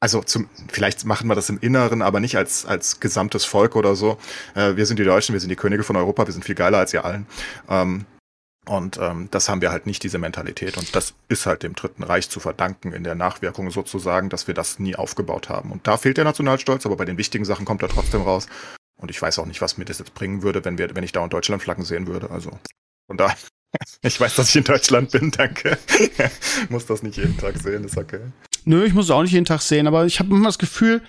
also 0.00 0.20
zum, 0.22 0.48
vielleicht 0.68 1.04
machen 1.04 1.28
wir 1.28 1.36
das 1.36 1.48
im 1.48 1.60
Inneren, 1.60 2.02
aber 2.02 2.18
nicht 2.18 2.36
als, 2.36 2.66
als 2.66 2.98
gesamtes 2.98 3.44
Volk 3.44 3.76
oder 3.76 3.94
so. 3.94 4.18
Äh, 4.56 4.74
wir 4.74 4.86
sind 4.86 4.98
die 4.98 5.04
Deutschen, 5.04 5.34
wir 5.34 5.40
sind 5.40 5.50
die 5.50 5.56
Könige 5.56 5.84
von 5.84 5.94
Europa, 5.94 6.26
wir 6.26 6.32
sind 6.32 6.44
viel 6.44 6.56
geiler 6.56 6.78
als 6.78 6.92
ihr 6.92 7.04
allen. 7.04 7.26
Ähm, 7.68 8.06
und 8.66 8.96
ähm, 8.98 9.28
das 9.32 9.48
haben 9.48 9.60
wir 9.60 9.72
halt 9.72 9.86
nicht, 9.86 10.04
diese 10.04 10.18
Mentalität. 10.18 10.76
Und 10.76 10.94
das 10.94 11.14
ist 11.28 11.46
halt 11.46 11.64
dem 11.64 11.74
Dritten 11.74 12.04
Reich 12.04 12.30
zu 12.30 12.38
verdanken 12.38 12.92
in 12.92 13.02
der 13.02 13.16
Nachwirkung 13.16 13.70
sozusagen, 13.70 14.28
dass 14.28 14.46
wir 14.46 14.54
das 14.54 14.78
nie 14.78 14.94
aufgebaut 14.94 15.48
haben. 15.48 15.72
Und 15.72 15.86
da 15.86 15.96
fehlt 15.96 16.16
der 16.16 16.24
Nationalstolz, 16.24 16.86
aber 16.86 16.96
bei 16.96 17.04
den 17.04 17.18
wichtigen 17.18 17.44
Sachen 17.44 17.64
kommt 17.64 17.82
er 17.82 17.88
trotzdem 17.88 18.22
raus. 18.22 18.46
Und 18.96 19.10
ich 19.10 19.20
weiß 19.20 19.40
auch 19.40 19.46
nicht, 19.46 19.60
was 19.60 19.78
mir 19.78 19.84
das 19.84 19.98
jetzt 19.98 20.14
bringen 20.14 20.42
würde, 20.42 20.64
wenn 20.64 20.78
wir, 20.78 20.94
wenn 20.94 21.02
ich 21.02 21.10
da 21.10 21.24
in 21.24 21.30
Deutschland 21.30 21.60
Flaggen 21.60 21.84
sehen 21.84 22.06
würde. 22.06 22.30
Also 22.30 22.50
von 23.06 23.16
daher. 23.16 23.36
Ich 24.02 24.20
weiß, 24.20 24.34
dass 24.34 24.50
ich 24.50 24.56
in 24.56 24.64
Deutschland 24.64 25.12
bin, 25.12 25.30
danke. 25.30 25.78
muss 26.68 26.84
das 26.84 27.02
nicht 27.02 27.16
jeden 27.16 27.38
Tag 27.38 27.56
sehen, 27.56 27.84
ist 27.84 27.96
okay. 27.96 28.20
Nö, 28.66 28.84
ich 28.84 28.92
muss 28.92 29.06
es 29.06 29.10
auch 29.10 29.22
nicht 29.22 29.32
jeden 29.32 29.46
Tag 29.46 29.62
sehen, 29.62 29.86
aber 29.86 30.04
ich 30.04 30.18
habe 30.18 30.28
immer 30.28 30.48
das 30.48 30.58
Gefühl, 30.58 31.00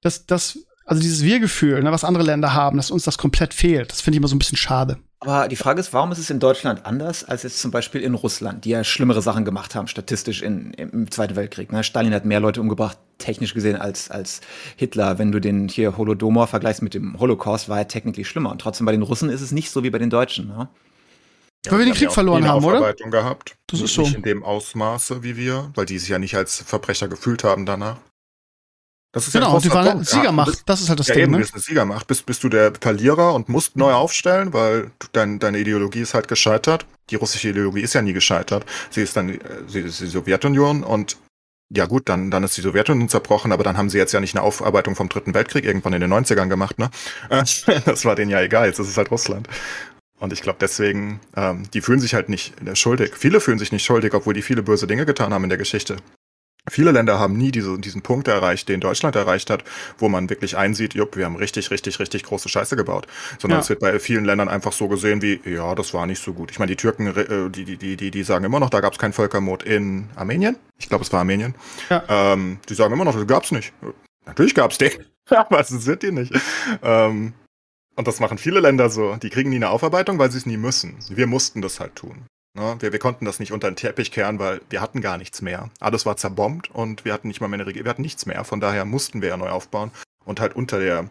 dass 0.00 0.24
das, 0.24 0.60
also 0.84 1.00
dieses 1.00 1.22
Wir-Gefühl, 1.22 1.82
ne, 1.82 1.92
was 1.92 2.04
andere 2.04 2.24
Länder 2.24 2.54
haben, 2.54 2.76
dass 2.76 2.90
uns 2.90 3.04
das 3.04 3.18
komplett 3.18 3.54
fehlt. 3.54 3.90
Das 3.90 4.00
finde 4.00 4.16
ich 4.16 4.18
immer 4.18 4.28
so 4.28 4.36
ein 4.36 4.38
bisschen 4.38 4.58
schade. 4.58 4.98
Aber 5.20 5.48
die 5.48 5.56
Frage 5.56 5.80
ist, 5.80 5.94
warum 5.94 6.12
ist 6.12 6.18
es 6.18 6.28
in 6.28 6.38
Deutschland 6.38 6.84
anders 6.84 7.24
als 7.24 7.44
jetzt 7.44 7.58
zum 7.58 7.70
Beispiel 7.70 8.02
in 8.02 8.12
Russland, 8.12 8.66
die 8.66 8.70
ja 8.70 8.84
schlimmere 8.84 9.22
Sachen 9.22 9.46
gemacht 9.46 9.74
haben, 9.74 9.88
statistisch 9.88 10.42
in, 10.42 10.74
im 10.74 11.10
Zweiten 11.10 11.34
Weltkrieg. 11.34 11.72
Ne? 11.72 11.82
Stalin 11.82 12.12
hat 12.12 12.26
mehr 12.26 12.40
Leute 12.40 12.60
umgebracht, 12.60 12.98
technisch 13.16 13.54
gesehen, 13.54 13.76
als, 13.76 14.10
als 14.10 14.42
Hitler. 14.76 15.18
Wenn 15.18 15.32
du 15.32 15.40
den 15.40 15.68
hier 15.68 15.96
Holodomor 15.96 16.46
vergleichst 16.46 16.82
mit 16.82 16.92
dem 16.92 17.18
Holocaust, 17.18 17.70
war 17.70 17.78
er 17.78 17.88
technisch 17.88 18.28
schlimmer. 18.28 18.50
Und 18.50 18.60
trotzdem 18.60 18.84
bei 18.84 18.92
den 18.92 19.00
Russen 19.00 19.30
ist 19.30 19.40
es 19.40 19.50
nicht 19.50 19.70
so 19.70 19.82
wie 19.82 19.90
bei 19.90 19.98
den 19.98 20.10
Deutschen. 20.10 20.48
Ne? 20.48 20.68
Ja, 21.64 21.72
weil 21.72 21.78
wir 21.78 21.86
den 21.86 21.94
Krieg 21.94 22.12
verloren 22.12 22.46
haben, 22.46 22.62
oder? 22.62 22.92
Gehabt. 22.92 23.56
Das 23.68 23.80
ist 23.80 23.94
so. 23.94 24.02
Nicht 24.02 24.16
in 24.16 24.22
dem 24.22 24.42
Ausmaße 24.42 25.22
wie 25.22 25.38
wir, 25.38 25.70
weil 25.74 25.86
die 25.86 25.98
sich 25.98 26.10
ja 26.10 26.18
nicht 26.18 26.36
als 26.36 26.60
Verbrecher 26.60 27.08
gefühlt 27.08 27.44
haben 27.44 27.64
danach. 27.64 27.96
Das 29.14 29.28
ist 29.28 29.32
genau, 29.32 29.54
ja 29.54 29.60
die 29.60 29.70
waren 29.70 29.92
Punkt. 29.92 30.08
Siegermacht, 30.08 30.62
das 30.66 30.80
ist 30.80 30.88
halt 30.88 30.98
das 30.98 31.06
ja, 31.06 31.14
Ding. 31.14 31.22
Eben, 31.24 31.32
ne? 31.32 31.38
bist 31.38 31.54
eine 31.54 31.62
Siegermacht. 31.62 32.06
Bist, 32.08 32.26
bist 32.26 32.42
du 32.42 32.48
der 32.48 32.72
Verlierer 32.78 33.32
und 33.32 33.48
musst 33.48 33.76
neu 33.76 33.92
aufstellen, 33.92 34.52
weil 34.52 34.90
dein, 35.12 35.38
deine 35.38 35.58
Ideologie 35.58 36.00
ist 36.00 36.14
halt 36.14 36.26
gescheitert. 36.26 36.84
Die 37.10 37.14
russische 37.14 37.50
Ideologie 37.50 37.80
ist 37.80 37.94
ja 37.94 38.02
nie 38.02 38.12
gescheitert. 38.12 38.66
Sie 38.90 39.02
ist 39.02 39.16
dann 39.16 39.38
sie 39.68 39.80
ist 39.80 40.00
die 40.00 40.06
Sowjetunion 40.06 40.82
und 40.82 41.16
ja 41.70 41.86
gut, 41.86 42.08
dann, 42.08 42.30
dann 42.30 42.42
ist 42.42 42.56
die 42.56 42.60
Sowjetunion 42.60 43.08
zerbrochen, 43.08 43.52
aber 43.52 43.62
dann 43.62 43.76
haben 43.76 43.88
sie 43.88 43.98
jetzt 43.98 44.12
ja 44.12 44.20
nicht 44.20 44.34
eine 44.34 44.42
Aufarbeitung 44.42 44.96
vom 44.96 45.08
Dritten 45.08 45.32
Weltkrieg 45.32 45.64
irgendwann 45.64 45.92
in 45.92 46.00
den 46.00 46.12
90ern 46.12 46.48
gemacht, 46.48 46.78
ne? 46.78 46.90
Das 47.84 48.04
war 48.04 48.16
denen 48.16 48.30
ja 48.30 48.40
egal, 48.40 48.66
jetzt 48.66 48.80
ist 48.80 48.88
es 48.88 48.96
halt 48.96 49.10
Russland. 49.10 49.48
Und 50.18 50.32
ich 50.32 50.42
glaube 50.42 50.58
deswegen, 50.60 51.20
ähm, 51.36 51.64
die 51.72 51.80
fühlen 51.80 52.00
sich 52.00 52.14
halt 52.14 52.28
nicht 52.28 52.54
schuldig. 52.74 53.12
Viele 53.16 53.40
fühlen 53.40 53.58
sich 53.58 53.72
nicht 53.72 53.84
schuldig, 53.84 54.14
obwohl 54.14 54.34
die 54.34 54.42
viele 54.42 54.62
böse 54.62 54.86
Dinge 54.86 55.06
getan 55.06 55.32
haben 55.32 55.44
in 55.44 55.50
der 55.50 55.58
Geschichte. 55.58 55.96
Viele 56.70 56.92
Länder 56.92 57.18
haben 57.18 57.36
nie 57.36 57.50
diese, 57.50 57.78
diesen 57.78 58.00
Punkt 58.00 58.26
erreicht, 58.26 58.70
den 58.70 58.80
Deutschland 58.80 59.14
erreicht 59.16 59.50
hat, 59.50 59.64
wo 59.98 60.08
man 60.08 60.30
wirklich 60.30 60.56
einsieht, 60.56 60.94
jupp, 60.94 61.16
wir 61.16 61.26
haben 61.26 61.36
richtig, 61.36 61.70
richtig, 61.70 62.00
richtig 62.00 62.22
große 62.24 62.48
Scheiße 62.48 62.74
gebaut. 62.74 63.06
Sondern 63.38 63.58
ja. 63.58 63.62
es 63.62 63.68
wird 63.68 63.80
bei 63.80 63.98
vielen 63.98 64.24
Ländern 64.24 64.48
einfach 64.48 64.72
so 64.72 64.88
gesehen 64.88 65.20
wie, 65.20 65.40
ja, 65.44 65.74
das 65.74 65.92
war 65.92 66.06
nicht 66.06 66.22
so 66.22 66.32
gut. 66.32 66.50
Ich 66.50 66.58
meine, 66.58 66.70
die 66.70 66.76
Türken, 66.76 67.08
äh, 67.08 67.50
die, 67.50 67.76
die, 67.76 67.96
die, 67.96 68.10
die, 68.10 68.22
sagen 68.22 68.44
immer 68.44 68.60
noch, 68.60 68.70
da 68.70 68.80
gab 68.80 68.94
es 68.94 68.98
keinen 68.98 69.12
Völkermord 69.12 69.62
in 69.62 70.08
Armenien. 70.16 70.56
Ich 70.78 70.88
glaube, 70.88 71.04
es 71.04 71.12
war 71.12 71.20
Armenien. 71.20 71.54
Ja. 71.90 72.02
Ähm, 72.08 72.58
die 72.68 72.74
sagen 72.74 72.94
immer 72.94 73.04
noch, 73.04 73.14
das 73.14 73.26
gab 73.26 73.44
es 73.44 73.52
nicht. 73.52 73.74
Natürlich 74.24 74.54
gab 74.54 74.70
es 74.70 74.78
den. 74.78 74.92
Aber 75.28 75.60
es 75.60 75.68
sind 75.68 76.02
die 76.02 76.12
nicht. 76.12 76.32
Ähm, 76.82 77.34
und 77.96 78.08
das 78.08 78.20
machen 78.20 78.38
viele 78.38 78.60
Länder 78.60 78.88
so. 78.88 79.16
Die 79.16 79.30
kriegen 79.30 79.50
nie 79.50 79.56
eine 79.56 79.68
Aufarbeitung, 79.68 80.18
weil 80.18 80.30
sie 80.30 80.38
es 80.38 80.46
nie 80.46 80.56
müssen. 80.56 80.96
Wir 81.08 81.26
mussten 81.26 81.60
das 81.60 81.78
halt 81.78 81.94
tun. 81.94 82.26
Ne? 82.54 82.76
Wir, 82.80 82.92
wir 82.92 82.98
konnten 82.98 83.24
das 83.24 83.40
nicht 83.40 83.52
unter 83.52 83.70
den 83.70 83.76
Teppich 83.76 84.10
kehren, 84.10 84.38
weil 84.38 84.60
wir 84.70 84.80
hatten 84.80 85.00
gar 85.00 85.18
nichts 85.18 85.42
mehr. 85.42 85.70
Alles 85.80 86.06
war 86.06 86.16
zerbombt 86.16 86.70
und 86.70 87.04
wir 87.04 87.12
hatten 87.12 87.28
nicht 87.28 87.40
mal 87.40 87.48
mehr 87.48 87.58
eine 87.58 87.66
Regierung, 87.66 87.86
wir 87.86 87.90
hatten 87.90 88.02
nichts 88.02 88.26
mehr. 88.26 88.44
Von 88.44 88.60
daher 88.60 88.84
mussten 88.84 89.22
wir 89.22 89.30
ja 89.30 89.36
neu 89.36 89.50
aufbauen 89.50 89.90
und 90.24 90.40
halt 90.40 90.54
unter 90.54 90.78
der, 90.78 91.10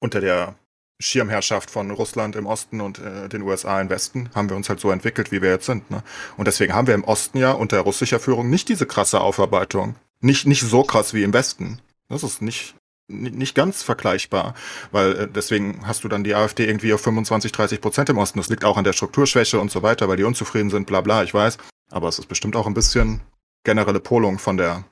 unter 0.00 0.20
der 0.20 0.54
Schirmherrschaft 0.98 1.70
von 1.70 1.90
Russland 1.90 2.36
im 2.36 2.46
Osten 2.46 2.80
und 2.80 2.98
äh, 2.98 3.28
den 3.28 3.42
USA 3.42 3.80
im 3.80 3.90
Westen 3.90 4.30
haben 4.34 4.48
wir 4.48 4.56
uns 4.56 4.68
halt 4.68 4.80
so 4.80 4.90
entwickelt, 4.90 5.30
wie 5.30 5.42
wir 5.42 5.50
jetzt 5.50 5.66
sind. 5.66 5.90
Ne? 5.90 6.02
Und 6.36 6.46
deswegen 6.46 6.74
haben 6.74 6.86
wir 6.86 6.94
im 6.94 7.04
Osten 7.04 7.38
ja 7.38 7.52
unter 7.52 7.80
russischer 7.80 8.20
Führung 8.20 8.48
nicht 8.48 8.68
diese 8.68 8.86
krasse 8.86 9.20
Aufarbeitung. 9.20 9.96
Nicht, 10.20 10.46
nicht 10.46 10.62
so 10.62 10.82
krass 10.84 11.12
wie 11.12 11.22
im 11.22 11.34
Westen. 11.34 11.80
Das 12.08 12.22
ist 12.22 12.40
nicht, 12.40 12.74
nicht 13.08 13.54
ganz 13.54 13.82
vergleichbar, 13.82 14.54
weil 14.90 15.16
äh, 15.16 15.28
deswegen 15.28 15.86
hast 15.86 16.04
du 16.04 16.08
dann 16.08 16.24
die 16.24 16.34
AfD 16.34 16.66
irgendwie 16.66 16.92
auf 16.92 17.00
25, 17.00 17.52
30 17.52 17.80
Prozent 17.80 18.08
im 18.08 18.18
Osten. 18.18 18.38
Das 18.38 18.48
liegt 18.48 18.64
auch 18.64 18.76
an 18.76 18.84
der 18.84 18.92
Strukturschwäche 18.92 19.60
und 19.60 19.70
so 19.70 19.82
weiter, 19.82 20.08
weil 20.08 20.16
die 20.16 20.24
unzufrieden 20.24 20.70
sind, 20.70 20.86
bla 20.86 21.00
bla, 21.00 21.22
ich 21.22 21.32
weiß. 21.32 21.58
Aber 21.90 22.08
es 22.08 22.18
ist 22.18 22.26
bestimmt 22.26 22.56
auch 22.56 22.66
ein 22.66 22.74
bisschen 22.74 23.20
generelle 23.64 24.00
Polung 24.00 24.38
von 24.38 24.56
der 24.56 24.84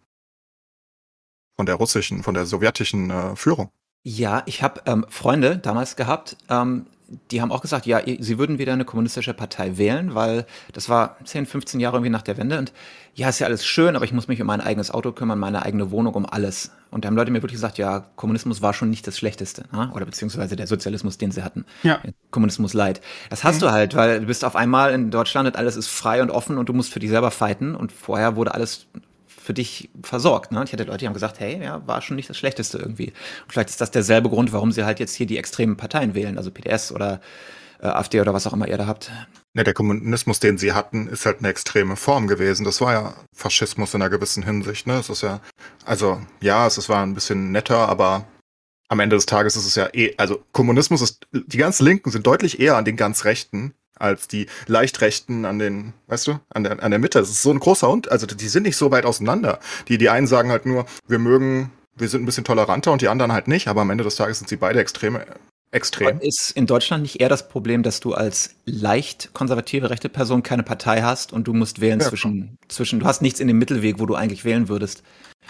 von 1.57 1.67
der 1.67 1.77
russischen, 1.77 2.23
von 2.23 2.35
der 2.35 2.47
sowjetischen 2.47 3.11
äh, 3.11 3.37
Führung. 3.37 3.71
Ja, 4.03 4.43
ich 4.47 4.62
habe 4.62 4.83
ähm, 4.87 5.07
Freunde 5.09 5.57
damals 5.57 5.97
gehabt, 5.97 6.37
ähm, 6.51 6.87
die 7.31 7.41
haben 7.41 7.53
auch 7.53 7.61
gesagt, 7.61 7.87
ja, 7.87 8.01
sie 8.19 8.39
würden 8.39 8.59
wieder 8.59 8.73
eine 8.73 8.85
kommunistische 8.85 9.35
Partei 9.35 9.77
wählen, 9.77 10.15
weil 10.15 10.47
das 10.73 10.89
war 10.89 11.17
10, 11.25 11.47
15 11.47 11.81
Jahre 11.81 11.97
irgendwie 11.97 12.11
nach 12.11 12.23
der 12.23 12.37
Wende 12.37 12.59
und 12.59 12.73
ja, 13.15 13.29
ist 13.29 13.39
ja 13.39 13.47
alles 13.47 13.65
schön, 13.65 13.95
aber 13.95 14.05
ich 14.05 14.12
muss 14.12 14.27
mich 14.27 14.41
um 14.41 14.47
mein 14.49 14.61
eigenes 14.61 14.91
Auto 14.91 15.12
kümmern, 15.12 15.39
meine 15.39 15.62
eigene 15.62 15.93
Wohnung, 15.93 16.15
um 16.15 16.27
alles. 16.27 16.73
Und 16.91 17.05
da 17.05 17.09
haben 17.09 17.17
Leute 17.17 17.31
mir 17.31 17.43
wirklich 17.43 17.57
gesagt, 17.57 17.79
ja, 17.79 18.07
Kommunismus 18.17 18.61
war 18.61 18.75
schon 18.75 18.91
nicht 18.91 19.07
das 19.07 19.17
Schlechteste, 19.17 19.65
ne? 19.73 19.91
oder 19.95 20.05
beziehungsweise 20.05 20.57
der 20.57 20.67
Sozialismus, 20.67 21.17
den 21.17 21.31
sie 21.31 21.45
hatten. 21.45 21.65
Ja. 21.85 22.01
Kommunismus 22.31 22.75
leid. 22.75 23.01
Das 23.31 23.45
hast 23.45 23.57
mhm. 23.57 23.61
du 23.61 23.73
halt, 23.73 23.95
weil 23.95 24.21
du 24.21 24.27
bist 24.27 24.45
auf 24.45 24.57
einmal 24.57 24.93
in 24.93 25.11
Deutschland 25.11 25.47
und 25.47 25.57
alles 25.57 25.77
ist 25.77 25.89
frei 25.89 26.23
und 26.23 26.31
offen 26.31 26.59
und 26.59 26.69
du 26.69 26.73
musst 26.73 26.93
für 26.93 27.01
dich 27.01 27.11
selber 27.11 27.31
fighten 27.31 27.77
und 27.77 27.93
vorher 27.93 28.35
wurde 28.35 28.55
alles 28.55 28.87
für 29.45 29.55
dich 29.55 29.90
versorgt. 30.03 30.53
Ne? 30.53 30.64
Ich 30.64 30.72
hatte 30.72 30.84
Leute, 30.84 30.99
die 30.99 31.07
haben 31.07 31.14
gesagt, 31.14 31.38
hey, 31.38 31.62
ja, 31.62 31.86
war 31.86 32.01
schon 32.01 32.16
nicht 32.16 32.30
das 32.30 32.38
Schlechteste 32.38 32.78
irgendwie. 32.78 33.09
Und 33.09 33.53
vielleicht 33.53 33.68
ist 33.68 33.80
das 33.80 33.90
derselbe 33.90 34.30
Grund, 34.30 34.53
warum 34.53 34.72
sie 34.72 34.84
halt 34.84 35.01
jetzt 35.01 35.14
hier 35.14 35.26
die 35.26 35.36
extremen 35.36 35.76
Parteien 35.76 36.14
wählen, 36.14 36.38
also 36.38 36.51
PDS 36.51 36.92
oder 36.92 37.20
äh, 37.80 37.86
AfD 37.86 38.20
oder 38.20 38.32
was 38.32 38.47
auch 38.47 38.55
immer 38.55 38.66
ihr 38.66 38.78
da 38.78 38.86
habt. 38.86 39.11
Ja, 39.53 39.62
der 39.62 39.74
Kommunismus, 39.74 40.40
den 40.40 40.57
sie 40.57 40.72
hatten, 40.72 41.09
ist 41.09 41.26
halt 41.26 41.40
eine 41.40 41.49
extreme 41.49 41.97
Form 41.97 42.26
gewesen. 42.26 42.64
Das 42.64 42.80
war 42.80 42.92
ja 42.92 43.14
Faschismus 43.34 43.92
in 43.92 44.01
einer 44.01 44.11
gewissen 44.11 44.42
Hinsicht. 44.42 44.86
Ne? 44.86 44.95
Es 44.95 45.11
ist 45.11 45.22
ja, 45.22 45.40
also 45.84 46.20
ja, 46.40 46.66
es, 46.66 46.78
es 46.78 46.88
war 46.88 47.05
ein 47.05 47.14
bisschen 47.14 47.53
netter, 47.53 47.88
aber 47.88 48.26
am 48.88 49.01
Ende 49.01 49.16
des 49.16 49.26
Tages 49.26 49.57
ist 49.57 49.66
es 49.66 49.74
ja 49.74 49.88
eh, 49.92 50.14
also 50.16 50.42
Kommunismus 50.53 51.03
ist, 51.03 51.26
die 51.32 51.59
ganz 51.59 51.80
Linken 51.80 52.11
sind 52.11 52.26
deutlich 52.26 52.61
eher 52.61 52.76
an 52.76 52.84
den 52.84 52.97
ganz 52.97 53.24
Rechten 53.24 53.74
als 53.97 54.28
die 54.28 54.47
Leichtrechten 54.66 55.45
an 55.45 55.59
den, 55.59 55.92
weißt 56.09 56.26
du, 56.26 56.40
an 56.51 56.64
der, 56.64 56.82
an 56.82 56.90
der 56.90 57.01
Mitte. 57.01 57.18
Es 57.18 57.30
ist 57.30 57.42
so 57.42 57.51
ein 57.51 57.61
großer 57.61 57.88
und 57.88 58.11
also 58.11 58.26
die 58.26 58.49
sind 58.49 58.64
nicht 58.64 58.76
so 58.76 58.90
weit 58.90 59.05
auseinander. 59.05 59.61
Die, 59.88 59.99
die 59.99 60.09
einen 60.09 60.26
sagen 60.26 60.51
halt 60.51 60.66
nur, 60.66 60.86
wir 61.07 61.18
mögen, 61.18 61.70
wir 61.97 62.09
sind 62.09 62.22
ein 62.22 62.26
bisschen 62.26 62.45
toleranter 62.45 62.92
und 62.92 63.03
die 63.03 63.09
anderen 63.09 63.32
halt 63.32 63.49
nicht, 63.49 63.68
aber 63.68 63.82
am 63.82 63.90
Ende 63.90 64.05
des 64.05 64.16
Tages 64.16 64.38
sind 64.38 64.49
sie 64.49 64.57
beide 64.57 64.80
extreme, 64.80 65.24
extrem. 65.74 66.20
Ist 66.20 66.53
in 66.55 66.66
Deutschland 66.66 67.03
nicht 67.03 67.20
eher 67.20 67.28
das 67.28 67.49
Problem, 67.49 67.82
dass 67.82 68.01
du 68.01 68.14
als 68.14 68.57
leicht 68.64 69.30
konservative 69.34 69.90
rechte 69.90 70.09
Person 70.09 70.42
keine 70.42 70.62
Partei 70.62 71.03
hast 71.03 71.32
und 71.32 71.47
du 71.47 71.53
musst 71.53 71.80
wählen 71.80 72.01
ja, 72.01 72.09
zwischen, 72.09 72.57
zwischen, 72.68 73.01
du 73.01 73.07
hast 73.07 73.22
nichts 73.22 73.40
in 73.40 73.49
dem 73.49 73.59
Mittelweg, 73.59 73.99
wo 73.99 74.07
du 74.07 74.14
eigentlich 74.14 74.45
wählen 74.45 74.68
würdest. 74.68 75.03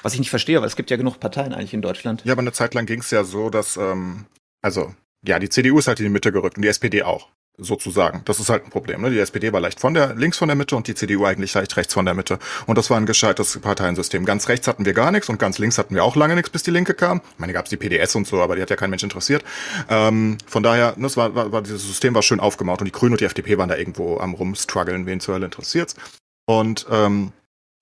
Was 0.03 0.15
ich 0.15 0.19
nicht 0.19 0.31
verstehe, 0.31 0.61
weil 0.61 0.67
es 0.67 0.77
gibt 0.77 0.91
ja 0.91 0.97
genug 0.97 1.21
Parteien 1.21 1.55
eigentlich 1.55 1.75
in 1.75 1.83
Deutschland. 1.83 2.23
Ja, 2.25 2.33
aber 2.33 2.41
eine 2.41 2.53
Zeit 2.53 2.75
lang 2.75 2.87
ging 2.87 3.01
es 3.01 3.11
ja 3.11 3.23
so, 3.23 3.49
dass, 3.49 3.77
ähm, 3.77 4.27
also, 4.61 4.93
ja, 5.25 5.39
die 5.39 5.49
CDU 5.49 5.79
ist 5.79 5.87
halt 5.87 6.01
in 6.01 6.07
die 6.07 6.11
Mitte 6.11 6.33
gerückt 6.33 6.57
und 6.57 6.63
die 6.63 6.69
SPD 6.69 7.03
auch 7.03 7.29
sozusagen. 7.57 8.23
Das 8.25 8.41
ist 8.41 8.49
halt 8.49 8.65
ein 8.65 8.71
Problem. 8.71 9.03
Ne? 9.03 9.11
Die 9.11 9.19
SPD 9.19 9.53
war 9.53 9.61
leicht 9.61 9.81
von 9.81 9.95
der 9.95 10.15
links 10.15 10.39
von 10.39 10.49
der 10.49 10.57
Mitte 10.57 10.77
und 10.77 10.89
die 10.89 10.95
CDU 10.95 11.25
eigentlich 11.25 11.55
leicht 11.55 11.77
rechts 11.77 11.95
von 11.95 12.05
der 12.05 12.15
Mitte. 12.15 12.39
Und 12.67 12.77
das 12.77 12.91
war 12.91 12.97
ein 12.97 13.07
gescheites 13.07 13.59
Parteiensystem. 13.61 14.25
Ganz 14.25 14.49
rechts 14.49 14.67
hatten 14.67 14.85
wir 14.85 14.93
gar 14.93 15.13
nichts 15.13 15.29
und 15.29 15.39
ganz 15.39 15.59
links 15.59 15.79
hatten 15.79 15.95
wir 15.95 16.05
auch 16.05 16.17
lange 16.17 16.35
nichts, 16.35 16.51
bis 16.51 16.63
die 16.63 16.71
Linke 16.71 16.95
kam. 16.95 17.21
Ich 17.35 17.39
meine, 17.39 17.53
gab 17.53 17.67
es 17.67 17.71
die 17.71 17.77
PDS 17.77 18.15
und 18.17 18.27
so, 18.27 18.43
aber 18.43 18.57
die 18.57 18.63
hat 18.63 18.71
ja 18.71 18.77
kein 18.77 18.91
Mensch 18.91 19.03
interessiert. 19.03 19.45
Ähm, 19.89 20.39
von 20.47 20.63
daher, 20.63 20.95
das 20.99 21.17
war, 21.17 21.35
war, 21.35 21.53
war 21.53 21.63
dieses 21.63 21.87
System 21.87 22.15
war 22.15 22.23
schön 22.23 22.41
aufgemacht 22.41 22.81
und 22.81 22.87
die 22.87 22.93
Grünen 22.93 23.13
und 23.13 23.21
die 23.21 23.25
FDP 23.27 23.57
waren 23.59 23.69
da 23.69 23.77
irgendwo 23.77 24.19
am 24.19 24.35
rumstruggeln, 24.35 25.07
wen 25.07 25.21
zur 25.21 25.35
Hölle 25.35 25.45
interessiert's. 25.45 25.95
Und 26.47 26.87
ähm, 26.91 27.33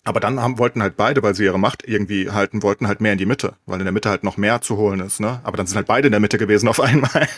aber 0.05 0.19
dann 0.19 0.41
haben, 0.41 0.59
wollten 0.59 0.83
halt 0.83 0.97
beide, 0.97 1.23
weil 1.23 1.35
sie 1.35 1.45
ihre 1.45 1.59
Macht 1.59 1.87
irgendwie 1.87 2.31
halten 2.31 2.63
wollten, 2.63 2.89
halt 2.89 3.01
mehr 3.01 3.13
in 3.13 3.19
die 3.19 3.27
Mitte, 3.27 3.55
weil 3.67 3.79
in 3.79 3.85
der 3.85 3.93
Mitte 3.93 4.11
halt 4.11 4.25
noch 4.25 4.37
mehr 4.37 4.61
zu 4.61 4.77
holen 4.77 5.01
ist, 5.01 5.21
ne? 5.21 5.41
Aber 5.45 5.57
dann 5.57 5.67
sind 5.67 5.77
halt 5.77 5.87
beide 5.87 6.09
in 6.09 6.13
der 6.13 6.21
Mitte 6.21 6.39
gewesen 6.39 6.69
auf 6.69 6.81
einmal. 6.81 7.29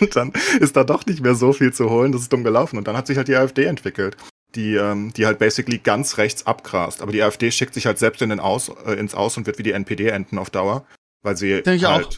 und 0.00 0.16
dann 0.16 0.32
ist 0.60 0.76
da 0.76 0.84
doch 0.84 1.04
nicht 1.04 1.20
mehr 1.20 1.34
so 1.34 1.52
viel 1.52 1.72
zu 1.72 1.90
holen, 1.90 2.12
das 2.12 2.22
ist 2.22 2.32
dumm 2.32 2.44
gelaufen. 2.44 2.78
Und 2.78 2.88
dann 2.88 2.96
hat 2.96 3.06
sich 3.06 3.18
halt 3.18 3.28
die 3.28 3.36
AfD 3.36 3.64
entwickelt, 3.64 4.16
die, 4.54 4.74
ähm, 4.74 5.12
die 5.12 5.26
halt 5.26 5.38
basically 5.38 5.78
ganz 5.78 6.16
rechts 6.16 6.46
abgrast. 6.46 7.02
Aber 7.02 7.12
die 7.12 7.22
AfD 7.22 7.50
schickt 7.50 7.74
sich 7.74 7.84
halt 7.84 7.98
selbst 7.98 8.22
in 8.22 8.30
den 8.30 8.40
Aus, 8.40 8.70
äh, 8.86 8.94
ins 8.94 9.14
Aus 9.14 9.36
und 9.36 9.46
wird 9.46 9.58
wie 9.58 9.62
die 9.62 9.72
NPD 9.72 10.08
enden 10.08 10.38
auf 10.38 10.48
Dauer, 10.48 10.86
weil 11.22 11.36
sie 11.36 11.62
halt 11.66 11.84
auch. 11.84 12.10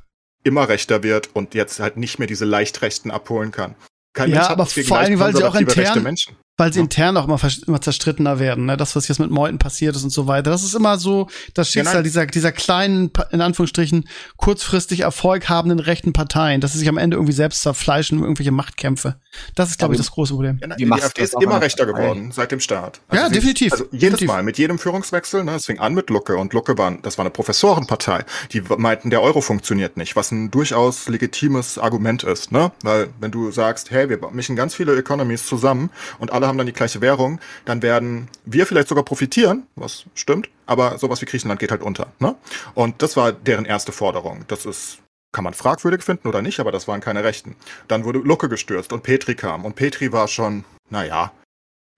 immer 0.45 0.69
rechter 0.69 1.03
wird 1.03 1.31
und 1.35 1.55
jetzt 1.55 1.81
halt 1.81 1.97
nicht 1.97 2.21
mehr 2.21 2.29
diese 2.29 2.45
leicht 2.45 2.81
Rechten 2.81 3.11
abholen 3.11 3.51
kann. 3.51 3.75
Kein 4.13 4.31
ja, 4.31 4.49
aber 4.49 4.67
vor 4.67 4.99
allem, 4.99 5.19
weil 5.19 5.35
sie 5.35 5.43
auch 5.43 5.57
intern, 5.57 6.17
weil 6.57 6.73
sie 6.73 6.79
ja. 6.79 6.85
intern 6.85 7.17
auch 7.17 7.25
immer, 7.25 7.39
immer 7.67 7.81
zerstrittener 7.81 8.39
werden. 8.39 8.67
Ne? 8.67 8.77
Das, 8.77 8.95
was 8.95 9.09
jetzt 9.09 9.19
mit 9.19 9.31
Meuten 9.31 9.59
passiert 9.59 9.97
ist 9.97 10.05
und 10.05 10.11
so 10.11 10.27
weiter. 10.27 10.51
Das 10.51 10.63
ist 10.63 10.75
immer 10.75 10.99
so 10.99 11.29
das 11.55 11.71
Schicksal 11.71 11.97
ja, 11.97 12.03
dieser, 12.03 12.27
dieser 12.27 12.53
kleinen, 12.53 13.11
in 13.33 13.41
Anführungsstrichen, 13.41 14.09
kurzfristig 14.37 15.01
Erfolg 15.01 15.49
habenden 15.49 15.81
rechten 15.81 16.13
Parteien, 16.13 16.61
dass 16.61 16.73
sie 16.73 16.79
sich 16.79 16.89
am 16.89 16.99
Ende 16.99 17.17
irgendwie 17.17 17.33
selbst 17.33 17.63
zerfleischen 17.63 18.21
irgendwelche 18.21 18.53
Machtkämpfe. 18.53 19.17
Das 19.57 19.71
ist, 19.71 19.79
glaube 19.79 19.95
ich, 19.95 19.99
das 19.99 20.13
große 20.13 20.33
Problem. 20.33 20.59
Ja, 20.61 20.77
die, 20.77 20.85
die 20.85 20.93
AfD 20.93 21.23
ist 21.23 21.35
immer 21.41 21.61
rechter 21.61 21.87
geworden 21.87 22.31
seit 22.33 22.53
dem 22.53 22.61
Start. 22.61 23.01
Also 23.09 23.25
ja, 23.25 23.31
definitiv. 23.31 23.73
also 23.73 23.85
jedes 23.87 24.01
definitiv. 24.01 24.29
Mal, 24.29 24.43
mit 24.45 24.59
jedem 24.59 24.79
Führungswechsel, 24.79 25.43
ne, 25.43 25.57
es 25.57 25.67
fing 25.67 25.81
an 25.81 25.95
mit 25.95 26.09
Lucke 26.11 26.37
und 26.37 26.53
Lucke 26.53 26.79
war, 26.79 26.97
das 27.03 27.19
war 27.19 27.25
eine 27.25 27.31
Professorenpartei. 27.31 28.25
Die 28.53 28.63
meinten, 28.79 29.11
der 29.11 29.23
Euro 29.23 29.41
funktioniert 29.41 29.97
nicht, 29.97 30.15
was 30.15 30.31
ein 30.31 30.53
durchaus 30.53 31.09
legitimes 31.09 31.79
Argument 31.79 32.23
ist, 32.23 32.53
ne? 32.53 32.71
Weil, 32.83 33.09
wenn 33.19 33.33
du 33.33 33.51
sagst, 33.51 33.91
hey, 33.91 34.09
wir 34.09 34.19
mischen 34.31 34.55
ganz 34.55 34.75
viele 34.75 34.97
Economies 34.97 35.47
zusammen 35.47 35.91
und 36.19 36.33
alle 36.33 36.44
haben 36.47 36.59
dann 36.59 36.67
die 36.67 36.73
gleiche 36.73 37.01
Währung, 37.01 37.41
dann 37.65 37.83
werden 37.83 38.29
wir 38.45 38.67
vielleicht 38.67 38.89
sogar 38.89 39.05
profitieren, 39.05 39.67
was 39.77 40.05
stimmt, 40.15 40.49
aber 40.67 40.99
sowas 40.99 41.21
wie 41.21 41.27
Griechenland 41.27 41.61
geht 41.61 41.71
halt 41.71 41.83
unter, 41.83 42.09
ne? 42.19 42.35
Und 42.75 43.03
das 43.03 43.17
war 43.17 43.33
deren 43.33 43.65
erste 43.65 43.93
Forderung. 43.93 44.45
Das 44.49 44.67
ist 44.67 44.99
kann 45.35 45.45
man 45.45 45.53
fragwürdig 45.53 46.03
finden 46.03 46.29
oder 46.29 46.43
nicht, 46.43 46.61
aber 46.61 46.71
das 46.71 46.87
waren 46.87 47.01
keine 47.01 47.25
Rechten. 47.25 47.57
Dann 47.89 48.05
wurde 48.05 48.21
Lucke 48.21 48.49
gestürzt 48.49 48.93
und 48.93 49.03
Petri 49.03 49.35
kam. 49.35 49.65
Und 49.65 49.75
Petri 49.75 50.13
war 50.13 50.29
schon, 50.29 50.65
naja, 50.91 51.33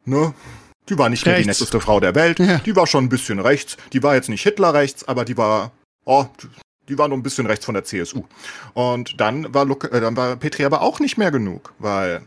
ne? 0.07 0.33
Die 0.89 0.99
war 0.99 1.09
nicht 1.09 1.27
mehr 1.27 1.39
die 1.39 1.45
netteste 1.45 1.81
Frau 1.81 2.01
der 2.01 2.15
Welt. 2.15 2.39
Ja. 2.39 2.59
Die 2.59 2.75
war 2.75 2.87
schon 2.87 3.05
ein 3.05 3.09
bisschen 3.09 3.39
rechts. 3.39 3.77
Die 3.93 4.03
war 4.03 4.15
jetzt 4.15 4.29
nicht 4.29 4.43
Hitler 4.43 4.73
rechts, 4.73 5.07
aber 5.07 5.25
die 5.25 5.37
war, 5.37 5.73
oh, 6.05 6.25
die 6.89 6.97
war 6.97 7.09
nur 7.09 7.19
ein 7.19 7.23
bisschen 7.23 7.47
rechts 7.47 7.65
von 7.65 7.75
der 7.75 7.85
CSU. 7.85 8.25
Und 8.73 9.21
dann 9.21 9.53
war 9.53 9.65
Lucke, 9.65 9.91
äh, 9.91 10.01
dann 10.01 10.17
war 10.17 10.37
Petri 10.37 10.65
aber 10.65 10.83
auch 10.83 11.01
nicht 11.01 11.19
mehr 11.19 11.31
genug, 11.31 11.75
weil 11.79 12.23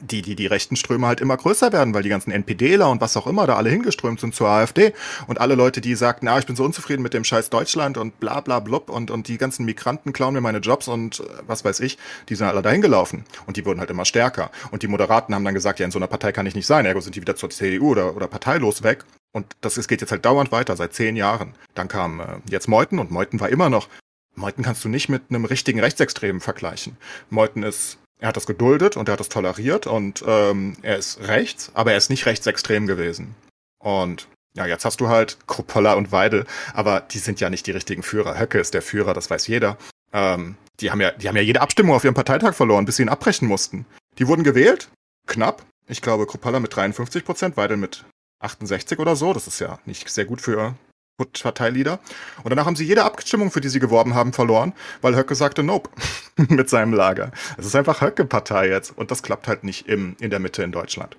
die, 0.00 0.22
die, 0.22 0.36
die 0.36 0.46
rechten 0.46 0.76
Ströme 0.76 1.06
halt 1.06 1.20
immer 1.20 1.36
größer 1.36 1.72
werden, 1.72 1.94
weil 1.94 2.02
die 2.02 2.08
ganzen 2.08 2.30
NPDler 2.30 2.88
und 2.90 3.00
was 3.00 3.16
auch 3.16 3.26
immer 3.26 3.46
da 3.46 3.56
alle 3.56 3.70
hingeströmt 3.70 4.20
sind 4.20 4.34
zur 4.34 4.48
AfD 4.48 4.92
und 5.26 5.40
alle 5.40 5.54
Leute, 5.54 5.80
die 5.80 5.94
sagten, 5.94 6.28
ah, 6.28 6.38
ich 6.38 6.46
bin 6.46 6.56
so 6.56 6.64
unzufrieden 6.64 7.02
mit 7.02 7.14
dem 7.14 7.24
scheiß 7.24 7.50
Deutschland 7.50 7.98
und 7.98 8.20
bla 8.20 8.40
bla 8.40 8.60
blub 8.60 8.90
und, 8.90 9.10
und 9.10 9.28
die 9.28 9.38
ganzen 9.38 9.64
Migranten 9.64 10.12
klauen 10.12 10.34
mir 10.34 10.40
meine 10.40 10.58
Jobs 10.58 10.88
und 10.88 11.20
äh, 11.20 11.24
was 11.46 11.64
weiß 11.64 11.80
ich, 11.80 11.98
die 12.28 12.34
sind 12.34 12.46
alle 12.46 12.62
dahin 12.62 12.82
gelaufen 12.82 13.24
und 13.46 13.56
die 13.56 13.64
wurden 13.64 13.80
halt 13.80 13.90
immer 13.90 14.04
stärker. 14.04 14.50
Und 14.70 14.82
die 14.82 14.88
Moderaten 14.88 15.34
haben 15.34 15.44
dann 15.44 15.54
gesagt, 15.54 15.78
ja, 15.78 15.84
in 15.84 15.92
so 15.92 15.98
einer 15.98 16.06
Partei 16.06 16.32
kann 16.32 16.46
ich 16.46 16.54
nicht 16.54 16.66
sein, 16.66 16.86
ergo 16.86 17.00
sind 17.00 17.16
die 17.16 17.20
wieder 17.20 17.36
zur 17.36 17.50
CDU 17.50 17.90
oder, 17.90 18.16
oder 18.16 18.26
parteilos 18.26 18.82
weg. 18.82 19.04
Und 19.32 19.46
das 19.60 19.76
es 19.76 19.88
geht 19.88 20.00
jetzt 20.00 20.12
halt 20.12 20.24
dauernd 20.24 20.50
weiter, 20.50 20.76
seit 20.76 20.94
zehn 20.94 21.14
Jahren. 21.14 21.54
Dann 21.74 21.88
kam 21.88 22.20
äh, 22.20 22.24
jetzt 22.50 22.68
Meuthen 22.68 22.98
und 22.98 23.10
Meuthen 23.10 23.40
war 23.40 23.48
immer 23.48 23.68
noch, 23.68 23.88
Meuthen 24.34 24.64
kannst 24.64 24.84
du 24.84 24.88
nicht 24.88 25.08
mit 25.08 25.22
einem 25.30 25.46
richtigen 25.46 25.80
Rechtsextremen 25.80 26.40
vergleichen. 26.40 26.96
Meuthen 27.30 27.62
ist 27.62 27.98
er 28.18 28.28
hat 28.28 28.36
das 28.36 28.46
geduldet 28.46 28.96
und 28.96 29.08
er 29.08 29.12
hat 29.12 29.20
das 29.20 29.28
toleriert 29.28 29.86
und 29.86 30.24
ähm, 30.26 30.76
er 30.82 30.96
ist 30.96 31.20
rechts, 31.20 31.70
aber 31.74 31.92
er 31.92 31.98
ist 31.98 32.10
nicht 32.10 32.26
rechtsextrem 32.26 32.86
gewesen. 32.86 33.34
Und 33.78 34.28
ja, 34.54 34.64
jetzt 34.66 34.84
hast 34.84 35.00
du 35.00 35.08
halt 35.08 35.36
Kruppalla 35.46 35.94
und 35.94 36.12
Weidel, 36.12 36.46
aber 36.72 37.00
die 37.00 37.18
sind 37.18 37.40
ja 37.40 37.50
nicht 37.50 37.66
die 37.66 37.72
richtigen 37.72 38.02
Führer. 38.02 38.38
Höcke 38.38 38.58
ist 38.58 38.72
der 38.72 38.82
Führer, 38.82 39.12
das 39.12 39.28
weiß 39.28 39.46
jeder. 39.48 39.76
Ähm, 40.12 40.56
die 40.80 40.90
haben 40.90 41.00
ja, 41.00 41.10
die 41.10 41.28
haben 41.28 41.36
ja 41.36 41.42
jede 41.42 41.60
Abstimmung 41.60 41.94
auf 41.94 42.04
ihrem 42.04 42.14
Parteitag 42.14 42.54
verloren, 42.54 42.86
bis 42.86 42.96
sie 42.96 43.02
ihn 43.02 43.10
abbrechen 43.10 43.48
mussten. 43.48 43.84
Die 44.18 44.26
wurden 44.26 44.44
gewählt, 44.44 44.88
knapp. 45.26 45.62
Ich 45.88 46.00
glaube, 46.00 46.26
Kruppalla 46.26 46.58
mit 46.58 46.74
53 46.74 47.24
Prozent, 47.24 47.56
Weidel 47.56 47.76
mit 47.76 48.04
68 48.40 48.98
oder 48.98 49.14
so. 49.14 49.34
Das 49.34 49.46
ist 49.46 49.60
ja 49.60 49.78
nicht 49.84 50.08
sehr 50.08 50.24
gut 50.24 50.40
für 50.40 50.74
Parteileader. 51.16 51.98
Und 52.42 52.50
danach 52.50 52.66
haben 52.66 52.76
sie 52.76 52.84
jede 52.84 53.04
Abstimmung, 53.04 53.50
für 53.50 53.60
die 53.60 53.68
sie 53.68 53.80
geworben 53.80 54.14
haben, 54.14 54.32
verloren, 54.32 54.74
weil 55.00 55.16
Höcke 55.16 55.34
sagte 55.34 55.62
Nope 55.62 55.90
mit 56.36 56.68
seinem 56.68 56.92
Lager. 56.92 57.32
Es 57.56 57.66
ist 57.66 57.76
einfach 57.76 58.00
Höcke-Partei 58.00 58.68
jetzt. 58.68 58.96
Und 58.96 59.10
das 59.10 59.22
klappt 59.22 59.48
halt 59.48 59.64
nicht 59.64 59.88
im, 59.88 60.16
in 60.20 60.30
der 60.30 60.40
Mitte 60.40 60.62
in 60.62 60.72
Deutschland. 60.72 61.18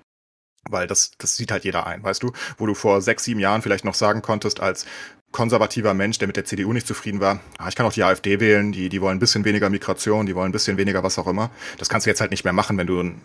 Weil 0.70 0.86
das, 0.86 1.12
das 1.18 1.36
sieht 1.36 1.50
halt 1.50 1.64
jeder 1.64 1.86
ein, 1.86 2.02
weißt 2.02 2.22
du? 2.22 2.32
Wo 2.58 2.66
du 2.66 2.74
vor 2.74 3.00
sechs, 3.00 3.24
sieben 3.24 3.40
Jahren 3.40 3.62
vielleicht 3.62 3.84
noch 3.84 3.94
sagen 3.94 4.22
konntest, 4.22 4.60
als 4.60 4.86
konservativer 5.32 5.94
Mensch, 5.94 6.18
der 6.18 6.26
mit 6.26 6.36
der 6.36 6.44
CDU 6.44 6.72
nicht 6.72 6.86
zufrieden 6.86 7.20
war, 7.20 7.40
ah, 7.58 7.68
ich 7.68 7.74
kann 7.74 7.86
auch 7.86 7.92
die 7.92 8.02
AfD 8.02 8.40
wählen, 8.40 8.72
die, 8.72 8.88
die 8.88 9.00
wollen 9.00 9.16
ein 9.16 9.20
bisschen 9.20 9.44
weniger 9.44 9.68
Migration, 9.70 10.26
die 10.26 10.34
wollen 10.34 10.50
ein 10.50 10.52
bisschen 10.52 10.78
weniger 10.78 11.02
was 11.02 11.18
auch 11.18 11.26
immer. 11.26 11.50
Das 11.78 11.88
kannst 11.88 12.06
du 12.06 12.10
jetzt 12.10 12.20
halt 12.20 12.30
nicht 12.30 12.44
mehr 12.44 12.52
machen, 12.52 12.78
wenn 12.78 12.86
du 12.86 13.00
ein, 13.00 13.24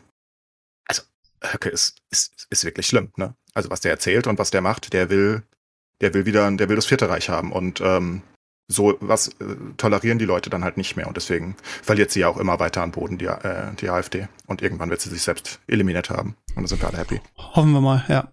also 0.86 1.03
Höcke 1.41 1.69
ist, 1.69 1.97
ist, 2.09 2.47
ist 2.49 2.65
wirklich 2.65 2.88
schlimm, 2.88 3.11
ne? 3.15 3.36
Also 3.53 3.69
was 3.69 3.82
der 3.82 3.91
erzählt 3.91 4.28
und 4.28 4.38
was 4.38 4.51
der 4.51 4.61
macht, 4.61 4.93
der 4.93 5.09
will, 5.09 5.43
der 6.01 6.13
will 6.13 6.25
wieder, 6.25 6.49
der 6.51 6.69
will 6.69 6.75
das 6.75 6.85
vierte 6.85 7.09
Reich 7.09 7.29
haben 7.29 7.51
und 7.51 7.81
ähm, 7.81 8.21
so 8.67 8.97
was 9.01 9.27
äh, 9.27 9.33
tolerieren 9.77 10.19
die 10.19 10.25
Leute 10.25 10.49
dann 10.49 10.63
halt 10.63 10.77
nicht 10.77 10.95
mehr 10.95 11.07
und 11.07 11.17
deswegen 11.17 11.55
verliert 11.81 12.11
sie 12.11 12.21
ja 12.21 12.27
auch 12.29 12.37
immer 12.37 12.59
weiter 12.59 12.81
an 12.81 12.91
Boden, 12.91 13.17
die, 13.17 13.25
äh, 13.25 13.73
die 13.79 13.89
AfD. 13.89 14.27
Und 14.47 14.61
irgendwann 14.61 14.89
wird 14.89 15.01
sie 15.01 15.09
sich 15.09 15.21
selbst 15.21 15.59
eliminiert 15.67 16.09
haben. 16.09 16.35
Und 16.49 16.63
dann 16.63 16.67
sind 16.67 16.81
wir 16.81 16.87
alle 16.87 16.97
happy. 16.97 17.21
Hoffen 17.37 17.71
wir 17.71 17.81
mal, 17.81 18.05
ja. 18.07 18.31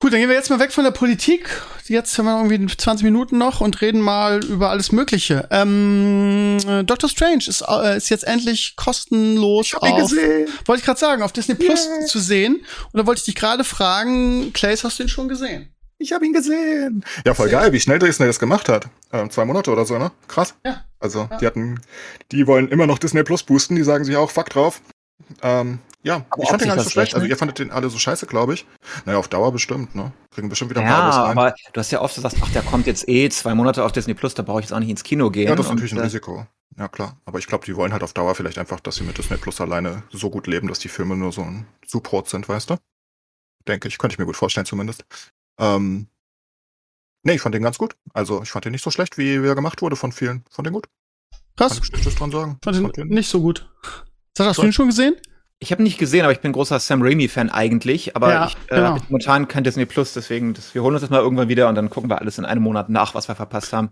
Gut, 0.00 0.12
dann 0.12 0.18
gehen 0.18 0.28
wir 0.28 0.34
jetzt 0.34 0.50
mal 0.50 0.58
weg 0.58 0.72
von 0.72 0.82
der 0.82 0.90
Politik. 0.90 1.48
Jetzt 1.86 2.18
haben 2.18 2.24
wir 2.26 2.36
irgendwie 2.36 2.76
20 2.76 3.04
Minuten 3.04 3.38
noch 3.38 3.60
und 3.60 3.80
reden 3.80 4.00
mal 4.00 4.44
über 4.44 4.70
alles 4.70 4.90
Mögliche. 4.90 5.46
Ähm, 5.52 6.58
äh, 6.66 6.82
Doctor 6.82 7.08
Strange 7.08 7.44
ist, 7.46 7.62
äh, 7.68 7.96
ist 7.96 8.08
jetzt 8.08 8.24
endlich 8.24 8.74
kostenlos 8.74 9.66
Ich 9.66 9.74
hab 9.74 9.84
ihn 9.84 9.92
auf, 9.92 10.10
gesehen. 10.10 10.48
wollte 10.64 10.80
ich 10.80 10.84
gerade 10.86 10.98
sagen, 10.98 11.22
auf 11.22 11.32
Disney 11.32 11.54
Plus 11.54 11.88
zu 12.06 12.18
sehen. 12.18 12.64
Und 12.92 12.98
da 12.98 13.06
wollte 13.06 13.20
ich 13.20 13.26
dich 13.26 13.36
gerade 13.36 13.62
fragen, 13.62 14.52
Clays, 14.52 14.82
hast 14.82 14.98
du 14.98 15.04
ihn 15.04 15.08
schon 15.08 15.28
gesehen? 15.28 15.72
Ich 16.02 16.12
habe 16.12 16.26
ihn 16.26 16.32
gesehen. 16.32 17.04
Ja, 17.24 17.32
voll 17.34 17.48
geil, 17.48 17.72
wie 17.72 17.80
schnell 17.80 17.98
Disney 17.98 18.26
das 18.26 18.38
gemacht 18.40 18.68
hat. 18.68 18.88
Ähm, 19.12 19.30
zwei 19.30 19.44
Monate 19.44 19.70
oder 19.70 19.84
so, 19.84 19.98
ne? 19.98 20.10
Krass. 20.28 20.54
Ja. 20.66 20.84
Also, 20.98 21.28
Ja. 21.30 21.36
die 21.38 21.46
hatten, 21.46 21.80
die 22.32 22.46
wollen 22.46 22.68
immer 22.68 22.86
noch 22.86 22.98
Disney 22.98 23.22
Plus 23.22 23.42
boosten, 23.42 23.76
die 23.76 23.82
sagen 23.84 24.04
sich 24.04 24.16
auch, 24.16 24.30
fuck 24.30 24.50
drauf. 24.50 24.80
Ähm, 25.42 25.78
ja, 26.02 26.24
Aber 26.30 26.42
ich 26.42 26.48
fand 26.48 26.60
den 26.62 26.68
gar 26.68 26.74
nicht 26.74 26.84
so 26.84 26.90
schlecht. 26.90 27.14
Also, 27.14 27.26
ihr 27.26 27.36
fandet 27.36 27.60
den 27.60 27.70
alle 27.70 27.88
so 27.88 27.98
scheiße, 27.98 28.26
glaube 28.26 28.54
ich. 28.54 28.66
Naja, 29.04 29.18
auf 29.18 29.28
Dauer 29.28 29.52
bestimmt, 29.52 29.94
ne? 29.94 30.12
Kriegen 30.32 30.48
bestimmt 30.48 30.70
wieder 30.72 30.80
ein 30.80 30.88
Ja, 30.88 30.94
paar 30.94 31.02
Abos 31.04 31.16
rein. 31.16 31.38
aber 31.38 31.54
du 31.72 31.78
hast 31.78 31.92
ja 31.92 32.00
oft 32.00 32.14
gesagt, 32.16 32.36
ach, 32.42 32.50
der 32.50 32.62
kommt 32.62 32.86
jetzt 32.88 33.08
eh 33.08 33.28
zwei 33.30 33.54
Monate 33.54 33.84
auf 33.84 33.92
Disney 33.92 34.14
Plus, 34.14 34.34
da 34.34 34.42
brauche 34.42 34.58
ich 34.60 34.64
jetzt 34.66 34.72
auch 34.72 34.80
nicht 34.80 34.90
ins 34.90 35.04
Kino 35.04 35.30
gehen. 35.30 35.48
Ja, 35.48 35.54
das 35.54 35.66
ist 35.66 35.70
natürlich 35.70 35.92
ein 35.92 35.98
äh, 35.98 36.02
Risiko. 36.02 36.46
Ja, 36.76 36.88
klar. 36.88 37.16
Aber 37.26 37.38
ich 37.38 37.46
glaube, 37.46 37.64
die 37.64 37.76
wollen 37.76 37.92
halt 37.92 38.02
auf 38.02 38.12
Dauer 38.12 38.34
vielleicht 38.34 38.58
einfach, 38.58 38.80
dass 38.80 38.96
sie 38.96 39.04
mit 39.04 39.16
Disney 39.18 39.36
Plus 39.36 39.60
alleine 39.60 40.02
so 40.10 40.30
gut 40.30 40.46
leben, 40.48 40.66
dass 40.66 40.80
die 40.80 40.88
Filme 40.88 41.16
nur 41.16 41.30
so 41.30 41.42
ein 41.42 41.66
Support 41.86 42.28
sind, 42.28 42.48
weißt 42.48 42.70
du? 42.70 42.76
Denke 43.68 43.86
ich, 43.86 43.98
könnte 43.98 44.14
ich 44.14 44.18
mir 44.18 44.26
gut 44.26 44.36
vorstellen 44.36 44.66
zumindest. 44.66 45.04
Ähm, 45.58 46.06
nee, 47.22 47.34
ich 47.34 47.40
fand 47.40 47.54
den 47.54 47.62
ganz 47.62 47.78
gut. 47.78 47.96
Also, 48.14 48.42
ich 48.42 48.50
fand 48.50 48.64
den 48.64 48.72
nicht 48.72 48.84
so 48.84 48.90
schlecht, 48.90 49.18
wie, 49.18 49.42
wie 49.42 49.46
er 49.46 49.54
gemacht 49.54 49.82
wurde 49.82 49.96
von 49.96 50.12
vielen. 50.12 50.44
Fand 50.50 50.66
den 50.66 50.72
gut. 50.74 50.88
Krass. 51.56 51.80
Kann 51.90 52.00
ich 52.00 52.14
dran 52.14 52.30
sagen. 52.30 52.58
Fand 52.62 52.76
Fand 52.76 52.96
den- 52.96 53.08
nicht 53.08 53.28
so 53.28 53.40
gut. 53.40 53.68
Sag, 54.36 54.46
hast 54.46 54.56
du 54.56 54.62
Gut. 54.62 54.70
ihn 54.70 54.72
schon 54.72 54.86
gesehen? 54.86 55.14
Ich 55.58 55.70
habe 55.70 55.82
nicht 55.82 55.98
gesehen, 55.98 56.22
aber 56.24 56.32
ich 56.32 56.40
bin 56.40 56.52
großer 56.52 56.80
Sam 56.80 57.02
Raimi-Fan 57.02 57.50
eigentlich. 57.50 58.16
Aber 58.16 58.32
Ja, 58.32 58.46
ich 58.46 58.54
äh, 58.68 58.76
genau. 58.76 58.94
hab 58.94 59.10
momentan 59.10 59.46
kein 59.46 59.62
Disney 59.62 59.84
Plus, 59.86 60.12
deswegen 60.14 60.54
das, 60.54 60.74
wir 60.74 60.82
holen 60.82 60.94
uns 60.94 61.02
das 61.02 61.10
mal 61.10 61.20
irgendwann 61.20 61.48
wieder 61.48 61.68
und 61.68 61.74
dann 61.76 61.90
gucken 61.90 62.10
wir 62.10 62.18
alles 62.18 62.38
in 62.38 62.44
einem 62.44 62.62
Monat 62.62 62.88
nach, 62.88 63.14
was 63.14 63.28
wir 63.28 63.34
verpasst 63.36 63.72
haben. 63.72 63.90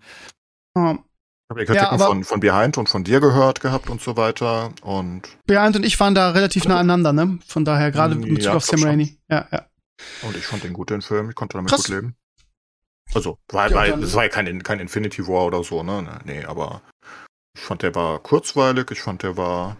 Ähm, 0.77 1.01
Ich 1.45 1.51
habe 1.51 1.61
die 1.61 1.67
Kritiken 1.67 1.99
von, 1.99 2.25
von 2.25 2.41
Behind 2.41 2.77
und 2.79 2.89
von 2.89 3.05
dir 3.05 3.21
gehört 3.21 3.61
gehabt 3.61 3.89
und 3.91 4.01
so 4.01 4.17
weiter. 4.17 4.73
Und, 4.83 5.29
Bernd 5.47 5.77
und 5.77 5.85
ich 5.85 6.01
waren 6.01 6.15
da 6.15 6.31
relativ 6.31 6.65
nah 6.65 6.77
aneinander, 6.81 7.13
ne? 7.13 7.39
Von 7.47 7.65
daher, 7.65 7.93
gerade 7.93 8.15
in 8.15 8.23
Ja, 8.25 8.35
Bezug 8.35 8.55
auf 8.55 8.65
Sam. 8.65 8.83
Raimi. 8.83 9.19
Ja, 9.29 9.47
ja. 9.53 9.67
Und 10.23 10.37
ich 10.37 10.47
fand 10.47 10.65
den 10.65 10.73
gut, 10.73 10.91
den 10.91 11.03
Film. 11.03 11.31
Ich 11.31 11.37
konnte 11.37 11.57
damit 11.57 11.71
Krass. 11.71 11.85
gut 11.85 11.89
leben. 11.95 12.17
Also, 13.15 13.39
war, 13.49 13.69
dann- 13.69 14.01
das 14.01 14.15
war 14.15 14.23
ja 14.25 14.29
kein, 14.29 14.63
kein 14.63 14.79
Infinity 14.81 15.27
War 15.27 15.45
oder 15.47 15.65
so, 15.65 15.83
ne? 15.83 16.21
Nee, 16.25 16.45
aber 16.45 16.83
ich 17.57 17.63
fand, 17.63 17.83
der 17.83 17.95
war 17.95 18.19
kurzweilig. 18.21 18.91
Ich 18.93 19.01
fand, 19.01 19.23
der 19.23 19.37
war. 19.37 19.77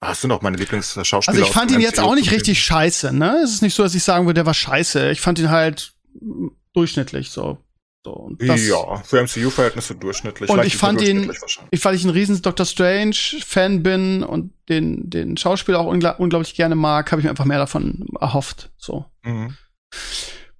Ah, 0.00 0.08
Das 0.08 0.20
sind 0.20 0.32
auch 0.32 0.42
meine 0.42 0.56
Lieblingsschauspieler. 0.56 1.36
Also 1.38 1.42
ich 1.48 1.54
fand 1.54 1.70
ihn 1.70 1.80
jetzt 1.80 2.00
auch 2.00 2.14
nicht 2.14 2.30
richtig 2.32 2.62
scheiße, 2.62 3.12
ne? 3.12 3.40
Es 3.44 3.52
ist 3.54 3.62
nicht 3.62 3.74
so, 3.74 3.82
dass 3.84 3.94
ich 3.94 4.02
sagen 4.04 4.26
würde, 4.26 4.34
der 4.40 4.46
war 4.46 4.54
scheiße. 4.54 5.10
Ich 5.12 5.20
fand 5.20 5.38
ihn 5.38 5.48
halt 5.50 5.94
durchschnittlich 6.74 7.30
so. 7.30 7.58
So. 8.04 8.10
Und 8.12 8.40
denen. 8.40 8.48
das, 8.48 8.66
Ja, 8.66 8.96
für 9.04 9.22
MCU-Verhältnisse 9.22 9.94
durchschnittlich. 9.94 10.50
Und 10.50 10.64
ich 10.64 10.76
fand 10.76 11.00
ihn-. 11.02 11.30
Ich, 11.70 11.84
weil 11.84 11.94
ich 11.94 12.04
ein 12.04 12.10
riesen 12.10 12.40
Doctor 12.42 12.66
Strange-Fan 12.66 13.82
bin 13.82 14.22
und 14.22 14.52
den, 14.68 15.08
den 15.10 15.36
Schauspieler 15.36 15.80
auch 15.80 15.86
ungla 15.86 16.10
unglaublich 16.12 16.54
gerne 16.54 16.74
mag, 16.74 17.10
habe 17.12 17.20
ich 17.20 17.24
mir 17.24 17.30
einfach 17.30 17.44
mehr 17.44 17.58
davon 17.58 18.06
erhofft. 18.20 18.70
So. 18.76 19.04
Mhm. 19.22 19.56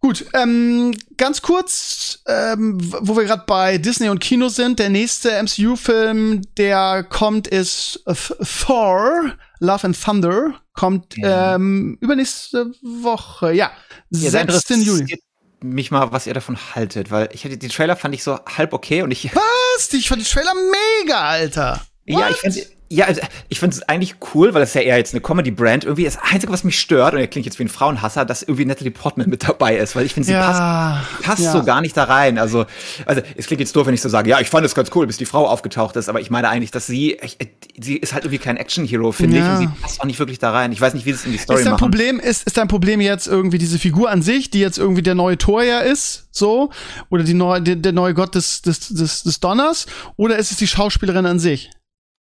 Gut, 0.00 0.24
ähm, 0.34 0.92
ganz 1.16 1.42
kurz, 1.42 2.24
ähm, 2.26 2.76
wo 3.02 3.16
wir 3.16 3.22
gerade 3.22 3.44
bei 3.46 3.78
Disney 3.78 4.08
und 4.08 4.18
Kino 4.18 4.48
sind, 4.48 4.80
der 4.80 4.90
nächste 4.90 5.30
MCU-Film, 5.40 6.42
der 6.56 7.04
kommt, 7.04 7.46
ist 7.46 8.02
Th- 8.06 8.34
Thor, 8.66 9.32
Love 9.60 9.84
and 9.84 10.02
Thunder, 10.02 10.60
kommt 10.72 11.16
Ja. 11.16 11.54
ähm, 11.54 11.98
übernächste 12.00 12.72
Woche, 12.82 13.52
ja, 13.52 13.70
Ja, 14.10 14.30
6. 14.30 14.70
Juli. 14.84 15.22
Mich 15.62 15.90
mal, 15.90 16.12
was 16.12 16.26
ihr 16.26 16.34
davon 16.34 16.58
haltet, 16.74 17.10
weil 17.10 17.28
ich 17.32 17.44
hatte 17.44 17.58
die 17.58 17.68
Trailer 17.68 17.96
fand 17.96 18.14
ich 18.14 18.22
so 18.22 18.38
halb 18.44 18.72
okay 18.72 19.02
und 19.02 19.10
ich 19.10 19.34
Was? 19.34 19.92
Ich 19.92 20.08
fand 20.08 20.20
die 20.20 20.28
Trailer 20.28 20.54
mega, 21.00 21.20
Alter. 21.20 21.80
Ja, 22.04 22.30
ich 22.30 22.36
finde 22.36 22.62
ja, 22.94 23.06
also, 23.06 23.20
ich 23.48 23.58
finde 23.58 23.76
es 23.76 23.82
eigentlich 23.88 24.16
cool, 24.34 24.52
weil 24.52 24.60
das 24.60 24.70
ist 24.70 24.74
ja 24.74 24.82
eher 24.82 24.98
jetzt 24.98 25.14
eine 25.14 25.20
Comedy-Brand. 25.22 25.84
Irgendwie 25.84 26.04
das 26.04 26.18
Einzige, 26.18 26.52
was 26.52 26.62
mich 26.62 26.78
stört, 26.78 27.14
und 27.14 27.20
er 27.20 27.26
klingt 27.26 27.46
jetzt 27.46 27.58
wie 27.58 27.64
ein 27.64 27.68
Frauenhasser, 27.68 28.24
dass 28.26 28.42
irgendwie 28.42 28.66
Natalie 28.66 28.90
Portman 28.90 29.30
mit 29.30 29.48
dabei 29.48 29.76
ist, 29.76 29.96
weil 29.96 30.04
ich 30.04 30.12
finde, 30.12 30.26
sie 30.26 30.34
passt, 30.34 30.60
Ja, 30.60 31.02
passt 31.22 31.42
ja. 31.42 31.52
so 31.52 31.64
gar 31.64 31.80
nicht 31.80 31.96
da 31.96 32.04
rein. 32.04 32.38
Also, 32.38 32.66
also 33.06 33.22
es 33.36 33.46
klingt 33.46 33.60
jetzt 33.60 33.74
doof, 33.74 33.86
wenn 33.86 33.94
ich 33.94 34.02
so 34.02 34.08
sage, 34.10 34.28
ja, 34.28 34.40
ich 34.40 34.48
fand 34.50 34.66
es 34.66 34.74
ganz 34.74 34.90
cool, 34.94 35.06
bis 35.06 35.16
die 35.16 35.24
Frau 35.24 35.46
aufgetaucht 35.48 35.96
ist, 35.96 36.08
aber 36.10 36.20
ich 36.20 36.30
meine 36.30 36.48
eigentlich, 36.50 36.70
dass 36.70 36.86
sie, 36.86 37.12
ich, 37.22 37.40
äh, 37.40 37.46
sie 37.80 37.96
ist 37.96 38.12
halt 38.12 38.24
irgendwie 38.24 38.38
kein 38.38 38.56
Action-Hero, 38.58 39.12
finde 39.12 39.38
Ja. 39.38 39.44
ich, 39.46 39.50
und 39.50 39.58
sie 39.74 39.80
passt 39.80 40.00
auch 40.00 40.04
nicht 40.04 40.18
wirklich 40.18 40.38
da 40.38 40.50
rein. 40.50 40.70
Ich 40.72 40.80
weiß 40.80 40.92
nicht, 40.94 41.06
wie 41.06 41.12
sie 41.12 41.16
es 41.18 41.24
in 41.24 41.32
die 41.32 41.38
Story 41.38 41.60
Ist 41.60 41.64
dein 41.64 41.72
machen. 41.72 41.80
Problem, 41.80 42.20
ist, 42.20 42.44
ist 42.44 42.56
dein 42.58 42.68
Problem 42.68 43.00
jetzt 43.00 43.26
irgendwie 43.26 43.58
diese 43.58 43.78
Figur 43.78 44.10
an 44.10 44.20
sich, 44.22 44.50
die 44.50 44.60
jetzt 44.60 44.76
irgendwie 44.78 45.02
der 45.02 45.14
neue 45.14 45.38
Tor 45.38 45.62
ja 45.62 45.78
ist, 45.80 46.28
so? 46.30 46.70
Oder 47.10 47.24
die 47.24 47.34
neue, 47.34 47.62
der, 47.62 47.76
der 47.76 47.92
neue 47.92 48.12
Gott 48.12 48.34
des, 48.34 48.60
des, 48.62 48.88
des, 48.88 49.22
des 49.22 49.40
Donners? 49.40 49.86
Oder 50.16 50.36
ist 50.36 50.50
es 50.50 50.58
die 50.58 50.66
Schauspielerin 50.66 51.24
an 51.26 51.38
sich? 51.38 51.70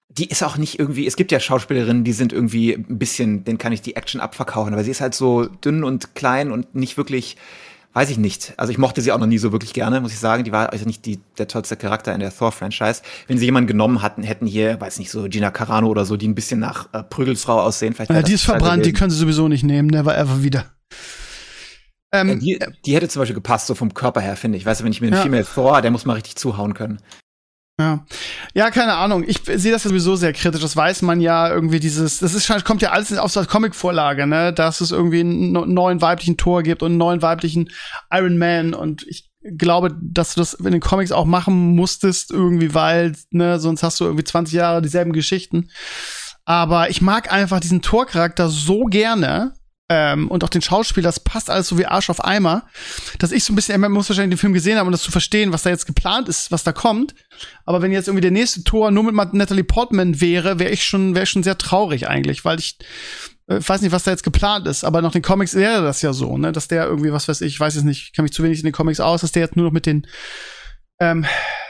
Die 0.08 0.28
ist 0.28 0.42
auch 0.42 0.56
nicht 0.56 0.78
irgendwie, 0.78 1.06
es 1.06 1.16
gibt 1.16 1.32
ja 1.32 1.40
Schauspielerinnen, 1.40 2.04
die 2.04 2.12
sind 2.12 2.32
irgendwie 2.32 2.72
ein 2.74 2.98
bisschen, 2.98 3.44
denen 3.44 3.58
kann 3.58 3.72
ich 3.72 3.82
die 3.82 3.96
Action 3.96 4.20
abverkaufen, 4.20 4.72
aber 4.72 4.84
sie 4.84 4.90
ist 4.90 5.00
halt 5.00 5.14
so 5.14 5.44
dünn 5.46 5.84
und 5.84 6.14
klein 6.14 6.52
und 6.52 6.74
nicht 6.74 6.96
wirklich, 6.96 7.36
weiß 7.92 8.08
ich 8.10 8.16
nicht. 8.16 8.54
Also 8.56 8.70
ich 8.70 8.78
mochte 8.78 9.02
sie 9.02 9.12
auch 9.12 9.18
noch 9.18 9.26
nie 9.26 9.38
so 9.38 9.52
wirklich 9.52 9.72
gerne, 9.74 10.00
muss 10.00 10.12
ich 10.12 10.18
sagen. 10.18 10.44
Die 10.44 10.52
war 10.52 10.72
also 10.72 10.86
nicht 10.86 11.04
die, 11.06 11.20
der 11.38 11.48
tollste 11.48 11.76
Charakter 11.76 12.14
in 12.14 12.20
der 12.20 12.34
Thor-Franchise. 12.34 13.02
Wenn 13.26 13.36
sie 13.36 13.44
jemanden 13.46 13.66
genommen 13.66 14.00
hatten, 14.00 14.22
hätten 14.22 14.46
hier, 14.46 14.80
weiß 14.80 14.98
nicht, 15.00 15.10
so 15.10 15.24
Gina 15.28 15.50
Carano 15.50 15.88
oder 15.88 16.04
so, 16.04 16.16
die 16.16 16.28
ein 16.28 16.34
bisschen 16.34 16.60
nach 16.60 16.88
äh, 16.92 17.02
Prügelsfrau 17.02 17.60
aussehen. 17.60 17.92
Vielleicht 17.94 18.10
Ja, 18.10 18.22
die 18.22 18.34
ist 18.34 18.44
verbrannt, 18.44 18.86
die 18.86 18.92
können 18.92 19.10
sie 19.10 19.18
sowieso 19.18 19.48
nicht 19.48 19.64
nehmen, 19.64 19.88
never 19.88 20.16
ever 20.16 20.42
wieder. 20.42 20.72
Äh, 22.12 22.20
Ähm, 22.20 22.38
die, 22.38 22.58
die 22.86 22.94
hätte 22.94 23.08
zum 23.08 23.20
Beispiel 23.20 23.34
gepasst, 23.34 23.66
so 23.66 23.74
vom 23.74 23.92
Körper 23.92 24.20
her, 24.20 24.36
finde 24.36 24.56
ich. 24.56 24.64
Weißt 24.64 24.80
du, 24.80 24.84
wenn 24.84 24.92
ich 24.92 25.00
mir 25.00 25.08
einen 25.08 25.16
Ja. 25.16 25.22
Female 25.22 25.44
Thor, 25.44 25.82
der 25.82 25.90
muss 25.90 26.04
mal 26.04 26.14
richtig 26.14 26.36
zuhauen 26.36 26.74
können. 26.74 27.00
Ja. 27.78 28.06
ja, 28.54 28.70
keine 28.70 28.94
Ahnung. 28.94 29.22
Ich 29.26 29.42
sehe 29.44 29.70
das 29.70 29.84
ja 29.84 29.90
sowieso 29.90 30.16
sehr 30.16 30.32
kritisch. 30.32 30.62
Das 30.62 30.76
weiß 30.76 31.02
man 31.02 31.20
ja 31.20 31.52
irgendwie 31.52 31.78
dieses, 31.78 32.20
das 32.20 32.32
ist 32.32 32.64
kommt 32.64 32.80
ja 32.80 32.90
alles 32.90 33.10
so 33.10 33.40
eine 33.40 33.46
Comic-Vorlage, 33.46 34.26
ne, 34.26 34.52
dass 34.54 34.80
es 34.80 34.92
irgendwie 34.92 35.20
einen 35.20 35.52
neuen 35.52 36.00
weiblichen 36.00 36.38
Tor 36.38 36.62
gibt 36.62 36.82
und 36.82 36.92
einen 36.92 36.98
neuen 36.98 37.20
weiblichen 37.20 37.68
Iron 38.10 38.38
Man 38.38 38.72
und 38.72 39.06
ich 39.06 39.30
glaube, 39.58 39.94
dass 40.00 40.34
du 40.34 40.40
das 40.40 40.54
in 40.54 40.72
den 40.72 40.80
Comics 40.80 41.12
auch 41.12 41.26
machen 41.26 41.76
musstest 41.76 42.30
irgendwie, 42.30 42.72
weil, 42.72 43.12
ne, 43.30 43.60
sonst 43.60 43.82
hast 43.82 44.00
du 44.00 44.04
irgendwie 44.04 44.24
20 44.24 44.54
Jahre 44.54 44.80
dieselben 44.80 45.12
Geschichten. 45.12 45.68
Aber 46.46 46.90
ich 46.90 47.02
mag 47.02 47.30
einfach 47.30 47.60
diesen 47.60 47.82
Torcharakter 47.82 48.48
so 48.48 48.84
gerne, 48.84 49.54
ähm, 49.88 50.28
und 50.28 50.42
auch 50.42 50.48
den 50.48 50.62
Schauspieler, 50.62 51.08
das 51.08 51.20
passt 51.20 51.48
alles 51.48 51.68
so 51.68 51.78
wie 51.78 51.86
Arsch 51.86 52.10
auf 52.10 52.24
Eimer, 52.24 52.66
dass 53.18 53.30
ich 53.30 53.44
so 53.44 53.52
ein 53.52 53.56
bisschen, 53.56 53.80
man 53.80 53.92
muss 53.92 54.08
wahrscheinlich 54.08 54.36
den 54.36 54.40
Film 54.40 54.52
gesehen 54.52 54.78
haben, 54.78 54.86
um 54.86 54.92
das 54.92 55.02
zu 55.02 55.12
verstehen, 55.12 55.52
was 55.52 55.62
da 55.62 55.70
jetzt 55.70 55.86
geplant 55.86 56.28
ist, 56.28 56.50
was 56.50 56.64
da 56.64 56.72
kommt. 56.72 57.14
Aber 57.64 57.82
wenn 57.82 57.92
jetzt 57.92 58.08
irgendwie 58.08 58.22
der 58.22 58.32
nächste 58.32 58.64
Tor 58.64 58.90
nur 58.90 59.04
mit 59.04 59.34
Natalie 59.34 59.64
Portman 59.64 60.20
wäre, 60.20 60.58
wäre 60.58 60.70
ich 60.70 60.84
schon, 60.84 61.14
wäre 61.14 61.26
schon 61.26 61.44
sehr 61.44 61.58
traurig 61.58 62.08
eigentlich, 62.08 62.44
weil 62.44 62.58
ich 62.58 62.78
äh, 63.46 63.60
weiß 63.64 63.80
nicht, 63.80 63.92
was 63.92 64.02
da 64.02 64.10
jetzt 64.10 64.24
geplant 64.24 64.66
ist, 64.66 64.82
aber 64.82 65.02
nach 65.02 65.12
den 65.12 65.22
Comics 65.22 65.54
wäre 65.54 65.82
das 65.82 66.02
ja 66.02 66.12
so, 66.12 66.36
ne, 66.36 66.50
dass 66.50 66.66
der 66.66 66.86
irgendwie, 66.86 67.12
was 67.12 67.28
weiß 67.28 67.40
ich, 67.42 67.58
weiß 67.58 67.76
jetzt 67.76 67.84
nicht, 67.84 68.12
kann 68.14 68.24
mich 68.24 68.32
zu 68.32 68.42
wenig 68.42 68.58
in 68.58 68.64
den 68.64 68.72
Comics 68.72 68.98
aus, 68.98 69.20
dass 69.20 69.32
der 69.32 69.42
jetzt 69.42 69.56
nur 69.56 69.66
noch 69.66 69.72
mit 69.72 69.86
den 69.86 70.06
ähm, 71.00 71.26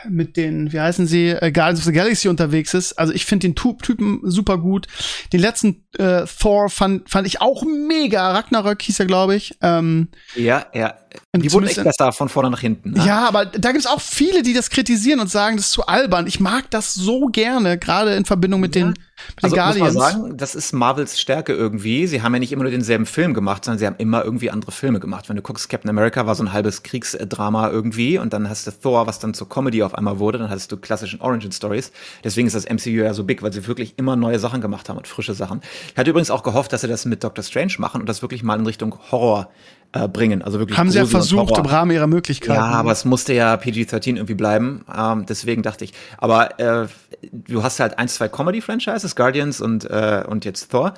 mit 0.08 0.36
den, 0.36 0.72
wie 0.72 0.80
heißen 0.80 1.06
sie, 1.06 1.30
äh, 1.30 1.50
Guardians 1.50 1.80
of 1.80 1.84
the 1.84 1.92
Galaxy 1.92 2.28
unterwegs 2.28 2.74
ist. 2.74 2.92
Also 2.94 3.12
ich 3.12 3.26
finde 3.26 3.48
den 3.48 3.54
Typen 3.54 4.20
super 4.24 4.58
gut. 4.58 4.86
Den 5.32 5.40
letzten 5.40 5.84
äh, 5.98 6.24
Thor 6.26 6.68
fand, 6.68 7.10
fand 7.10 7.26
ich 7.26 7.40
auch 7.40 7.64
mega. 7.64 8.32
Ragnarök 8.32 8.82
hieß 8.82 9.00
er, 9.00 9.06
glaube 9.06 9.34
ich. 9.34 9.56
Ähm, 9.62 10.08
ja, 10.34 10.66
ja. 10.74 10.94
Die 11.34 11.52
wurden 11.52 11.66
echt 11.66 11.82
besser 11.82 12.12
von 12.12 12.28
vorne 12.28 12.50
nach 12.50 12.60
hinten. 12.60 12.92
Ne? 12.92 13.04
Ja, 13.06 13.26
aber 13.26 13.46
da 13.46 13.72
gibt 13.72 13.84
es 13.84 13.86
auch 13.86 14.00
viele, 14.00 14.42
die 14.42 14.54
das 14.54 14.70
kritisieren 14.70 15.20
und 15.20 15.30
sagen, 15.30 15.56
das 15.56 15.66
ist 15.66 15.72
zu 15.72 15.86
albern. 15.86 16.26
Ich 16.26 16.40
mag 16.40 16.70
das 16.70 16.94
so 16.94 17.26
gerne, 17.26 17.78
gerade 17.78 18.14
in 18.14 18.24
Verbindung 18.24 18.60
mit 18.60 18.74
ja. 18.76 18.86
den 18.86 18.94
mit 19.36 19.44
also, 19.44 19.56
Guardians. 19.56 19.94
Muss 19.94 20.02
man 20.02 20.12
sagen, 20.12 20.36
das 20.36 20.54
ist 20.54 20.72
Marvels 20.72 21.18
Stärke 21.18 21.52
irgendwie. 21.52 22.06
Sie 22.06 22.22
haben 22.22 22.34
ja 22.34 22.38
nicht 22.38 22.52
immer 22.52 22.64
nur 22.64 22.70
denselben 22.70 23.06
Film 23.06 23.32
gemacht, 23.34 23.64
sondern 23.64 23.78
sie 23.78 23.86
haben 23.86 23.96
immer 23.98 24.24
irgendwie 24.24 24.50
andere 24.50 24.72
Filme 24.72 25.00
gemacht. 25.00 25.28
Wenn 25.28 25.36
du 25.36 25.42
guckst, 25.42 25.68
Captain 25.68 25.88
America 25.88 26.26
war 26.26 26.34
so 26.34 26.44
ein 26.44 26.52
halbes 26.52 26.82
Kriegsdrama 26.82 27.70
irgendwie 27.70 28.18
und 28.18 28.32
dann 28.32 28.48
hast 28.48 28.66
du 28.66 28.70
Thor, 28.72 29.06
was 29.06 29.18
dann 29.18 29.34
zur 29.34 29.48
Comedy 29.48 29.82
auf 29.82 29.94
einmal 29.94 30.18
wurde, 30.18 30.38
dann 30.38 30.50
hattest 30.50 30.70
du 30.70 30.76
klassischen 30.76 31.20
Origin 31.20 31.52
Stories. 31.52 31.92
Deswegen 32.24 32.46
ist 32.46 32.54
das 32.54 32.68
MCU 32.68 32.90
ja 32.90 33.14
so 33.14 33.24
big, 33.24 33.42
weil 33.42 33.52
sie 33.52 33.66
wirklich 33.66 33.94
immer 33.96 34.16
neue 34.16 34.38
Sachen 34.38 34.60
gemacht 34.60 34.88
haben 34.88 34.98
und 34.98 35.08
frische 35.08 35.34
Sachen. 35.34 35.62
Ich 35.90 35.96
hatte 35.96 36.10
übrigens 36.10 36.30
auch 36.30 36.42
gehofft, 36.42 36.72
dass 36.72 36.82
sie 36.82 36.88
das 36.88 37.04
mit 37.06 37.24
Doctor 37.24 37.42
Strange 37.42 37.74
machen 37.78 38.00
und 38.00 38.08
das 38.08 38.22
wirklich 38.22 38.42
mal 38.42 38.58
in 38.58 38.66
Richtung 38.66 38.96
Horror 39.10 39.48
äh, 39.92 40.08
bringen. 40.08 40.42
Also 40.42 40.58
wirklich 40.58 40.78
Haben 40.78 40.90
sie 40.90 40.98
ja 40.98 41.06
versucht 41.06 41.56
im 41.56 41.66
Rahmen 41.66 41.90
ihrer 41.90 42.06
Möglichkeiten. 42.06 42.58
Ja, 42.58 42.66
aber 42.66 42.92
es 42.92 43.04
musste 43.04 43.32
ja 43.32 43.54
PG-13 43.54 44.16
irgendwie 44.16 44.34
bleiben. 44.34 44.84
Ähm, 44.94 45.26
deswegen 45.26 45.62
dachte 45.62 45.84
ich. 45.84 45.92
Aber 46.18 46.58
äh, 46.60 46.86
du 47.32 47.62
hast 47.62 47.80
halt 47.80 47.98
ein, 47.98 48.08
zwei 48.08 48.28
Comedy-Franchises, 48.28 49.16
Guardians 49.16 49.60
und, 49.60 49.84
äh, 49.84 50.24
und 50.26 50.44
jetzt 50.44 50.70
Thor. 50.70 50.94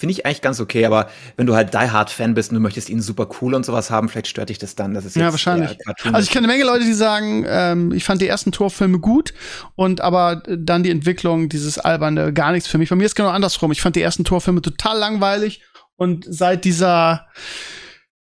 Finde 0.00 0.12
ich 0.12 0.24
eigentlich 0.24 0.40
ganz 0.40 0.60
okay, 0.60 0.86
aber 0.86 1.10
wenn 1.36 1.46
du 1.46 1.54
halt 1.54 1.74
Die 1.74 1.76
Hard 1.76 2.08
Fan 2.08 2.32
bist 2.32 2.50
und 2.50 2.54
du 2.54 2.60
möchtest 2.62 2.88
ihn 2.88 3.02
super 3.02 3.28
cool 3.42 3.52
und 3.52 3.66
sowas 3.66 3.90
haben, 3.90 4.08
vielleicht 4.08 4.28
stört 4.28 4.48
dich 4.48 4.56
das 4.56 4.74
dann. 4.74 4.94
Das 4.94 5.04
ist 5.04 5.14
jetzt 5.14 5.22
ja, 5.22 5.30
wahrscheinlich. 5.30 5.76
Also 6.04 6.20
ich 6.20 6.30
kenne 6.30 6.46
eine 6.46 6.54
Menge 6.54 6.64
Leute, 6.64 6.86
die 6.86 6.94
sagen, 6.94 7.44
ähm, 7.46 7.92
ich 7.92 8.04
fand 8.04 8.22
die 8.22 8.26
ersten 8.26 8.50
Torfilme 8.50 8.98
gut 8.98 9.34
und 9.74 10.00
aber 10.00 10.42
dann 10.48 10.84
die 10.84 10.90
Entwicklung, 10.90 11.50
dieses 11.50 11.78
alberne, 11.78 12.32
gar 12.32 12.52
nichts 12.52 12.66
für 12.66 12.78
mich. 12.78 12.88
Bei 12.88 12.96
mir 12.96 13.04
ist 13.04 13.14
genau 13.14 13.28
andersrum. 13.28 13.72
Ich 13.72 13.82
fand 13.82 13.94
die 13.94 14.00
ersten 14.00 14.24
Torfilme 14.24 14.62
total 14.62 14.98
langweilig 14.98 15.60
und 15.96 16.24
seit 16.26 16.64
dieser 16.64 17.26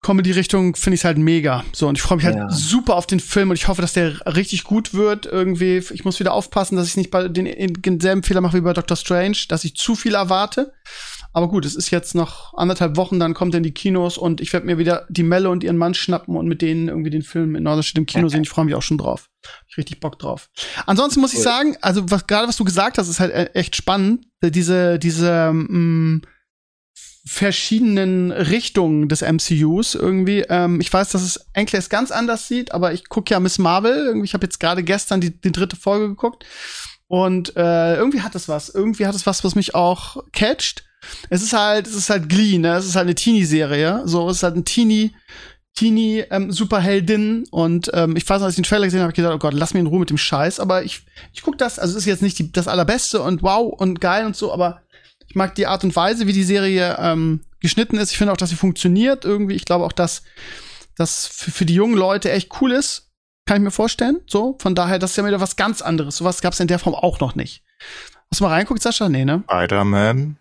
Comedy-Richtung 0.02 0.76
finde 0.76 0.94
ich 0.94 1.00
es 1.00 1.04
halt 1.04 1.18
mega. 1.18 1.64
So, 1.72 1.88
und 1.88 1.98
ich 1.98 2.02
freue 2.02 2.16
mich 2.16 2.26
halt 2.26 2.36
ja. 2.36 2.48
super 2.50 2.94
auf 2.94 3.06
den 3.06 3.18
Film 3.18 3.50
und 3.50 3.56
ich 3.56 3.66
hoffe, 3.66 3.82
dass 3.82 3.94
der 3.94 4.26
richtig 4.26 4.64
gut 4.64 4.94
wird. 4.94 5.26
Irgendwie, 5.26 5.78
ich 5.78 6.04
muss 6.04 6.20
wieder 6.20 6.32
aufpassen, 6.32 6.76
dass 6.76 6.86
ich 6.86 6.96
nicht 6.96 7.10
bei 7.10 7.26
den, 7.26 7.72
denselben 7.82 8.22
Fehler 8.22 8.40
mache 8.40 8.56
wie 8.56 8.62
bei 8.62 8.72
Doctor 8.72 8.96
Strange, 8.96 9.38
dass 9.48 9.64
ich 9.64 9.74
zu 9.74 9.96
viel 9.96 10.14
erwarte. 10.14 10.72
Aber 11.32 11.48
gut, 11.48 11.66
es 11.66 11.74
ist 11.74 11.90
jetzt 11.90 12.14
noch 12.14 12.54
anderthalb 12.54 12.96
Wochen, 12.96 13.20
dann 13.20 13.34
kommt 13.34 13.54
er 13.54 13.58
in 13.58 13.64
die 13.64 13.74
Kinos 13.74 14.16
und 14.16 14.40
ich 14.40 14.52
werde 14.52 14.66
mir 14.66 14.78
wieder 14.78 15.06
die 15.10 15.22
Melle 15.22 15.50
und 15.50 15.62
ihren 15.62 15.76
Mann 15.76 15.94
schnappen 15.94 16.36
und 16.36 16.46
mit 16.46 16.62
denen 16.62 16.88
irgendwie 16.88 17.10
den 17.10 17.22
Film 17.22 17.54
in 17.54 17.64
Norderstedt 17.64 17.98
im 17.98 18.06
Kino 18.06 18.28
sehen. 18.28 18.42
Ich 18.42 18.48
freue 18.48 18.64
mich 18.64 18.74
auch 18.74 18.82
schon 18.82 18.98
drauf. 18.98 19.28
Ich 19.68 19.76
richtig 19.76 20.00
Bock 20.00 20.18
drauf. 20.18 20.48
Ansonsten 20.86 21.20
muss 21.20 21.34
ich 21.34 21.40
sagen, 21.40 21.76
also 21.80 22.10
was 22.10 22.26
gerade 22.26 22.48
was 22.48 22.56
du 22.56 22.64
gesagt 22.64 22.98
hast, 22.98 23.08
ist 23.08 23.20
halt 23.20 23.32
e-, 23.32 23.50
echt 23.54 23.76
spannend. 23.76 24.26
Diese, 24.42 24.98
diese, 24.98 25.52
mh, 25.52 25.78
mm, 25.78 26.22
verschiedenen 27.28 28.32
Richtungen 28.32 29.08
des 29.08 29.20
MCUs 29.20 29.94
irgendwie. 29.94 30.46
Ähm, 30.48 30.80
ich 30.80 30.90
weiß, 30.90 31.10
dass 31.10 31.22
es 31.22 31.46
eigentlich 31.52 31.88
ganz 31.90 32.10
anders 32.10 32.48
sieht, 32.48 32.72
aber 32.72 32.94
ich 32.94 33.08
gucke 33.10 33.32
ja 33.32 33.38
Miss 33.38 33.58
Marvel. 33.58 34.06
Irgendwie, 34.06 34.24
ich 34.24 34.34
habe 34.34 34.46
jetzt 34.46 34.58
gerade 34.58 34.82
gestern 34.82 35.20
die, 35.20 35.38
die 35.38 35.52
dritte 35.52 35.76
Folge 35.76 36.08
geguckt 36.08 36.46
und 37.06 37.54
äh, 37.54 37.96
irgendwie 37.96 38.22
hat 38.22 38.34
es 38.34 38.48
was. 38.48 38.70
Irgendwie 38.70 39.06
hat 39.06 39.14
es 39.14 39.26
was, 39.26 39.44
was 39.44 39.54
mich 39.54 39.74
auch 39.74 40.24
catcht. 40.32 40.84
Es 41.28 41.42
ist 41.42 41.52
halt, 41.52 41.86
es 41.86 41.94
ist 41.94 42.08
halt 42.08 42.30
Glee, 42.30 42.56
ne? 42.56 42.74
Es 42.76 42.86
ist 42.86 42.96
halt 42.96 43.06
eine 43.06 43.14
Teenie-Serie. 43.14 44.02
So, 44.06 44.28
es 44.30 44.38
ist 44.38 44.42
halt 44.42 44.56
ein 44.56 44.64
Teenie, 44.64 45.12
Teenie 45.74 46.24
ähm, 46.30 46.50
Superheldin 46.50 47.44
und 47.50 47.90
ähm, 47.92 48.16
ich 48.16 48.28
weiß, 48.28 48.42
als 48.42 48.52
ich 48.52 48.56
den 48.56 48.64
Trailer 48.64 48.86
gesehen 48.86 49.00
habe, 49.00 49.04
habe 49.04 49.12
ich 49.12 49.16
gedacht, 49.16 49.34
oh 49.34 49.38
Gott, 49.38 49.54
lass 49.54 49.74
mich 49.74 49.82
in 49.82 49.86
Ruhe 49.86 50.00
mit 50.00 50.10
dem 50.10 50.18
Scheiß. 50.18 50.60
Aber 50.60 50.82
ich, 50.82 51.02
ich 51.34 51.42
guck 51.42 51.58
das, 51.58 51.78
also 51.78 51.92
es 51.92 52.04
ist 52.04 52.06
jetzt 52.06 52.22
nicht 52.22 52.38
die, 52.38 52.50
das 52.50 52.68
allerbeste 52.68 53.20
und 53.20 53.42
wow 53.42 53.72
und 53.78 54.00
geil 54.00 54.24
und 54.24 54.34
so, 54.34 54.50
aber 54.52 54.80
ich 55.28 55.34
mag 55.34 55.54
die 55.54 55.66
Art 55.66 55.84
und 55.84 55.94
Weise, 55.94 56.26
wie 56.26 56.32
die 56.32 56.42
Serie 56.42 56.96
ähm, 56.98 57.40
geschnitten 57.60 57.98
ist. 57.98 58.10
Ich 58.10 58.18
finde 58.18 58.32
auch, 58.32 58.36
dass 58.36 58.50
sie 58.50 58.56
funktioniert 58.56 59.24
irgendwie. 59.24 59.54
Ich 59.54 59.64
glaube 59.64 59.84
auch, 59.84 59.92
dass 59.92 60.22
das 60.96 61.26
für, 61.26 61.50
für 61.50 61.66
die 61.66 61.74
jungen 61.74 61.96
Leute 61.96 62.30
echt 62.32 62.60
cool 62.60 62.72
ist. 62.72 63.10
Kann 63.46 63.58
ich 63.58 63.62
mir 63.62 63.70
vorstellen. 63.70 64.20
So, 64.26 64.56
von 64.60 64.74
daher, 64.74 64.98
das 64.98 65.12
ist 65.12 65.16
ja 65.16 65.26
wieder 65.26 65.40
was 65.40 65.56
ganz 65.56 65.80
anderes. 65.80 66.16
Sowas 66.16 66.40
gab 66.40 66.52
es 66.52 66.60
in 66.60 66.68
der 66.68 66.78
Form 66.78 66.94
auch 66.94 67.20
noch 67.20 67.34
nicht. 67.34 67.62
Hast 68.30 68.40
du 68.40 68.44
mal 68.44 68.50
reinguckt, 68.50 68.82
Sascha? 68.82 69.08
Nee, 69.08 69.24
ne? 69.24 69.42
Spider-Man. 69.44 70.36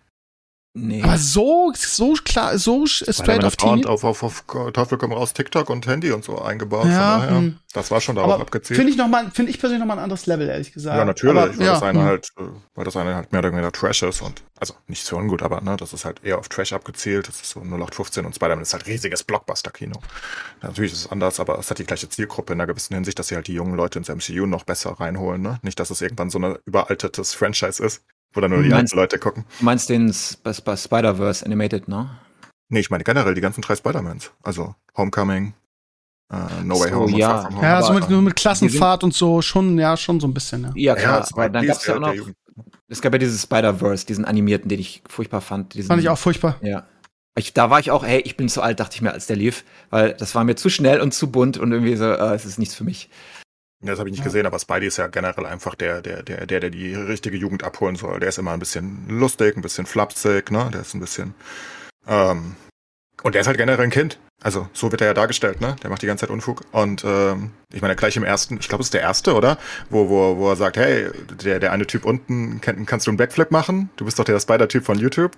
Nee. 0.79 1.01
Aber 1.01 1.17
so, 1.17 1.73
so 1.75 2.13
klar, 2.23 2.57
so 2.59 2.85
straight 2.85 3.43
auf 3.43 3.55
Teenie. 3.55 3.85
Auf, 3.85 4.03
auf, 4.03 4.21
auf 4.21 4.43
Teufel 4.73 4.97
komm 4.97 5.11
raus, 5.11 5.33
TikTok 5.33 5.69
und 5.71 5.87
Handy 5.87 6.11
und 6.11 6.23
so 6.23 6.39
eingebaut. 6.39 6.85
Ja, 6.85 7.17
daher, 7.17 7.37
hm. 7.37 7.59
Das 7.73 7.89
war 7.89 7.99
schon 7.99 8.15
darauf 8.15 8.33
aber 8.33 8.41
abgezielt. 8.43 8.77
Finde 8.77 8.91
ich 8.91 8.97
noch 8.97 9.07
mal, 9.07 9.29
finde 9.31 9.51
ich 9.51 9.59
persönlich 9.59 9.79
noch 9.79 9.87
mal 9.87 9.97
ein 9.97 10.03
anderes 10.03 10.25
Level, 10.27 10.47
ehrlich 10.47 10.71
gesagt. 10.71 10.97
Ja, 10.97 11.05
natürlich, 11.05 11.35
aber, 11.35 11.57
weil 11.57 11.65
ja, 11.65 11.73
das 11.73 11.83
eine 11.83 11.99
hm. 11.99 12.05
halt, 12.05 12.27
weil 12.75 12.85
das 12.85 12.95
eine 12.95 13.15
halt 13.15 13.31
mehr 13.31 13.39
oder 13.39 13.51
weniger 13.51 13.71
Trash 13.71 14.03
ist 14.03 14.21
und, 14.21 14.43
also 14.59 14.75
nicht 14.87 15.03
so 15.03 15.17
ungut, 15.17 15.41
aber, 15.41 15.61
ne, 15.61 15.77
das 15.77 15.93
ist 15.93 16.05
halt 16.05 16.23
eher 16.23 16.37
auf 16.37 16.47
Trash 16.47 16.73
abgezielt. 16.73 17.27
Das 17.27 17.41
ist 17.41 17.49
so 17.49 17.59
0815 17.59 18.25
und 18.25 18.35
Spider-Man 18.35 18.61
ist 18.61 18.73
halt 18.73 18.85
riesiges 18.85 19.23
Blockbuster-Kino. 19.23 19.99
Natürlich 20.61 20.93
ist 20.93 21.05
es 21.05 21.11
anders, 21.11 21.39
aber 21.39 21.57
es 21.57 21.69
hat 21.71 21.79
die 21.79 21.85
gleiche 21.85 22.07
Zielgruppe 22.09 22.53
in 22.53 22.61
einer 22.61 22.67
gewissen 22.67 22.93
Hinsicht, 22.93 23.17
dass 23.17 23.29
sie 23.29 23.35
halt 23.35 23.47
die 23.47 23.53
jungen 23.53 23.75
Leute 23.75 23.99
ins 23.99 24.09
MCU 24.09 24.45
noch 24.45 24.63
besser 24.63 24.91
reinholen, 24.91 25.41
ne? 25.41 25.59
Nicht, 25.63 25.79
dass 25.79 25.89
es 25.89 26.01
irgendwann 26.01 26.29
so 26.29 26.39
ein 26.39 26.57
überaltertes 26.65 27.33
Franchise 27.33 27.83
ist. 27.83 28.03
Wo 28.33 28.41
dann 28.41 28.51
nur 28.51 28.61
die 28.61 28.69
meinst, 28.69 28.93
Leute 28.93 29.17
gucken. 29.17 29.45
Du 29.59 29.65
meinst 29.65 29.89
den 29.89 30.09
Sp 30.13 30.53
Spider-Verse 30.53 31.45
Animated, 31.45 31.87
ne? 31.87 32.09
Nee, 32.69 32.81
ich 32.81 32.89
meine 32.89 33.03
generell 33.03 33.33
die 33.33 33.41
ganzen 33.41 33.61
drei 33.61 33.75
Spider-Mans. 33.75 34.31
Also 34.43 34.75
Homecoming, 34.95 35.53
uh, 36.31 36.63
No 36.63 36.79
Way 36.79 36.91
Home 36.91 37.17
ja. 37.17 37.47
und 37.47 37.53
Far 37.53 37.63
Ja, 37.63 37.81
so 37.81 37.93
mit, 37.93 38.09
nur 38.09 38.21
mit 38.21 38.35
Klassenfahrt 38.35 39.03
und 39.03 39.13
so 39.13 39.41
schon, 39.41 39.77
ja, 39.79 39.95
schon 39.95 40.19
so 40.19 40.27
ein 40.27 40.33
bisschen, 40.33 40.63
ja. 40.63 40.71
Ja, 40.75 40.95
klar. 40.95 41.19
Ja, 41.21 41.27
aber 41.31 41.49
dann 41.49 41.65
gab's 41.65 41.85
ja 41.85 41.95
auch 41.95 41.99
noch, 41.99 42.13
es 42.87 43.01
gab 43.01 43.13
ja 43.13 43.19
dieses 43.19 43.43
Spider-Verse, 43.43 44.05
diesen 44.05 44.25
animierten, 44.25 44.69
den 44.69 44.79
ich 44.79 45.03
furchtbar 45.07 45.41
fand. 45.41 45.73
Diesen, 45.73 45.87
fand 45.87 46.01
ich 46.01 46.09
auch 46.09 46.17
furchtbar. 46.17 46.57
Ja. 46.61 46.85
Ich, 47.37 47.53
da 47.53 47.69
war 47.69 47.79
ich 47.79 47.91
auch, 47.91 48.03
hey, 48.03 48.19
ich 48.21 48.35
bin 48.35 48.49
zu 48.49 48.61
alt, 48.61 48.79
dachte 48.79 48.95
ich 48.95 49.01
mir, 49.01 49.11
als 49.11 49.27
der 49.27 49.35
lief, 49.35 49.63
weil 49.91 50.13
das 50.13 50.33
war 50.33 50.43
mir 50.43 50.55
zu 50.55 50.69
schnell 50.69 50.99
und 50.99 51.13
zu 51.13 51.31
bunt 51.31 51.57
und 51.57 51.71
irgendwie 51.71 51.95
so, 51.95 52.05
äh, 52.05 52.33
es 52.33 52.45
ist 52.45 52.57
nichts 52.57 52.73
für 52.73 52.83
mich. 52.83 53.09
Das 53.81 53.99
habe 53.99 54.09
ich 54.09 54.13
nicht 54.13 54.19
ja. 54.19 54.25
gesehen, 54.25 54.45
aber 54.45 54.57
Spidey 54.57 54.87
ist 54.87 54.97
ja 54.97 55.07
generell 55.07 55.45
einfach 55.45 55.75
der, 55.75 56.01
der, 56.01 56.23
der, 56.23 56.47
der, 56.47 56.59
der 56.59 56.69
die 56.69 56.95
richtige 56.95 57.37
Jugend 57.37 57.63
abholen 57.63 57.95
soll. 57.95 58.19
Der 58.19 58.29
ist 58.29 58.39
immer 58.39 58.51
ein 58.51 58.59
bisschen 58.59 59.07
lustig, 59.07 59.55
ein 59.55 59.61
bisschen 59.61 59.85
flapsig, 59.85 60.51
ne? 60.51 60.69
Der 60.73 60.81
ist 60.81 60.95
ein 60.95 60.99
bisschen. 60.99 61.35
Ähm, 62.07 62.55
und 63.23 63.33
der 63.33 63.41
ist 63.41 63.47
halt 63.47 63.57
generell 63.57 63.83
ein 63.83 63.91
Kind. 63.91 64.19
Also 64.43 64.69
so 64.73 64.91
wird 64.91 65.01
er 65.01 65.07
ja 65.07 65.13
dargestellt, 65.15 65.61
ne? 65.61 65.75
Der 65.81 65.89
macht 65.89 66.01
die 66.03 66.05
ganze 66.05 66.21
Zeit 66.21 66.29
Unfug. 66.29 66.61
Und 66.71 67.03
ähm, 67.03 67.51
ich 67.73 67.81
meine, 67.81 67.95
gleich 67.95 68.15
im 68.17 68.23
ersten, 68.23 68.57
ich 68.57 68.67
glaube, 68.67 68.81
es 68.81 68.87
ist 68.87 68.93
der 68.93 69.01
erste, 69.01 69.33
oder? 69.33 69.57
Wo, 69.89 70.09
wo, 70.09 70.37
wo 70.37 70.49
er 70.49 70.55
sagt, 70.55 70.77
hey, 70.77 71.09
der, 71.43 71.59
der 71.59 71.71
eine 71.71 71.87
Typ 71.87 72.05
unten, 72.05 72.61
kann, 72.61 72.85
kannst 72.85 73.07
du 73.07 73.11
einen 73.11 73.17
Backflip 73.17 73.49
machen? 73.49 73.89
Du 73.95 74.05
bist 74.05 74.19
doch 74.19 74.25
der 74.25 74.39
Spider-Typ 74.39 74.85
von 74.85 74.99
YouTube. 74.99 75.31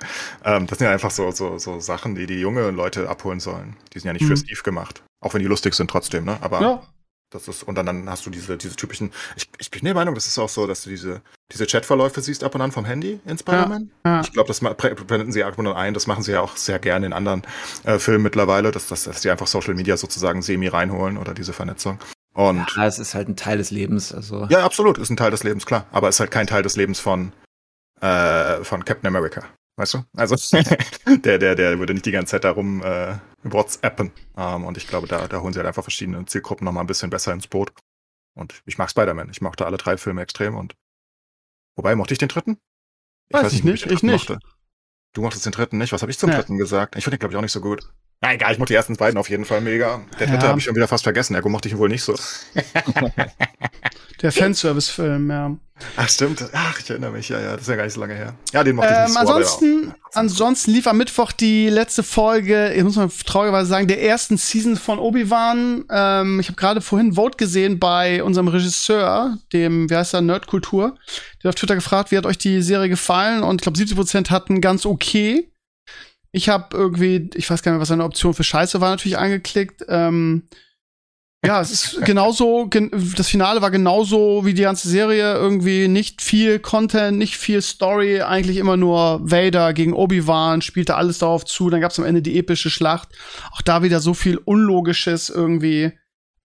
Ähm, 0.44 0.68
das 0.68 0.78
sind 0.78 0.86
ja 0.86 0.92
einfach 0.92 1.12
so, 1.12 1.32
so, 1.32 1.58
so 1.58 1.80
Sachen, 1.80 2.16
die 2.16 2.26
die 2.26 2.42
junge 2.42 2.72
Leute 2.72 3.10
abholen 3.10 3.40
sollen. 3.40 3.78
Die 3.94 4.00
sind 4.00 4.08
ja 4.08 4.14
nicht 4.14 4.24
mhm. 4.24 4.28
für 4.28 4.38
Steve 4.38 4.62
gemacht. 4.64 5.02
Auch 5.22 5.34
wenn 5.34 5.42
die 5.42 5.48
lustig 5.48 5.74
sind 5.76 5.90
trotzdem, 5.90 6.26
ne? 6.26 6.38
Aber 6.42 6.62
ja. 6.62 6.84
Das 7.32 7.48
ist, 7.48 7.62
und 7.64 7.76
dann, 7.76 7.86
dann 7.86 8.10
hast 8.10 8.26
du 8.26 8.32
diese, 8.32 8.58
diese 8.58 8.76
typischen, 8.76 9.12
ich, 9.36 9.48
ich 9.60 9.70
bin 9.70 9.84
der 9.84 9.94
Meinung, 9.94 10.16
das 10.16 10.26
ist 10.26 10.40
auch 10.40 10.50
so, 10.50 10.66
dass 10.66 10.84
du 10.84 10.90
diese, 10.90 11.22
diese 11.52 11.68
Chatverläufe 11.68 12.22
siehst 12.22 12.44
ab 12.44 12.56
und 12.56 12.62
an 12.62 12.72
vom 12.72 12.86
Handy 12.86 13.20
in 13.26 13.38
Spider-Man. 13.38 13.92
Ja, 14.04 14.16
ja. 14.16 14.22
Ich 14.22 14.34
glaube, 14.34 14.48
das 14.48 14.62
blenden 14.62 15.32
sie 15.32 15.44
ab 15.44 15.58
und 15.60 15.68
an 15.68 15.76
ein, 15.76 15.94
das 15.94 16.08
machen 16.08 16.24
sie 16.24 16.32
ja 16.32 16.42
auch 16.42 16.58
sehr 16.58 16.80
gerne 16.80 17.06
in 17.06 17.14
anderen 17.14 17.44
äh, 17.84 18.00
Filmen 18.00 18.24
mittlerweile, 18.24 18.72
dass, 18.72 18.88
dass, 18.88 19.04
dass 19.04 19.22
die 19.22 19.30
einfach 19.30 19.46
Social 19.46 19.76
Media 19.76 19.96
sozusagen 19.96 20.42
semi 20.42 20.68
reinholen 20.68 21.18
oder 21.18 21.36
diese 21.36 21.54
Vernetzung. 21.54 22.00
Und 22.34 22.66
ja, 22.76 22.88
es 22.88 22.98
ist 22.98 23.14
halt 23.14 23.28
ein 23.28 23.36
Teil 23.36 23.60
des 23.60 23.70
Lebens, 23.70 24.12
also. 24.12 24.48
Ja, 24.50 24.66
absolut, 24.66 24.98
ist 24.98 25.12
ein 25.12 25.18
Teil 25.18 25.32
des 25.32 25.44
Lebens, 25.44 25.68
klar. 25.68 25.86
Aber 25.92 26.10
es 26.10 26.16
ist 26.16 26.20
halt 26.22 26.32
kein 26.32 26.48
Teil 26.48 26.64
des 26.64 26.76
Lebens 26.76 27.00
von, 27.00 27.32
äh, 28.02 28.64
von 28.64 28.86
Captain 28.86 29.08
America. 29.08 29.44
Weißt 29.80 29.94
du? 29.94 30.04
Also 30.18 30.36
der, 31.24 31.38
der, 31.38 31.56
der 31.56 31.80
würde 31.80 31.94
nicht 31.94 32.06
die 32.06 32.12
ganze 32.12 32.32
Zeit 32.32 32.44
darum 32.44 32.84
äh, 32.84 33.16
WhatsAppen. 33.44 34.12
Ähm, 34.36 34.66
und 34.66 34.76
ich 34.76 34.88
glaube, 34.90 35.08
da, 35.08 35.26
da 35.30 35.40
holen 35.40 35.54
sie 35.54 35.60
halt 35.60 35.68
einfach 35.68 35.84
verschiedene 35.84 36.26
Zielgruppen 36.26 36.66
nochmal 36.66 36.84
ein 36.84 36.88
bisschen 36.88 37.10
besser 37.10 37.32
ins 37.32 37.48
Boot. 37.48 37.72
Und 38.36 38.62
ich 38.66 38.78
mag 38.78 38.90
Spider-Man. 38.90 39.30
Ich 39.30 39.40
mochte 39.40 39.66
alle 39.66 39.78
drei 39.78 39.96
Filme 39.96 40.22
extrem 40.22 40.58
und 40.58 40.76
wobei 41.78 41.96
mochte 41.96 42.14
ich 42.14 42.18
den 42.18 42.28
dritten? 42.28 42.58
Weiß 43.30 43.54
ich 43.54 43.60
ob 43.60 43.66
nicht, 43.68 43.86
ich 43.86 43.92
dritten 43.94 44.08
nicht. 44.08 44.30
Mochte. 44.30 44.46
Du 45.14 45.22
mochtest 45.22 45.46
den 45.46 45.54
dritten 45.54 45.78
nicht. 45.78 45.94
Was 45.94 46.02
habe 46.02 46.12
ich 46.12 46.20
zum 46.20 46.30
Nee. 46.30 46.36
dritten 46.36 46.58
gesagt? 46.58 46.98
Ich 46.98 47.06
finde 47.06 47.16
den, 47.16 47.22
glaube 47.22 47.34
ich, 47.34 47.38
auch 47.38 47.42
nicht 47.42 47.54
so 47.54 47.62
gut. 47.62 47.90
Na 48.22 48.34
egal, 48.34 48.52
ich 48.52 48.58
mochte 48.60 48.74
die 48.74 48.76
ersten 48.76 48.98
beiden 48.98 49.18
auf 49.18 49.30
jeden 49.30 49.46
Fall 49.46 49.62
mega. 49.62 50.02
Der 50.20 50.28
dritte 50.28 50.44
Ja. 50.44 50.50
habe 50.50 50.60
ich 50.60 50.66
schon 50.66 50.76
wieder 50.76 50.90
fast 50.90 51.04
vergessen. 51.04 51.36
Ergo 51.36 51.48
mochte 51.48 51.70
ich 51.70 51.74
ihn 51.74 51.80
wohl 51.80 51.88
nicht 51.90 52.04
so. 52.04 52.16
Der 54.22 54.34
Fanservice-Film, 54.34 55.30
ja. 55.32 55.56
Ach, 55.96 56.10
stimmt. 56.10 56.44
Ach, 56.52 56.78
ich 56.78 56.90
erinnere 56.90 57.12
mich. 57.12 57.30
Ja, 57.30 57.40
ja, 57.40 57.52
das 57.54 57.62
ist 57.62 57.68
ja 57.70 57.78
gar 57.78 57.86
nicht 57.86 57.94
so 57.94 58.02
lange 58.02 58.16
her. 58.16 58.34
Ja, 58.52 58.66
den 58.66 58.76
mochte 58.76 58.90
ich 58.92 58.98
nicht 59.00 59.08
Ähm, 59.08 59.14
so. 59.14 59.20
ansonsten, 59.34 59.84
ja. 59.88 59.96
ansonsten 60.14 60.72
lief 60.72 60.88
am 60.88 60.98
Mittwoch 60.98 61.32
die 61.32 61.70
letzte 61.70 62.04
Folge, 62.04 62.74
ich 62.74 62.84
muss 62.84 62.98
mal 62.98 63.10
traurigerweise 63.26 63.70
sagen, 63.70 63.88
der 63.88 64.04
ersten 64.04 64.36
Season 64.36 64.76
von 64.76 65.00
Obi-Wan. 65.00 65.86
Ähm, 65.90 66.40
ich 66.42 66.48
habe 66.50 66.58
gerade 66.58 66.82
vorhin 66.82 67.14
Vote 67.14 67.38
gesehen 67.38 67.80
bei 67.80 68.22
unserem 68.22 68.50
Regisseur, 68.50 69.38
dem, 69.54 69.90
wie 69.90 69.96
heißt 69.96 70.14
er, 70.14 70.20
Nerdkultur. 70.20 70.98
Der 71.42 71.48
hat 71.48 71.56
auf 71.56 71.56
Twitter 71.56 71.76
gefragt, 71.76 72.12
wie 72.12 72.18
hat 72.18 72.26
euch 72.26 72.38
die 72.38 72.62
Serie 72.62 72.90
gefallen? 72.90 73.44
Und 73.44 73.62
ich 73.62 73.62
glaube, 73.62 73.78
70% 73.80 74.30
hatten 74.30 74.60
ganz 74.60 74.86
okay. 74.86 75.50
Ich 76.32 76.50
habe 76.50 76.76
irgendwie, 76.76 77.30
ich 77.34 77.50
weiß 77.50 77.64
gar 77.64 77.72
nicht 77.72 77.78
mehr, 77.78 77.82
was 77.82 77.88
seine 77.90 78.04
Option 78.04 78.34
für 78.34 78.44
Scheiße 78.44 78.82
war, 78.82 78.92
natürlich 78.92 79.18
angeklickt. 79.18 79.84
Ähm, 79.88 80.44
ja, 81.46 81.62
es 81.62 81.72
ist 81.72 82.02
genauso, 82.06 82.68
gen 82.68 82.92
das 83.16 83.30
Finale 83.30 83.62
war 83.62 83.72
genauso 83.72 84.46
wie 84.46 84.54
die 84.54 84.64
ganze 84.64 84.90
Serie. 84.90 85.34
Irgendwie 85.34 85.88
nicht 85.88 86.22
viel 86.22 86.60
Content, 86.60 87.18
nicht 87.18 87.38
viel 87.38 87.62
Story, 87.62 88.22
eigentlich 88.22 88.58
immer 88.58 88.78
nur 88.78 89.20
Vader 89.24 89.74
gegen 89.74 89.94
Obi-Wan, 89.94 90.62
spielte 90.62 90.96
alles 90.96 91.20
darauf 91.20 91.46
zu. 91.46 91.70
Dann 91.70 91.82
gab's 91.82 92.00
am 92.00 92.06
Ende 92.06 92.22
die 92.22 92.38
epische 92.38 92.70
Schlacht. 92.70 93.10
Auch 93.52 93.62
da 93.62 93.84
wieder 93.84 94.00
so 94.00 94.14
viel 94.14 94.38
Unlogisches 94.38 95.30
irgendwie. 95.30 95.94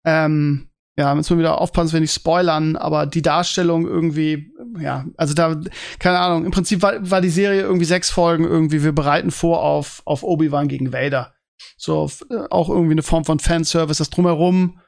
Ähm, 0.05 0.69
ja, 0.97 1.15
müssen 1.15 1.31
wir 1.31 1.41
wieder 1.41 1.61
aufpassen, 1.61 1.93
wenn 1.93 2.05
ich 2.05 2.13
spoilern, 2.13 2.77
aber 2.77 3.07
die 3.07 3.23
Darstellung 3.23 3.87
irgendwie, 3.87 4.53
ja, 4.79 5.05
also 5.17 5.35
da, 5.35 5.61
keine 5.99 6.21
Ahnung, 6.21 6.45
im 6.45 6.53
Prinzip 6.53 6.83
war, 6.83 7.11
war 7.11 7.21
die 7.21 7.31
Serie 7.31 7.63
irgendwie 7.63 7.85
sechs 7.85 8.11
Folgen 8.11 8.45
irgendwie, 8.45 8.85
wir 8.85 8.93
bereiten 8.93 9.33
vor 9.33 9.63
auf, 9.63 10.03
auf 10.05 10.23
Obi-Wan 10.23 10.69
gegen 10.69 10.93
Vader. 10.93 11.35
So, 11.77 11.99
auf, 11.99 12.25
äh, 12.31 12.45
auch 12.51 12.69
irgendwie 12.69 12.93
eine 12.93 13.03
Form 13.03 13.25
von 13.25 13.41
Fanservice, 13.41 13.99
das 13.99 14.11
drumherum, 14.11 14.79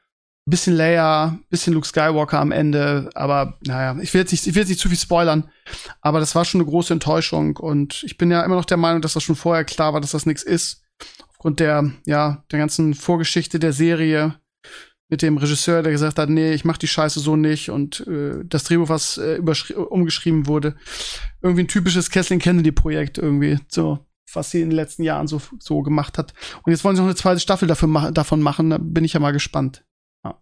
bisschen 0.45 0.75
Leia, 0.75 1.39
bisschen 1.49 1.73
Luke 1.73 1.87
Skywalker 1.87 2.39
am 2.39 2.53
Ende, 2.53 3.09
aber 3.13 3.57
naja, 3.65 4.01
ich 4.01 4.13
will 4.13 4.21
jetzt 4.21 4.31
nicht, 4.31 4.47
ich 4.47 4.55
will 4.55 4.61
jetzt 4.61 4.69
nicht 4.69 4.79
zu 4.79 4.87
viel 4.87 4.97
spoilern, 4.97 5.49
aber 5.99 6.21
das 6.21 6.35
war 6.35 6.45
schon 6.45 6.61
eine 6.61 6.69
große 6.69 6.93
Enttäuschung 6.93 7.57
und 7.57 8.03
ich 8.03 8.17
bin 8.17 8.31
ja 8.31 8.43
immer 8.43 8.55
noch 8.55 8.63
der 8.65 8.77
Meinung, 8.77 9.01
dass 9.01 9.13
das 9.13 9.23
schon 9.23 9.35
vorher 9.35 9.65
klar 9.65 9.93
war, 9.93 9.99
dass 9.99 10.11
das 10.11 10.25
nichts 10.25 10.43
ist. 10.43 10.83
Aufgrund 11.29 11.59
der, 11.59 11.91
ja, 12.05 12.45
der 12.49 12.59
ganzen 12.59 12.93
Vorgeschichte 12.93 13.59
der 13.59 13.73
Serie 13.73 14.39
mit 15.09 15.21
dem 15.21 15.37
Regisseur, 15.37 15.83
der 15.83 15.91
gesagt 15.91 16.19
hat, 16.19 16.29
nee, 16.29 16.53
ich 16.53 16.65
mach 16.65 16.77
die 16.77 16.87
Scheiße 16.87 17.19
so 17.19 17.35
nicht 17.35 17.69
und 17.69 18.05
äh, 18.07 18.43
das 18.43 18.65
Drehbuch, 18.65 18.89
was 18.89 19.17
äh, 19.17 19.39
umgeschrieben 19.39 20.47
wurde, 20.47 20.75
irgendwie 21.41 21.63
ein 21.63 21.69
typisches 21.69 22.09
Kathleen 22.09 22.39
Kennedy-Projekt 22.39 23.17
irgendwie, 23.17 23.59
so 23.69 23.99
was 24.33 24.51
sie 24.51 24.61
in 24.61 24.69
den 24.69 24.75
letzten 24.75 25.03
Jahren 25.03 25.27
so, 25.27 25.41
so 25.59 25.81
gemacht 25.81 26.17
hat. 26.17 26.33
Und 26.63 26.71
jetzt 26.71 26.83
wollen 26.83 26.95
sie 26.95 27.01
noch 27.01 27.07
eine 27.07 27.15
zweite 27.15 27.39
Staffel 27.39 27.67
dafür 27.67 27.87
ma 27.87 28.11
davon 28.11 28.41
machen, 28.41 28.69
da 28.69 28.77
bin 28.77 29.05
ich 29.05 29.13
ja 29.13 29.19
mal 29.19 29.31
gespannt. 29.31 29.85
Ja. 30.25 30.41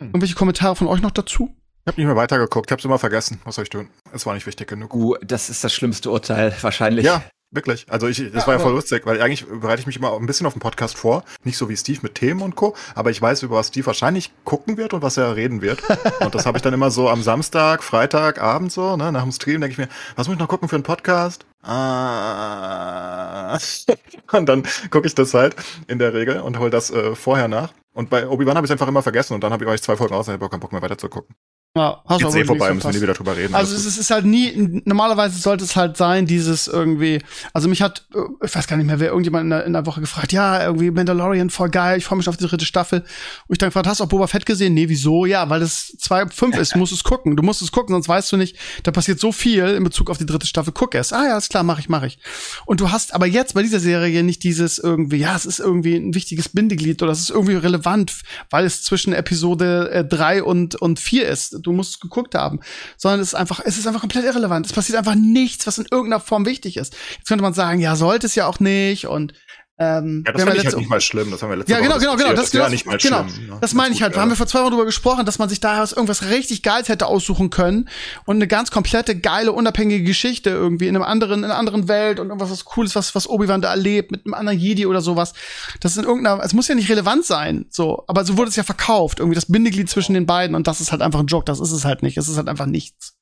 Hm. 0.00 0.08
Irgendwelche 0.08 0.34
Kommentare 0.34 0.74
von 0.74 0.88
euch 0.88 1.00
noch 1.00 1.12
dazu? 1.12 1.54
Ich 1.82 1.86
habe 1.86 2.00
nicht 2.00 2.06
mehr 2.08 2.16
weitergeguckt. 2.16 2.68
Ich 2.68 2.72
habe 2.72 2.80
es 2.80 2.84
immer 2.84 2.98
vergessen. 2.98 3.40
Was 3.44 3.54
soll 3.54 3.64
ich 3.64 3.70
tun? 3.70 3.88
Es 4.12 4.26
war 4.26 4.34
nicht 4.34 4.46
wichtig 4.46 4.68
genug. 4.68 4.94
Uh, 4.94 5.16
das 5.22 5.48
ist 5.48 5.64
das 5.64 5.72
schlimmste 5.72 6.10
Urteil 6.10 6.54
wahrscheinlich. 6.60 7.06
Ja, 7.06 7.22
wirklich. 7.50 7.86
Also 7.88 8.06
ich, 8.06 8.18
das 8.32 8.42
Ja, 8.42 8.46
war 8.46 8.54
ja 8.54 8.60
voll 8.60 8.72
lustig, 8.72 9.04
weil 9.06 9.20
eigentlich 9.20 9.46
bereite 9.46 9.80
ich 9.80 9.86
mich 9.86 9.96
immer 9.96 10.16
ein 10.16 10.26
bisschen 10.26 10.46
auf 10.46 10.54
den 10.54 10.60
Podcast 10.60 10.96
vor. 10.96 11.24
Nicht 11.44 11.56
so 11.56 11.68
wie 11.68 11.76
Steve 11.76 12.00
mit 12.02 12.14
Themen 12.14 12.42
und 12.42 12.56
Co. 12.56 12.74
Aber 12.94 13.10
ich 13.10 13.20
weiß, 13.20 13.42
über 13.42 13.56
was 13.56 13.68
Steve 13.68 13.86
wahrscheinlich 13.86 14.32
gucken 14.44 14.76
wird 14.76 14.94
und 14.94 15.02
was 15.02 15.16
er 15.16 15.36
reden 15.36 15.62
wird. 15.62 15.82
und 16.20 16.34
das 16.34 16.46
habe 16.46 16.58
ich 16.58 16.62
dann 16.62 16.74
immer 16.74 16.90
so 16.90 17.08
am 17.08 17.22
Samstag, 17.22 17.82
Freitag, 17.82 18.40
Abend 18.40 18.72
so, 18.72 18.96
ne, 18.96 19.12
nach 19.12 19.22
dem 19.22 19.32
Stream 19.32 19.60
denke 19.60 19.72
ich 19.72 19.78
mir, 19.78 19.88
was 20.16 20.26
muss 20.28 20.34
ich 20.34 20.40
noch 20.40 20.48
gucken 20.48 20.68
für 20.68 20.76
einen 20.76 20.82
Podcast? 20.82 21.46
Ah. 21.62 23.58
und 24.32 24.48
dann 24.48 24.62
gucke 24.90 25.06
ich 25.06 25.14
das 25.14 25.34
halt 25.34 25.54
in 25.88 25.98
der 25.98 26.14
Regel 26.14 26.40
und 26.40 26.58
hol 26.58 26.70
das 26.70 26.90
äh, 26.90 27.14
vorher 27.14 27.48
nach. 27.48 27.72
Und 27.92 28.08
bei 28.08 28.26
Obi-Wan 28.26 28.56
habe 28.56 28.66
ich 28.66 28.72
einfach 28.72 28.88
immer 28.88 29.02
vergessen 29.02 29.34
und 29.34 29.42
dann 29.42 29.52
habe 29.52 29.64
ich 29.64 29.70
euch 29.70 29.82
zwei 29.82 29.96
Folgen 29.96 30.14
raus 30.14 30.28
und 30.28 30.34
habe 30.34 30.48
keinen 30.48 30.60
Bock 30.60 30.72
mehr 30.72 30.82
weiter 30.82 30.96
zu 30.96 31.08
gucken. 31.08 31.34
Ja, 31.76 32.02
hast 32.04 32.24
aber 32.24 32.34
eh 32.34 32.44
vorbei, 32.44 32.70
nichts 32.70 32.84
müssen 32.84 32.94
wir 32.94 32.98
nie 32.98 33.02
wieder 33.02 33.14
drüber 33.14 33.36
reden. 33.36 33.54
Also 33.54 33.76
es 33.76 33.84
gut. 33.84 33.96
ist, 34.00 34.10
halt 34.10 34.24
nie, 34.24 34.82
normalerweise 34.86 35.38
sollte 35.38 35.62
es 35.62 35.76
halt 35.76 35.96
sein, 35.96 36.26
dieses 36.26 36.66
irgendwie, 36.66 37.22
also 37.52 37.68
mich 37.68 37.80
hat, 37.80 38.08
äh, 38.12 38.44
ich 38.44 38.52
weiß 38.52 38.66
gar 38.66 38.76
nicht 38.76 38.86
mehr, 38.86 38.98
wer 38.98 39.10
irgendjemand 39.10 39.44
in 39.44 39.50
der, 39.50 39.64
in 39.66 39.72
der 39.74 39.86
Woche 39.86 40.00
gefragt, 40.00 40.32
ja, 40.32 40.64
irgendwie 40.64 40.90
Mandalorian 40.90 41.48
voll 41.48 41.70
geil, 41.70 41.98
ich 41.98 42.04
freue 42.04 42.16
mich 42.16 42.28
auf 42.28 42.36
die 42.36 42.44
dritte 42.44 42.64
Staffel. 42.66 43.02
Und 43.46 43.52
ich 43.52 43.58
dann 43.58 43.68
gefragt, 43.68 43.86
hast 43.86 44.00
du 44.00 44.04
auch 44.04 44.08
Boba 44.08 44.26
Fett 44.26 44.46
gesehen? 44.46 44.74
Nee, 44.74 44.88
wieso? 44.88 45.26
Ja, 45.26 45.48
weil 45.48 45.60
das 45.60 45.96
2.5 46.00 46.58
ist, 46.58 46.74
du 46.74 46.78
musst 46.78 46.92
es 46.92 47.04
gucken. 47.04 47.36
Du 47.36 47.44
musst 47.44 47.62
es 47.62 47.70
gucken, 47.70 47.94
sonst 47.94 48.08
weißt 48.08 48.32
du 48.32 48.36
nicht, 48.36 48.56
da 48.82 48.90
passiert 48.90 49.20
so 49.20 49.30
viel 49.30 49.66
in 49.66 49.84
Bezug 49.84 50.10
auf 50.10 50.18
die 50.18 50.26
dritte 50.26 50.48
Staffel. 50.48 50.72
Guck 50.72 50.96
es. 50.96 51.12
Ah 51.12 51.24
ja, 51.24 51.38
ist 51.38 51.50
klar, 51.50 51.62
mach 51.62 51.78
ich, 51.78 51.88
mach 51.88 52.02
ich. 52.02 52.18
Und 52.66 52.80
du 52.80 52.90
hast 52.90 53.14
aber 53.14 53.26
jetzt 53.26 53.54
bei 53.54 53.62
dieser 53.62 53.78
Serie 53.78 54.24
nicht 54.24 54.42
dieses 54.42 54.80
irgendwie, 54.80 55.18
ja, 55.18 55.36
es 55.36 55.46
ist 55.46 55.60
irgendwie 55.60 55.94
ein 55.94 56.14
wichtiges 56.14 56.48
Bindeglied 56.48 57.00
oder 57.00 57.12
es 57.12 57.20
ist 57.20 57.30
irgendwie 57.30 57.54
relevant, 57.54 58.12
weil 58.50 58.64
es 58.64 58.82
zwischen 58.82 59.12
Episode 59.12 59.88
äh, 59.92 60.04
3 60.04 60.42
und, 60.42 60.74
und 60.74 60.98
4 60.98 61.28
ist. 61.28 61.59
Du 61.62 61.72
musst 61.72 62.00
geguckt 62.00 62.34
haben. 62.34 62.60
Sondern 62.96 63.20
es 63.20 63.28
ist 63.28 63.34
einfach, 63.34 63.60
es 63.64 63.78
ist 63.78 63.86
einfach 63.86 64.00
komplett 64.00 64.24
irrelevant. 64.24 64.66
Es 64.66 64.72
passiert 64.72 64.98
einfach 64.98 65.14
nichts, 65.14 65.66
was 65.66 65.78
in 65.78 65.86
irgendeiner 65.90 66.20
Form 66.20 66.46
wichtig 66.46 66.76
ist. 66.76 66.94
Jetzt 67.16 67.28
könnte 67.28 67.42
man 67.42 67.54
sagen, 67.54 67.80
ja, 67.80 67.96
sollte 67.96 68.26
es 68.26 68.34
ja 68.34 68.46
auch 68.46 68.60
nicht 68.60 69.06
und 69.06 69.34
ähm, 69.80 70.24
Ja, 70.26 70.32
das 70.32 70.42
finde 70.42 70.58
ich 70.58 70.66
halt 70.66 70.76
nicht 70.76 70.90
mal 70.90 71.00
schlimm. 71.00 71.30
Das 71.30 71.42
haben 71.42 71.48
wir 71.48 71.56
letzte 71.56 71.72
ja, 71.72 71.78
Woche 71.78 71.88
genau, 71.88 71.98
genau, 71.98 72.16
genau. 72.16 72.34
diskutiert. 72.34 72.38
Das, 72.38 72.46
ist 72.46 72.54
ja 72.54 72.60
genau, 72.60 72.70
nicht 72.70 72.86
mal 72.86 72.98
genau. 72.98 73.28
schlimm. 73.28 73.48
ne? 73.48 73.58
Das 73.62 73.72
meine 73.72 73.94
ich 73.94 74.02
halt. 74.02 74.12
gut, 74.12 74.18
Da 74.18 74.20
haben 74.20 74.28
wir 74.28 74.34
ja. 74.34 74.36
vor 74.36 74.46
zwei 74.46 74.60
Wochen 74.60 74.72
drüber 74.72 74.84
gesprochen, 74.84 75.24
dass 75.24 75.38
man 75.38 75.48
sich 75.48 75.58
da 75.58 75.82
irgendwas 75.82 76.28
richtig 76.28 76.62
Geiles 76.62 76.90
hätte 76.90 77.06
aussuchen 77.06 77.48
können 77.48 77.88
und 78.26 78.36
eine 78.36 78.46
ganz 78.46 78.70
komplette, 78.70 79.18
geile, 79.18 79.52
unabhängige 79.52 80.04
Geschichte 80.04 80.50
irgendwie 80.50 80.86
in 80.86 80.94
einem 80.94 81.04
anderen, 81.04 81.40
in 81.40 81.44
einer 81.46 81.56
anderen 81.56 81.88
Welt 81.88 82.20
und 82.20 82.28
irgendwas 82.28 82.50
was 82.50 82.66
Cooles, 82.66 82.94
was, 82.94 83.14
was 83.14 83.26
Obi-Wan 83.26 83.62
da 83.62 83.70
erlebt 83.70 84.10
mit 84.10 84.26
einem 84.26 84.34
anderen 84.34 84.58
Jedi 84.58 84.84
oder 84.84 85.00
sowas. 85.00 85.32
Das 85.80 85.92
ist 85.92 85.98
in 85.98 86.04
irgendeiner, 86.04 86.44
es 86.44 86.52
muss 86.52 86.68
ja 86.68 86.74
nicht 86.74 86.90
relevant 86.90 87.24
sein, 87.24 87.64
so. 87.70 88.04
Aber 88.06 88.24
so 88.24 88.36
wurde 88.36 88.50
es 88.50 88.56
ja 88.56 88.62
verkauft. 88.62 89.18
Irgendwie 89.18 89.34
das 89.34 89.46
Bindeglied 89.46 89.88
zwischen 89.88 90.12
den 90.12 90.26
beiden 90.26 90.54
und 90.54 90.66
das 90.66 90.82
ist 90.82 90.92
halt 90.92 91.00
einfach 91.00 91.20
ein 91.20 91.26
Joke. 91.26 91.46
Das 91.46 91.58
ist 91.58 91.72
es 91.72 91.86
halt 91.86 92.02
nicht. 92.02 92.18
Es 92.18 92.28
ist 92.28 92.36
halt 92.36 92.48
einfach 92.48 92.66
nichts. 92.66 93.14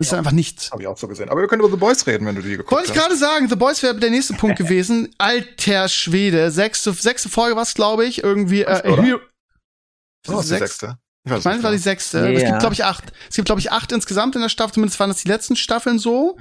Es 0.00 0.06
ist 0.08 0.12
halt 0.12 0.18
einfach 0.20 0.32
nichts. 0.32 0.70
Habe 0.70 0.82
ich 0.82 0.86
auch 0.88 0.96
so 0.96 1.08
gesehen. 1.08 1.28
Aber 1.28 1.40
wir 1.40 1.48
können 1.48 1.60
über 1.62 1.70
The 1.70 1.76
Boys 1.76 2.06
reden, 2.06 2.24
wenn 2.26 2.36
du 2.36 2.42
die 2.42 2.50
geguckt 2.50 2.70
Wollte 2.70 2.84
ich 2.92 2.96
hast. 2.96 2.98
gerade 2.98 3.16
sagen, 3.16 3.48
The 3.48 3.56
Boys 3.56 3.82
wäre 3.82 3.96
der 3.96 4.10
nächste 4.10 4.34
Punkt 4.34 4.56
gewesen. 4.58 5.12
Alter 5.18 5.88
Schwede. 5.88 6.50
Sechste, 6.52 6.92
sechste 6.92 7.28
Folge 7.28 7.56
war 7.56 7.62
es, 7.64 7.74
glaube 7.74 8.04
ich. 8.04 8.22
Irgendwie. 8.22 8.62
Äh, 8.62 8.88
Oder? 8.92 9.02
Hero- 9.02 9.20
Oh, 10.28 10.34
ist 10.40 10.42
die 10.44 10.48
Sechs- 10.48 10.78
sechste. 10.78 10.98
Ich 11.24 11.32
weiß 11.32 11.38
Ich 11.40 11.44
meine, 11.44 11.56
es 11.56 11.58
nicht 11.58 11.64
war 11.64 11.72
die 11.72 11.78
sechste. 11.78 12.18
Ja. 12.20 12.28
Es 12.30 12.44
gibt, 12.44 12.58
glaube 12.60 12.74
ich, 12.74 12.84
acht. 12.84 13.04
Es 13.28 13.36
gibt, 13.36 13.46
glaube 13.46 13.60
ich, 13.60 13.72
acht 13.72 13.90
insgesamt 13.92 14.34
in 14.36 14.42
der 14.42 14.48
Staffel. 14.48 14.74
Zumindest 14.74 15.00
waren 15.00 15.10
das 15.10 15.22
die 15.22 15.28
letzten 15.28 15.56
Staffeln 15.56 15.98
so. 15.98 16.36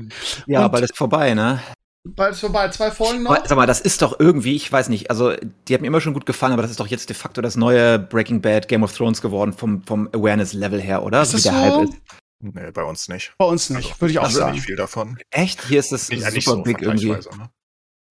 Ja, 0.46 0.66
Und- 0.66 0.72
bald 0.72 0.84
ist 0.84 0.96
vorbei, 0.96 1.34
ne? 1.34 1.62
Bald 2.08 2.34
ist 2.34 2.42
vorbei. 2.42 2.70
Zwei 2.70 2.92
Folgen 2.92 3.24
noch. 3.24 3.32
Aber, 3.36 3.48
Sag 3.48 3.58
mal, 3.58 3.66
das 3.66 3.82
ist 3.82 4.02
doch 4.02 4.20
irgendwie, 4.20 4.56
ich 4.56 4.72
weiß 4.72 4.88
nicht, 4.90 5.10
also 5.10 5.34
die 5.68 5.74
hat 5.74 5.82
mir 5.82 5.88
immer 5.88 6.00
schon 6.00 6.14
gut 6.14 6.26
gefallen, 6.26 6.54
aber 6.54 6.62
das 6.62 6.72
ist 6.72 6.80
doch 6.80 6.88
jetzt 6.88 7.10
de 7.10 7.16
facto 7.16 7.42
das 7.42 7.56
neue 7.58 7.98
Breaking 8.00 8.40
Bad 8.42 8.68
Game 8.68 8.84
of 8.84 8.96
Thrones 8.96 9.20
geworden 9.22 9.52
vom, 9.52 9.82
vom 9.84 10.08
Awareness-Level 10.14 10.80
her, 10.80 11.04
oder? 11.04 11.22
Ist 11.24 11.34
das 11.34 11.44
Wie 11.46 11.50
der 11.50 11.54
so? 11.72 11.80
Hype 11.82 11.90
ist. 11.90 11.98
Nee, 12.40 12.72
bei 12.72 12.84
uns 12.84 13.08
nicht. 13.10 13.34
Bei 13.38 13.46
uns 13.46 13.70
nicht, 13.70 14.00
würde 14.00 14.12
ich 14.12 14.20
auch 14.20 14.24
Also 14.26 14.40
sagen. 14.40 14.54
nicht 14.54 14.66
viel 14.66 14.76
davon. 14.76 15.18
Echt? 15.32 15.64
Hier 15.68 15.80
ist 15.80 15.92
das 15.92 16.10
Nicht, 16.10 16.22
super 16.22 16.34
nicht 16.34 16.46
so 16.46 16.62
big 16.62 16.82
irgendwie. 16.82 17.10
ne? 17.12 17.50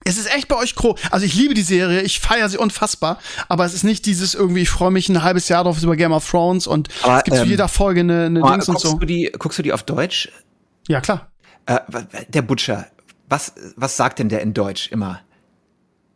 Es 0.04 0.18
ist 0.18 0.32
echt 0.32 0.46
bei 0.48 0.56
euch 0.56 0.74
groß. 0.74 1.00
Also 1.10 1.26
ich 1.26 1.34
liebe 1.34 1.54
die 1.54 1.62
Serie, 1.62 2.02
ich 2.02 2.20
feiere 2.20 2.48
sie 2.48 2.58
unfassbar, 2.58 3.18
aber 3.48 3.64
es 3.64 3.74
ist 3.74 3.82
nicht 3.82 4.06
dieses 4.06 4.34
irgendwie, 4.34 4.62
ich 4.62 4.70
freue 4.70 4.90
mich 4.90 5.08
ein 5.08 5.22
halbes 5.22 5.48
Jahr 5.48 5.64
drauf 5.64 5.82
über 5.82 5.96
Game 5.96 6.12
of 6.12 6.28
Thrones 6.28 6.66
und 6.66 6.88
Aber, 7.02 7.18
es 7.18 7.24
gibt 7.24 7.36
zu 7.36 7.42
ähm, 7.44 7.48
jeder 7.48 7.68
Folge 7.68 8.00
eine, 8.00 8.26
eine 8.26 8.40
Aber 8.42 8.52
Dings 8.52 8.68
und 8.68 8.74
guckst, 8.76 8.90
so. 8.90 8.98
du 8.98 9.06
die, 9.06 9.32
guckst 9.38 9.58
du 9.58 9.62
die 9.62 9.72
auf 9.72 9.82
Deutsch? 9.84 10.30
Ja, 10.88 11.00
klar. 11.00 11.32
Äh, 11.66 11.80
der 12.28 12.42
Butcher, 12.42 12.86
was, 13.28 13.52
was 13.76 13.96
sagt 13.96 14.18
denn 14.20 14.28
der 14.28 14.42
in 14.42 14.54
Deutsch 14.54 14.92
immer? 14.92 15.20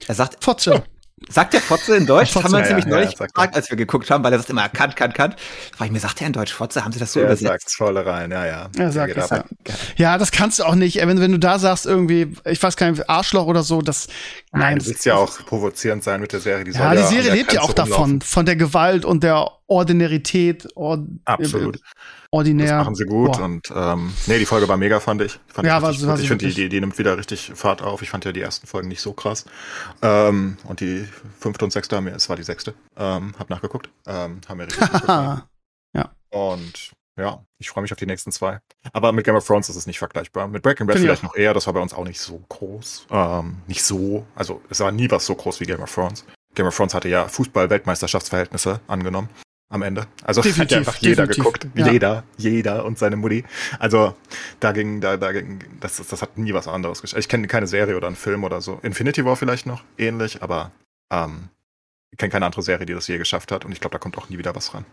Er 0.07 0.15
sagt, 0.15 0.43
Fotze. 0.45 0.85
Sagt 1.29 1.53
der 1.53 1.61
Fotze 1.61 1.97
in 1.97 2.07
Deutsch? 2.07 2.33
Das 2.33 2.43
Fotze, 2.43 2.45
haben 2.45 2.53
wir 2.53 2.59
uns 2.59 2.69
ja, 2.69 2.75
nämlich 2.75 2.85
ja, 2.87 2.91
neulich 2.91 3.11
ja, 3.13 3.17
sagt 3.19 3.35
gefragt, 3.35 3.55
als 3.57 3.71
wir 3.71 3.77
geguckt 3.77 4.11
haben, 4.11 4.25
weil 4.25 4.33
er 4.33 4.39
sagt 4.39 4.51
immer 4.51 4.69
Kant, 4.69 4.97
Kant, 4.97 5.15
Kant. 5.15 5.37
Frag 5.77 5.87
ich 5.87 5.93
mir, 5.93 6.01
sagt 6.01 6.21
er 6.21 6.27
in 6.27 6.33
Deutsch 6.33 6.53
Fotze? 6.53 6.85
Haben 6.85 6.93
sie 6.93 6.99
das 6.99 7.13
so 7.13 7.21
Der 7.21 7.29
übersetzt? 7.29 7.49
sagt's 7.49 7.75
voll 7.75 7.97
rein, 7.99 8.31
ja, 8.31 8.47
ja. 8.47 8.71
Er 8.77 8.93
sagt 8.93 9.17
ja. 9.17 9.25
ab. 9.25 9.47
Ja, 9.97 10.19
das 10.19 10.33
kannst 10.33 10.59
du 10.59 10.65
auch 10.65 10.75
nicht. 10.75 11.01
Äh, 11.01 11.07
Wenn, 11.07 11.21
wenn 11.21 11.33
du 11.33 11.39
da 11.39 11.59
sagst, 11.59 11.87
irgendwie, 11.87 12.35
ich 12.45 12.63
weiß 12.63 12.77
gar 12.77 12.91
nicht, 12.91 13.09
Arschloch 13.09 13.47
oder 13.47 13.63
so, 13.63 13.83
das. 13.83 14.09
Nein, 14.53 14.61
Nein, 14.63 14.79
du 14.79 14.87
willst 14.87 15.05
ja 15.05 15.15
auch 15.15 15.45
provozierend 15.45 16.03
sein 16.03 16.21
mit 16.21 16.33
der 16.33 16.41
Serie. 16.41 16.65
Die 16.65 16.73
ja, 16.73 16.89
soll 16.89 16.97
die 16.97 17.15
Serie 17.15 17.33
lebt 17.33 17.53
ja 17.53 17.61
auch 17.63 17.73
davon, 17.73 17.93
rumlaufen. 17.93 18.21
von 18.23 18.47
der 18.47 18.57
Gewalt 18.57 19.05
und 19.05 19.23
der 19.23 19.47
Ordinarität. 19.67 20.69
Or 20.75 21.05
Absolut. 21.25 21.81
Ordinär. 22.33 22.77
Das 22.77 22.85
machen 22.85 22.95
sie 22.95 23.05
gut 23.07 23.33
Boah. 23.33 23.45
und 23.45 23.73
ähm, 23.75 24.13
nee, 24.27 24.39
die 24.39 24.47
Folge 24.47 24.69
war 24.69 24.77
mega, 24.77 25.01
fand 25.01 25.21
ich. 25.23 25.41
Fand 25.49 25.67
Ja, 25.67 25.79
ich 25.79 25.83
war- 25.83 25.91
richtig 25.91 26.07
war 26.07 26.17
sie 26.17 26.23
ich 26.23 26.29
finde, 26.29 26.47
die, 26.47 26.55
die, 26.55 26.69
die 26.69 26.81
nimmt 26.81 26.97
wieder 26.99 27.19
richtig 27.19 27.53
Fahrt 27.57 27.83
auf. 27.83 28.03
Ich 28.03 28.11
fand 28.11 28.25
ja 28.25 28.31
die 28.33 28.41
ersten 28.41 28.67
Folgen 28.69 28.87
nicht 28.89 29.01
so 29.01 29.13
krass. 29.13 29.47
Ähm, 30.01 30.57
und 30.65 30.79
die 30.81 31.09
fünfte 31.39 31.65
und 31.65 31.73
sechste 31.73 31.97
haben 31.97 32.05
mir, 32.05 32.15
es 32.15 32.29
war 32.29 32.37
die 32.37 32.45
sechste, 32.45 32.75
ähm, 32.97 33.35
hab 33.39 33.51
nachgeguckt, 33.51 33.89
ähm, 34.07 34.41
haben 34.49 34.59
mir 34.59 34.67
richtig 34.67 34.81
gut 34.91 34.93
gefallen. 35.01 35.43
Haha. 35.97 36.11
Und 36.33 36.93
ja, 37.19 37.45
ich 37.59 37.69
freue 37.69 37.83
mich 37.83 37.91
auf 37.93 37.99
die 37.99 38.07
nächsten 38.07 38.31
zwei. 38.31 38.61
Aber 38.93 39.11
mit 39.11 39.25
Game 39.27 39.35
of 39.35 39.45
Thrones 39.45 39.69
ist 39.69 39.75
es 39.75 39.87
nicht 39.89 39.99
vergleichbar. 39.99 40.47
Mit 40.47 40.63
Breaking 40.63 40.87
Bad 40.87 40.99
vielleicht 40.99 41.25
noch 41.25 41.35
eher, 41.35 41.53
das 41.53 41.67
war 41.67 41.75
bei 41.75 41.81
uns 41.81 41.93
auch 41.93 42.05
nicht 42.05 42.21
so 42.21 42.41
groß. 42.49 43.09
Ähm, 43.11 43.57
nicht 43.67 43.83
so, 43.83 44.25
also 44.37 44.63
es 44.71 44.79
war 44.79 44.93
nie 44.93 45.11
was 45.11 45.27
so 45.27 45.35
groß 45.35 45.59
wie 45.61 45.65
Game 45.65 45.81
of 45.83 45.93
Thrones. 45.93 46.25
Game 46.55 46.67
of 46.67 46.77
Thrones 46.77 46.95
hatte 46.95 47.09
ja 47.09 47.27
Fußball-Weltmeisterschaftsverhältnisse 47.27 48.81
angenommen. 48.87 49.29
Am 49.71 49.83
Ende. 49.83 50.07
Also 50.25 50.43
Definitiv, 50.43 50.61
hat 50.61 50.71
ja 50.73 50.79
einfach 50.79 50.97
jeder 51.01 51.27
definitiv, 51.27 51.45
geguckt. 51.63 51.67
ja. 51.79 51.89
Jeder, 51.91 52.25
jeder 52.37 52.85
und 52.85 52.99
seine 52.99 53.17
Mutti. 53.17 53.45
Also 53.79 54.15
da 54.59 54.73
ging, 54.73 55.01
da, 55.01 55.17
da 55.17 55.33
ging, 55.33 55.61
das, 55.81 55.97
das, 55.97 56.09
das 56.09 56.21
hat 56.23 56.37
nie 56.37 56.53
was 56.53 56.69
anderes 56.69 57.03
gesch- 57.03 57.17
Ich 57.17 57.29
kenne 57.29 57.47
keine 57.47 57.67
Serie 57.67 57.97
oder 57.97 58.09
einen 58.09 58.17
Film 58.17 58.45
oder 58.45 58.61
so. 58.61 58.81
Infinity 58.83 59.25
War 59.25 59.37
vielleicht 59.37 59.67
noch 59.67 59.83
ähnlich, 59.97 60.43
aber 60.43 60.73
ähm, 61.13 61.49
ich 62.11 62.19
kenne 62.19 62.31
keine 62.31 62.47
andere 62.47 62.63
Serie, 62.63 62.85
die 62.85 62.95
das 62.95 63.07
je 63.07 63.17
geschafft 63.17 63.53
hat 63.53 63.65
und 63.65 63.73
ich 63.73 63.81
glaube, 63.81 63.93
da 63.93 63.99
kommt 63.99 64.19
auch 64.19 64.29
nie 64.29 64.39
wieder 64.39 64.55
was 64.57 64.75
ran. 64.75 64.85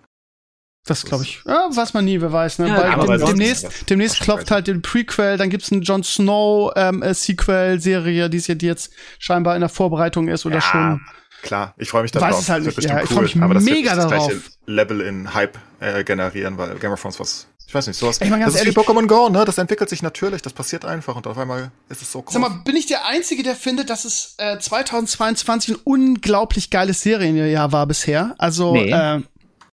Das 0.86 1.04
glaube 1.04 1.24
ich. 1.26 1.42
Ja, 1.46 1.68
weiß 1.76 1.94
man 1.96 2.06
nie, 2.06 2.22
wer 2.22 2.32
weiß. 2.32 2.60
Ne? 2.60 2.70
Ja, 2.70 2.96
dem, 2.96 3.26
demnächst, 3.26 3.90
demnächst 3.90 4.22
klopft 4.22 4.52
halt 4.52 4.68
den 4.68 4.82
Prequel, 4.82 5.36
dann 5.38 5.50
gibt's 5.50 5.70
einen 5.70 5.82
Jon 5.82 6.02
Snow 6.04 6.72
ähm, 6.78 7.02
äh, 7.02 7.14
Sequel-Serie, 7.14 8.30
die, 8.30 8.58
die 8.58 8.66
jetzt 8.66 8.94
scheinbar 9.20 9.56
in 9.56 9.62
der 9.62 9.70
Vorbereitung 9.70 10.30
ist 10.30 10.46
oder 10.46 10.56
Ja, 10.58 10.62
schon. 10.62 11.02
Klar, 11.44 11.74
ich 11.78 11.90
freue 11.90 12.02
mich 12.04 12.12
da 12.12 12.20
Weiß 12.22 12.40
es 12.40 12.50
halt 12.50 12.64
nicht, 12.66 12.74
ja. 12.74 12.96
bestimmt 12.96 13.04
Ich 13.04 13.10
freu 13.10 13.22
mich 13.22 13.42
aber 13.42 13.54
das 13.54 13.64
mega 13.64 13.92
wird 13.92 13.98
das 14.00 14.08
gleiche 14.08 14.30
darauf. 14.30 14.50
Level 14.66 15.02
in 15.02 15.34
Hype 15.34 15.58
äh, 15.80 16.04
generieren, 16.04 16.58
weil 16.58 16.76
Game 16.80 16.92
of 16.92 17.00
Thrones 17.02 17.20
was, 17.20 17.48
ich 17.68 17.74
weiß 17.74 17.88
nicht, 17.88 17.98
sowas. 17.98 18.20
Ich 18.22 18.30
mein, 18.30 18.40
ganz 18.40 18.54
das 18.54 18.62
ist 18.62 18.68
ehrlich- 18.68 18.76
wie 18.76 18.80
Pokémon 18.92 19.08
Go, 19.08 19.30
ne? 19.30 19.46
Das 19.46 19.58
entwickelt 19.58 19.90
sich 19.90 20.02
natürlich, 20.02 20.42
das 20.42 20.54
passiert 20.54 20.84
einfach 20.84 21.16
und 21.16 21.28
auf 21.28 21.38
einmal 21.38 21.72
ist 21.90 22.02
es 22.02 22.12
so 22.12 22.22
groß. 22.22 22.34
Sag 22.34 22.42
mal, 22.42 22.50
bin 22.66 22.76
ich 22.76 22.88
der 22.88 23.06
Einzige, 23.06 23.44
der 23.44 23.56
findet, 23.56 23.90
dass 23.90 24.04
es 24.06 24.34
äh, 24.40 24.58
2022 24.58 25.76
ein 25.76 25.80
unglaublich 25.84 26.70
geiles 26.70 27.02
Serienjahr 27.02 27.72
war 27.72 27.86
bisher? 27.88 28.36
Also 28.38 28.74
Nee. 28.74 28.90
äh, 28.92 29.22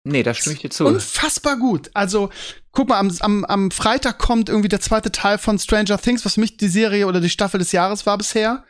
Nee, 0.07 0.21
da 0.21 0.35
stimme 0.35 0.53
ich 0.53 0.61
dir 0.61 0.69
zu. 0.69 0.85
unfassbar 0.85 1.57
gut. 1.57 1.89
Also 1.95 2.29
guck 2.75 2.89
mal, 2.89 2.99
am, 2.99 3.09
am, 3.21 3.45
am 3.45 3.71
Freitag 3.71 4.19
kommt 4.19 4.49
irgendwie 4.49 4.67
der 4.67 4.81
zweite 4.81 5.11
Teil 5.11 5.37
von 5.37 5.57
Stranger 5.57 5.97
Things, 5.97 6.25
was 6.25 6.35
für 6.35 6.41
mich 6.41 6.57
die 6.57 6.67
Serie 6.67 7.07
oder 7.07 7.21
die 7.21 7.29
Staffel 7.29 7.57
des 7.57 7.71
Jahres 7.71 8.05
war 8.05 8.17
bisher. 8.17 8.65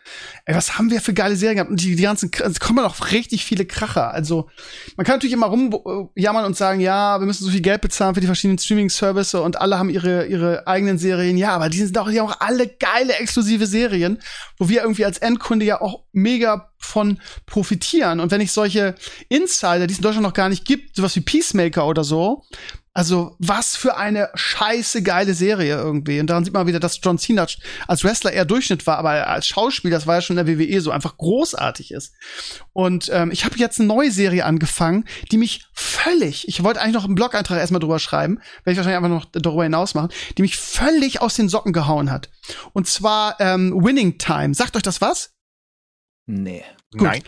Ey, 0.46 0.56
was 0.56 0.78
haben 0.78 0.92
wir 0.92 1.02
für 1.02 1.14
geile 1.14 1.36
Serien 1.36 1.56
gehabt? 1.58 1.72
Und 1.72 1.82
die, 1.82 1.96
die 1.96 2.04
ganzen, 2.04 2.32
es 2.32 2.60
kommen 2.60 2.84
noch 2.84 3.12
richtig 3.12 3.44
viele 3.44 3.66
Kracher. 3.66 4.12
Also 4.12 4.48
man 4.96 5.06
kann 5.06 5.16
natürlich 5.16 5.34
immer 5.34 5.48
rumjammern 5.48 6.46
und 6.46 6.56
sagen, 6.56 6.80
ja, 6.80 7.20
wir 7.20 7.26
müssen 7.26 7.44
so 7.44 7.50
viel 7.50 7.62
Geld 7.62 7.82
bezahlen 7.82 8.14
für 8.14 8.22
die 8.22 8.28
verschiedenen 8.28 8.60
Streaming-Services 8.60 9.42
und 9.42 9.60
alle 9.60 9.80
haben 9.80 9.90
ihre, 9.90 10.28
ihre 10.28 10.68
eigenen 10.68 11.00
Serien. 11.00 11.36
Ja, 11.36 11.56
aber 11.56 11.70
die 11.70 11.80
sind 11.80 11.98
auch, 11.98 12.10
die 12.10 12.20
haben 12.20 12.30
auch 12.30 12.40
alle 12.40 12.68
geile 12.68 13.14
exklusive 13.16 13.66
Serien, 13.66 14.20
wo 14.60 14.70
wir 14.70 14.84
irgendwie 14.84 15.06
als 15.06 15.18
Endkunde 15.18 15.66
ja 15.66 15.82
auch 15.82 16.04
mega 16.14 16.70
von 16.78 17.20
profitieren. 17.48 18.20
Und 18.20 18.30
wenn 18.30 18.42
ich 18.42 18.52
solche 18.52 18.94
Insider, 19.30 19.88
die 19.88 19.94
es 19.94 19.98
in 19.98 20.04
Deutschland 20.04 20.28
noch 20.28 20.34
gar 20.34 20.50
nicht 20.50 20.64
gibt, 20.64 20.96
sowas 20.96 21.16
wie 21.16 21.22
Peacemaker 21.22 21.88
oder 21.88 22.04
so, 22.04 22.44
also, 22.96 23.36
was 23.40 23.76
für 23.76 23.98
eine 23.98 24.30
scheiße 24.36 25.04
geile 25.04 25.34
Serie 25.34 25.76
irgendwie. 25.76 26.22
Und 26.22 26.28
daran 26.28 26.46
sieht 26.46 26.54
man 26.54 26.66
wieder, 26.66 26.80
dass 26.80 27.02
John 27.04 27.18
Cena 27.18 27.46
als 27.88 28.04
Wrestler 28.06 28.32
eher 28.32 28.46
Durchschnitt 28.46 28.88
war, 28.88 28.98
aber 28.98 29.28
als 29.28 29.48
Schauspieler, 29.48 29.98
das 29.98 30.08
war 30.08 30.16
ja 30.16 30.22
schon 30.22 30.38
in 30.38 30.46
der 30.46 30.58
WWE 30.58 30.80
so, 30.80 30.92
einfach 30.92 31.18
großartig 31.18 31.92
ist. 31.92 32.14
Und 32.72 33.10
ähm, 33.12 33.32
ich 33.32 33.44
habe 33.44 33.58
jetzt 33.58 33.82
eine 33.82 33.90
neue 33.90 34.12
Serie 34.12 34.46
angefangen, 34.46 35.04
die 35.30 35.38
mich 35.38 35.66
völlig, 35.74 36.48
ich 36.48 36.64
wollte 36.64 36.80
eigentlich 36.80 36.94
noch 36.94 37.04
einen 37.04 37.16
Blog-Eintrag 37.16 37.60
erstmal 37.60 37.82
drüber 37.82 38.00
schreiben, 38.00 38.36
werde 38.64 38.72
ich 38.72 38.78
wahrscheinlich 38.78 39.04
einfach 39.04 39.10
noch 39.10 39.26
darüber 39.26 39.64
hinaus 39.64 39.94
machen, 39.94 40.14
die 40.38 40.42
mich 40.42 40.56
völlig 40.56 41.22
aus 41.22 41.36
den 41.36 41.50
Socken 41.50 41.74
gehauen 41.74 42.10
hat. 42.10 42.30
Und 42.72 42.88
zwar 42.88 43.36
ähm, 43.42 43.74
Winning 43.76 44.18
Time. 44.20 44.54
Sagt 44.54 44.78
euch 44.78 44.84
das 44.84 45.02
was? 45.02 45.35
Nee. 46.28 46.64
Gut. 46.92 47.04
Nein. 47.04 47.24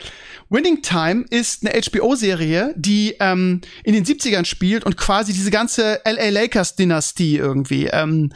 Winning 0.49 0.81
Time 0.81 1.25
ist 1.29 1.65
eine 1.65 1.79
HBO-Serie, 1.79 2.73
die 2.77 3.15
ähm, 3.19 3.61
in 3.83 3.93
den 3.93 4.05
70ern 4.05 4.45
spielt 4.45 4.85
und 4.85 4.97
quasi 4.97 5.33
diese 5.33 5.51
ganze 5.51 6.01
LA 6.05 6.29
Lakers-Dynastie 6.29 7.37
irgendwie 7.37 7.87
ähm, 7.87 8.31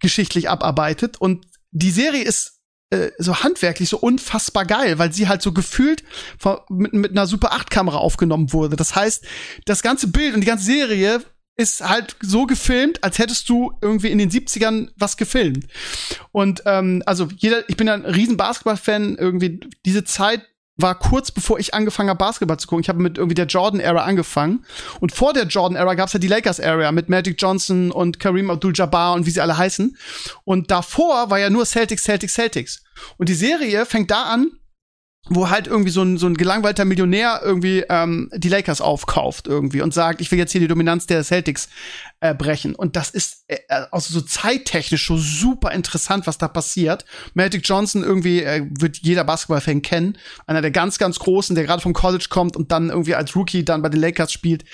geschichtlich 0.00 0.48
abarbeitet. 0.48 1.20
Und 1.20 1.46
die 1.72 1.90
Serie 1.90 2.22
ist 2.22 2.60
äh, 2.90 3.10
so 3.18 3.42
handwerklich 3.42 3.88
so 3.88 3.98
unfassbar 3.98 4.64
geil, 4.64 4.98
weil 4.98 5.12
sie 5.12 5.28
halt 5.28 5.42
so 5.42 5.52
gefühlt 5.52 6.04
von, 6.38 6.58
mit, 6.70 6.92
mit 6.92 7.10
einer 7.10 7.26
Super 7.26 7.52
8-Kamera 7.52 7.98
aufgenommen 7.98 8.52
wurde. 8.52 8.76
Das 8.76 8.94
heißt, 8.94 9.26
das 9.64 9.82
ganze 9.82 10.08
Bild 10.08 10.34
und 10.34 10.40
die 10.40 10.46
ganze 10.46 10.64
Serie 10.64 11.20
ist 11.56 11.86
halt 11.86 12.16
so 12.20 12.46
gefilmt, 12.46 13.02
als 13.02 13.18
hättest 13.18 13.48
du 13.48 13.72
irgendwie 13.80 14.10
in 14.10 14.18
den 14.18 14.30
70ern 14.30 14.90
was 14.96 15.16
gefilmt. 15.16 15.66
Und 16.32 16.62
ähm, 16.66 17.02
also 17.06 17.28
jeder, 17.36 17.68
ich 17.68 17.76
bin 17.76 17.86
ja 17.86 17.94
ein 17.94 18.04
riesen 18.04 18.36
Basketball-Fan, 18.36 19.16
irgendwie 19.16 19.60
diese 19.84 20.04
Zeit 20.04 20.42
war 20.78 20.94
kurz 20.98 21.30
bevor 21.30 21.58
ich 21.58 21.72
angefangen 21.74 22.10
habe, 22.10 22.18
Basketball 22.18 22.58
zu 22.58 22.66
gucken. 22.66 22.82
Ich 22.82 22.88
habe 22.88 23.02
mit 23.02 23.16
irgendwie 23.16 23.34
der 23.34 23.46
Jordan-Ära 23.46 24.04
angefangen. 24.04 24.64
Und 25.00 25.12
vor 25.12 25.32
der 25.32 25.46
Jordan-Ära 25.46 25.94
gab 25.94 26.08
es 26.08 26.12
ja 26.12 26.18
die 26.18 26.28
Lakers-Ära 26.28 26.92
mit 26.92 27.08
Magic 27.08 27.40
Johnson 27.40 27.90
und 27.90 28.20
Kareem 28.20 28.50
Abdul-Jabbar 28.50 29.14
und 29.14 29.26
wie 29.26 29.30
sie 29.30 29.40
alle 29.40 29.56
heißen. 29.56 29.96
Und 30.44 30.70
davor 30.70 31.30
war 31.30 31.38
ja 31.38 31.48
nur 31.48 31.64
Celtics, 31.64 32.04
Celtics, 32.04 32.34
Celtics. 32.34 32.82
Und 33.16 33.28
die 33.28 33.34
Serie 33.34 33.86
fängt 33.86 34.10
da 34.10 34.24
an, 34.24 34.50
wo 35.28 35.50
halt 35.50 35.66
irgendwie 35.66 35.90
so 35.90 36.02
ein, 36.02 36.18
so 36.18 36.26
ein 36.26 36.34
gelangweilter 36.34 36.84
Millionär 36.84 37.40
irgendwie 37.42 37.84
ähm, 37.88 38.30
die 38.34 38.48
Lakers 38.48 38.80
aufkauft 38.80 39.48
irgendwie 39.48 39.82
und 39.82 39.92
sagt, 39.92 40.20
ich 40.20 40.30
will 40.30 40.38
jetzt 40.38 40.52
hier 40.52 40.60
die 40.60 40.68
Dominanz 40.68 41.06
der 41.06 41.24
Celtics 41.24 41.68
äh, 42.20 42.34
brechen. 42.34 42.74
Und 42.74 42.96
das 42.96 43.10
ist 43.10 43.44
äh, 43.48 43.58
also 43.90 44.14
so 44.14 44.20
zeittechnisch 44.22 45.06
so 45.06 45.18
super 45.18 45.72
interessant, 45.72 46.26
was 46.26 46.38
da 46.38 46.48
passiert. 46.48 47.04
Magic 47.34 47.62
Johnson 47.64 48.02
irgendwie 48.02 48.42
äh, 48.42 48.66
wird 48.70 48.98
jeder 48.98 49.24
Basketballfan 49.24 49.82
kennen. 49.82 50.16
Einer 50.46 50.62
der 50.62 50.70
ganz, 50.70 50.98
ganz 50.98 51.18
Großen, 51.18 51.54
der 51.54 51.64
gerade 51.64 51.82
vom 51.82 51.92
College 51.92 52.26
kommt 52.30 52.56
und 52.56 52.72
dann 52.72 52.88
irgendwie 52.88 53.14
als 53.14 53.36
Rookie 53.36 53.64
dann 53.64 53.82
bei 53.82 53.90
den 53.90 54.00
Lakers 54.00 54.32
spielt. 54.32 54.64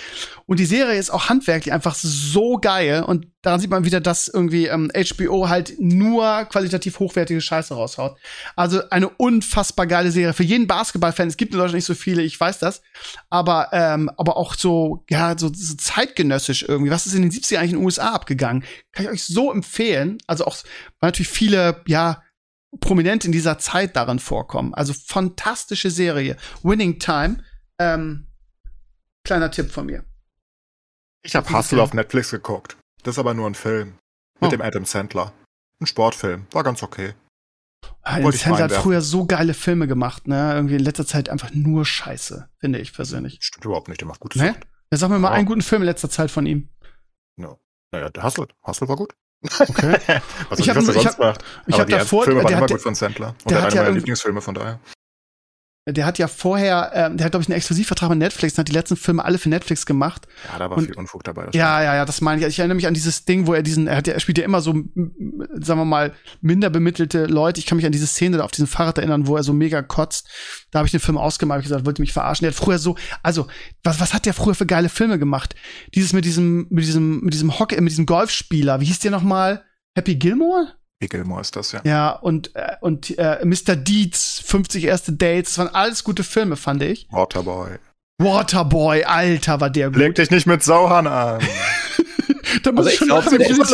Und 0.47 0.61
die 0.61 0.67
Serie 0.67 0.99
ist 0.99 1.11
auch 1.11 1.29
handwerklich 1.29 1.73
einfach 1.73 1.95
so 1.97 2.59
geil. 2.59 3.03
Und 3.03 3.27
daran 3.43 3.59
sieht 3.59 3.71
man 3.71 3.85
wieder, 3.85 4.01
dass 4.01 4.29
irgendwie 4.29 4.67
ähm, 4.67 4.91
HBO 4.95 5.49
halt 5.49 5.75
nur 5.81 6.45
qualitativ 6.45 7.01
hochwertige 7.01 7.41
Scheiße 7.41 7.75
raushaut. 7.75 8.17
Also 8.55 8.89
eine 8.91 9.09
unfassbar 9.09 9.87
geile 9.87 10.13
Serie. 10.13 10.33
Für 10.33 10.45
jeden 10.45 10.69
Basketballfan, 10.69 11.29
es 11.29 11.37
gibt 11.37 11.53
in 11.53 11.59
Deutschland 11.59 11.77
nicht 11.77 11.87
so 11.87 11.95
viele, 11.95 12.23
ich 12.23 12.39
weiß 12.39 12.61
das. 12.61 12.83
Aber, 13.31 13.71
ähm, 13.73 14.11
aber 14.17 14.37
auch 14.37 14.55
so, 14.55 15.05
ja, 15.11 15.37
so, 15.37 15.51
so 15.53 15.75
zeitgenössisch 15.75 16.65
irgendwie. 16.69 16.91
Was 16.91 17.07
ist 17.07 17.15
in 17.15 17.23
den 17.23 17.33
70er 17.43 17.59
eigentlich 17.59 17.73
in 17.73 17.79
den 17.79 17.85
USA 17.85 18.13
abgegangen? 18.13 18.65
Kann 18.93 19.05
ich 19.07 19.11
euch 19.11 19.25
so 19.25 19.53
empfehlen. 19.53 20.19
Also 20.27 20.45
auch, 20.47 20.57
weil 21.01 21.09
natürlich 21.09 21.29
viele, 21.31 21.83
ja, 21.87 22.23
prominent 22.81 23.25
in 23.25 23.33
dieser 23.33 23.59
Zeit 23.59 23.97
darin 23.97 24.19
vorkommen. 24.19 24.73
Also 24.75 24.93
fantastische 24.95 25.91
Serie. 25.91 26.37
Winning 26.63 26.99
Time. 26.99 27.45
Ähm, 27.79 28.27
kleiner 29.25 29.51
Tipp 29.51 29.71
von 29.71 29.87
mir. 29.87 30.05
Ich 31.25 31.37
habe 31.37 31.49
Hustle 31.53 31.83
auf 31.83 31.95
Netflix 31.95 32.31
geguckt. 32.31 32.77
Das 33.03 33.15
ist 33.17 33.19
aber 33.19 33.35
nur 33.35 33.47
ein 33.49 33.55
Film. 33.55 33.99
Mit 34.41 34.49
Oh. 34.49 34.51
dem 34.51 34.61
Adam 34.63 34.85
Sandler. 34.85 35.33
Ein 35.81 35.87
Sportfilm. 35.87 36.47
War 36.53 36.65
ganz 36.65 36.83
okay. 36.83 37.15
Adam 38.03 38.25
Wollte 38.25 38.37
ich 38.37 38.43
Sandler 38.43 38.65
hat 38.65 38.73
früher 38.73 39.01
so 39.01 39.27
geile 39.27 39.55
Filme 39.55 39.87
gemacht, 39.87 40.27
ne? 40.29 40.53
Irgendwie 40.55 40.75
in 40.77 40.81
letzter 40.83 41.07
Zeit 41.07 41.29
einfach 41.29 41.51
nur 41.53 41.85
Scheiße, 41.85 42.49
finde 42.59 42.79
ich 42.81 42.93
persönlich. 42.93 43.39
Stimmt 43.41 43.65
überhaupt 43.65 43.89
nicht, 43.89 44.01
der 44.01 44.09
macht 44.09 44.21
gutes 44.21 44.41
Ne? 44.41 44.49
Sachen. 44.49 44.65
Ja, 44.93 44.99
sag 44.99 45.11
mir 45.11 45.19
mal 45.19 45.29
Ja. 45.31 45.35
einen 45.35 45.47
guten 45.47 45.63
Film 45.63 45.83
in 45.83 45.87
letzter 45.87 46.11
Zeit 46.11 46.31
von 46.31 46.47
ihm. 46.47 46.69
Naja, 47.93 48.09
der 48.11 48.23
Hustle. 48.25 48.49
Hustle 48.67 48.89
war 48.89 48.97
gut. 48.97 49.13
Okay. 49.45 49.99
Was, 50.49 50.59
Ich 50.59 50.67
ich 50.67 50.71
hab 50.71 50.77
ich 50.79 50.87
sonst 50.87 51.07
hab- 51.07 51.19
habe 51.73 51.91
davor, 51.91 52.25
Filme 52.25 52.43
waren 52.45 52.53
immer 52.53 52.67
gut 52.67 52.81
von 52.81 52.95
Sandler. 52.95 53.35
Und 53.45 53.51
der 53.51 53.59
einer 53.65 53.75
meiner 53.77 53.91
Lieblingsfilme 53.91 54.41
von 54.41 54.55
daher. 54.55 54.79
Der 55.89 56.07
hat 56.07 56.17
ja 56.19 56.29
vorher, 56.29 56.93
ähm, 56.95 57.17
der 57.17 57.25
hat 57.25 57.33
glaube 57.33 57.43
ich 57.43 57.49
einen 57.49 57.57
Exklusivvertrag 57.57 58.09
mit 58.11 58.19
Netflix 58.21 58.55
und 58.55 58.59
hat 58.61 58.69
die 58.69 58.73
letzten 58.73 58.97
Filme 58.97 59.25
alle 59.25 59.37
für 59.39 59.49
Netflix 59.49 59.85
gemacht. 59.85 60.29
Ja, 60.53 60.59
da 60.59 60.71
war 60.71 60.79
Und- 60.79 60.85
viel 60.87 60.95
Unfug 60.95 61.25
dabei. 61.25 61.47
das 61.47 61.55
Ja, 61.57 61.83
ja, 61.83 61.97
ja, 61.97 62.05
das 62.05 62.21
meine 62.21 62.41
ich. 62.41 62.47
Ich 62.47 62.59
erinnere 62.61 62.77
mich 62.77 62.87
an 62.87 62.95
dieses 62.95 63.25
Ding, 63.25 63.49
wo 63.49 63.55
er 63.55 63.63
diesen, 63.63 63.89
er 63.89 63.97
hat 63.97 64.07
ja, 64.07 64.15
er 64.15 64.21
spielt 64.21 64.39
ja 64.39 64.45
immer 64.45 64.61
so, 64.61 64.73
sagen 64.75 65.81
wir 65.81 65.85
mal, 65.85 66.13
minder 66.41 66.71
bemittelte 66.71 67.27
Leute. 67.27 67.59
Ich 67.59 67.67
kann 67.67 67.77
mich 67.77 67.87
an 67.87 67.91
diese 67.93 68.07
Szene 68.07 68.37
da 68.39 68.45
auf 68.45 68.53
diesem 68.53 68.69
Fahrrad 68.69 68.99
erinnern, 68.99 69.27
wo 69.27 69.37
er 69.37 69.43
so 69.43 69.53
mega 69.53 69.83
kotzt. 69.83 70.29
Da 70.71 70.79
habe 70.79 70.87
ich 70.87 70.93
den 70.93 71.01
Film 71.01 71.19
ausgemalt, 71.19 71.59
hab 71.59 71.63
ich 71.65 71.69
gesagt, 71.69 71.85
wollte 71.85 72.01
mich 72.03 72.13
verarschen. 72.13 72.45
Der 72.45 72.53
hat 72.53 72.59
früher 72.59 72.79
so, 72.79 72.97
also, 73.25 73.49
was, 73.83 73.99
was 74.01 74.15
hat 74.15 74.25
der 74.25 74.35
früher 74.35 74.55
für 74.55 74.67
geile 74.67 74.89
Filme 74.89 75.19
gemacht? 75.19 75.57
Dieses 75.97 76.13
mit 76.13 76.25
diesem, 76.25 76.69
mit 76.71 76.85
diesem, 76.85 77.21
mit 77.21 77.35
diesem 77.35 77.59
Hockey, 77.59 77.81
mit 77.81 77.91
diesem 77.91 78.07
Golfspieler. 78.07 78.81
Wie 78.81 78.85
hieß 78.85 79.01
der 79.01 79.11
noch 79.11 79.23
mal? 79.23 79.65
Happy 79.97 80.15
Gilmore? 80.15 80.75
Gilmore 81.09 81.41
ist 81.41 81.57
das, 81.57 81.73
ja. 81.73 81.81
Ja, 81.85 82.11
und, 82.11 82.55
äh, 82.55 82.77
und 82.81 83.17
äh, 83.19 83.45
Mr. 83.45 83.77
Deeds, 83.77 84.43
50 84.45 84.85
erste 84.85 85.13
Dates, 85.13 85.55
das 85.55 85.59
waren 85.59 85.75
alles 85.75 86.05
gute 86.05 86.25
Filme, 86.25 86.57
fand 86.57 86.83
ich. 86.83 87.07
Waterboy. 87.11 87.79
Waterboy, 88.19 89.05
Alter, 89.05 89.61
war 89.61 89.71
der 89.71 89.89
gut. 89.89 89.97
Leg 89.97 90.15
dich 90.15 90.31
nicht 90.31 90.47
mit 90.47 90.63
Sauhahn 90.63 91.07
an. 91.07 91.41
Da 92.65 92.71
muss 92.71 92.81
Also 92.87 92.91
ich 92.91 92.97
schon 92.99 93.09
glaub, 93.09 93.29
der 93.31 93.41
ich 93.41 93.59
ist. 93.59 93.71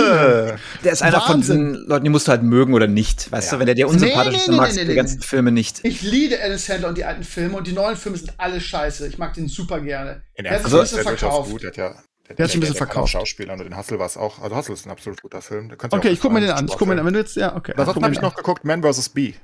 Der 0.85 0.93
ist 0.93 1.03
einer 1.03 1.21
von 1.21 1.35
Wahnsinn. 1.37 1.73
diesen 1.73 1.89
Leuten, 1.89 2.05
die 2.05 2.11
musst 2.11 2.29
du 2.29 2.31
halt 2.31 2.45
mögen 2.45 2.75
oder 2.75 2.87
nicht. 2.87 3.31
Weißt 3.33 3.49
Ja. 3.51 3.55
du, 3.57 3.59
wenn 3.59 3.67
der 3.67 3.75
dir 3.75 3.89
unsympathisch 3.89 4.33
Nee, 4.35 4.39
ist, 4.39 4.47
nee, 4.49 4.53
dann 4.53 4.57
magst 4.57 4.75
nee, 4.77 4.81
du 4.83 4.87
nee, 4.87 4.93
die 4.93 4.97
ganzen. 4.97 5.21
Filme 5.21 5.51
nicht. 5.53 5.81
Ich 5.83 6.03
liebe 6.03 6.41
Alice 6.41 6.65
Sandler 6.67 6.89
und 6.89 6.97
die 6.97 7.05
alten 7.05 7.25
Filme 7.25 7.57
und 7.57 7.67
die 7.67 7.73
neuen 7.73 7.97
Filme 7.97 8.17
sind 8.19 8.33
alle 8.39 8.61
scheiße. 8.61 9.09
Ich 9.09 9.19
mag 9.19 9.35
den 9.35 9.49
super 9.49 9.81
gerne. 9.81 10.23
In 10.35 10.45
Er 10.45 10.53
hat 10.55 10.61
erster 10.63 10.69
sich 10.69 10.79
ein 10.79 10.85
Linie 10.85 10.85
bisschen 10.85 10.99
ist 11.15 11.23
der 11.23 11.29
verkauft. 11.31 11.51
gut. 11.51 11.63
Der 11.63 11.69
hat 11.71 11.77
ja 11.77 11.95
Der 12.37 12.45
hat 12.45 12.51
sich 12.51 12.59
ein 12.59 12.61
bisschen 12.61 12.75
kann 12.75 12.89
auch 12.89 12.93
verkauft. 12.93 13.13
Schauspieler 13.13 13.55
und 13.55 13.61
den 13.61 13.77
Hustle 13.77 13.99
war 13.99 14.07
es 14.07 14.17
auch. 14.17 14.41
Also 14.41 14.57
Hustle 14.57 14.75
ist 14.75 14.87
ein 14.87 14.91
absolut 14.91 15.23
guter 15.23 15.41
Film. 15.41 15.69
Der 15.69 15.79
Okay, 15.93 16.11
ich 16.11 16.21
guck 16.21 16.33
mir 16.33 16.41
den 16.41 16.51
an. 16.51 16.67
Ich 16.67 16.77
guck 16.77 16.87
mir 16.87 16.95
den 16.95 17.01
an. 17.01 17.07
Wenn 17.07 17.15
du 17.15 17.21
jetzt, 17.21 17.37
ja, 17.37 17.57
okay. 17.57 17.73
Was 17.77 17.87
Guck 17.87 17.97
mir 17.97 18.03
habe 18.05 18.15
ich 18.15 18.21
noch 18.21 18.35
geguckt? 18.35 18.65
Man 18.65 18.83
vs. 18.83 19.09
Bee. 19.11 19.35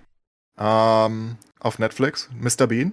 Ähm, 0.59 1.37
auf 1.61 1.79
Netflix. 1.79 2.29
Mr. 2.39 2.67
Bean. 2.67 2.93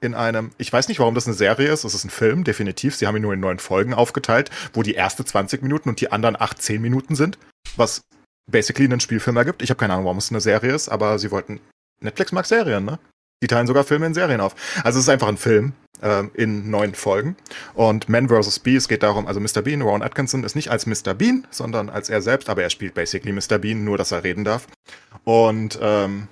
In 0.00 0.14
einem, 0.14 0.52
ich 0.58 0.72
weiß 0.72 0.88
nicht, 0.88 1.00
warum 1.00 1.14
das 1.14 1.26
eine 1.26 1.34
Serie 1.34 1.72
ist. 1.72 1.84
Es 1.84 1.94
ist 1.94 2.04
ein 2.04 2.10
Film, 2.10 2.44
definitiv. 2.44 2.94
Sie 2.96 3.06
haben 3.06 3.16
ihn 3.16 3.22
nur 3.22 3.34
in 3.34 3.40
neun 3.40 3.58
Folgen 3.58 3.94
aufgeteilt, 3.94 4.50
wo 4.72 4.82
die 4.82 4.94
erste 4.94 5.24
20 5.24 5.62
Minuten 5.62 5.88
und 5.88 6.00
die 6.00 6.12
anderen 6.12 6.40
8, 6.40 6.60
10 6.60 6.80
Minuten 6.80 7.16
sind. 7.16 7.38
Was 7.76 8.02
basically 8.48 8.86
einen 8.86 9.00
Spielfilm 9.00 9.36
ergibt. 9.36 9.62
Ich 9.62 9.70
habe 9.70 9.78
keine 9.78 9.94
Ahnung, 9.94 10.06
warum 10.06 10.18
es 10.18 10.30
eine 10.30 10.40
Serie 10.40 10.72
ist, 10.72 10.88
aber 10.88 11.18
sie 11.18 11.30
wollten. 11.30 11.60
Netflix 12.00 12.32
mag 12.32 12.46
Serien, 12.46 12.84
ne? 12.84 12.98
Die 13.42 13.46
teilen 13.46 13.66
sogar 13.66 13.84
Filme 13.84 14.06
in 14.06 14.14
Serien 14.14 14.40
auf. 14.40 14.54
Also 14.82 14.98
es 14.98 15.04
ist 15.04 15.08
einfach 15.08 15.28
ein 15.28 15.36
Film 15.36 15.72
äh, 16.02 16.24
in 16.34 16.70
neun 16.70 16.94
Folgen. 16.94 17.36
Und 17.74 18.08
Man 18.08 18.28
vs. 18.28 18.58
Bee, 18.58 18.76
es 18.76 18.88
geht 18.88 19.02
darum, 19.02 19.26
also 19.26 19.40
Mr. 19.40 19.62
Bean, 19.62 19.82
Ron 19.82 20.02
Atkinson 20.02 20.44
ist 20.44 20.56
nicht 20.56 20.70
als 20.70 20.86
Mr. 20.86 21.14
Bean, 21.14 21.46
sondern 21.50 21.88
als 21.88 22.10
er 22.10 22.20
selbst, 22.20 22.48
aber 22.50 22.62
er 22.62 22.70
spielt 22.70 22.94
basically 22.94 23.32
Mr. 23.32 23.58
Bean, 23.58 23.84
nur 23.84 23.96
dass 23.96 24.10
er 24.12 24.24
reden 24.24 24.44
darf. 24.44 24.66
Und 25.24 25.78
ähm, 25.80 26.26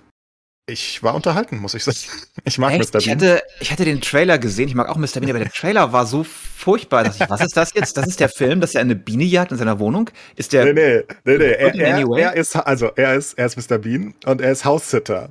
ich 0.69 1.01
war 1.05 1.15
unterhalten, 1.15 1.59
muss 1.59 1.75
ich 1.75 1.85
sagen. 1.85 1.97
Ich 2.45 2.59
mag 2.59 2.73
Echt? 2.73 2.93
Mr. 2.93 2.99
Ich 2.99 3.07
Bean. 3.07 3.17
hatte, 3.19 3.43
ich 3.61 3.71
hatte 3.73 3.85
den 3.85 4.01
Trailer 4.01 4.39
gesehen, 4.39 4.69
ich 4.69 4.75
mag 4.75 4.89
auch 4.89 4.97
Mr. 4.97 5.21
Bean, 5.21 5.31
aber 5.31 5.39
der 5.39 5.51
Trailer 5.51 5.93
war 5.93 6.07
so 6.07 6.25
furchtbar, 6.25 7.05
dass 7.05 7.21
ich, 7.21 7.31
was 7.31 7.41
ist 7.41 7.57
das 7.57 7.73
jetzt? 7.75 7.97
Das 7.97 8.07
ist 8.07 8.19
der 8.19 8.29
Film, 8.29 8.61
dass 8.61 8.75
er 8.75 8.81
eine 8.81 8.97
Biene 8.97 9.25
jagt 9.25 9.53
in 9.53 9.59
seiner 9.59 9.79
Wohnung? 9.79 10.11
Ist 10.35 10.53
der, 10.53 10.65
Nee, 10.65 10.73
nee, 10.73 11.05
nee, 11.25 11.39
nee. 11.39 11.45
Er, 11.45 11.75
er, 11.75 12.19
er 12.19 12.35
ist, 12.35 12.57
also 12.57 12.91
er 12.97 13.15
ist, 13.15 13.35
er 13.35 13.47
ist 13.47 13.57
Mr. 13.71 13.79
Bean 13.79 14.15
und 14.25 14.41
er 14.41 14.51
ist 14.51 14.65
Haussitter. 14.65 15.31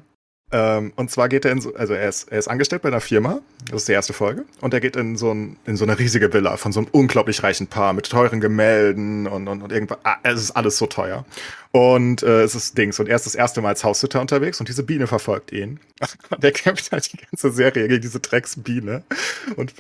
Ähm, 0.51 0.93
und 0.95 1.09
zwar 1.09 1.27
geht 1.27 1.43
er 1.43 1.51
in 1.51 1.59
so, 1.59 1.73
also 1.73 1.93
er 1.93 2.07
ist, 2.07 2.31
er 2.31 2.38
ist 2.38 2.47
angestellt 2.47 2.84
bei 2.84 2.89
einer 2.89 3.01
Firma, 3.01 3.41
das 3.69 3.81
ist 3.81 3.88
die 3.88 3.93
erste 3.93 4.13
Folge, 4.13 4.45
und 4.61 4.73
er 4.73 4.80
geht 4.80 4.95
in 4.95 5.17
so, 5.17 5.31
ein, 5.31 5.57
in 5.65 5.76
so 5.76 5.85
eine 5.85 5.97
riesige 5.97 6.31
Villa 6.34 6.57
von 6.57 6.72
so 6.72 6.80
einem 6.80 6.89
unglaublich 6.91 7.41
reichen 7.41 7.67
Paar 7.67 7.93
mit 7.93 8.09
teuren 8.09 8.41
Gemälden 8.41 9.26
und, 9.27 9.47
und, 9.47 9.63
und 9.63 9.72
irgendwas. 9.72 9.97
Ah, 10.03 10.17
es 10.23 10.41
ist 10.41 10.51
alles 10.51 10.77
so 10.77 10.85
teuer. 10.85 11.26
Und 11.72 12.22
äh, 12.23 12.43
es 12.43 12.55
ist 12.55 12.77
Dings. 12.77 12.99
Und 12.99 13.09
er 13.09 13.15
ist 13.15 13.26
das 13.26 13.35
erste 13.35 13.61
Mal 13.61 13.69
als 13.69 13.84
Haussitter 13.84 14.22
unterwegs 14.22 14.59
und 14.59 14.69
diese 14.69 14.84
Biene 14.84 15.07
verfolgt 15.07 15.51
ihn. 15.51 15.80
Und 16.30 16.43
er 16.43 16.51
kämpft 16.51 16.91
halt 16.91 17.11
die 17.11 17.17
ganze 17.17 17.51
Serie 17.51 17.88
gegen 17.88 18.01
diese 18.01 18.19
Drecksbiene. 18.19 19.03
Und, 19.55 19.73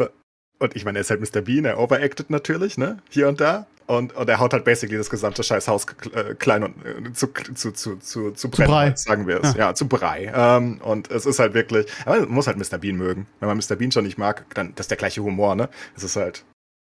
und 0.59 0.75
ich 0.75 0.85
meine, 0.85 0.99
er 0.99 1.01
ist 1.01 1.09
halt 1.09 1.21
Mr. 1.21 1.41
Bean, 1.41 1.65
er 1.65 1.79
overacted 1.79 2.29
natürlich, 2.29 2.77
ne? 2.77 2.97
Hier 3.09 3.27
und 3.27 3.41
da. 3.41 3.67
Und, 3.87 4.15
und 4.15 4.27
er 4.27 4.39
haut 4.39 4.51
halt 4.53 4.65
basically 4.65 4.97
das 4.97 5.11
gesamte 5.11 5.43
scheiß 5.43 5.67
Haus 5.67 5.85
äh, 6.13 6.33
klein 6.33 6.63
und 6.63 6.75
äh, 6.85 7.13
zu, 7.13 7.27
zu, 7.53 7.71
zu, 7.71 7.97
zu, 7.97 8.31
zu 8.31 8.49
brennen, 8.49 8.71
Brei. 8.71 8.93
sagen 8.95 9.27
wir 9.27 9.43
es. 9.43 9.53
Ja. 9.53 9.75
zu 9.75 9.87
Brei. 9.87 10.31
Ähm, 10.33 10.79
und 10.81 11.11
es 11.11 11.27
ist 11.27 11.37
halt 11.37 11.53
wirklich, 11.53 11.85
aber 12.05 12.21
man 12.21 12.29
muss 12.29 12.47
halt 12.47 12.57
Mr. 12.57 12.79
Bean 12.79 12.95
mögen. 12.95 13.27
Wenn 13.39 13.47
man 13.47 13.57
Mr. 13.57 13.75
Bean 13.75 13.91
schon 13.91 14.05
nicht 14.05 14.17
mag, 14.17 14.45
dann 14.55 14.73
das 14.75 14.85
ist 14.85 14.91
der 14.91 14.97
gleiche 14.97 15.21
Humor, 15.21 15.55
ne? 15.55 15.69
Es 15.95 16.03
ist 16.03 16.15
halt 16.15 16.43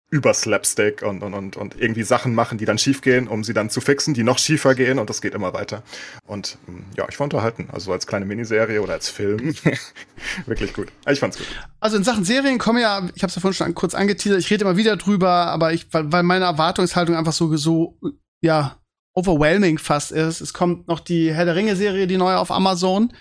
über 0.10 0.34
Slapstick 0.34 1.02
und, 1.02 1.22
und, 1.22 1.34
und, 1.34 1.58
und 1.58 1.80
irgendwie 1.80 2.04
Sachen 2.04 2.34
machen, 2.34 2.58
die 2.58 2.64
dann 2.64 2.78
schief 2.78 3.02
gehen, 3.02 3.28
um 3.28 3.44
sie 3.44 3.54
dann 3.54 3.70
zu 3.70 3.82
fixen, 3.82 4.14
die 4.14 4.24
noch 4.24 4.40
schiefer 4.40 4.74
gehen 4.74 5.00
und 5.00 5.10
das 5.10 5.22
geht 5.22 5.34
immer 5.34 5.54
weiter. 5.54 5.84
Und 6.26 6.58
ähm, 6.68 6.86
ja, 6.96 7.06
ich 7.10 7.20
war 7.20 7.26
unterhalten. 7.26 7.68
Also 7.72 7.92
als 7.92 8.08
kleine 8.08 8.26
Miniserie 8.26 8.82
oder 8.82 8.94
als 8.94 9.10
Film. 9.10 9.54
Wirklich 10.46 10.74
gut. 10.74 10.88
Ich 11.10 11.20
fand's 11.20 11.38
gut. 11.38 11.48
Also 11.82 11.98
in 11.98 12.06
Sachen 12.06 12.24
Serien 12.24 12.58
kommen 12.58 12.80
ja, 12.80 13.10
ich 13.16 13.22
habe 13.22 13.30
es 13.30 13.36
ja 13.36 13.42
vorhin 13.42 13.54
schon 13.54 13.76
kurz 13.76 13.96
angeteasert, 13.96 14.40
ich 14.40 14.50
rede 14.50 14.64
immer 14.64 14.78
wieder 14.78 14.96
drüber, 14.96 15.30
aber 15.30 15.74
ich, 15.74 15.94
weil, 15.94 16.10
weil 16.12 16.24
meine 16.24 16.46
Erwartungshaltung 16.46 17.16
einfach 17.16 17.34
so, 17.34 17.56
so, 17.58 17.98
ja, 18.40 18.78
overwhelming 19.14 19.78
fast 19.78 20.12
ist. 20.12 20.40
Es 20.42 20.54
kommt 20.54 20.88
noch 20.88 21.00
die 21.00 21.34
Herr 21.34 21.46
der 21.46 21.56
Ringe-Serie, 21.56 22.08
die 22.08 22.18
neue 22.18 22.38
auf 22.38 22.52
Amazon. 22.52 23.12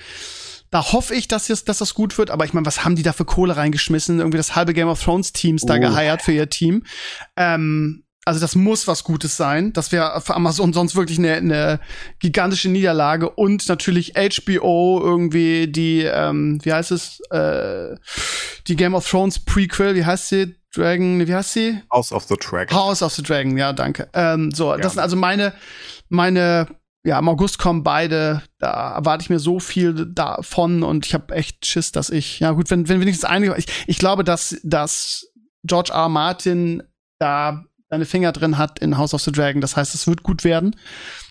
Da 0.71 0.93
hoffe 0.93 1.15
ich, 1.15 1.29
dass, 1.29 1.49
jetzt, 1.49 1.69
dass 1.69 1.79
das 1.79 1.95
gut 1.95 2.19
wird, 2.19 2.31
aber 2.31 2.45
ich 2.45 2.53
meine, 2.53 2.67
was 2.67 2.85
haben 2.85 2.97
die 2.97 3.03
da 3.03 3.13
für 3.13 3.25
Kohle 3.25 3.57
reingeschmissen? 3.57 4.19
Irgendwie 4.19 4.39
das 4.39 4.57
halbe 4.57 4.75
Game 4.75 4.89
of 4.89 5.03
Thrones 5.03 5.33
Teams 5.33 5.63
da 5.65 5.75
Oh. 5.77 5.81
geheiert 5.81 6.23
für 6.23 6.33
ihr 6.33 6.49
Team. 6.51 6.83
Ähm, 7.37 8.03
also 8.25 8.41
das 8.41 8.57
muss 8.57 8.89
was 8.89 9.05
Gutes 9.05 9.37
sein. 9.37 9.73
Das 9.73 9.93
wäre 9.93 10.21
für 10.21 10.35
Amazon 10.35 10.73
sonst 10.73 10.97
wirklich 10.97 11.19
eine, 11.19 11.35
eine 11.35 11.81
gigantische 12.19 12.69
Niederlage. 12.69 13.31
Und 13.31 13.69
natürlich 13.69 14.15
HBO 14.17 15.01
irgendwie 15.01 15.69
die, 15.69 16.03
ähm, 16.03 16.59
wie 16.65 16.73
heißt 16.73 16.91
es, 16.91 17.21
äh, 17.31 17.95
die 18.67 18.75
Game 18.75 18.95
of 18.95 19.09
Thrones 19.09 19.39
Prequel, 19.45 19.95
wie 19.95 20.05
heißt 20.05 20.29
sie? 20.31 20.57
Dragon, 20.75 21.25
wie 21.25 21.33
heißt 21.35 21.53
sie? 21.53 21.81
House 21.93 22.11
of 22.11 22.25
the 22.25 22.35
Track. 22.35 22.73
House 22.73 23.01
of 23.01 23.13
the 23.13 23.23
Dragon, 23.23 23.57
ja, 23.57 23.73
danke. 23.73 24.09
Ähm, 24.13 24.51
so, 24.53 24.73
Ja. 24.73 24.79
das 24.79 24.95
sind 24.95 25.01
also 25.03 25.15
meine, 25.15 25.55
meine, 26.09 26.67
ja, 27.07 27.19
im 27.19 27.29
August 27.29 27.59
kommen 27.59 27.83
beide. 27.83 28.43
Da 28.59 28.95
erwarte 28.97 29.23
ich 29.23 29.31
mir 29.31 29.39
so 29.39 29.61
viel 29.61 30.07
davon 30.13 30.83
und 30.83 31.07
ich 31.07 31.15
habe 31.15 31.35
echt 31.35 31.65
Schiss, 31.65 31.93
dass 31.93 32.11
ich, 32.11 32.41
ja 32.41 32.51
gut, 32.51 32.71
wenn, 32.71 32.89
wenn 32.89 33.01
wenigstens 33.01 33.25
einige, 33.29 33.57
ich, 33.57 33.67
ich 33.87 33.99
glaube, 33.99 34.25
dass, 34.25 34.57
dass 34.65 35.27
George 35.65 35.93
R. 35.93 36.09
Martin 36.09 36.83
da 37.19 37.65
seine 37.89 38.05
Finger 38.05 38.33
drin 38.33 38.59
hat 38.59 38.81
in 38.81 38.99
House 38.99 39.15
of 39.15 39.23
the 39.23 39.31
Dragon. 39.31 39.61
Das 39.61 39.77
heißt, 39.77 39.95
es 39.95 40.09
wird 40.09 40.25
gut 40.25 40.43
werden. 40.43 40.73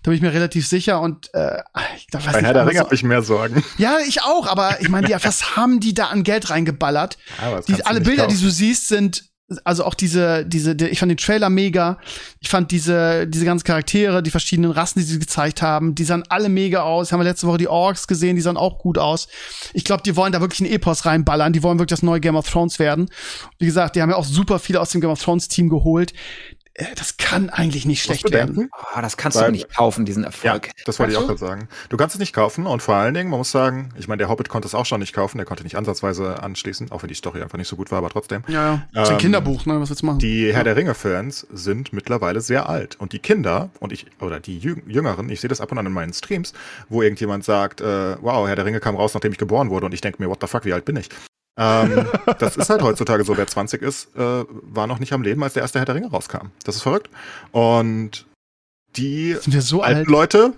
Da 0.03 0.09
bin 0.11 0.13
ich 0.15 0.21
mir 0.21 0.31
relativ 0.31 0.65
sicher 0.65 1.01
und 1.01 1.29
äh, 1.33 1.61
ich 1.97 2.07
da 2.07 2.19
weiß 2.19 2.31
Bei 2.31 2.31
nicht, 2.39 2.45
Herr 2.45 2.53
der 2.53 2.61
aber 2.61 2.69
Ringe 2.71 2.79
so- 2.79 2.85
habe 2.85 2.95
ich 2.95 3.03
mehr 3.03 3.21
Sorgen. 3.23 3.61
Ja, 3.77 3.97
ich 4.07 4.21
auch, 4.21 4.47
aber 4.47 4.79
ich 4.79 4.87
meine, 4.87 5.07
die- 5.07 5.13
was 5.21 5.57
haben 5.57 5.81
die 5.81 5.93
da 5.93 6.05
an 6.07 6.23
Geld 6.23 6.49
reingeballert? 6.49 7.17
Kannst 7.37 7.67
Die, 7.67 7.85
alle 7.85 7.99
Bilder, 7.99 8.27
die 8.27 8.35
kaufen. 8.35 8.45
du 8.45 8.51
siehst, 8.51 8.87
sind 8.87 9.25
also 9.63 9.85
auch 9.85 9.93
diese, 9.93 10.45
diese, 10.45 10.75
die, 10.75 10.87
ich 10.87 10.99
fand 10.99 11.11
den 11.11 11.17
Trailer 11.17 11.49
mega. 11.49 11.99
Ich 12.39 12.49
fand 12.49 12.71
diese, 12.71 13.27
diese 13.27 13.45
ganzen 13.45 13.63
Charaktere, 13.63 14.23
die 14.23 14.31
verschiedenen 14.31 14.71
Rassen, 14.71 14.99
die 14.99 15.05
sie 15.05 15.19
gezeigt 15.19 15.61
haben, 15.61 15.93
die 15.93 16.03
sahen 16.03 16.23
alle 16.29 16.49
mega 16.49 16.81
aus. 16.81 17.11
Haben 17.11 17.19
wir 17.19 17.25
letzte 17.25 17.47
Woche 17.47 17.59
die 17.59 17.67
Orks 17.67 18.07
gesehen, 18.07 18.35
die 18.35 18.41
sahen 18.41 18.57
auch 18.57 18.79
gut 18.79 18.97
aus. 18.97 19.27
Ich 19.73 19.83
glaube, 19.83 20.03
die 20.03 20.15
wollen 20.15 20.31
da 20.31 20.41
wirklich 20.41 20.61
ein 20.61 20.71
Epos 20.71 21.05
reinballern. 21.05 21.53
Die 21.53 21.61
wollen 21.61 21.77
wirklich 21.77 21.97
das 21.97 22.03
neue 22.03 22.19
Game 22.19 22.35
of 22.35 22.49
Thrones 22.49 22.79
werden. 22.79 23.09
Wie 23.59 23.65
gesagt, 23.65 23.95
die 23.95 24.01
haben 24.01 24.09
ja 24.09 24.15
auch 24.15 24.25
super 24.25 24.57
viele 24.57 24.81
aus 24.81 24.89
dem 24.89 25.01
Game 25.01 25.11
of 25.11 25.21
Thrones 25.21 25.47
Team 25.47 25.69
geholt. 25.69 26.13
Äh, 26.77 26.85
Das 26.95 27.17
kann 27.17 27.49
eigentlich 27.49 27.85
nicht 27.85 28.03
schlecht 28.03 28.29
werden. 28.31 28.69
Oh, 28.71 29.01
das 29.01 29.17
kannst 29.17 29.37
Weil- 29.37 29.45
du 29.45 29.51
nicht 29.53 29.73
kaufen, 29.75 30.05
diesen 30.05 30.23
Ja, 30.23 30.27
Erfolg. 30.27 30.71
das 30.85 30.99
wollte 30.99 31.13
ich 31.13 31.17
auch 31.17 31.21
Weißt 31.21 31.39
gerade 31.39 31.59
sagen. 31.59 31.67
Du 31.89 31.97
kannst 31.97 32.15
es 32.15 32.19
nicht 32.19 32.33
kaufen 32.33 32.65
und 32.67 32.81
vor 32.81 32.95
allen 32.95 33.13
Dingen, 33.13 33.29
man 33.29 33.39
muss 33.39 33.51
sagen, 33.51 33.89
ich 33.97 34.07
meine, 34.07 34.19
der 34.19 34.29
Hobbit 34.29 34.49
konnte 34.49 34.67
es 34.67 34.75
auch 34.75 34.85
schon 34.85 34.99
nicht 34.99 35.13
kaufen, 35.13 35.37
der 35.37 35.45
konnte 35.45 35.63
nicht 35.63 35.75
ansatzweise 35.77 36.43
anschließen, 36.43 36.91
auch 36.91 37.01
wenn 37.01 37.07
die 37.07 37.15
Story 37.15 37.41
einfach 37.41 37.57
nicht 37.57 37.67
so 37.69 37.75
gut 37.77 37.91
war, 37.91 37.97
aber 37.99 38.09
trotzdem. 38.09 38.43
Ja, 38.47 38.53
ja. 38.53 38.87
Das 38.93 39.03
ist 39.03 39.09
ein 39.09 39.13
Ähm, 39.15 39.21
Kinderbuch, 39.21 39.65
ne? 39.65 39.79
Was 39.79 39.89
willst 39.89 40.01
du 40.01 40.05
machen? 40.07 40.19
Die 40.19 40.53
Herr 40.53 40.63
der 40.65 40.75
Ringe-Fans 40.75 41.47
sind 41.51 41.93
mittlerweile 41.93 42.41
sehr 42.41 42.67
alt. 42.69 42.95
Und 42.99 43.13
die 43.13 43.19
Kinder 43.19 43.69
und 43.79 43.93
ich, 43.93 44.05
oder 44.19 44.39
die 44.39 44.59
Jü 44.59 44.75
Jüngeren, 44.85 45.29
ich 45.29 45.39
sehe 45.41 45.47
das 45.49 45.61
ab 45.61 45.71
und 45.71 45.77
an 45.77 45.85
in 45.85 45.93
meinen 45.93 46.13
Streams, 46.13 46.53
wo 46.89 47.01
irgendjemand 47.01 47.43
sagt, 47.45 47.79
äh, 47.81 48.17
wow, 48.21 48.47
Herr 48.47 48.55
der 48.55 48.65
Ringe 48.65 48.79
kam 48.81 48.95
raus, 48.95 49.13
nachdem 49.13 49.31
ich 49.31 49.37
geboren 49.37 49.69
wurde. 49.69 49.85
Und 49.85 49.93
ich 49.93 50.01
denke 50.01 50.21
mir, 50.21 50.29
what 50.29 50.39
the 50.41 50.47
fuck, 50.47 50.65
wie 50.65 50.73
alt 50.73 50.83
bin 50.85 50.97
ich? 50.97 51.09
Ähm, 51.57 52.07
das 52.39 52.57
ist 52.57 52.69
halt 52.69 52.81
heutzutage 52.81 53.23
so, 53.23 53.37
wer 53.37 53.47
20 53.47 53.81
ist, 53.81 54.15
äh, 54.15 54.43
war 54.47 54.87
noch 54.87 54.99
nicht 54.99 55.13
am 55.13 55.21
Leben, 55.21 55.43
als 55.43 55.53
der 55.53 55.63
erste 55.63 55.79
Herr 55.79 55.85
der 55.85 55.95
Ringe 55.95 56.09
rauskam. 56.09 56.47
Das 56.63 56.75
ist 56.75 56.81
verrückt. 56.81 57.09
Und 57.51 58.25
die 58.95 59.33
Sind 59.33 59.53
wir 59.53 59.61
so 59.61 59.81
alten 59.81 59.99
alt? 59.99 60.07
Leute 60.07 60.53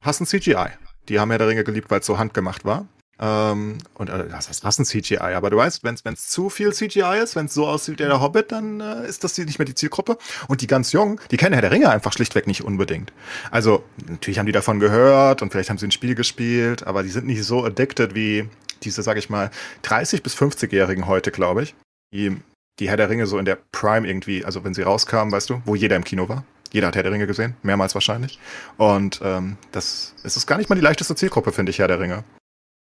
hassen 0.00 0.26
CGI. 0.26 0.68
Die 1.08 1.18
haben 1.20 1.30
Herr 1.30 1.38
der 1.38 1.48
Ringe 1.48 1.64
geliebt, 1.64 1.90
weil 1.90 2.00
es 2.00 2.06
so 2.06 2.18
handgemacht 2.18 2.64
war. 2.64 2.86
Ähm, 3.20 3.78
und 3.94 4.10
äh, 4.10 4.28
das 4.28 4.48
heißt, 4.48 4.64
hassen 4.64 4.84
CGI. 4.84 5.18
Aber 5.18 5.50
du 5.50 5.56
weißt, 5.56 5.84
wenn 5.84 5.94
es 5.94 6.28
zu 6.28 6.50
viel 6.50 6.72
CGI 6.72 7.20
ist, 7.22 7.36
wenn 7.36 7.46
es 7.46 7.54
so 7.54 7.66
aussieht 7.66 7.98
wie 7.98 8.04
der 8.04 8.20
Hobbit, 8.20 8.52
dann 8.52 8.80
äh, 8.80 9.06
ist 9.06 9.24
das 9.24 9.36
nicht 9.38 9.58
mehr 9.58 9.66
die 9.66 9.74
Zielgruppe. 9.74 10.18
Und 10.48 10.60
die 10.60 10.66
ganz 10.66 10.92
Jungen, 10.92 11.20
die 11.30 11.36
kennen 11.36 11.52
Herr 11.52 11.62
der 11.62 11.70
Ringe 11.70 11.90
einfach 11.90 12.12
schlichtweg 12.12 12.46
nicht 12.46 12.64
unbedingt. 12.64 13.12
Also, 13.50 13.84
natürlich 14.08 14.38
haben 14.38 14.46
die 14.46 14.52
davon 14.52 14.80
gehört 14.80 15.42
und 15.42 15.52
vielleicht 15.52 15.70
haben 15.70 15.78
sie 15.78 15.86
ein 15.86 15.92
Spiel 15.92 16.14
gespielt, 16.14 16.86
aber 16.86 17.02
die 17.02 17.10
sind 17.10 17.26
nicht 17.26 17.44
so 17.44 17.64
addicted 17.64 18.14
wie 18.14 18.48
diese, 18.82 19.02
sag 19.02 19.16
ich 19.16 19.30
mal, 19.30 19.50
30- 19.84 20.22
bis 20.22 20.34
50-Jährigen 20.34 21.06
heute, 21.06 21.30
glaube 21.30 21.62
ich. 21.62 21.74
Die, 22.12 22.36
die 22.78 22.88
Herr 22.88 22.96
der 22.96 23.08
Ringe 23.08 23.26
so 23.26 23.38
in 23.38 23.44
der 23.44 23.58
Prime 23.70 24.08
irgendwie, 24.08 24.44
also 24.44 24.64
wenn 24.64 24.74
sie 24.74 24.82
rauskamen, 24.82 25.32
weißt 25.32 25.50
du, 25.50 25.62
wo 25.64 25.74
jeder 25.74 25.96
im 25.96 26.04
Kino 26.04 26.28
war. 26.28 26.44
Jeder 26.72 26.88
hat 26.88 26.96
Herr 26.96 27.02
der 27.02 27.12
Ringe 27.12 27.26
gesehen, 27.26 27.54
mehrmals 27.62 27.94
wahrscheinlich. 27.94 28.38
Und 28.78 29.20
ähm, 29.22 29.58
das 29.72 30.14
es 30.24 30.36
ist 30.36 30.46
gar 30.46 30.56
nicht 30.56 30.70
mal 30.70 30.76
die 30.76 30.82
leichteste 30.82 31.14
Zielgruppe, 31.14 31.52
finde 31.52 31.70
ich, 31.70 31.78
Herr 31.78 31.88
der 31.88 32.00
Ringe. 32.00 32.24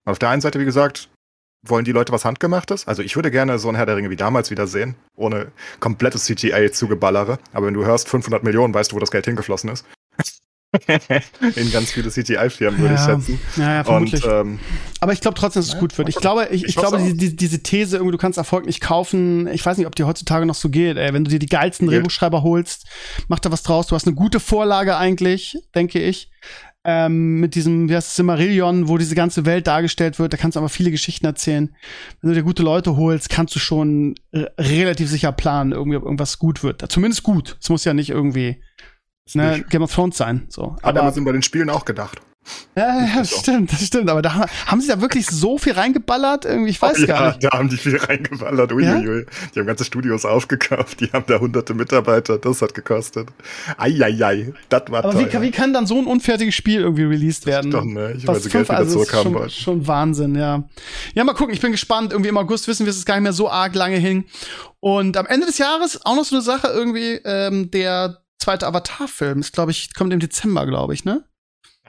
Auf 0.05 0.19
der 0.19 0.29
einen 0.29 0.41
Seite, 0.41 0.59
wie 0.59 0.65
gesagt, 0.65 1.09
wollen 1.65 1.83
die 1.85 1.91
Leute 1.91 2.11
was 2.13 2.23
Handgemachtes. 2.25 2.87
Also 2.87 3.01
ich 3.01 3.15
würde 3.15 3.31
gerne 3.31 3.59
so 3.59 3.67
ein 3.69 3.75
Herr 3.75 3.85
der 3.85 3.95
Ringe 3.97 4.09
wie 4.09 4.15
damals 4.15 4.49
wieder 4.49 4.65
sehen, 4.67 4.95
ohne 5.15 5.51
komplettes 5.79 6.23
CGI 6.25 6.71
zugeballere. 6.71 7.37
Aber 7.53 7.67
wenn 7.67 7.73
du 7.73 7.85
hörst 7.85 8.07
500 8.09 8.43
Millionen, 8.43 8.73
weißt 8.73 8.91
du, 8.91 8.95
wo 8.95 8.99
das 8.99 9.11
Geld 9.11 9.25
hingeflossen 9.25 9.69
ist. 9.69 9.85
In 11.55 11.71
ganz 11.71 11.91
viele 11.91 12.11
CGI-Firmen, 12.11 12.79
würde 12.79 12.93
ich 12.93 12.99
schätzen. 13.01 13.39
Ja, 13.57 13.63
ja, 13.73 13.79
Und 13.79 13.85
vermutlich. 14.11 14.23
ähm, 14.25 14.59
Aber 14.99 15.13
ich 15.13 15.19
glaube 15.19 15.35
trotzdem, 15.35 15.61
dass 15.61 15.67
es 15.69 15.73
Ja, 15.73 15.79
gut 15.79 15.97
wird. 15.97 16.09
Ich 16.09 16.15
glaube, 16.17 16.47
ich, 16.51 16.63
ich, 16.63 16.69
Ich 16.69 16.75
glaube, 16.75 16.97
auch. 16.97 17.01
die, 17.03 17.17
die, 17.17 17.35
diese 17.35 17.63
These, 17.63 17.97
irgendwie, 17.97 18.11
du 18.11 18.19
kannst 18.19 18.37
Erfolg 18.37 18.67
nicht 18.67 18.79
kaufen. 18.79 19.47
Ich 19.47 19.65
weiß 19.65 19.77
nicht, 19.77 19.87
ob 19.87 19.95
die 19.95 20.03
heutzutage 20.03 20.45
noch 20.45 20.53
so 20.53 20.69
geht. 20.69 20.97
Ey, 20.97 21.11
wenn 21.11 21.23
du 21.23 21.31
dir 21.31 21.39
die 21.39 21.47
geilsten. 21.47 21.87
Drehbuchschreiber 21.87 22.43
holst, 22.43 22.85
mach 23.27 23.39
da 23.39 23.51
was 23.51 23.63
draus. 23.63 23.87
Du 23.87 23.95
hast 23.95 24.05
eine 24.05 24.15
gute 24.15 24.39
Vorlage 24.39 24.95
eigentlich, 24.95 25.57
denke 25.73 25.99
ich. 25.99 26.29
Ähm, 26.85 27.41
mit 27.41 27.55
diesem, 27.55 27.89
wie 27.89 27.95
heißt 27.95 28.07
es, 28.07 28.15
Silmarillion, 28.15 28.87
wo 28.87 28.97
diese 28.97 29.15
ganze 29.15 29.45
Welt 29.45 29.67
dargestellt 29.67 30.17
wird, 30.17 30.31
da 30.31 30.37
kannst 30.37 30.55
du 30.55 30.59
aber 30.59 30.69
viele 30.69 30.91
Geschichten 30.91 31.25
erzählen. 31.25 31.75
Wenn 32.21 32.29
du 32.29 32.35
dir 32.35 32.43
gute 32.43 32.63
Leute 32.63 32.95
holst, 32.95 33.29
kannst 33.29 33.53
du 33.53 33.59
schon 33.59 34.15
relativ 34.33 35.09
sicher 35.09 35.33
planen, 35.33 35.73
irgendwie, 35.73 35.97
ob 35.97 36.03
irgendwas 36.03 36.39
gut 36.39 36.63
wird. 36.63 36.89
Zumindest 36.89 37.23
gut. 37.23 37.57
Es 37.61 37.69
muss 37.69 37.83
ja 37.83 37.93
nicht 37.93 38.09
irgendwie 38.09 38.63
ne, 39.33 39.63
Game 39.69 39.83
of 39.83 39.93
Thrones 39.93 40.17
sein. 40.17 40.45
So. 40.49 40.75
hat 40.77 40.85
Aber 40.85 41.01
Amazon 41.01 41.25
bei 41.25 41.33
den 41.33 41.43
Spielen 41.43 41.69
auch 41.69 41.85
gedacht. 41.85 42.21
Ja, 42.75 43.05
ja, 43.05 43.23
so. 43.23 43.37
stimmt, 43.39 43.71
das 43.71 43.85
stimmt. 43.85 44.09
Aber 44.09 44.21
da 44.21 44.33
haben- 44.65 44.81
sie 44.81 44.87
da 44.87 45.01
wirklich 45.01 45.25
so 45.27 45.57
viel 45.57 45.73
reingeballert? 45.73 46.45
Irgendwie, 46.45 46.69
ich 46.71 46.81
weiß 46.81 46.99
ja, 46.99 47.05
gar 47.07 47.27
nicht. 47.29 47.43
da 47.43 47.49
haben 47.57 47.69
die 47.69 47.77
viel 47.77 47.97
reingeballert. 47.97 48.71
Uiuiui. 48.71 49.25
Die 49.53 49.59
haben 49.59 49.67
ganze 49.67 49.83
Studios 49.85 50.25
aufgekauft. 50.25 51.01
Die 51.01 51.07
haben 51.11 51.25
da 51.27 51.39
hunderte 51.39 51.73
Mitarbeiter. 51.73 52.37
Das 52.37 52.61
hat 52.61 52.73
gekostet. 52.73 53.27
Eieiei. 53.77 54.53
Das 54.69 54.83
war 54.89 55.03
Aber 55.03 55.13
teuer. 55.13 55.21
wie, 55.21 55.29
kann- 55.29 55.41
wie 55.41 55.51
kann 55.51 55.73
dann 55.73 55.85
so 55.87 55.97
ein 55.99 56.05
unfertiges 56.05 56.55
Spiel 56.55 56.81
irgendwie 56.81 57.03
released 57.03 57.45
werden? 57.45 57.71
Doch, 57.71 57.83
ne? 57.85 58.13
Ich 58.17 58.27
weiß, 58.27 58.49
Geld 58.49 58.67
wieder 58.69 58.77
also 58.77 59.01
ist 59.01 59.09
zurückhaben 59.09 59.33
schon, 59.33 59.49
schon 59.49 59.87
Wahnsinn, 59.87 60.35
ja. 60.35 60.63
Ja, 61.13 61.23
mal 61.23 61.33
gucken, 61.33 61.53
ich 61.53 61.61
bin 61.61 61.71
gespannt. 61.71 62.11
Irgendwie 62.11 62.29
im 62.29 62.37
August 62.37 62.67
wissen 62.67 62.85
wir, 62.85 62.91
es 62.91 62.97
ist 62.97 63.05
gar 63.05 63.15
nicht 63.15 63.23
mehr 63.23 63.33
so 63.33 63.49
arg 63.49 63.75
lange 63.75 63.97
hin. 63.97 64.25
Und 64.79 65.17
am 65.17 65.25
Ende 65.25 65.45
des 65.45 65.57
Jahres 65.57 65.99
auch 66.05 66.15
noch 66.15 66.23
so 66.25 66.35
eine 66.35 66.43
Sache 66.43 66.67
irgendwie, 66.67 67.19
ähm, 67.25 67.69
der 67.71 68.19
zweite 68.37 68.65
Avatar-Film 68.67 69.39
ist, 69.39 69.53
glaube 69.53 69.71
ich, 69.71 69.93
kommt 69.93 70.13
im 70.13 70.19
Dezember, 70.19 70.65
glaube 70.65 70.93
ich, 70.93 71.03
ne? 71.05 71.23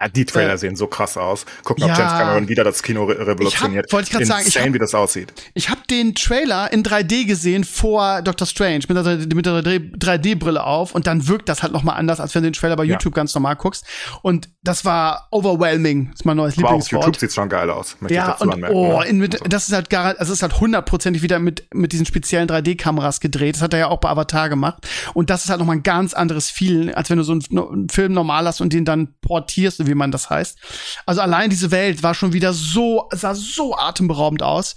Ja, 0.01 0.09
die 0.09 0.24
Trailer 0.24 0.55
äh, 0.55 0.59
sehen 0.59 0.77
so 0.77 0.86
krass 0.86 1.16
aus. 1.16 1.47
Gucken, 1.64 1.85
ob 1.85 1.90
ja, 1.90 1.98
James 1.98 2.12
Cameron 2.12 2.48
wieder 2.48 2.64
das 2.64 2.82
Kino 2.82 3.05
re 3.05 3.27
revolutioniert. 3.27 3.86
Ich 3.89 3.93
wollte 3.93 4.06
ich 4.06 4.12
gerade 4.12 4.27
sagen, 4.27 4.44
ich 4.47 4.59
hab, 4.59 4.72
wie 4.72 4.78
das 4.78 4.94
aussieht. 4.94 5.32
Ich 5.55 5.68
habe 5.68 5.81
den 5.90 6.14
Trailer 6.14 6.72
in 6.72 6.82
3D 6.82 7.27
gesehen 7.27 7.64
vor 7.64 8.22
Doctor 8.22 8.47
Strange 8.47 8.85
mit 8.89 8.97
der, 8.97 9.16
mit 9.35 9.47
der 9.47 9.62
3D-Brille 9.62 10.64
auf 10.64 10.94
und 10.94 11.06
dann 11.06 11.28
wirkt 11.28 11.48
das 11.48 11.62
halt 11.62 11.72
noch 11.72 11.82
mal 11.82 11.94
anders, 11.94 12.20
als 12.20 12.35
wenn 12.35 12.43
du 12.43 12.51
den 12.51 12.55
Trailer 12.55 12.77
bei 12.77 12.85
YouTube 12.85 13.14
ja. 13.14 13.20
ganz 13.20 13.35
normal 13.35 13.56
guckst. 13.56 13.85
Und 14.22 14.48
das 14.62 14.85
war 14.85 15.28
overwhelming. 15.31 16.10
Das 16.10 16.20
ist 16.20 16.24
mein 16.24 16.36
neues 16.36 16.55
Aber 16.55 16.68
Lieblingswort. 16.68 17.01
auf 17.01 17.06
YouTube 17.06 17.20
sieht 17.20 17.32
schon 17.32 17.48
geil 17.48 17.70
aus. 17.70 17.97
ja, 18.09 18.32
und 18.35 18.52
anmerken, 18.52 18.77
oh, 18.77 19.01
in, 19.02 19.18
mit, 19.18 19.40
das 19.48 19.68
ist 19.68 19.74
halt 19.74 19.90
gar, 19.90 20.06
also 20.18 20.32
es 20.32 20.39
ist 20.39 20.43
halt 20.43 20.60
hundertprozentig 20.60 21.22
wieder 21.22 21.39
mit 21.39 21.60
mit 21.72 21.93
diesen 21.93 22.06
speziellen 22.06 22.48
3D-Kameras 22.48 23.20
gedreht. 23.20 23.56
Das 23.56 23.62
hat 23.62 23.72
er 23.72 23.81
ja 23.81 23.89
auch 23.89 23.98
bei 23.98 24.09
Avatar 24.09 24.48
gemacht. 24.48 24.86
Und 25.14 25.31
das 25.31 25.44
ist 25.44 25.51
halt 25.51 25.60
noch 25.60 25.66
mal 25.66 25.74
ein 25.74 25.82
ganz 25.82 26.14
anderes 26.14 26.51
Feeling, 26.51 26.94
als 26.94 27.10
wenn 27.10 27.18
du 27.18 27.24
so 27.24 27.32
einen, 27.32 27.43
einen 27.59 27.89
Film 27.89 28.12
normal 28.12 28.47
hast 28.47 28.60
und 28.60 28.72
den 28.72 28.85
dann 28.85 29.14
portierst, 29.20 29.86
wie 29.90 29.94
man 29.94 30.10
das 30.10 30.30
heißt. 30.30 30.58
Also 31.04 31.20
allein 31.20 31.50
diese 31.50 31.70
Welt 31.70 32.02
war 32.02 32.14
schon 32.14 32.32
wieder 32.32 32.54
so, 32.54 33.08
sah 33.12 33.34
so 33.34 33.76
atemberaubend 33.76 34.42
aus. 34.42 34.76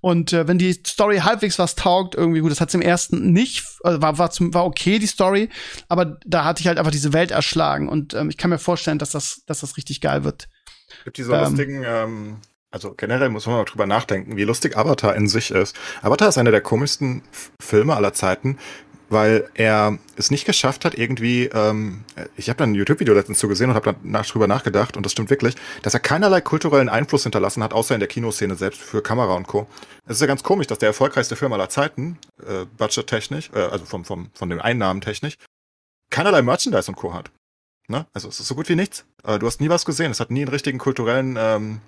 Und 0.00 0.32
äh, 0.32 0.48
wenn 0.48 0.58
die 0.58 0.72
Story 0.72 1.18
halbwegs 1.18 1.58
was 1.58 1.76
taugt, 1.76 2.16
irgendwie 2.16 2.40
gut, 2.40 2.50
das 2.50 2.60
hat's 2.60 2.74
im 2.74 2.82
ersten 2.82 3.32
nicht, 3.32 3.64
also 3.84 4.02
war, 4.02 4.18
war, 4.18 4.30
zum, 4.30 4.52
war 4.54 4.64
okay, 4.64 4.98
die 4.98 5.06
Story, 5.06 5.48
aber 5.88 6.18
da 6.26 6.44
hatte 6.44 6.60
ich 6.60 6.66
halt 6.66 6.78
einfach 6.78 6.90
diese 6.90 7.12
Welt 7.12 7.30
erschlagen. 7.30 7.88
Und 7.88 8.14
ähm, 8.14 8.30
ich 8.30 8.36
kann 8.36 8.50
mir 8.50 8.58
vorstellen, 8.58 8.98
dass 8.98 9.10
das, 9.10 9.42
dass 9.46 9.60
das 9.60 9.76
richtig 9.76 10.00
geil 10.00 10.24
wird. 10.24 10.48
Gibt 11.04 11.18
diese 11.18 11.32
ähm, 11.34 11.40
lustigen, 11.44 11.84
ähm, 11.86 12.36
also 12.74 12.92
generell 12.92 13.28
muss 13.28 13.46
man 13.46 13.54
mal 13.54 13.64
drüber 13.64 13.86
nachdenken, 13.86 14.36
wie 14.36 14.42
lustig 14.42 14.76
Avatar 14.76 15.14
in 15.14 15.28
sich 15.28 15.52
ist. 15.52 15.76
Avatar 16.02 16.28
ist 16.28 16.38
einer 16.38 16.50
der 16.50 16.60
komischsten 16.60 17.22
Filme 17.60 17.94
aller 17.94 18.14
Zeiten, 18.14 18.58
weil 19.08 19.48
er 19.54 19.98
es 20.16 20.30
nicht 20.30 20.44
geschafft 20.44 20.84
hat, 20.84 20.94
irgendwie, 20.94 21.46
ähm, 21.46 22.04
ich 22.36 22.48
habe 22.48 22.58
dann 22.58 22.72
ein 22.72 22.74
YouTube-Video 22.74 23.14
letztens 23.14 23.38
zu 23.38 23.48
gesehen 23.48 23.70
und 23.70 23.76
habe 23.76 23.92
dann 23.92 23.96
nach, 24.02 24.26
drüber 24.26 24.46
nachgedacht, 24.46 24.96
und 24.96 25.04
das 25.04 25.12
stimmt 25.12 25.30
wirklich, 25.30 25.54
dass 25.82 25.94
er 25.94 26.00
keinerlei 26.00 26.40
kulturellen 26.40 26.88
Einfluss 26.88 27.24
hinterlassen 27.24 27.62
hat, 27.62 27.72
außer 27.72 27.94
in 27.94 28.00
der 28.00 28.08
Kinoszene 28.08 28.54
selbst 28.54 28.80
für 28.80 29.02
Kamera 29.02 29.34
und 29.34 29.46
Co. 29.46 29.66
Es 30.06 30.16
ist 30.16 30.20
ja 30.20 30.26
ganz 30.26 30.42
komisch, 30.42 30.66
dass 30.66 30.78
der 30.78 30.88
erfolgreichste 30.88 31.36
Film 31.36 31.52
aller 31.52 31.68
Zeiten, 31.68 32.18
äh, 32.46 32.64
budgettechnisch, 32.76 33.50
äh, 33.54 33.60
also 33.60 33.84
vom, 33.84 34.04
vom, 34.04 34.30
von 34.34 34.50
den 34.50 34.60
Einnahmen 34.60 35.00
technisch, 35.00 35.36
keinerlei 36.10 36.42
Merchandise 36.42 36.90
und 36.90 36.96
Co. 36.96 37.12
hat. 37.14 37.30
Ne? 37.88 38.06
Also 38.14 38.28
es 38.28 38.40
ist 38.40 38.48
so 38.48 38.54
gut 38.54 38.68
wie 38.68 38.76
nichts. 38.76 39.04
Äh, 39.24 39.38
du 39.38 39.46
hast 39.46 39.60
nie 39.60 39.68
was 39.68 39.84
gesehen. 39.84 40.10
Es 40.10 40.20
hat 40.20 40.30
nie 40.30 40.40
einen 40.40 40.48
richtigen 40.48 40.78
kulturellen 40.78 41.36
ähm, 41.38 41.80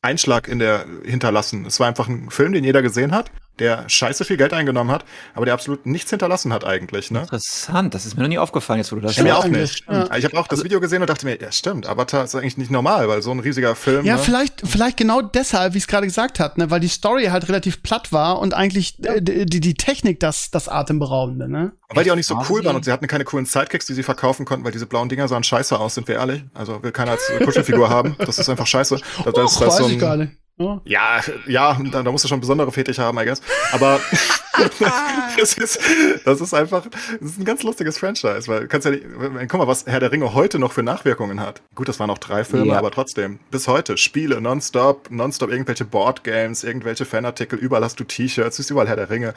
Einschlag 0.00 0.48
in 0.48 0.58
der 0.58 0.86
hinterlassen. 1.04 1.64
Es 1.66 1.80
war 1.80 1.88
einfach 1.88 2.08
ein 2.08 2.30
Film, 2.30 2.52
den 2.52 2.64
jeder 2.64 2.82
gesehen 2.82 3.12
hat 3.12 3.30
der 3.58 3.88
scheiße 3.88 4.24
viel 4.24 4.36
Geld 4.36 4.52
eingenommen 4.52 4.90
hat, 4.90 5.04
aber 5.34 5.44
der 5.44 5.54
absolut 5.54 5.86
nichts 5.86 6.10
hinterlassen 6.10 6.52
hat 6.52 6.64
eigentlich. 6.64 7.10
Ne? 7.10 7.20
Interessant, 7.20 7.94
das 7.94 8.04
ist 8.04 8.16
mir 8.16 8.22
noch 8.22 8.28
nie 8.28 8.38
aufgefallen, 8.38 8.78
jetzt 8.78 8.90
wo 8.90 8.96
du 8.96 9.02
das 9.02 9.14
sagst. 9.14 9.24
Mir 9.24 9.36
auch 9.36 9.46
nicht. 9.46 9.84
Ja. 9.88 10.14
Ich 10.16 10.24
habe 10.24 10.36
auch 10.38 10.48
das 10.48 10.58
also 10.58 10.64
Video 10.64 10.80
gesehen 10.80 11.02
und 11.02 11.08
dachte 11.08 11.24
mir, 11.26 11.40
ja 11.40 11.52
stimmt, 11.52 11.88
Avatar 11.88 12.24
ist 12.24 12.34
eigentlich 12.34 12.58
nicht 12.58 12.70
normal, 12.70 13.08
weil 13.08 13.22
so 13.22 13.30
ein 13.30 13.40
riesiger 13.40 13.76
Film. 13.76 14.04
Ja, 14.04 14.16
ne? 14.16 14.22
vielleicht, 14.22 14.62
vielleicht 14.64 14.96
genau 14.96 15.22
deshalb, 15.22 15.74
wie 15.74 15.78
es 15.78 15.86
gerade 15.86 16.06
gesagt 16.06 16.40
hat, 16.40 16.58
ne? 16.58 16.70
weil 16.70 16.80
die 16.80 16.88
Story 16.88 17.26
halt 17.26 17.48
relativ 17.48 17.82
platt 17.82 18.12
war 18.12 18.40
und 18.40 18.54
eigentlich 18.54 18.98
ja. 18.98 19.20
die, 19.20 19.46
die, 19.46 19.60
die 19.60 19.74
Technik 19.74 20.20
das, 20.20 20.50
das 20.50 20.68
Atemberaubende. 20.68 21.48
Ne? 21.48 21.72
Weil 21.90 22.04
die 22.04 22.10
auch 22.10 22.16
nicht 22.16 22.26
so 22.26 22.38
cool 22.48 22.64
waren 22.64 22.74
und 22.74 22.84
sie 22.84 22.92
hatten 22.92 23.06
keine 23.06 23.24
coolen 23.24 23.46
Sidekicks, 23.46 23.86
die 23.86 23.94
sie 23.94 24.02
verkaufen 24.02 24.44
konnten, 24.44 24.64
weil 24.64 24.72
diese 24.72 24.86
blauen 24.86 25.08
Dinger 25.08 25.28
sahen 25.28 25.44
scheiße 25.44 25.78
aus, 25.78 25.94
sind 25.94 26.08
wir 26.08 26.16
ehrlich. 26.16 26.42
Also 26.54 26.82
will 26.82 26.92
keiner 26.92 27.12
als 27.12 27.30
Kuschelfigur 27.44 27.88
haben. 27.88 28.16
Das 28.18 28.38
ist 28.38 28.48
einfach 28.48 28.66
scheiße. 28.66 28.96
Das, 28.96 29.24
das, 29.24 29.34
das, 29.34 29.58
das 29.58 29.76
so 29.76 29.86
ein, 29.86 30.36
ja, 30.84 31.20
ja, 31.46 31.78
da, 31.90 32.02
da 32.02 32.12
musst 32.12 32.24
du 32.24 32.28
schon 32.28 32.40
besondere 32.40 32.70
Fetisch 32.70 32.98
haben, 32.98 33.18
I 33.18 33.24
guess. 33.24 33.42
Aber 33.72 34.00
das, 35.38 35.54
ist, 35.54 35.80
das 36.24 36.40
ist 36.40 36.54
einfach, 36.54 36.86
das 36.86 37.30
ist 37.30 37.38
ein 37.38 37.44
ganz 37.44 37.62
lustiges 37.62 37.98
Franchise, 37.98 38.46
weil 38.46 38.68
kannst 38.68 38.84
ja 38.84 38.92
nicht, 38.92 39.04
guck 39.48 39.54
mal, 39.54 39.66
was 39.66 39.86
Herr 39.86 40.00
der 40.00 40.12
Ringe 40.12 40.32
heute 40.32 40.58
noch 40.58 40.72
für 40.72 40.82
Nachwirkungen 40.82 41.40
hat. 41.40 41.62
Gut, 41.74 41.88
das 41.88 41.98
waren 41.98 42.08
noch 42.08 42.18
drei 42.18 42.44
Filme, 42.44 42.72
ja. 42.72 42.78
aber 42.78 42.90
trotzdem, 42.90 43.40
bis 43.50 43.66
heute, 43.66 43.96
Spiele, 43.96 44.40
nonstop, 44.40 45.10
nonstop 45.10 45.50
irgendwelche 45.50 45.84
Boardgames, 45.84 46.62
irgendwelche 46.62 47.04
Fanartikel, 47.04 47.58
überall 47.58 47.82
hast 47.82 47.98
du 47.98 48.04
T-Shirts, 48.04 48.58
ist 48.58 48.70
überall 48.70 48.88
Herr 48.88 48.96
der 48.96 49.10
Ringe. 49.10 49.34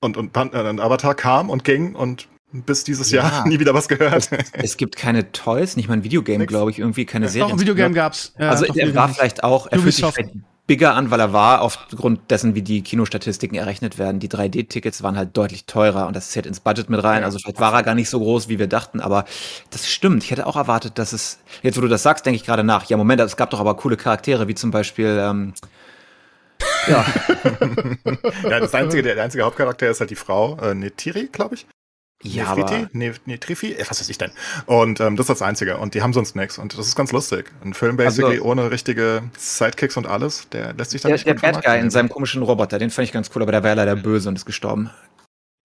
Und, 0.00 0.18
und, 0.18 0.36
und 0.36 0.80
Avatar 0.80 1.14
kam 1.14 1.48
und 1.48 1.64
ging 1.64 1.94
und 1.94 2.28
bis 2.54 2.84
dieses 2.84 3.10
ja. 3.10 3.22
Jahr 3.22 3.44
nie 3.48 3.58
wieder 3.58 3.74
was 3.74 3.88
gehört. 3.88 4.30
Es 4.52 4.76
gibt 4.76 4.96
keine 4.96 5.32
Toys, 5.32 5.76
nicht 5.76 5.88
mal 5.88 5.94
ein 5.94 6.04
Videogame, 6.04 6.46
glaube 6.46 6.70
ich, 6.70 6.78
irgendwie 6.78 7.04
keine 7.04 7.28
Serie. 7.28 7.48
Doch, 7.48 7.54
ein 7.54 7.60
Videogame 7.60 7.94
gab's. 7.94 8.32
Ja, 8.38 8.50
also 8.50 8.64
er 8.64 8.94
war 8.94 9.08
vielleicht 9.08 9.42
auch, 9.42 9.66
er 9.70 9.78
fühlt 9.80 9.94
sich 9.94 10.04
vielleicht 10.04 10.32
bigger 10.66 10.94
an, 10.94 11.10
weil 11.10 11.20
er 11.20 11.32
war, 11.32 11.60
aufgrund 11.60 12.30
dessen, 12.30 12.54
wie 12.54 12.62
die 12.62 12.82
Kinostatistiken 12.82 13.58
errechnet 13.58 13.98
werden. 13.98 14.18
Die 14.18 14.30
3D-Tickets 14.30 15.02
waren 15.02 15.18
halt 15.18 15.36
deutlich 15.36 15.66
teurer 15.66 16.06
und 16.06 16.16
das 16.16 16.30
zählt 16.30 16.46
ins 16.46 16.60
Budget 16.60 16.88
mit 16.88 17.04
rein. 17.04 17.22
Also 17.22 17.38
vielleicht 17.38 17.60
war 17.60 17.74
er 17.74 17.82
gar 17.82 17.94
nicht 17.94 18.08
so 18.08 18.18
groß, 18.18 18.48
wie 18.48 18.58
wir 18.58 18.66
dachten, 18.66 19.00
aber 19.00 19.26
das 19.70 19.88
stimmt. 19.88 20.24
Ich 20.24 20.30
hätte 20.30 20.46
auch 20.46 20.56
erwartet, 20.56 20.98
dass 20.98 21.12
es, 21.12 21.40
jetzt 21.62 21.76
wo 21.76 21.82
du 21.82 21.88
das 21.88 22.02
sagst, 22.02 22.24
denke 22.24 22.36
ich 22.36 22.46
gerade 22.46 22.64
nach. 22.64 22.86
Ja, 22.86 22.96
Moment, 22.96 23.20
es 23.20 23.36
gab 23.36 23.50
doch 23.50 23.60
aber 23.60 23.76
coole 23.76 23.96
Charaktere, 23.96 24.48
wie 24.48 24.54
zum 24.54 24.70
Beispiel, 24.70 25.18
ähm, 25.20 25.52
ja. 26.86 27.04
ja, 28.48 28.60
das 28.60 28.72
einzige, 28.74 29.02
der, 29.02 29.16
der 29.16 29.24
einzige 29.24 29.44
Hauptcharakter 29.44 29.90
ist 29.90 30.00
halt 30.00 30.10
die 30.10 30.14
Frau, 30.14 30.56
äh, 30.60 30.74
Netiri, 30.74 31.28
glaube 31.30 31.56
ich. 31.56 31.66
Ja, 32.24 32.54
Nefriti? 32.54 32.88
Ne, 32.92 33.14
Netrifi? 33.26 33.74
Äh, 33.74 33.84
was 33.88 34.00
weiß 34.00 34.08
ich 34.08 34.18
denn? 34.18 34.32
Und 34.66 34.98
ähm, 35.00 35.16
das 35.16 35.24
ist 35.24 35.40
das 35.40 35.42
Einzige. 35.42 35.76
Und 35.76 35.94
die 35.94 36.02
haben 36.02 36.12
sonst 36.12 36.34
nichts. 36.34 36.58
Und 36.58 36.76
das 36.76 36.88
ist 36.88 36.96
ganz 36.96 37.12
lustig. 37.12 37.52
Ein 37.62 37.74
Film 37.74 37.96
basically 37.96 38.36
also, 38.36 38.44
ohne 38.44 38.70
richtige 38.70 39.22
Sidekicks 39.38 39.96
und 39.96 40.06
alles. 40.06 40.48
Der 40.50 40.72
lässt 40.72 40.92
sich 40.92 41.02
dann 41.02 41.10
der, 41.10 41.16
nicht 41.16 41.26
Der 41.26 41.34
Bad 41.34 41.62
Guy 41.62 41.78
in 41.78 41.90
seinem 41.90 42.08
komischen 42.08 42.42
Roboter, 42.42 42.78
den 42.78 42.90
fand 42.90 43.06
ich 43.06 43.12
ganz 43.12 43.30
cool, 43.34 43.42
aber 43.42 43.52
der 43.52 43.62
war 43.62 43.70
ja 43.70 43.74
leider 43.74 43.96
böse 43.96 44.28
und 44.28 44.36
ist 44.36 44.46
gestorben. 44.46 44.90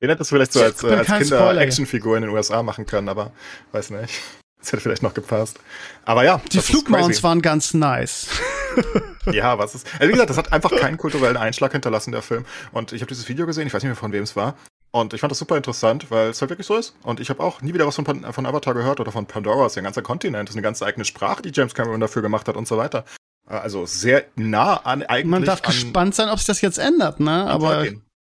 Den 0.01 0.09
hättest 0.09 0.31
du 0.31 0.35
vielleicht 0.35 0.53
so 0.53 0.61
als, 0.61 0.83
äh, 0.83 0.93
als 0.93 1.07
Kinder-Actionfigur 1.07 2.17
in 2.17 2.23
den 2.23 2.31
USA 2.31 2.61
machen 2.61 2.85
können, 2.85 3.09
aber 3.09 3.31
weiß 3.71 3.91
nicht. 3.91 4.21
Das 4.59 4.73
hätte 4.73 4.81
vielleicht 4.81 5.03
noch 5.03 5.13
gepasst. 5.13 5.59
Aber 6.03 6.25
ja. 6.25 6.41
Die 6.51 6.59
Flugmounts 6.59 7.23
waren 7.23 7.41
ganz 7.41 7.73
nice. 7.73 8.27
ja, 9.31 9.57
was 9.57 9.75
ist. 9.75 9.87
Also 9.93 10.07
wie 10.07 10.11
gesagt, 10.11 10.29
das 10.29 10.37
hat 10.37 10.51
einfach 10.53 10.71
keinen 10.75 10.97
kulturellen 10.97 11.37
Einschlag 11.37 11.71
hinterlassen, 11.71 12.11
der 12.11 12.21
Film. 12.21 12.45
Und 12.71 12.93
ich 12.93 13.01
habe 13.01 13.09
dieses 13.09 13.27
Video 13.27 13.45
gesehen, 13.45 13.67
ich 13.67 13.73
weiß 13.73 13.83
nicht 13.83 13.89
mehr 13.89 13.95
von 13.95 14.11
wem 14.11 14.23
es 14.23 14.35
war. 14.35 14.55
Und 14.91 15.13
ich 15.13 15.21
fand 15.21 15.31
das 15.31 15.37
super 15.37 15.55
interessant, 15.55 16.09
weil 16.09 16.29
es 16.29 16.41
halt 16.41 16.49
wirklich 16.49 16.65
so 16.65 16.75
ist. 16.75 16.95
Und 17.03 17.19
ich 17.19 17.29
habe 17.29 17.43
auch 17.43 17.61
nie 17.61 17.73
wieder 17.73 17.85
was 17.85 17.95
von, 17.95 18.05
von 18.05 18.45
Avatar 18.45 18.73
gehört 18.73 18.99
oder 18.99 19.11
von 19.11 19.25
Pandora. 19.25 19.63
Das 19.63 19.73
ist 19.73 19.77
ein 19.77 19.83
ganzer 19.83 20.01
Kontinent, 20.01 20.49
das 20.49 20.53
ist 20.53 20.57
eine 20.57 20.63
ganz 20.63 20.81
eigene 20.81 21.05
Sprache, 21.05 21.41
die 21.41 21.51
James 21.53 21.73
Cameron 21.75 21.99
dafür 21.99 22.21
gemacht 22.21 22.47
hat 22.47 22.57
und 22.57 22.67
so 22.67 22.77
weiter. 22.77 23.05
Also 23.45 23.85
sehr 23.85 24.25
nah 24.35 24.75
an 24.77 25.03
eigentlich. 25.03 25.25
Man 25.25 25.43
darf 25.43 25.61
gespannt 25.61 26.15
sein, 26.15 26.29
ob 26.29 26.37
sich 26.37 26.47
das 26.47 26.61
jetzt 26.61 26.77
ändert, 26.77 27.19
ne? 27.19 27.45
Aber 27.47 27.85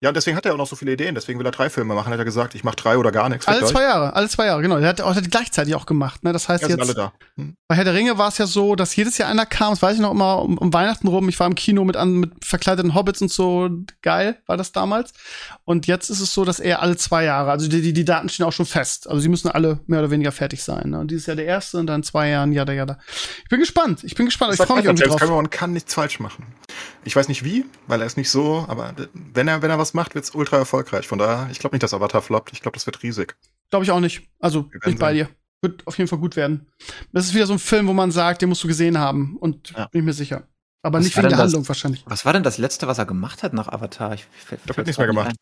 ja, 0.02 0.10
und 0.10 0.16
deswegen 0.16 0.38
hat 0.38 0.46
er 0.46 0.54
auch 0.54 0.58
noch 0.58 0.68
so 0.68 0.78
viele 0.78 0.94
Ideen. 0.94 1.14
Deswegen 1.14 1.40
will 1.40 1.46
er 1.46 1.52
drei 1.52 1.70
Filme 1.70 1.94
machen. 1.94 2.14
Hat 2.14 2.20
er 2.20 2.24
gesagt, 2.24 2.56
ich 2.56 2.64
mache 2.64 2.78
drei 2.78 2.98
oder 2.98 3.12
gar 3.12 3.28
nichts. 3.28 3.50
Alle 3.50 3.66
zwei 3.66 3.84
Jahre, 3.84 4.16
alle 4.16 4.30
zwei 4.30 4.46
Jahre, 4.46 4.62
genau. 4.62 4.78
Er 4.78 4.88
hat 4.88 5.02
auch 5.02 5.14
gleichzeitig 5.30 5.76
auch 5.76 5.86
gemacht. 5.86 6.24
Ne? 6.24 6.32
Das 6.32 6.48
heißt 6.48 6.64
ja, 6.64 6.70
jetzt. 6.70 6.80
Alle 6.80 6.94
da. 6.94 7.12
Hm. 7.36 7.58
Bei 7.68 7.76
Herr 7.76 7.84
der 7.84 7.94
Ringe 7.94 8.18
war 8.18 8.30
es 8.30 8.38
ja 8.38 8.48
so, 8.48 8.76
dass 8.76 8.96
jedes 8.96 9.18
Jahr 9.18 9.28
einer 9.28 9.46
kam. 9.46 9.72
Das 9.72 9.82
weiß 9.82 9.96
ich 9.96 10.02
noch 10.02 10.12
immer 10.12 10.42
um, 10.42 10.58
um 10.58 10.72
Weihnachten 10.72 11.10
rum. 11.10 11.28
Ich 11.28 11.38
war 11.38 11.48
im 11.48 11.56
Kino 11.56 11.84
mit, 11.84 11.98
an, 11.98 12.14
mit 12.14 12.46
verkleideten 12.46 12.96
Hobbits 12.96 13.22
und 13.22 13.30
so. 13.30 13.70
Geil 14.02 14.38
war 14.46 14.56
das 14.56 14.72
damals. 14.72 15.12
Und 15.66 15.86
jetzt 15.86 16.10
ist 16.10 16.22
es 16.22 16.34
so, 16.34 16.46
dass 16.46 16.62
er 16.62 16.82
alle 16.82 16.96
zwei 16.96 17.26
Jahre. 17.26 17.52
Also 17.52 17.68
die, 17.68 17.82
die, 17.82 17.92
die 17.92 18.06
Daten 18.06 18.30
stehen 18.30 18.46
auch 18.46 18.54
schon 18.54 18.66
fest. 18.66 19.10
Also 19.10 19.20
sie 19.20 19.28
müssen 19.28 19.50
alle 19.50 19.82
mehr 19.88 20.00
oder 20.00 20.12
weniger 20.12 20.32
fertig 20.32 20.64
sein. 20.64 20.92
Ne? 20.92 21.00
Und 21.00 21.12
dieses 21.12 21.26
Jahr 21.26 21.36
der 21.36 21.46
erste 21.46 21.78
und 21.78 21.88
dann 21.88 22.04
zwei 22.04 22.30
Jahren, 22.30 22.54
ja, 22.54 22.64
ja, 22.72 22.86
da. 22.86 23.00
Ich 23.44 23.50
bin 23.50 23.60
gespannt. 23.60 24.06
Ich 24.06 24.16
bin 24.16 24.28
gespannt. 24.28 24.54
Ich 24.54 24.62
freue 24.62 24.78
mich 24.78 24.86
James 24.86 25.02
drauf. 25.02 25.20
Cameron 25.20 25.50
kann 25.50 25.74
nichts 25.74 25.94
falsch 25.94 26.22
machen. 26.22 26.46
Ich 27.04 27.16
weiß 27.16 27.28
nicht 27.28 27.44
wie, 27.44 27.66
weil 27.88 28.02
er 28.02 28.08
ist 28.08 28.18
nicht 28.18 28.30
so. 28.30 28.66
Aber 28.68 28.94
wenn 29.14 29.48
er 29.48 29.62
wenn 29.62 29.70
er 29.70 29.80
was 29.80 29.94
macht, 29.94 30.16
wird's 30.16 30.36
ultra 30.36 30.58
erfolgreich. 30.58 31.08
Von 31.08 31.20
daher, 31.20 31.50
ich 31.52 31.60
glaube 31.60 31.76
nicht, 31.76 31.84
dass 31.84 31.94
Avatar 31.94 32.22
floppt. 32.22 32.54
Ich 32.54 32.62
glaube, 32.62 32.76
das 32.76 32.86
wird 32.86 33.02
riesig. 33.04 33.36
Glaube 33.70 33.86
ich 33.86 33.92
auch 33.92 34.00
nicht. 34.00 34.28
Also, 34.40 34.64
bin 34.64 34.94
ich 34.94 35.00
bei 35.00 35.14
dir. 35.14 35.30
Wird 35.62 35.86
auf 35.88 35.98
jeden 35.98 36.08
Fall 36.08 36.20
gut 36.20 36.36
werden. 36.36 36.68
Das 37.12 37.26
ist 37.26 37.34
wieder 37.34 37.46
so 37.46 37.54
ein 37.54 37.60
Film, 37.60 37.88
wo 37.88 37.94
man 37.94 38.12
sagt, 38.12 38.42
den 38.42 38.50
musst 38.50 38.64
du 38.64 38.68
gesehen 38.68 38.98
haben. 38.98 39.38
Und 39.38 39.72
ja. 39.72 39.88
bin 39.88 40.02
ich 40.02 40.06
mir 40.06 40.14
sicher. 40.14 40.48
Aber 40.82 41.00
was 41.00 41.06
nicht 41.06 41.18
wegen 41.18 41.30
der 41.30 41.38
Handlung 41.38 41.68
wahrscheinlich. 41.68 42.04
Was 42.08 42.24
war 42.24 42.34
denn 42.34 42.44
das 42.44 42.58
Letzte, 42.58 42.88
was 42.88 42.98
er 42.98 43.06
gemacht 43.06 43.44
hat 43.44 43.54
nach 43.54 43.68
Avatar? 43.68 44.14
Ich, 44.14 44.26
ich 44.52 44.70
habe 44.70 44.82
nichts 44.84 44.98
mehr 44.98 45.08
gemacht. 45.08 45.36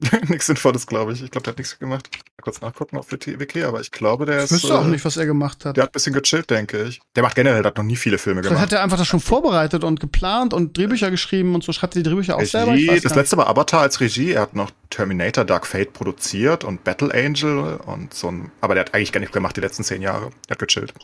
nichts 0.28 0.46
Sinnvolles, 0.46 0.86
glaube 0.86 1.12
ich. 1.12 1.22
Ich 1.22 1.30
glaube, 1.30 1.44
der 1.44 1.52
hat 1.52 1.58
nichts 1.58 1.78
gemacht. 1.78 2.08
Mal 2.12 2.42
kurz 2.42 2.60
nachgucken 2.60 2.98
auf 2.98 3.10
Wiki, 3.10 3.64
aber 3.64 3.80
ich 3.80 3.90
glaube, 3.90 4.26
der 4.26 4.38
ist. 4.38 4.44
Ich 4.44 4.50
wüsste 4.52 4.68
äh, 4.68 4.76
auch 4.76 4.84
nicht, 4.84 5.04
was 5.04 5.16
er 5.16 5.26
gemacht 5.26 5.64
hat. 5.64 5.76
Der 5.76 5.84
hat 5.84 5.90
ein 5.90 5.92
bisschen 5.92 6.12
gechillt, 6.12 6.48
denke 6.50 6.84
ich. 6.84 7.00
Der 7.16 7.24
macht 7.24 7.34
generell, 7.34 7.62
der 7.62 7.70
hat 7.70 7.76
noch 7.76 7.84
nie 7.84 7.96
viele 7.96 8.18
Filme 8.18 8.42
Vielleicht 8.42 8.54
gemacht. 8.54 8.72
hat 8.72 8.78
er 8.78 8.84
einfach 8.84 8.96
das 8.96 9.08
schon 9.08 9.20
vorbereitet 9.20 9.82
und 9.82 9.98
geplant 9.98 10.54
und 10.54 10.76
Drehbücher 10.76 11.10
geschrieben 11.10 11.54
und 11.54 11.64
so. 11.64 11.72
Schreibt 11.72 11.96
er 11.96 12.02
die 12.02 12.08
Drehbücher 12.08 12.36
auch 12.36 12.40
Regie, 12.40 12.50
selber? 12.86 13.00
Das 13.00 13.14
letzte 13.16 13.36
war 13.36 13.48
Avatar 13.48 13.80
als 13.80 14.00
Regie. 14.00 14.32
Er 14.32 14.42
hat 14.42 14.54
noch 14.54 14.70
Terminator 14.90 15.44
Dark 15.44 15.66
Fate 15.66 15.92
produziert 15.92 16.62
und 16.62 16.84
Battle 16.84 17.12
Angel 17.12 17.80
und 17.84 18.14
so 18.14 18.30
ein. 18.30 18.52
Aber 18.60 18.74
der 18.74 18.84
hat 18.84 18.94
eigentlich 18.94 19.12
gar 19.12 19.20
nichts 19.20 19.34
gemacht 19.34 19.56
die 19.56 19.60
letzten 19.60 19.82
zehn 19.82 20.00
Jahre. 20.02 20.30
Der 20.48 20.54
hat 20.54 20.58
gechillt. 20.60 20.94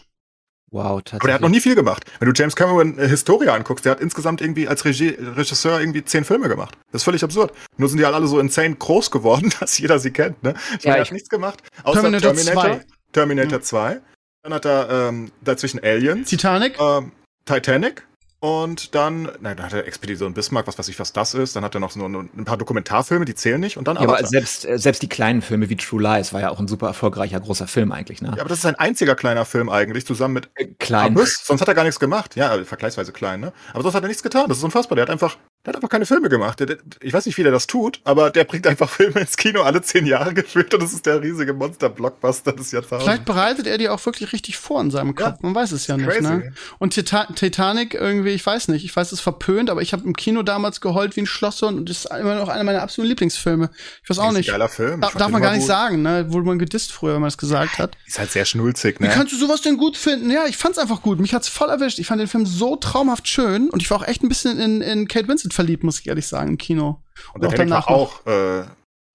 Wow, 0.74 1.02
tatsächlich. 1.02 1.20
Aber 1.20 1.26
der 1.28 1.34
hat 1.34 1.40
noch 1.40 1.50
nie 1.50 1.60
viel 1.60 1.76
gemacht. 1.76 2.04
Wenn 2.18 2.26
du 2.26 2.34
James 2.34 2.56
Cameron 2.56 2.98
äh, 2.98 3.06
Historia 3.06 3.54
anguckst, 3.54 3.84
der 3.84 3.92
hat 3.92 4.00
insgesamt 4.00 4.40
irgendwie 4.40 4.66
als 4.66 4.84
Regie, 4.84 5.16
Regisseur 5.20 5.78
irgendwie 5.78 6.04
zehn 6.04 6.24
Filme 6.24 6.48
gemacht. 6.48 6.76
Das 6.90 7.02
ist 7.02 7.04
völlig 7.04 7.22
absurd. 7.22 7.52
Nur 7.76 7.88
sind 7.88 7.98
die 7.98 8.04
halt 8.04 8.16
alle 8.16 8.26
so 8.26 8.40
insane 8.40 8.74
groß 8.74 9.12
geworden, 9.12 9.52
dass 9.60 9.78
jeder 9.78 10.00
sie 10.00 10.10
kennt. 10.10 10.42
Ne? 10.42 10.54
Ich 10.76 10.84
ja, 10.84 10.90
meine, 10.90 11.02
er 11.02 11.06
hat 11.06 11.12
nichts 11.12 11.28
gemacht. 11.28 11.62
Außer 11.84 12.00
Terminator, 12.00 12.34
Terminator 12.34 12.80
2. 12.80 12.84
Terminator 13.12 13.58
mhm. 13.58 13.62
2. 13.62 14.00
Dann 14.42 14.52
hat 14.52 14.64
er 14.64 14.90
ähm, 14.90 15.30
dazwischen 15.42 15.78
Aliens. 15.80 16.28
Titanic. 16.28 16.74
Ähm, 16.80 17.12
Titanic. 17.44 18.04
Und 18.44 18.94
dann, 18.94 19.30
na, 19.40 19.54
dann 19.54 19.64
hat 19.64 19.72
er 19.72 19.86
Expedition 19.86 20.34
Bismarck, 20.34 20.66
was 20.66 20.78
weiß 20.78 20.88
ich, 20.88 20.98
was 20.98 21.14
das 21.14 21.32
ist. 21.32 21.56
Dann 21.56 21.64
hat 21.64 21.74
er 21.74 21.80
noch 21.80 21.92
so 21.92 22.04
ein, 22.04 22.28
ein 22.36 22.44
paar 22.44 22.58
Dokumentarfilme, 22.58 23.24
die 23.24 23.34
zählen 23.34 23.58
nicht. 23.58 23.78
Und 23.78 23.88
dann 23.88 23.96
ja, 23.96 24.02
aber 24.02 24.22
selbst, 24.26 24.66
äh, 24.66 24.78
selbst 24.78 25.00
die 25.00 25.08
kleinen 25.08 25.40
Filme 25.40 25.70
wie 25.70 25.76
True 25.76 26.02
Lies 26.02 26.34
war 26.34 26.42
ja 26.42 26.50
auch 26.50 26.60
ein 26.60 26.68
super 26.68 26.88
erfolgreicher 26.88 27.40
großer 27.40 27.66
Film 27.66 27.90
eigentlich, 27.90 28.20
ne? 28.20 28.34
Ja, 28.36 28.42
aber 28.42 28.50
das 28.50 28.58
ist 28.58 28.66
ein 28.66 28.74
einziger 28.74 29.14
kleiner 29.14 29.46
Film 29.46 29.70
eigentlich, 29.70 30.04
zusammen 30.04 30.34
mit 30.34 30.50
äh, 30.56 30.66
Klein. 30.78 31.16
Abyss. 31.16 31.40
Sonst 31.42 31.62
hat 31.62 31.68
er 31.68 31.74
gar 31.74 31.84
nichts 31.84 31.98
gemacht. 31.98 32.36
Ja, 32.36 32.62
vergleichsweise 32.64 33.12
klein, 33.12 33.40
ne? 33.40 33.54
Aber 33.72 33.82
sonst 33.82 33.94
hat 33.94 34.02
er 34.02 34.08
nichts 34.08 34.22
getan. 34.22 34.44
Das 34.46 34.58
ist 34.58 34.64
unfassbar. 34.64 34.96
Der 34.96 35.04
hat 35.04 35.10
einfach 35.10 35.38
der 35.64 35.70
hat 35.70 35.76
einfach 35.76 35.88
keine 35.88 36.04
Filme 36.04 36.28
gemacht. 36.28 36.60
Der, 36.60 36.76
ich 37.00 37.12
weiß 37.12 37.24
nicht, 37.24 37.38
wie 37.38 37.42
der 37.42 37.52
das 37.52 37.66
tut, 37.66 38.00
aber 38.04 38.30
der 38.30 38.44
bringt 38.44 38.66
einfach 38.66 38.90
Filme 38.90 39.20
ins 39.20 39.36
Kino 39.36 39.62
alle 39.62 39.80
zehn 39.80 40.04
Jahre 40.04 40.34
gefühlt 40.34 40.74
und 40.74 40.82
das 40.82 40.92
ist 40.92 41.06
der 41.06 41.22
riesige 41.22 41.54
Monster-Blockbuster 41.54 42.52
des 42.52 42.70
Jahrtausends. 42.72 43.04
Vielleicht 43.04 43.24
bereitet 43.24 43.66
er 43.66 43.78
die 43.78 43.88
auch 43.88 44.04
wirklich 44.04 44.32
richtig 44.32 44.58
vor 44.58 44.80
in 44.82 44.90
seinem 44.90 45.14
Kopf. 45.14 45.26
Ja, 45.26 45.38
Man 45.40 45.54
weiß 45.54 45.72
es 45.72 45.86
ja 45.86 45.96
nicht. 45.96 46.20
Ne? 46.20 46.52
Und 46.78 46.94
Tita 46.94 47.26
Titanic 47.34 47.94
irgendwie, 47.94 48.30
ich 48.30 48.44
weiß 48.44 48.68
nicht, 48.68 48.84
ich 48.84 48.94
weiß, 48.94 49.06
es 49.06 49.14
ist 49.14 49.20
verpönt, 49.20 49.70
aber 49.70 49.80
ich 49.80 49.94
habe 49.94 50.04
im 50.04 50.14
Kino 50.14 50.42
damals 50.42 50.82
geheult 50.82 51.16
wie 51.16 51.22
ein 51.22 51.26
Schlosser 51.26 51.68
und 51.68 51.88
das 51.88 52.04
ist 52.04 52.10
immer 52.10 52.34
noch 52.34 52.50
einer 52.50 52.64
meiner 52.64 52.82
absoluten 52.82 53.08
Lieblingsfilme. 53.08 53.70
Ich 54.02 54.10
weiß 54.10 54.18
auch 54.18 54.32
nicht. 54.32 54.50
Ein 54.50 54.52
geiler 54.52 54.68
Film. 54.68 55.00
Da, 55.00 55.10
darf 55.10 55.30
man 55.30 55.40
gar 55.40 55.52
nicht 55.52 55.60
gut. 55.60 55.68
sagen, 55.68 56.02
ne? 56.02 56.30
Wurde 56.30 56.46
man 56.46 56.58
gedisst 56.58 56.92
früher, 56.92 57.14
wenn 57.14 57.22
man 57.22 57.28
es 57.28 57.38
gesagt 57.38 57.78
hat. 57.78 57.96
Ist 58.06 58.18
halt 58.18 58.30
sehr 58.30 58.44
schnulzig, 58.44 59.00
ne? 59.00 59.08
Wie 59.08 59.12
kannst 59.12 59.32
du 59.32 59.38
sowas 59.38 59.62
denn 59.62 59.78
gut 59.78 59.96
finden? 59.96 60.30
Ja, 60.30 60.44
ich 60.46 60.58
fand's 60.58 60.76
einfach 60.78 61.00
gut. 61.00 61.20
Mich 61.20 61.32
hat's 61.32 61.48
voll 61.48 61.70
erwischt. 61.70 61.98
Ich 61.98 62.06
fand 62.06 62.20
den 62.20 62.28
Film 62.28 62.44
so 62.44 62.76
traumhaft 62.76 63.28
schön 63.28 63.70
und 63.70 63.80
ich 63.80 63.90
war 63.90 63.98
auch 63.98 64.06
echt 64.06 64.22
ein 64.22 64.28
bisschen 64.28 64.58
in, 64.58 64.82
in 64.82 65.08
Kate 65.08 65.26
Winslet 65.28 65.53
verliebt, 65.54 65.84
muss 65.84 66.00
ich 66.00 66.08
ehrlich 66.08 66.26
sagen 66.26 66.50
im 66.50 66.58
Kino. 66.58 67.02
Und, 67.32 67.42
und 67.42 67.48
auch 67.48 67.54
danach 67.54 67.86
auch 67.86 68.26
äh, 68.26 68.64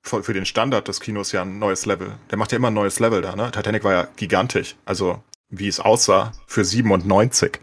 für, 0.02 0.24
für, 0.24 0.34
den 0.34 0.46
Standard 0.46 0.88
des 0.88 1.00
Kinos 1.00 1.32
ja 1.32 1.42
ein 1.42 1.60
neues 1.60 1.86
Level. 1.86 2.14
Der 2.32 2.38
macht 2.38 2.52
ja 2.52 2.58
immer 2.58 2.70
ein 2.70 2.74
neues 2.74 3.00
Level 3.00 3.22
da, 3.22 3.36
ne? 3.36 3.52
Titanic 3.52 3.84
war 3.84 3.94
ja 3.94 4.08
gigantisch. 4.16 4.76
Also, 4.86 5.22
wie 5.50 5.68
es 5.68 5.80
aussah 5.80 6.32
für 6.48 6.64
97. 6.64 7.60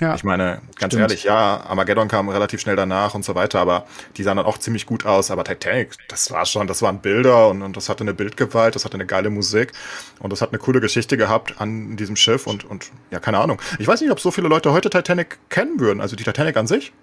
Ja, 0.00 0.14
ich 0.14 0.24
meine, 0.24 0.62
ganz 0.76 0.94
stimmt. 0.94 1.02
ehrlich, 1.02 1.24
ja, 1.24 1.60
Armageddon 1.60 2.08
kam 2.08 2.30
relativ 2.30 2.60
schnell 2.60 2.74
danach 2.74 3.14
und 3.14 3.22
so 3.22 3.34
weiter, 3.34 3.60
aber 3.60 3.86
die 4.16 4.22
sahen 4.22 4.38
dann 4.38 4.46
auch 4.46 4.56
ziemlich 4.56 4.86
gut 4.86 5.04
aus. 5.04 5.30
Aber 5.30 5.44
Titanic, 5.44 5.90
das 6.08 6.30
war 6.30 6.46
schon, 6.46 6.66
das 6.66 6.80
waren 6.80 7.00
Bilder 7.00 7.48
und, 7.48 7.60
und 7.60 7.76
das 7.76 7.90
hatte 7.90 8.02
eine 8.02 8.14
Bildgewalt, 8.14 8.74
das 8.74 8.86
hatte 8.86 8.94
eine 8.94 9.04
geile 9.04 9.28
Musik 9.28 9.72
und 10.18 10.32
das 10.32 10.40
hat 10.40 10.50
eine 10.50 10.58
coole 10.58 10.80
Geschichte 10.80 11.18
gehabt 11.18 11.60
an 11.60 11.96
diesem 11.96 12.16
Schiff 12.16 12.46
und, 12.46 12.64
und 12.64 12.90
ja, 13.10 13.20
keine 13.20 13.38
Ahnung. 13.38 13.60
Ich 13.78 13.86
weiß 13.86 14.00
nicht, 14.00 14.10
ob 14.10 14.20
so 14.20 14.30
viele 14.30 14.48
Leute 14.48 14.72
heute 14.72 14.88
Titanic 14.88 15.38
kennen 15.50 15.78
würden, 15.80 16.00
also 16.00 16.16
die 16.16 16.24
Titanic 16.24 16.56
an 16.56 16.66
sich, 16.66 16.94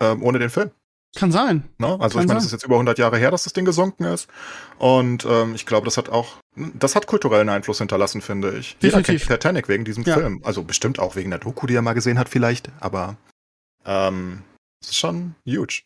ähm, 0.00 0.22
ohne 0.22 0.38
den 0.38 0.50
Film. 0.50 0.70
Kann 1.16 1.32
sein. 1.32 1.68
Ne? 1.78 1.96
Also 1.98 2.18
Kann 2.18 2.24
ich 2.24 2.28
meine, 2.28 2.38
es 2.38 2.46
ist 2.46 2.52
jetzt 2.52 2.64
über 2.64 2.76
100 2.76 2.98
Jahre 2.98 3.18
her, 3.18 3.32
dass 3.32 3.42
das 3.42 3.52
Ding 3.52 3.64
gesunken 3.64 4.04
ist. 4.04 4.28
Und 4.78 5.26
ähm, 5.28 5.56
ich 5.56 5.66
glaube, 5.66 5.84
das 5.84 5.96
hat 5.96 6.08
auch, 6.08 6.36
das 6.54 6.94
hat 6.94 7.08
kulturellen 7.08 7.48
Einfluss 7.48 7.78
hinterlassen, 7.78 8.20
finde 8.20 8.56
ich. 8.56 8.76
Definitiv. 8.78 9.22
Jeder 9.22 9.34
Titanic 9.34 9.68
wegen 9.68 9.84
diesem 9.84 10.04
ja. 10.04 10.14
Film. 10.14 10.40
Also 10.44 10.62
bestimmt 10.62 11.00
auch 11.00 11.16
wegen 11.16 11.30
der 11.30 11.40
Doku, 11.40 11.66
die 11.66 11.74
er 11.74 11.82
mal 11.82 11.94
gesehen 11.94 12.18
hat 12.18 12.28
vielleicht. 12.28 12.70
Aber 12.78 13.16
ähm, 13.84 14.42
es 14.80 14.90
ist 14.90 14.98
schon 14.98 15.34
huge. 15.44 15.82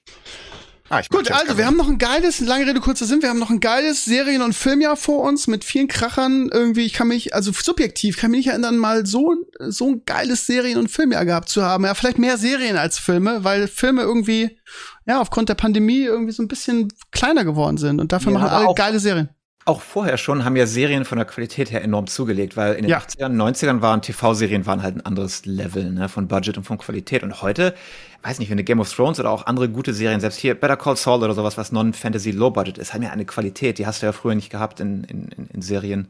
Ah, 0.91 1.01
Gut, 1.09 1.31
also 1.31 1.57
wir 1.57 1.65
haben 1.65 1.79
noch 1.79 1.89
ein 1.89 1.97
geiles, 1.97 2.41
lange 2.41 2.67
Rede, 2.67 2.79
kurzer 2.81 3.07
Sinn, 3.07 3.23
wir 3.23 3.31
haben 3.31 3.39
noch 3.39 3.49
ein 3.49 3.61
geiles 3.61 4.05
Serien- 4.05 4.43
und 4.43 4.53
Filmjahr 4.55 4.97
vor 4.97 5.23
uns 5.23 5.47
mit 5.47 5.65
vielen 5.65 5.89
Krachern. 5.89 6.51
Irgendwie, 6.53 6.85
ich 6.85 6.93
kann 6.93 7.09
mich, 7.09 7.35
also 7.35 7.53
subjektiv, 7.53 8.19
kann 8.19 8.31
mich 8.31 8.41
nicht 8.41 8.49
erinnern, 8.49 8.77
mal 8.77 9.07
so, 9.07 9.35
so 9.61 9.89
ein 9.89 10.03
geiles 10.05 10.47
Serien- 10.47 10.79
und 10.79 10.91
Filmjahr 10.91 11.25
gehabt 11.25 11.49
zu 11.49 11.63
haben. 11.63 11.85
Ja, 11.85 11.95
vielleicht 11.95 12.19
mehr 12.19 12.37
Serien 12.37 12.77
als 12.77 12.99
Filme, 12.99 13.45
weil 13.45 13.67
Filme 13.67 14.03
irgendwie, 14.03 14.59
ja, 15.07 15.21
aufgrund 15.21 15.49
der 15.49 15.55
Pandemie 15.55 16.03
irgendwie 16.03 16.33
so 16.33 16.43
ein 16.43 16.49
bisschen 16.49 16.93
kleiner 17.13 17.45
geworden 17.45 17.79
sind. 17.79 17.99
Und 17.99 18.13
dafür 18.13 18.33
ja, 18.33 18.39
machen 18.39 18.51
alle 18.51 18.75
geile 18.75 19.01
Serien 19.01 19.31
auch 19.67 19.81
vorher 19.81 20.19
schon 20.19 20.45
haben 20.45 20.57
ja 20.57 20.67
Serien 20.67 21.05
von 21.05 21.17
der 21.17 21.27
Qualität 21.27 21.71
her 21.71 21.83
enorm 21.83 22.07
zugelegt, 22.07 22.57
weil 22.57 22.75
in 22.75 22.83
den 22.83 22.91
ja. 22.91 22.99
80ern, 22.99 23.35
90ern 23.35 23.81
waren 23.81 24.03
TV-Serien 24.03 24.67
waren 24.67 24.83
halt 24.83 24.97
ein 24.97 25.07
anderes 25.07 25.47
Level 25.47 25.91
ne, 25.91 26.09
von 26.09 26.29
Budget 26.29 26.59
und 26.59 26.65
von 26.65 26.77
Qualität. 26.77 27.23
Und 27.23 27.41
heute, 27.41 27.75
weiß 28.23 28.39
nicht, 28.39 28.51
wenn 28.51 28.57
eine 28.57 28.65
Game 28.65 28.81
of 28.81 28.93
Thrones 28.93 29.19
oder 29.19 29.31
auch 29.31 29.47
andere 29.47 29.71
gute 29.71 29.95
Serien, 29.95 30.21
selbst 30.21 30.39
hier 30.39 30.55
Better 30.55 30.77
Call 30.77 30.97
Saul 30.97 31.23
oder 31.23 31.33
sowas, 31.33 31.57
was 31.57 31.73
Non-Fantasy 31.73 32.33
Low-Budget 32.33 32.77
ist, 32.77 32.93
haben 32.93 33.03
ja 33.03 33.11
eine 33.11 33.25
Qualität, 33.25 33.79
die 33.79 33.87
hast 33.87 34.03
du 34.03 34.07
ja 34.07 34.13
früher 34.13 34.35
nicht 34.35 34.51
gehabt 34.51 34.81
in, 34.81 35.05
in, 35.05 35.29
in 35.53 35.63
Serien. 35.63 36.09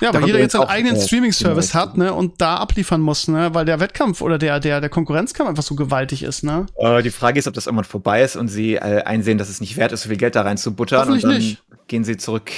Ja, 0.00 0.14
weil 0.14 0.24
jeder 0.24 0.38
jetzt 0.38 0.52
seinen 0.52 0.68
eigenen 0.68 0.96
äh, 0.96 1.00
Streaming-Service 1.00 1.74
hat, 1.74 1.98
ne, 1.98 2.14
und 2.14 2.40
da 2.40 2.56
abliefern 2.56 3.02
muss, 3.02 3.28
ne, 3.28 3.54
weil 3.54 3.66
der 3.66 3.80
Wettkampf 3.80 4.22
oder 4.22 4.38
der, 4.38 4.58
der, 4.58 4.80
der 4.80 4.88
Konkurrenzkampf 4.88 5.48
einfach 5.48 5.62
so 5.62 5.74
gewaltig 5.74 6.22
ist, 6.22 6.42
ne. 6.42 6.66
Äh, 6.76 7.02
die 7.02 7.10
Frage 7.10 7.38
ist, 7.38 7.46
ob 7.46 7.54
das 7.54 7.66
irgendwann 7.66 7.84
vorbei 7.84 8.22
ist 8.22 8.36
und 8.36 8.48
sie 8.48 8.76
äh, 8.76 9.02
einsehen, 9.02 9.36
dass 9.36 9.50
es 9.50 9.60
nicht 9.60 9.76
wert 9.76 9.92
ist, 9.92 10.02
so 10.02 10.08
viel 10.08 10.16
Geld 10.16 10.36
da 10.36 10.42
rein 10.42 10.56
zu 10.56 10.74
buttern 10.74 11.10
und 11.10 11.22
dann 11.22 11.36
nicht. 11.36 11.62
gehen 11.86 12.04
sie 12.04 12.16
zurück 12.16 12.50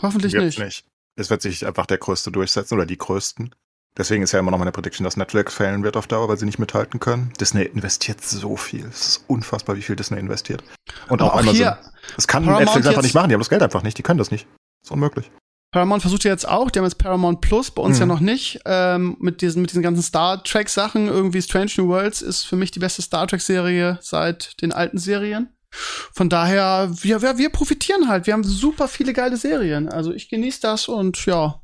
Hoffentlich 0.00 0.32
nicht. 0.34 0.58
nicht. 0.58 0.84
Es 1.16 1.30
wird 1.30 1.42
sich 1.42 1.66
einfach 1.66 1.86
der 1.86 1.98
Größte 1.98 2.30
durchsetzen 2.32 2.74
oder 2.74 2.86
die 2.86 2.98
Größten. 2.98 3.54
Deswegen 3.96 4.24
ist 4.24 4.32
ja 4.32 4.40
immer 4.40 4.50
noch 4.50 4.58
meine 4.58 4.72
Prediction, 4.72 5.04
dass 5.04 5.16
Netflix 5.16 5.54
fällen 5.54 5.84
wird 5.84 5.96
auf 5.96 6.08
Dauer, 6.08 6.28
weil 6.28 6.36
sie 6.36 6.46
nicht 6.46 6.58
mithalten 6.58 6.98
können. 6.98 7.32
Disney 7.38 7.62
investiert 7.62 8.24
so 8.24 8.56
viel. 8.56 8.86
Es 8.86 9.06
ist 9.06 9.24
unfassbar, 9.28 9.76
wie 9.76 9.82
viel 9.82 9.94
Disney 9.94 10.18
investiert. 10.18 10.64
Und 11.08 11.22
auch, 11.22 11.28
auch 11.28 11.34
Amazon. 11.34 11.54
Hier, 11.54 11.78
das 12.16 12.26
kann 12.26 12.42
Paramount 12.44 12.66
Netflix 12.66 12.88
einfach 12.88 13.02
nicht 13.02 13.14
machen. 13.14 13.28
Die 13.28 13.34
haben 13.34 13.40
das 13.40 13.50
Geld 13.50 13.62
einfach 13.62 13.84
nicht. 13.84 13.96
Die 13.96 14.02
können 14.02 14.18
das 14.18 14.32
nicht. 14.32 14.46
Das 14.82 14.88
ist 14.88 14.90
unmöglich. 14.90 15.30
Paramount 15.74 16.02
versucht 16.02 16.22
ja 16.22 16.30
jetzt 16.30 16.46
auch, 16.46 16.70
die 16.70 16.78
haben 16.78 16.86
jetzt 16.86 16.98
Paramount 16.98 17.40
Plus, 17.40 17.72
bei 17.72 17.82
uns 17.82 17.96
mhm. 17.96 18.02
ja 18.02 18.06
noch 18.06 18.20
nicht, 18.20 18.60
ähm, 18.64 19.16
mit 19.18 19.42
diesen, 19.42 19.60
mit 19.60 19.72
diesen 19.72 19.82
ganzen 19.82 20.04
Star 20.04 20.40
Trek 20.44 20.68
Sachen, 20.68 21.08
irgendwie 21.08 21.42
Strange 21.42 21.72
New 21.76 21.88
Worlds 21.88 22.22
ist 22.22 22.44
für 22.44 22.54
mich 22.54 22.70
die 22.70 22.78
beste 22.78 23.02
Star 23.02 23.26
Trek 23.26 23.40
Serie 23.40 23.98
seit 24.00 24.62
den 24.62 24.70
alten 24.70 24.98
Serien. 24.98 25.48
Von 25.72 26.28
daher, 26.28 26.88
wir, 27.02 27.22
wir, 27.22 27.38
wir 27.38 27.50
profitieren 27.50 28.06
halt. 28.06 28.28
Wir 28.28 28.34
haben 28.34 28.44
super 28.44 28.86
viele 28.86 29.12
geile 29.12 29.36
Serien. 29.36 29.88
Also 29.88 30.12
ich 30.12 30.28
genieße 30.28 30.60
das 30.60 30.86
und 30.86 31.26
ja, 31.26 31.60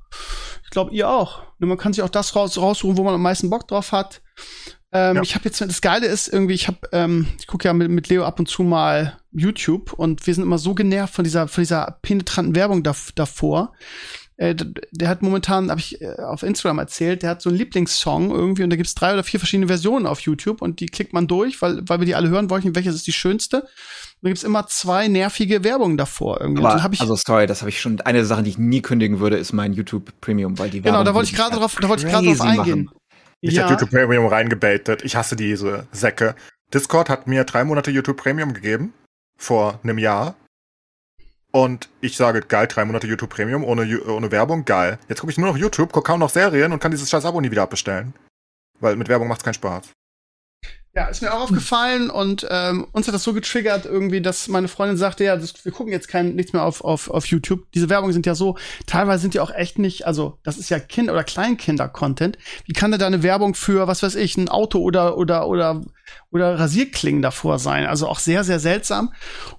ich 0.65 0.71
glaube, 0.71 0.93
ihr 0.93 1.09
auch. 1.09 1.43
Man 1.61 1.79
kann 1.79 1.93
sich 1.93 2.03
auch 2.03 2.09
das 2.09 2.35
raus, 2.35 2.59
raussuchen, 2.59 2.97
wo 2.97 3.05
man 3.05 3.15
am 3.15 3.23
meisten 3.23 3.49
Bock 3.49 3.69
drauf 3.69 3.93
hat. 3.93 4.23
Ähm, 4.93 5.17
ja. 5.17 5.23
Ich 5.23 5.35
habe 5.35 5.45
jetzt, 5.45 5.61
das 5.61 5.81
Geile 5.81 6.07
ist 6.07 6.29
irgendwie, 6.29 6.55
ich 6.55 6.67
habe, 6.67 6.79
ähm, 6.93 7.27
ich 7.39 7.47
gucke 7.47 7.69
ja 7.69 7.73
mit, 7.73 7.91
mit 7.91 8.09
Leo 8.09 8.25
ab 8.25 8.41
und 8.41 8.47
zu 8.47 8.63
mal 8.63 9.19
YouTube 9.33 9.93
und 9.93 10.27
wir 10.27 10.35
sind 10.35 10.43
immer 10.43 10.59
so 10.59 10.75
genervt 10.75 11.15
von 11.15 11.25
dieser, 11.25 11.47
von 11.47 11.63
dieser 11.63 11.99
penetranten 12.03 12.57
Werbung 12.57 12.83
da, 12.83 12.95
davor. 13.15 13.73
Äh, 14.37 14.57
der 14.91 15.09
hat 15.09 15.21
momentan, 15.23 15.71
habe 15.71 15.81
ich 15.81 16.01
äh, 16.01 16.15
auf 16.17 16.43
Instagram 16.43 16.79
erzählt, 16.79 17.23
der 17.23 17.31
hat 17.31 17.43
so 17.43 17.51
einen 17.51 17.59
Lieblingssong 17.59 18.31
irgendwie 18.31 18.65
und 18.65 18.71
da 18.71 18.77
gibt's 18.77 18.95
drei 18.95 19.13
oder 19.13 19.23
vier 19.23 19.39
verschiedene 19.39 19.69
Versionen 19.69 20.07
auf 20.07 20.21
YouTube 20.21 20.63
und 20.63 20.81
die 20.81 20.87
klickt 20.87 21.13
man 21.13 21.29
durch, 21.29 21.61
weil, 21.61 21.83
weil 21.87 22.01
wir 22.01 22.07
die 22.07 22.15
alle 22.15 22.31
hören 22.31 22.49
wollten, 22.49 22.75
welches 22.75 22.95
ist 22.95 23.07
die 23.07 23.13
schönste. 23.13 23.61
Und 23.61 23.69
da 24.23 24.29
gibt's 24.31 24.43
immer 24.43 24.67
zwei 24.67 25.09
nervige 25.09 25.63
Werbungen 25.63 25.99
davor 25.99 26.41
irgendwie. 26.41 26.65
Aber, 26.65 26.91
ich, 26.91 27.01
also 27.01 27.15
sorry, 27.17 27.47
das 27.47 27.61
habe 27.61 27.69
ich 27.69 27.81
schon. 27.81 28.01
Eine 28.01 28.25
Sache, 28.25 28.43
die 28.43 28.51
ich 28.51 28.59
nie 28.59 28.81
kündigen 28.81 29.21
würde, 29.21 29.37
ist 29.37 29.53
mein 29.53 29.75
YouTube 29.75 30.11
Premium, 30.23 30.59
weil 30.59 30.71
die 30.71 30.83
Werbung 30.85 31.01
Genau, 31.01 31.05
da 31.05 31.15
wollte 31.15 31.31
ich 31.31 31.37
gerade 31.37 31.57
drauf, 31.57 31.77
da 31.79 31.89
wollte 31.91 32.07
ich 32.07 32.11
gerade 32.11 32.27
drauf 32.27 32.41
eingehen. 32.41 32.85
Machen. 32.87 33.01
Ich 33.41 33.55
ja. 33.55 33.63
habe 33.63 33.73
YouTube 33.73 33.91
Premium 33.91 34.27
reingebaitet. 34.27 35.05
Ich 35.05 35.17
hasse 35.17 35.37
diese 35.37 35.87
Säcke. 35.93 36.35
Discord 36.73 37.09
hat 37.09 37.27
mir 37.27 37.45
drei 37.45 37.65
Monate 37.65 37.91
YouTube 37.91 38.19
Premium 38.19 38.53
gegeben 38.53 38.93
vor 39.37 39.81
einem 39.83 39.99
Jahr 39.99 40.37
und 41.53 41.89
ich 42.01 42.17
sage, 42.17 42.43
geil, 42.43 42.69
drei 42.69 42.85
Monate 42.85 43.07
YouTube 43.07 43.31
Premium 43.31 43.65
ohne, 43.65 44.01
ohne 44.03 44.31
Werbung, 44.31 44.65
geil. 44.65 44.99
Jetzt 45.09 45.21
gucke 45.21 45.33
ich 45.33 45.39
nur 45.39 45.49
noch 45.49 45.57
YouTube, 45.57 45.93
gucke 45.93 46.07
kaum 46.07 46.21
noch 46.21 46.31
Serien 46.31 46.73
und 46.73 46.81
kann 46.81 46.93
dieses 46.93 47.11
scheiß 47.11 47.25
Abo 47.25 47.41
nie 47.41 47.51
wieder 47.51 47.63
abbestellen. 47.63 48.15
Weil 48.79 48.97
mit 48.97 49.09
Werbung 49.09 49.29
macht's 49.29 49.43
keinen 49.43 49.55
Spaß. 49.55 49.91
Ja, 50.93 51.07
ist 51.07 51.23
mir 51.23 51.33
auch 51.33 51.43
aufgefallen 51.43 52.11
und 52.11 52.49
ähm, 52.51 52.85
uns 52.91 53.07
hat 53.07 53.15
das 53.15 53.23
so 53.23 53.33
getriggert 53.33 53.87
irgendwie, 53.87 54.21
dass 54.21 54.49
meine 54.49 54.67
Freundin 54.67 54.97
sagte, 54.97 55.23
ja, 55.23 55.37
das, 55.37 55.65
wir 55.65 55.71
gucken 55.71 55.93
jetzt 55.93 56.09
kein 56.09 56.35
nichts 56.35 56.53
mehr 56.53 56.65
auf, 56.65 56.83
auf, 56.83 57.09
auf 57.09 57.27
YouTube. 57.27 57.71
Diese 57.75 57.89
Werbungen 57.89 58.13
sind 58.13 58.27
ja 58.27 58.35
so, 58.35 58.59
teilweise 58.87 59.23
sind 59.23 59.35
die 59.35 59.39
auch 59.39 59.53
echt 59.53 59.79
nicht, 59.79 60.05
also 60.09 60.39
das 60.43 60.59
ist 60.59 60.69
ja 60.69 60.81
Kind- 60.81 61.09
oder 61.09 61.23
Kleinkinder-Content. 61.23 62.39
Wie 62.65 62.73
kann 62.73 62.91
da 62.91 63.07
eine 63.07 63.23
Werbung 63.23 63.55
für, 63.55 63.87
was 63.87 64.03
weiß 64.03 64.17
ich, 64.17 64.37
ein 64.37 64.49
Auto 64.49 64.81
oder 64.81 65.17
oder 65.17 65.47
oder 65.47 65.81
oder 66.33 66.59
Rasierklingen 66.59 67.23
davor 67.23 67.61
sein? 67.61 67.87
Also 67.87 68.09
auch 68.09 68.19
sehr, 68.19 68.43
sehr 68.43 68.59
seltsam. 68.59 69.13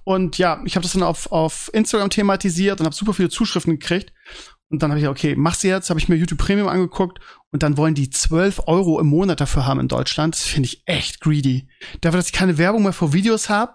Und 0.04 0.36
ja, 0.36 0.60
ich 0.66 0.76
habe 0.76 0.82
das 0.82 0.92
dann 0.92 1.02
auf, 1.02 1.32
auf 1.32 1.70
Instagram 1.72 2.10
thematisiert 2.10 2.78
und 2.78 2.84
habe 2.84 2.94
super 2.94 3.14
viele 3.14 3.30
Zuschriften 3.30 3.78
gekriegt. 3.78 4.12
Und 4.68 4.82
dann 4.82 4.90
habe 4.90 5.00
ich, 5.00 5.08
okay, 5.08 5.34
mach 5.36 5.54
sie 5.54 5.68
jetzt, 5.68 5.90
habe 5.90 6.00
ich 6.00 6.08
mir 6.08 6.16
YouTube 6.16 6.38
Premium 6.38 6.68
angeguckt 6.68 7.20
und 7.52 7.62
dann 7.62 7.76
wollen 7.76 7.94
die 7.94 8.10
12 8.10 8.62
Euro 8.66 8.98
im 8.98 9.06
Monat 9.06 9.40
dafür 9.40 9.66
haben 9.66 9.80
in 9.80 9.88
Deutschland. 9.88 10.34
Das 10.34 10.44
finde 10.44 10.66
ich 10.68 10.82
echt 10.86 11.20
greedy. 11.20 11.68
Dafür, 12.00 12.18
dass 12.18 12.26
ich 12.26 12.32
keine 12.32 12.58
Werbung 12.58 12.82
mehr 12.82 12.92
vor 12.92 13.12
Videos 13.12 13.48
habe. 13.48 13.74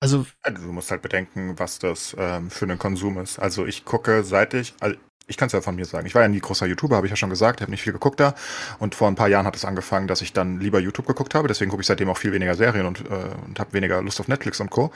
Also, 0.00 0.26
also, 0.42 0.60
du 0.60 0.72
musst 0.72 0.90
halt 0.90 1.00
bedenken, 1.02 1.54
was 1.58 1.78
das 1.78 2.16
ähm, 2.18 2.50
für 2.50 2.64
einen 2.64 2.78
Konsum 2.78 3.18
ist. 3.18 3.38
Also 3.38 3.66
ich 3.66 3.84
gucke, 3.84 4.24
seit 4.24 4.52
ich, 4.52 4.74
also 4.80 4.96
ich 5.28 5.36
kann 5.36 5.46
es 5.46 5.52
ja 5.52 5.60
von 5.60 5.76
mir 5.76 5.84
sagen. 5.84 6.06
Ich 6.06 6.14
war 6.16 6.22
ja 6.22 6.28
nie 6.28 6.40
großer 6.40 6.66
YouTuber, 6.66 6.96
habe 6.96 7.06
ich 7.06 7.12
ja 7.12 7.16
schon 7.16 7.30
gesagt, 7.30 7.60
habe 7.60 7.70
nicht 7.70 7.82
viel 7.82 7.92
geguckt 7.92 8.18
da. 8.18 8.34
Und 8.80 8.96
vor 8.96 9.06
ein 9.06 9.14
paar 9.14 9.28
Jahren 9.28 9.46
hat 9.46 9.54
es 9.54 9.64
angefangen, 9.64 10.08
dass 10.08 10.20
ich 10.20 10.32
dann 10.32 10.58
lieber 10.58 10.80
YouTube 10.80 11.06
geguckt 11.06 11.36
habe. 11.36 11.46
Deswegen 11.46 11.70
gucke 11.70 11.82
ich 11.82 11.86
seitdem 11.86 12.10
auch 12.10 12.18
viel 12.18 12.32
weniger 12.32 12.56
Serien 12.56 12.86
und, 12.86 13.02
äh, 13.02 13.30
und 13.46 13.60
habe 13.60 13.72
weniger 13.72 14.02
Lust 14.02 14.18
auf 14.18 14.26
Netflix 14.26 14.58
und 14.58 14.70
Co. 14.70 14.90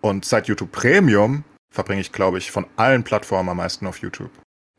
Und 0.00 0.24
seit 0.24 0.46
YouTube 0.46 0.70
Premium 0.70 1.42
verbringe 1.74 2.00
ich, 2.00 2.12
glaube 2.12 2.38
ich, 2.38 2.52
von 2.52 2.66
allen 2.76 3.02
Plattformen 3.02 3.48
am 3.48 3.56
meisten 3.56 3.88
auf 3.88 3.98
YouTube. 3.98 4.30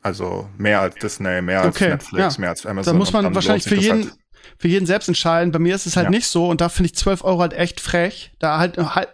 Also 0.03 0.49
mehr 0.57 0.81
als 0.81 0.95
Disney, 0.95 1.41
mehr 1.41 1.61
als 1.61 1.75
okay, 1.75 1.91
Netflix, 1.91 2.35
ja. 2.35 2.41
mehr 2.41 2.49
als 2.49 2.65
Amazon. 2.65 2.93
Da 2.93 2.97
muss 2.97 3.13
man 3.13 3.33
wahrscheinlich 3.33 3.63
für 3.63 3.75
jeden, 3.75 4.03
halt. 4.03 4.17
für 4.57 4.67
jeden 4.67 4.85
selbst 4.85 5.07
entscheiden. 5.07 5.53
Bei 5.53 5.59
mir 5.59 5.73
ist 5.73 5.85
es 5.85 5.95
halt 5.95 6.07
ja. 6.07 6.11
nicht 6.11 6.27
so 6.27 6.49
und 6.49 6.59
da 6.59 6.67
finde 6.67 6.87
ich 6.87 6.95
12 6.95 7.23
Euro 7.23 7.39
halt 7.39 7.53
echt 7.53 7.79
frech. 7.79 8.33
Da 8.39 8.59
halt, 8.59 8.77
halt 8.77 9.09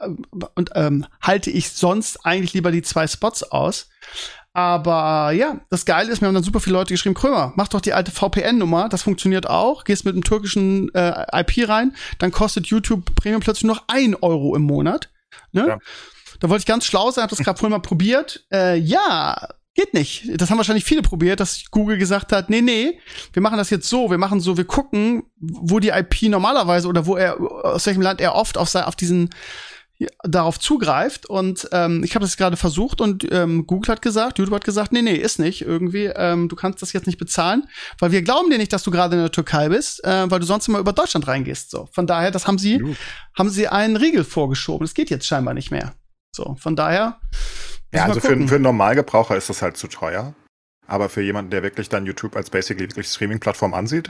und 0.55 0.71
ähm, 0.73 1.05
halte 1.21 1.51
ich 1.51 1.69
sonst 1.69 2.25
eigentlich 2.25 2.53
lieber 2.53 2.71
die 2.71 2.81
zwei 2.81 3.05
Spots 3.05 3.43
aus. 3.43 3.89
Aber 4.53 5.31
ja, 5.31 5.59
das 5.69 5.85
Geile 5.85 6.11
ist, 6.11 6.21
mir 6.21 6.27
haben 6.27 6.33
dann 6.33 6.43
super 6.43 6.59
viele 6.59 6.75
Leute 6.75 6.93
geschrieben, 6.93 7.13
Krömer, 7.13 7.53
mach 7.55 7.67
doch 7.67 7.81
die 7.81 7.93
alte 7.93 8.11
VPN-Nummer, 8.11 8.89
das 8.89 9.03
funktioniert 9.03 9.47
auch. 9.47 9.83
Gehst 9.83 10.05
mit 10.05 10.15
einem 10.15 10.23
türkischen 10.23 10.93
äh, 10.95 11.23
IP 11.39 11.69
rein, 11.69 11.95
dann 12.17 12.31
kostet 12.31 12.65
YouTube 12.65 13.13
Premium 13.13 13.41
plötzlich 13.41 13.65
noch 13.65 13.83
ein 13.87 14.15
Euro 14.15 14.55
im 14.55 14.63
Monat. 14.63 15.09
Ne? 15.51 15.67
Ja. 15.67 15.77
Da 16.39 16.49
wollte 16.49 16.61
ich 16.61 16.65
ganz 16.65 16.85
schlau 16.85 17.11
sein, 17.11 17.23
hab 17.23 17.29
das 17.29 17.39
gerade 17.39 17.59
vorhin 17.59 17.71
mal 17.71 17.79
probiert. 17.79 18.45
Äh, 18.51 18.77
ja, 18.77 19.49
geht 19.79 19.93
nicht. 19.93 20.29
Das 20.39 20.49
haben 20.49 20.57
wahrscheinlich 20.57 20.85
viele 20.85 21.01
probiert, 21.01 21.39
dass 21.39 21.63
Google 21.71 21.97
gesagt 21.97 22.31
hat, 22.31 22.49
nee, 22.49 22.61
nee, 22.61 22.99
wir 23.33 23.41
machen 23.41 23.57
das 23.57 23.69
jetzt 23.69 23.87
so, 23.87 24.11
wir 24.11 24.17
machen 24.17 24.39
so, 24.41 24.57
wir 24.57 24.65
gucken, 24.65 25.23
wo 25.37 25.79
die 25.79 25.89
IP 25.89 26.23
normalerweise 26.23 26.87
oder 26.87 27.05
wo 27.05 27.15
er, 27.15 27.39
aus 27.65 27.85
welchem 27.85 28.01
Land 28.01 28.19
er 28.19 28.35
oft 28.35 28.57
auf, 28.57 28.73
auf 28.75 28.95
diesen 28.95 29.29
darauf 30.23 30.59
zugreift 30.59 31.25
und 31.25 31.67
ähm, 31.73 32.05
ich 32.05 32.15
habe 32.15 32.23
das 32.23 32.37
gerade 32.37 32.55
versucht 32.55 33.01
und 33.01 33.27
ähm, 33.33 33.67
Google 33.67 33.91
hat 33.91 34.01
gesagt, 34.01 34.39
YouTube 34.39 34.55
hat 34.55 34.63
gesagt, 34.63 34.93
nee, 34.93 35.01
nee, 35.01 35.15
ist 35.15 35.39
nicht 35.39 35.61
irgendwie, 35.61 36.05
ähm, 36.05 36.47
du 36.47 36.55
kannst 36.55 36.81
das 36.81 36.93
jetzt 36.93 37.05
nicht 37.05 37.19
bezahlen, 37.19 37.67
weil 37.99 38.13
wir 38.13 38.21
glauben 38.21 38.49
dir 38.49 38.57
nicht, 38.57 38.71
dass 38.71 38.83
du 38.83 38.91
gerade 38.91 39.15
in 39.15 39.21
der 39.21 39.31
Türkei 39.31 39.67
bist, 39.67 40.01
äh, 40.05 40.31
weil 40.31 40.39
du 40.39 40.45
sonst 40.45 40.69
immer 40.69 40.79
über 40.79 40.93
Deutschland 40.93 41.27
reingehst. 41.27 41.69
So, 41.69 41.89
von 41.91 42.07
daher, 42.07 42.31
das 42.31 42.47
haben 42.47 42.57
sie, 42.57 42.77
Juh. 42.77 42.95
haben 43.37 43.49
sie 43.49 43.67
einen 43.67 43.97
Riegel 43.97 44.23
vorgeschoben. 44.23 44.85
Das 44.85 44.93
geht 44.93 45.09
jetzt 45.09 45.27
scheinbar 45.27 45.53
nicht 45.53 45.69
mehr. 45.69 45.93
So, 46.35 46.55
von 46.55 46.75
daher. 46.75 47.19
Ja, 47.93 48.05
also 48.05 48.19
für, 48.19 48.47
für 48.47 48.55
einen 48.55 48.63
Normalgebraucher 48.63 49.35
ist 49.35 49.49
das 49.49 49.61
halt 49.61 49.77
zu 49.77 49.87
teuer. 49.87 50.33
Aber 50.87 51.09
für 51.09 51.21
jemanden, 51.21 51.51
der 51.51 51.63
wirklich 51.63 51.89
dann 51.89 52.05
YouTube 52.05 52.35
als 52.35 52.49
basically 52.49 52.89
wirklich 52.89 53.07
Streaming-Plattform 53.07 53.73
ansieht, 53.73 54.09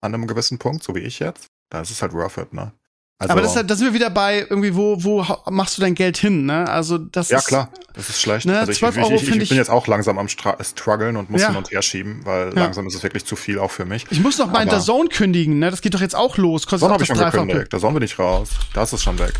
an 0.00 0.14
einem 0.14 0.26
gewissen 0.26 0.58
Punkt, 0.58 0.82
so 0.82 0.94
wie 0.94 1.00
ich 1.00 1.18
jetzt, 1.18 1.48
da 1.70 1.80
ist 1.80 1.90
es 1.90 2.02
halt 2.02 2.12
worth 2.12 2.38
it, 2.38 2.52
ne? 2.52 2.72
Also, 3.20 3.32
aber 3.32 3.42
das, 3.42 3.52
da 3.52 3.76
sind 3.76 3.86
wir 3.86 3.92
wieder 3.92 4.08
bei 4.08 4.46
irgendwie, 4.48 4.74
wo, 4.74 5.04
wo 5.04 5.26
machst 5.50 5.76
du 5.76 5.82
dein 5.82 5.94
Geld 5.94 6.16
hin, 6.16 6.46
ne? 6.46 6.66
Also 6.66 6.96
das 6.96 7.28
ja, 7.28 7.36
ist. 7.36 7.50
Ja, 7.50 7.66
klar, 7.66 7.72
das 7.92 8.08
ist 8.08 8.18
schlecht. 8.18 8.46
Ne? 8.46 8.58
Also 8.58 8.72
ich, 8.72 8.82
ich, 8.82 8.96
ich, 8.96 9.36
ich, 9.42 9.48
bin 9.50 9.58
jetzt 9.58 9.68
auch 9.68 9.86
langsam 9.86 10.18
am 10.18 10.26
struggeln 10.26 11.18
und 11.18 11.28
muss 11.28 11.42
ja. 11.42 11.48
hin 11.48 11.56
und 11.58 11.70
her 11.70 11.82
schieben, 11.82 12.24
weil 12.24 12.46
ja. 12.46 12.62
langsam 12.62 12.86
ist 12.86 12.94
es 12.94 13.02
wirklich 13.02 13.26
zu 13.26 13.36
viel 13.36 13.58
auch 13.58 13.70
für 13.70 13.84
mich. 13.84 14.06
Ich 14.08 14.20
muss 14.20 14.38
noch 14.38 14.50
mal 14.50 14.62
in 14.62 14.70
der 14.70 14.80
Zone 14.80 15.10
kündigen, 15.10 15.58
ne? 15.58 15.70
Das 15.70 15.82
geht 15.82 15.92
doch 15.92 16.00
jetzt 16.00 16.16
auch 16.16 16.38
los. 16.38 16.62
Kostet 16.62 16.80
Zone 16.80 16.94
habe 16.94 17.02
ich 17.02 17.08
schon 17.08 17.18
gekündigt, 17.18 17.70
da 17.70 17.78
sollen 17.78 17.94
wir 17.94 18.00
nicht 18.00 18.18
raus. 18.18 18.48
Da 18.72 18.84
ist 18.84 18.94
es 18.94 19.02
schon 19.02 19.18
weg. 19.18 19.34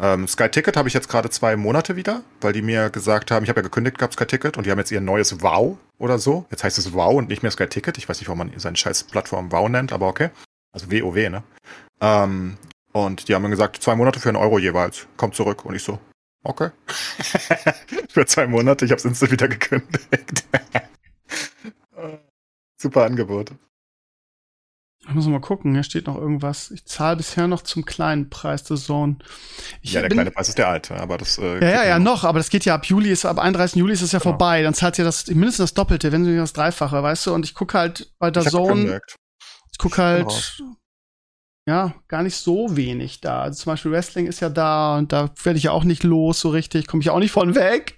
Ähm, 0.00 0.26
Sky 0.26 0.48
Ticket 0.48 0.78
habe 0.78 0.88
ich 0.88 0.94
jetzt 0.94 1.10
gerade 1.10 1.28
zwei 1.28 1.54
Monate 1.56 1.96
wieder, 1.96 2.22
weil 2.40 2.54
die 2.54 2.62
mir 2.62 2.88
gesagt 2.88 3.30
haben, 3.30 3.42
ich 3.42 3.50
habe 3.50 3.60
ja 3.60 3.62
gekündigt 3.62 3.98
gehabt 3.98 4.14
Sky 4.14 4.24
Ticket 4.24 4.56
und 4.56 4.64
die 4.64 4.70
haben 4.70 4.78
jetzt 4.78 4.90
ihr 4.90 5.02
neues 5.02 5.42
Wow 5.42 5.76
oder 5.98 6.18
so. 6.18 6.46
Jetzt 6.50 6.64
heißt 6.64 6.78
es 6.78 6.94
Wow 6.94 7.16
und 7.16 7.28
nicht 7.28 7.42
mehr 7.42 7.52
Sky 7.52 7.66
Ticket. 7.66 7.98
Ich 7.98 8.08
weiß 8.08 8.20
nicht, 8.20 8.28
warum 8.28 8.38
man 8.38 8.52
seine 8.56 8.76
scheiß 8.76 9.04
Plattform 9.04 9.52
Wow 9.52 9.68
nennt, 9.68 9.92
aber 9.92 10.06
okay. 10.06 10.30
Also 10.72 10.90
WoW, 10.90 11.28
ne? 11.28 11.42
Ähm, 12.00 12.56
und 12.92 13.28
die 13.28 13.34
haben 13.34 13.42
mir 13.42 13.50
gesagt, 13.50 13.82
zwei 13.82 13.94
Monate 13.94 14.20
für 14.20 14.28
einen 14.28 14.36
Euro 14.36 14.58
jeweils. 14.58 15.06
Kommt 15.16 15.34
zurück. 15.34 15.64
Und 15.64 15.74
ich 15.74 15.82
so, 15.82 15.98
okay. 16.42 16.70
für 18.08 18.26
zwei 18.26 18.46
Monate, 18.46 18.84
ich 18.84 18.90
habe 18.90 18.98
es 18.98 19.04
instant 19.04 19.32
wieder 19.32 19.48
gekündigt. 19.48 20.44
Super 22.80 23.04
Angebot. 23.04 23.52
Ich 25.08 25.14
muss 25.14 25.26
mal 25.26 25.40
gucken, 25.40 25.72
hier 25.72 25.84
steht 25.84 26.06
noch 26.06 26.16
irgendwas. 26.16 26.70
Ich 26.70 26.84
zahle 26.84 27.16
bisher 27.16 27.46
noch 27.46 27.62
zum 27.62 27.86
kleinen 27.86 28.28
Preis 28.28 28.64
der 28.64 28.76
Zone. 28.76 29.16
Ich 29.80 29.94
ja, 29.94 30.00
der 30.00 30.10
kleine 30.10 30.30
Preis 30.30 30.50
ist 30.50 30.58
der 30.58 30.68
alte, 30.68 30.96
aber 30.96 31.16
das. 31.16 31.38
Äh, 31.38 31.60
ja, 31.60 31.70
ja, 31.70 31.84
ja, 31.84 31.98
noch. 31.98 32.22
noch, 32.22 32.24
aber 32.24 32.38
das 32.38 32.50
geht 32.50 32.66
ja 32.66 32.74
ab 32.74 32.84
Juli, 32.84 33.10
ist 33.10 33.24
ab 33.24 33.38
31. 33.38 33.76
Juli 33.76 33.94
ist 33.94 34.02
es 34.02 34.12
ja 34.12 34.18
genau. 34.18 34.32
vorbei. 34.32 34.62
Dann 34.62 34.74
zahlt 34.74 34.98
ihr 34.98 35.04
das 35.04 35.26
mindestens 35.28 35.70
das 35.70 35.74
Doppelte, 35.74 36.12
wenn 36.12 36.22
nicht 36.22 36.38
das 36.38 36.52
Dreifache, 36.52 37.02
weißt 37.02 37.26
du? 37.26 37.34
Und 37.34 37.46
ich 37.46 37.54
gucke 37.54 37.78
halt 37.78 38.12
bei 38.18 38.30
der 38.30 38.44
Zone. 38.44 39.00
Ich 39.72 39.78
gucke 39.78 40.02
halt 40.02 40.60
ja, 41.68 41.94
gar 42.08 42.22
nicht 42.22 42.34
so 42.34 42.78
wenig 42.78 43.20
da. 43.20 43.42
Also 43.42 43.62
zum 43.62 43.72
Beispiel 43.72 43.92
Wrestling 43.92 44.26
ist 44.26 44.40
ja 44.40 44.48
da 44.48 44.96
und 44.96 45.12
da 45.12 45.30
werde 45.42 45.58
ich 45.58 45.64
ja 45.64 45.72
auch 45.72 45.84
nicht 45.84 46.02
los 46.02 46.40
so 46.40 46.48
richtig, 46.48 46.86
komme 46.86 47.02
ich 47.02 47.10
auch 47.10 47.18
nicht 47.18 47.30
von 47.30 47.54
weg. 47.54 47.96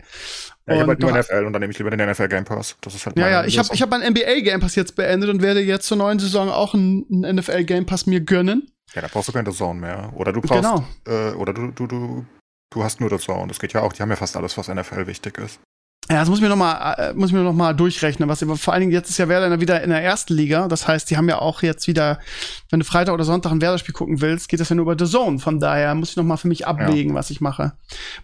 Ja, 0.66 0.74
ich 0.74 0.80
habe 0.80 0.88
halt 0.90 1.01
nur 1.01 1.16
NFL 1.16 1.44
und 1.44 1.52
dann 1.52 1.60
nehme 1.60 1.70
ich 1.70 1.78
lieber 1.78 1.90
den 1.90 2.10
NFL 2.10 2.26
Game 2.26 2.44
Pass. 2.44 2.76
Das 2.80 2.97
ist 2.97 3.06
halt 3.06 3.16
Ja, 3.16 3.28
ja, 3.28 3.44
ich 3.44 3.60
habe 3.60 3.68
ich 3.72 3.80
hab 3.80 3.90
meinen 3.90 4.10
NBA 4.10 4.40
Game 4.40 4.59
Pass 4.59 4.74
jetzt 4.74 4.97
beendet 4.97 5.30
und 5.30 5.40
werde 5.40 5.60
jetzt 5.60 5.86
zur 5.86 5.97
neuen 5.98 6.18
Saison 6.18 6.48
auch 6.48 6.74
einen, 6.74 7.06
einen 7.12 7.36
NFL 7.36 7.62
Game 7.62 7.86
Pass 7.86 8.06
mir 8.06 8.20
gönnen. 8.20 8.68
Ja, 8.92 9.02
da 9.02 9.09
brauchst 9.09 9.28
du 9.28 9.32
keine 9.32 9.52
Zone 9.52 9.78
mehr. 9.80 10.12
Oder 10.16 10.32
du 10.32 10.40
brauchst, 10.40 10.62
genau. 10.62 10.84
äh, 11.06 11.32
oder 11.34 11.55
du, 11.55 11.70
du, 11.70 11.86
du, 11.86 12.26
du 12.70 12.82
hast 12.82 13.01
nur 13.01 13.09
das 13.09 13.22
Zone. 13.22 13.47
Das 13.47 13.60
geht 13.60 13.72
ja 13.72 13.82
auch. 13.82 13.92
Die 13.92 14.02
haben 14.02 14.10
ja 14.10 14.16
fast 14.16 14.36
alles, 14.36 14.59
was 14.59 14.66
NFL 14.66 15.06
wichtig 15.06 15.38
ist. 15.38 15.60
Ja, 16.09 16.18
das 16.18 16.28
muss 16.28 16.39
ich 16.39 16.43
mir 16.43 16.48
nochmal, 16.48 16.94
äh, 16.98 17.14
muss 17.14 17.28
ich 17.28 17.35
mir 17.35 17.43
noch 17.43 17.52
mal 17.52 17.72
durchrechnen. 17.72 18.28
Was, 18.28 18.44
vor 18.60 18.72
allen 18.72 18.81
Dingen 18.81 18.93
jetzt 18.93 19.10
ist 19.10 19.18
ja 19.18 19.28
Werder 19.28 19.60
wieder 19.60 19.81
in 19.82 19.90
der 19.90 20.02
ersten 20.02 20.35
Liga. 20.35 20.66
Das 20.66 20.89
heißt, 20.89 21.09
die 21.09 21.16
haben 21.16 21.28
ja 21.28 21.39
auch 21.39 21.62
jetzt 21.62 21.86
wieder, 21.86 22.18
wenn 22.68 22.81
du 22.81 22.85
Freitag 22.85 23.14
oder 23.14 23.22
Sonntag 23.22 23.52
ein 23.52 23.60
Werder-Spiel 23.60 23.94
gucken 23.94 24.20
willst, 24.20 24.48
geht 24.48 24.59
das 24.59 24.70
ja 24.70 24.74
nur 24.74 24.90
über 24.90 24.97
The 24.98 25.10
Zone. 25.10 25.39
Von 25.39 25.60
daher 25.60 25.94
muss 25.94 26.10
ich 26.10 26.16
noch 26.16 26.24
mal 26.24 26.36
für 26.36 26.48
mich 26.48 26.66
abwägen, 26.66 27.12
ja. 27.12 27.18
was 27.18 27.31
ich 27.31 27.40
mache. 27.40 27.74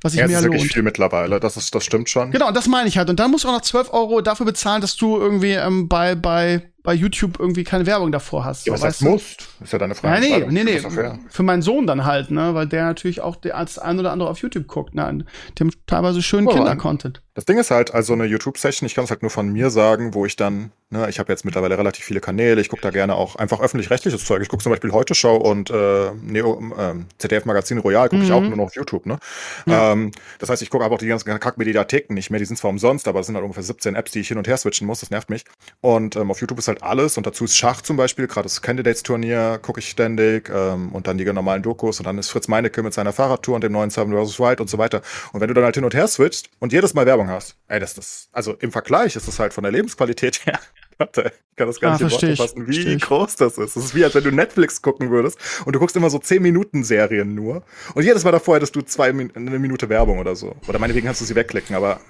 Was 0.03 0.15
ich 0.15 0.19
ja, 0.19 0.27
mir 0.27 0.33
das 0.33 0.41
ist 0.41 0.47
lohnt. 0.47 0.55
wirklich 0.55 0.73
viel 0.73 0.83
mittlerweile. 0.83 1.39
Das 1.39 1.57
ist, 1.57 1.73
das 1.77 1.85
stimmt 1.85 2.09
schon. 2.09 2.33
Genau, 2.33 2.49
und 2.49 2.57
das 2.57 2.67
meine 2.67 2.89
ich 2.89 2.99
halt. 2.99 3.09
Und 3.09 3.21
dann 3.21 3.31
musst 3.31 3.45
du 3.45 3.49
auch 3.49 3.53
noch 3.53 3.63
12 3.63 3.93
Euro 3.93 4.21
dafür 4.21 4.47
bezahlen, 4.47 4.81
dass 4.81 4.97
du 4.97 5.19
irgendwie 5.19 5.53
ähm, 5.53 5.89
bei, 5.89 6.17
bei 6.17 6.73
bei 6.87 6.95
YouTube 6.95 7.41
irgendwie 7.41 7.65
keine 7.65 7.85
Werbung 7.85 8.13
davor 8.13 8.45
hast. 8.45 8.65
Ja, 8.65 8.73
was 8.73 8.85
heißt 8.85 9.03
musst? 9.03 9.49
Ist 9.61 9.73
ja 9.73 9.79
deine 9.81 9.97
Frage. 9.97 10.25
Ja, 10.25 10.39
nee, 10.47 10.63
nee, 10.63 10.81
nee. 10.81 11.19
Für 11.29 11.43
meinen 11.43 11.61
Sohn 11.61 11.85
dann 11.85 12.05
halt, 12.05 12.31
ne, 12.31 12.55
weil 12.55 12.69
der 12.69 12.85
natürlich 12.85 13.21
auch 13.21 13.39
als 13.53 13.81
ein 13.81 13.99
oder 13.99 14.13
andere 14.13 14.31
auf 14.31 14.39
YouTube 14.39 14.69
guckt. 14.69 14.95
Nein, 14.95 15.25
die 15.59 15.65
haben 15.65 15.73
teilweise 15.87 16.23
schönen 16.23 16.47
oh, 16.47 16.53
Kinder-Content. 16.53 17.23
Das 17.37 17.45
Ding 17.45 17.59
ist 17.59 17.71
halt, 17.71 17.93
also 17.93 18.15
eine 18.15 18.25
YouTube-Session, 18.25 18.87
ich 18.87 18.95
kann 18.95 19.05
es 19.05 19.11
halt 19.11 19.21
nur 19.21 19.31
von 19.31 19.53
mir 19.53 19.69
sagen, 19.69 20.15
wo 20.15 20.25
ich 20.25 20.37
dann, 20.37 20.73
ne, 20.89 21.07
ich 21.11 21.19
habe 21.19 21.31
jetzt 21.31 21.45
mittlerweile 21.45 21.77
relativ 21.77 22.03
viele 22.03 22.21
Kanäle, 22.21 22.63
ich 22.63 22.71
gucke 22.71 22.81
da 22.81 22.89
gerne 22.89 23.15
auch 23.15 23.37
einfach 23.37 23.61
öffentlich-rechtliches 23.61 24.25
Zeug. 24.25 24.41
Ich 24.41 24.49
gucke 24.49 24.63
zum 24.63 24.73
Beispiel 24.73 24.91
Heute 24.91 25.15
Show 25.15 25.37
und 25.37 25.69
äh, 25.69 26.13
Neo, 26.23 26.59
äh, 26.79 26.95
ZDF 27.19 27.45
Magazin 27.45 27.77
Royal 27.77 28.09
gucke 28.09 28.21
mhm. 28.21 28.25
ich 28.25 28.33
auch 28.33 28.41
nur 28.41 28.57
noch 28.57 28.65
auf 28.65 28.75
YouTube, 28.75 29.05
ne? 29.05 29.19
Ja. 29.67 29.93
Ähm, 29.93 30.13
das 30.39 30.49
heißt, 30.49 30.63
ich 30.63 30.71
gucke 30.71 30.83
aber 30.83 30.95
auch 30.95 30.99
die 30.99 31.09
ganzen 31.09 31.39
Kack-Mediatheken 31.39 32.15
nicht 32.15 32.31
mehr, 32.31 32.39
die 32.41 32.47
sind 32.47 32.57
zwar 32.57 32.71
umsonst, 32.71 33.07
aber 33.07 33.21
es 33.21 33.27
sind 33.27 33.35
halt 33.35 33.45
ungefähr 33.45 33.65
17 33.65 33.95
Apps, 33.97 34.13
die 34.13 34.21
ich 34.21 34.29
hin 34.29 34.39
und 34.39 34.49
her 34.49 34.57
switchen 34.57 34.87
muss, 34.87 35.01
das 35.01 35.11
nervt 35.11 35.29
mich. 35.29 35.45
Und 35.83 36.17
ähm, 36.17 36.31
auf 36.31 36.41
YouTube 36.41 36.59
ist 36.59 36.69
halt 36.69 36.83
alles 36.83 37.19
und 37.19 37.27
dazu 37.27 37.45
ist 37.45 37.55
Schach 37.55 37.83
zum 37.83 37.99
Beispiel, 37.99 38.29
gerade 38.29 38.45
das 38.45 38.63
Candidates-Turnier 38.63 39.59
gucke 39.61 39.81
ich 39.81 39.91
ständig 39.91 40.49
ähm, 40.49 40.91
und 40.93 41.07
dann 41.07 41.19
die 41.19 41.27
normalen 41.27 41.63
Dokus 41.63 42.01
und 42.01 42.07
dann 42.07 42.17
ist 42.17 42.31
Fritz 42.31 42.49
Meinecke 42.49 42.83
mit 42.83 42.95
seiner 42.95 43.13
Fahrradtour 43.13 43.57
und 43.57 43.63
dem 43.63 43.73
neuen 43.73 43.91
Seven 43.91 44.11
vs. 44.11 44.41
White 44.41 44.63
und 44.63 44.71
so 44.71 44.79
weiter. 44.79 45.03
Und 45.35 45.43
wenn 45.43 45.49
du 45.49 45.55
dann 45.55 45.65
halt 45.65 45.75
hin 45.75 45.85
und 45.85 45.93
her 45.93 46.09
switcht 46.09 46.49
und 46.61 46.73
jedes 46.73 46.95
Mal 46.95 47.05
Werbung 47.05 47.26
hast, 47.29 47.57
ey, 47.69 47.81
das 47.81 47.97
ist, 47.99 48.29
also 48.33 48.55
im 48.55 48.73
Vergleich 48.73 49.17
ist 49.17 49.29
das 49.29 49.39
halt 49.39 49.53
von 49.53 49.63
der 49.63 49.73
Lebensqualität 49.73 50.41
her 50.47 50.61
Warte, 50.99 51.31
ich 51.51 51.57
kann 51.57 51.67
das 51.67 51.79
gar 51.79 51.91
ah, 51.91 51.93
nicht 51.95 52.03
in 52.03 52.11
Worte 52.11 52.37
fassen, 52.37 52.67
wie 52.67 52.97
groß 52.97 53.37
das 53.37 53.59
ist. 53.59 53.77
Das 53.77 53.85
ist 53.85 53.95
wie, 53.95 54.05
als 54.05 54.15
wenn 54.15 54.25
du 54.25 54.33
Netflix 54.33 54.81
gucken 54.81 55.11
würdest 55.11 55.39
und 55.67 55.75
du 55.75 55.79
guckst 55.79 55.95
immer 55.95 56.09
so 56.09 56.19
10 56.19 56.43
Minuten 56.43 56.85
Serien 56.85 57.35
nur. 57.35 57.65
Und 57.95 58.05
jedes 58.05 58.25
Mal 58.25 58.33
davor 58.33 58.57
hättest 58.57 58.75
du 58.77 58.81
zwei, 58.81 59.11
eine 59.11 59.59
Minute 59.59 59.91
Werbung 59.91 60.19
oder 60.19 60.35
so. 60.35 60.57
Oder 60.67 60.79
meinetwegen 60.79 61.07
kannst 61.07 61.21
du 61.21 61.27
sie 61.27 61.35
wegklicken, 61.35 61.77
aber. 61.77 62.01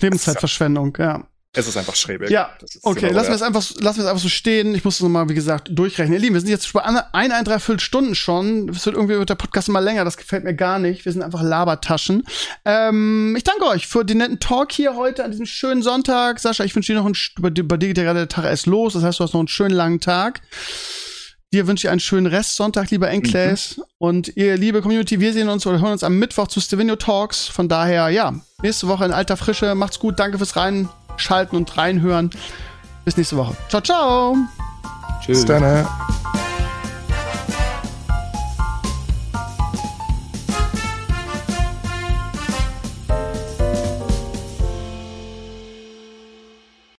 Lebenszeitverschwendung, 0.00 0.94
ja. 0.98 1.26
Es 1.56 1.68
ist 1.68 1.76
einfach 1.76 1.94
schräg. 1.94 2.28
Ja, 2.30 2.50
okay, 2.82 3.02
genau 3.02 3.14
lassen 3.14 3.28
wir 3.28 3.36
es 3.36 3.42
einfach, 3.42 3.62
lassen 3.78 3.98
wir 3.98 4.04
es 4.04 4.10
einfach 4.10 4.22
so 4.22 4.28
stehen. 4.28 4.74
Ich 4.74 4.84
muss 4.84 4.96
es 4.96 5.00
nochmal, 5.02 5.28
wie 5.28 5.34
gesagt, 5.34 5.68
durchrechnen. 5.70 6.14
Ihr 6.14 6.18
Lieben, 6.18 6.34
wir 6.34 6.40
sind 6.40 6.50
jetzt 6.50 6.72
bei 6.72 6.82
ein, 6.82 7.30
ein, 7.30 7.44
dreiviertel 7.44 7.78
Stunden 7.78 8.16
schon. 8.16 8.68
Es 8.70 8.84
wird 8.84 8.96
irgendwie 8.96 9.16
mit 9.16 9.30
der 9.30 9.36
Podcast 9.36 9.68
immer 9.68 9.80
länger. 9.80 10.04
Das 10.04 10.16
gefällt 10.16 10.42
mir 10.42 10.54
gar 10.54 10.80
nicht. 10.80 11.04
Wir 11.04 11.12
sind 11.12 11.22
einfach 11.22 11.42
Labertaschen. 11.42 12.24
Ähm, 12.64 13.36
ich 13.36 13.44
danke 13.44 13.66
euch 13.66 13.86
für 13.86 14.04
den 14.04 14.18
netten 14.18 14.40
Talk 14.40 14.72
hier 14.72 14.96
heute 14.96 15.22
an 15.24 15.30
diesem 15.30 15.46
schönen 15.46 15.82
Sonntag. 15.82 16.40
Sascha, 16.40 16.64
ich 16.64 16.74
wünsche 16.74 16.92
dir 16.92 16.98
noch 16.98 17.06
einen, 17.06 17.16
bei 17.38 17.50
dir, 17.50 17.66
bei 17.66 17.76
dir 17.76 17.86
geht 17.88 17.98
ja 17.98 18.04
gerade 18.04 18.20
der 18.20 18.28
Tag 18.28 18.46
erst 18.46 18.66
los. 18.66 18.94
Das 18.94 19.04
heißt, 19.04 19.20
du 19.20 19.24
hast 19.24 19.32
noch 19.32 19.40
einen 19.40 19.48
schönen 19.48 19.76
langen 19.76 20.00
Tag. 20.00 20.42
Dir 21.52 21.68
wünsche 21.68 21.86
ich 21.86 21.90
einen 21.92 22.00
schönen 22.00 22.26
Restsonntag, 22.26 22.90
lieber 22.90 23.08
Enkles. 23.10 23.76
Mhm. 23.76 23.82
Und 23.98 24.36
ihr, 24.36 24.56
liebe 24.56 24.82
Community, 24.82 25.20
wir 25.20 25.32
sehen 25.32 25.48
uns 25.48 25.64
oder 25.68 25.80
hören 25.80 25.92
uns 25.92 26.02
am 26.02 26.18
Mittwoch 26.18 26.48
zu 26.48 26.60
Stevenio 26.60 26.96
Talks. 26.96 27.46
Von 27.46 27.68
daher, 27.68 28.08
ja, 28.08 28.34
nächste 28.60 28.88
Woche 28.88 29.04
in 29.04 29.12
alter 29.12 29.36
Frische. 29.36 29.76
Macht's 29.76 30.00
gut. 30.00 30.18
Danke 30.18 30.38
fürs 30.38 30.56
Rein 30.56 30.88
schalten 31.16 31.56
und 31.56 31.76
reinhören. 31.76 32.30
Bis 33.04 33.16
nächste 33.16 33.36
Woche. 33.36 33.54
Ciao, 33.68 33.80
ciao. 33.82 34.36
Tschüss. 35.20 35.40
Bis 35.40 35.46
dann. 35.46 35.86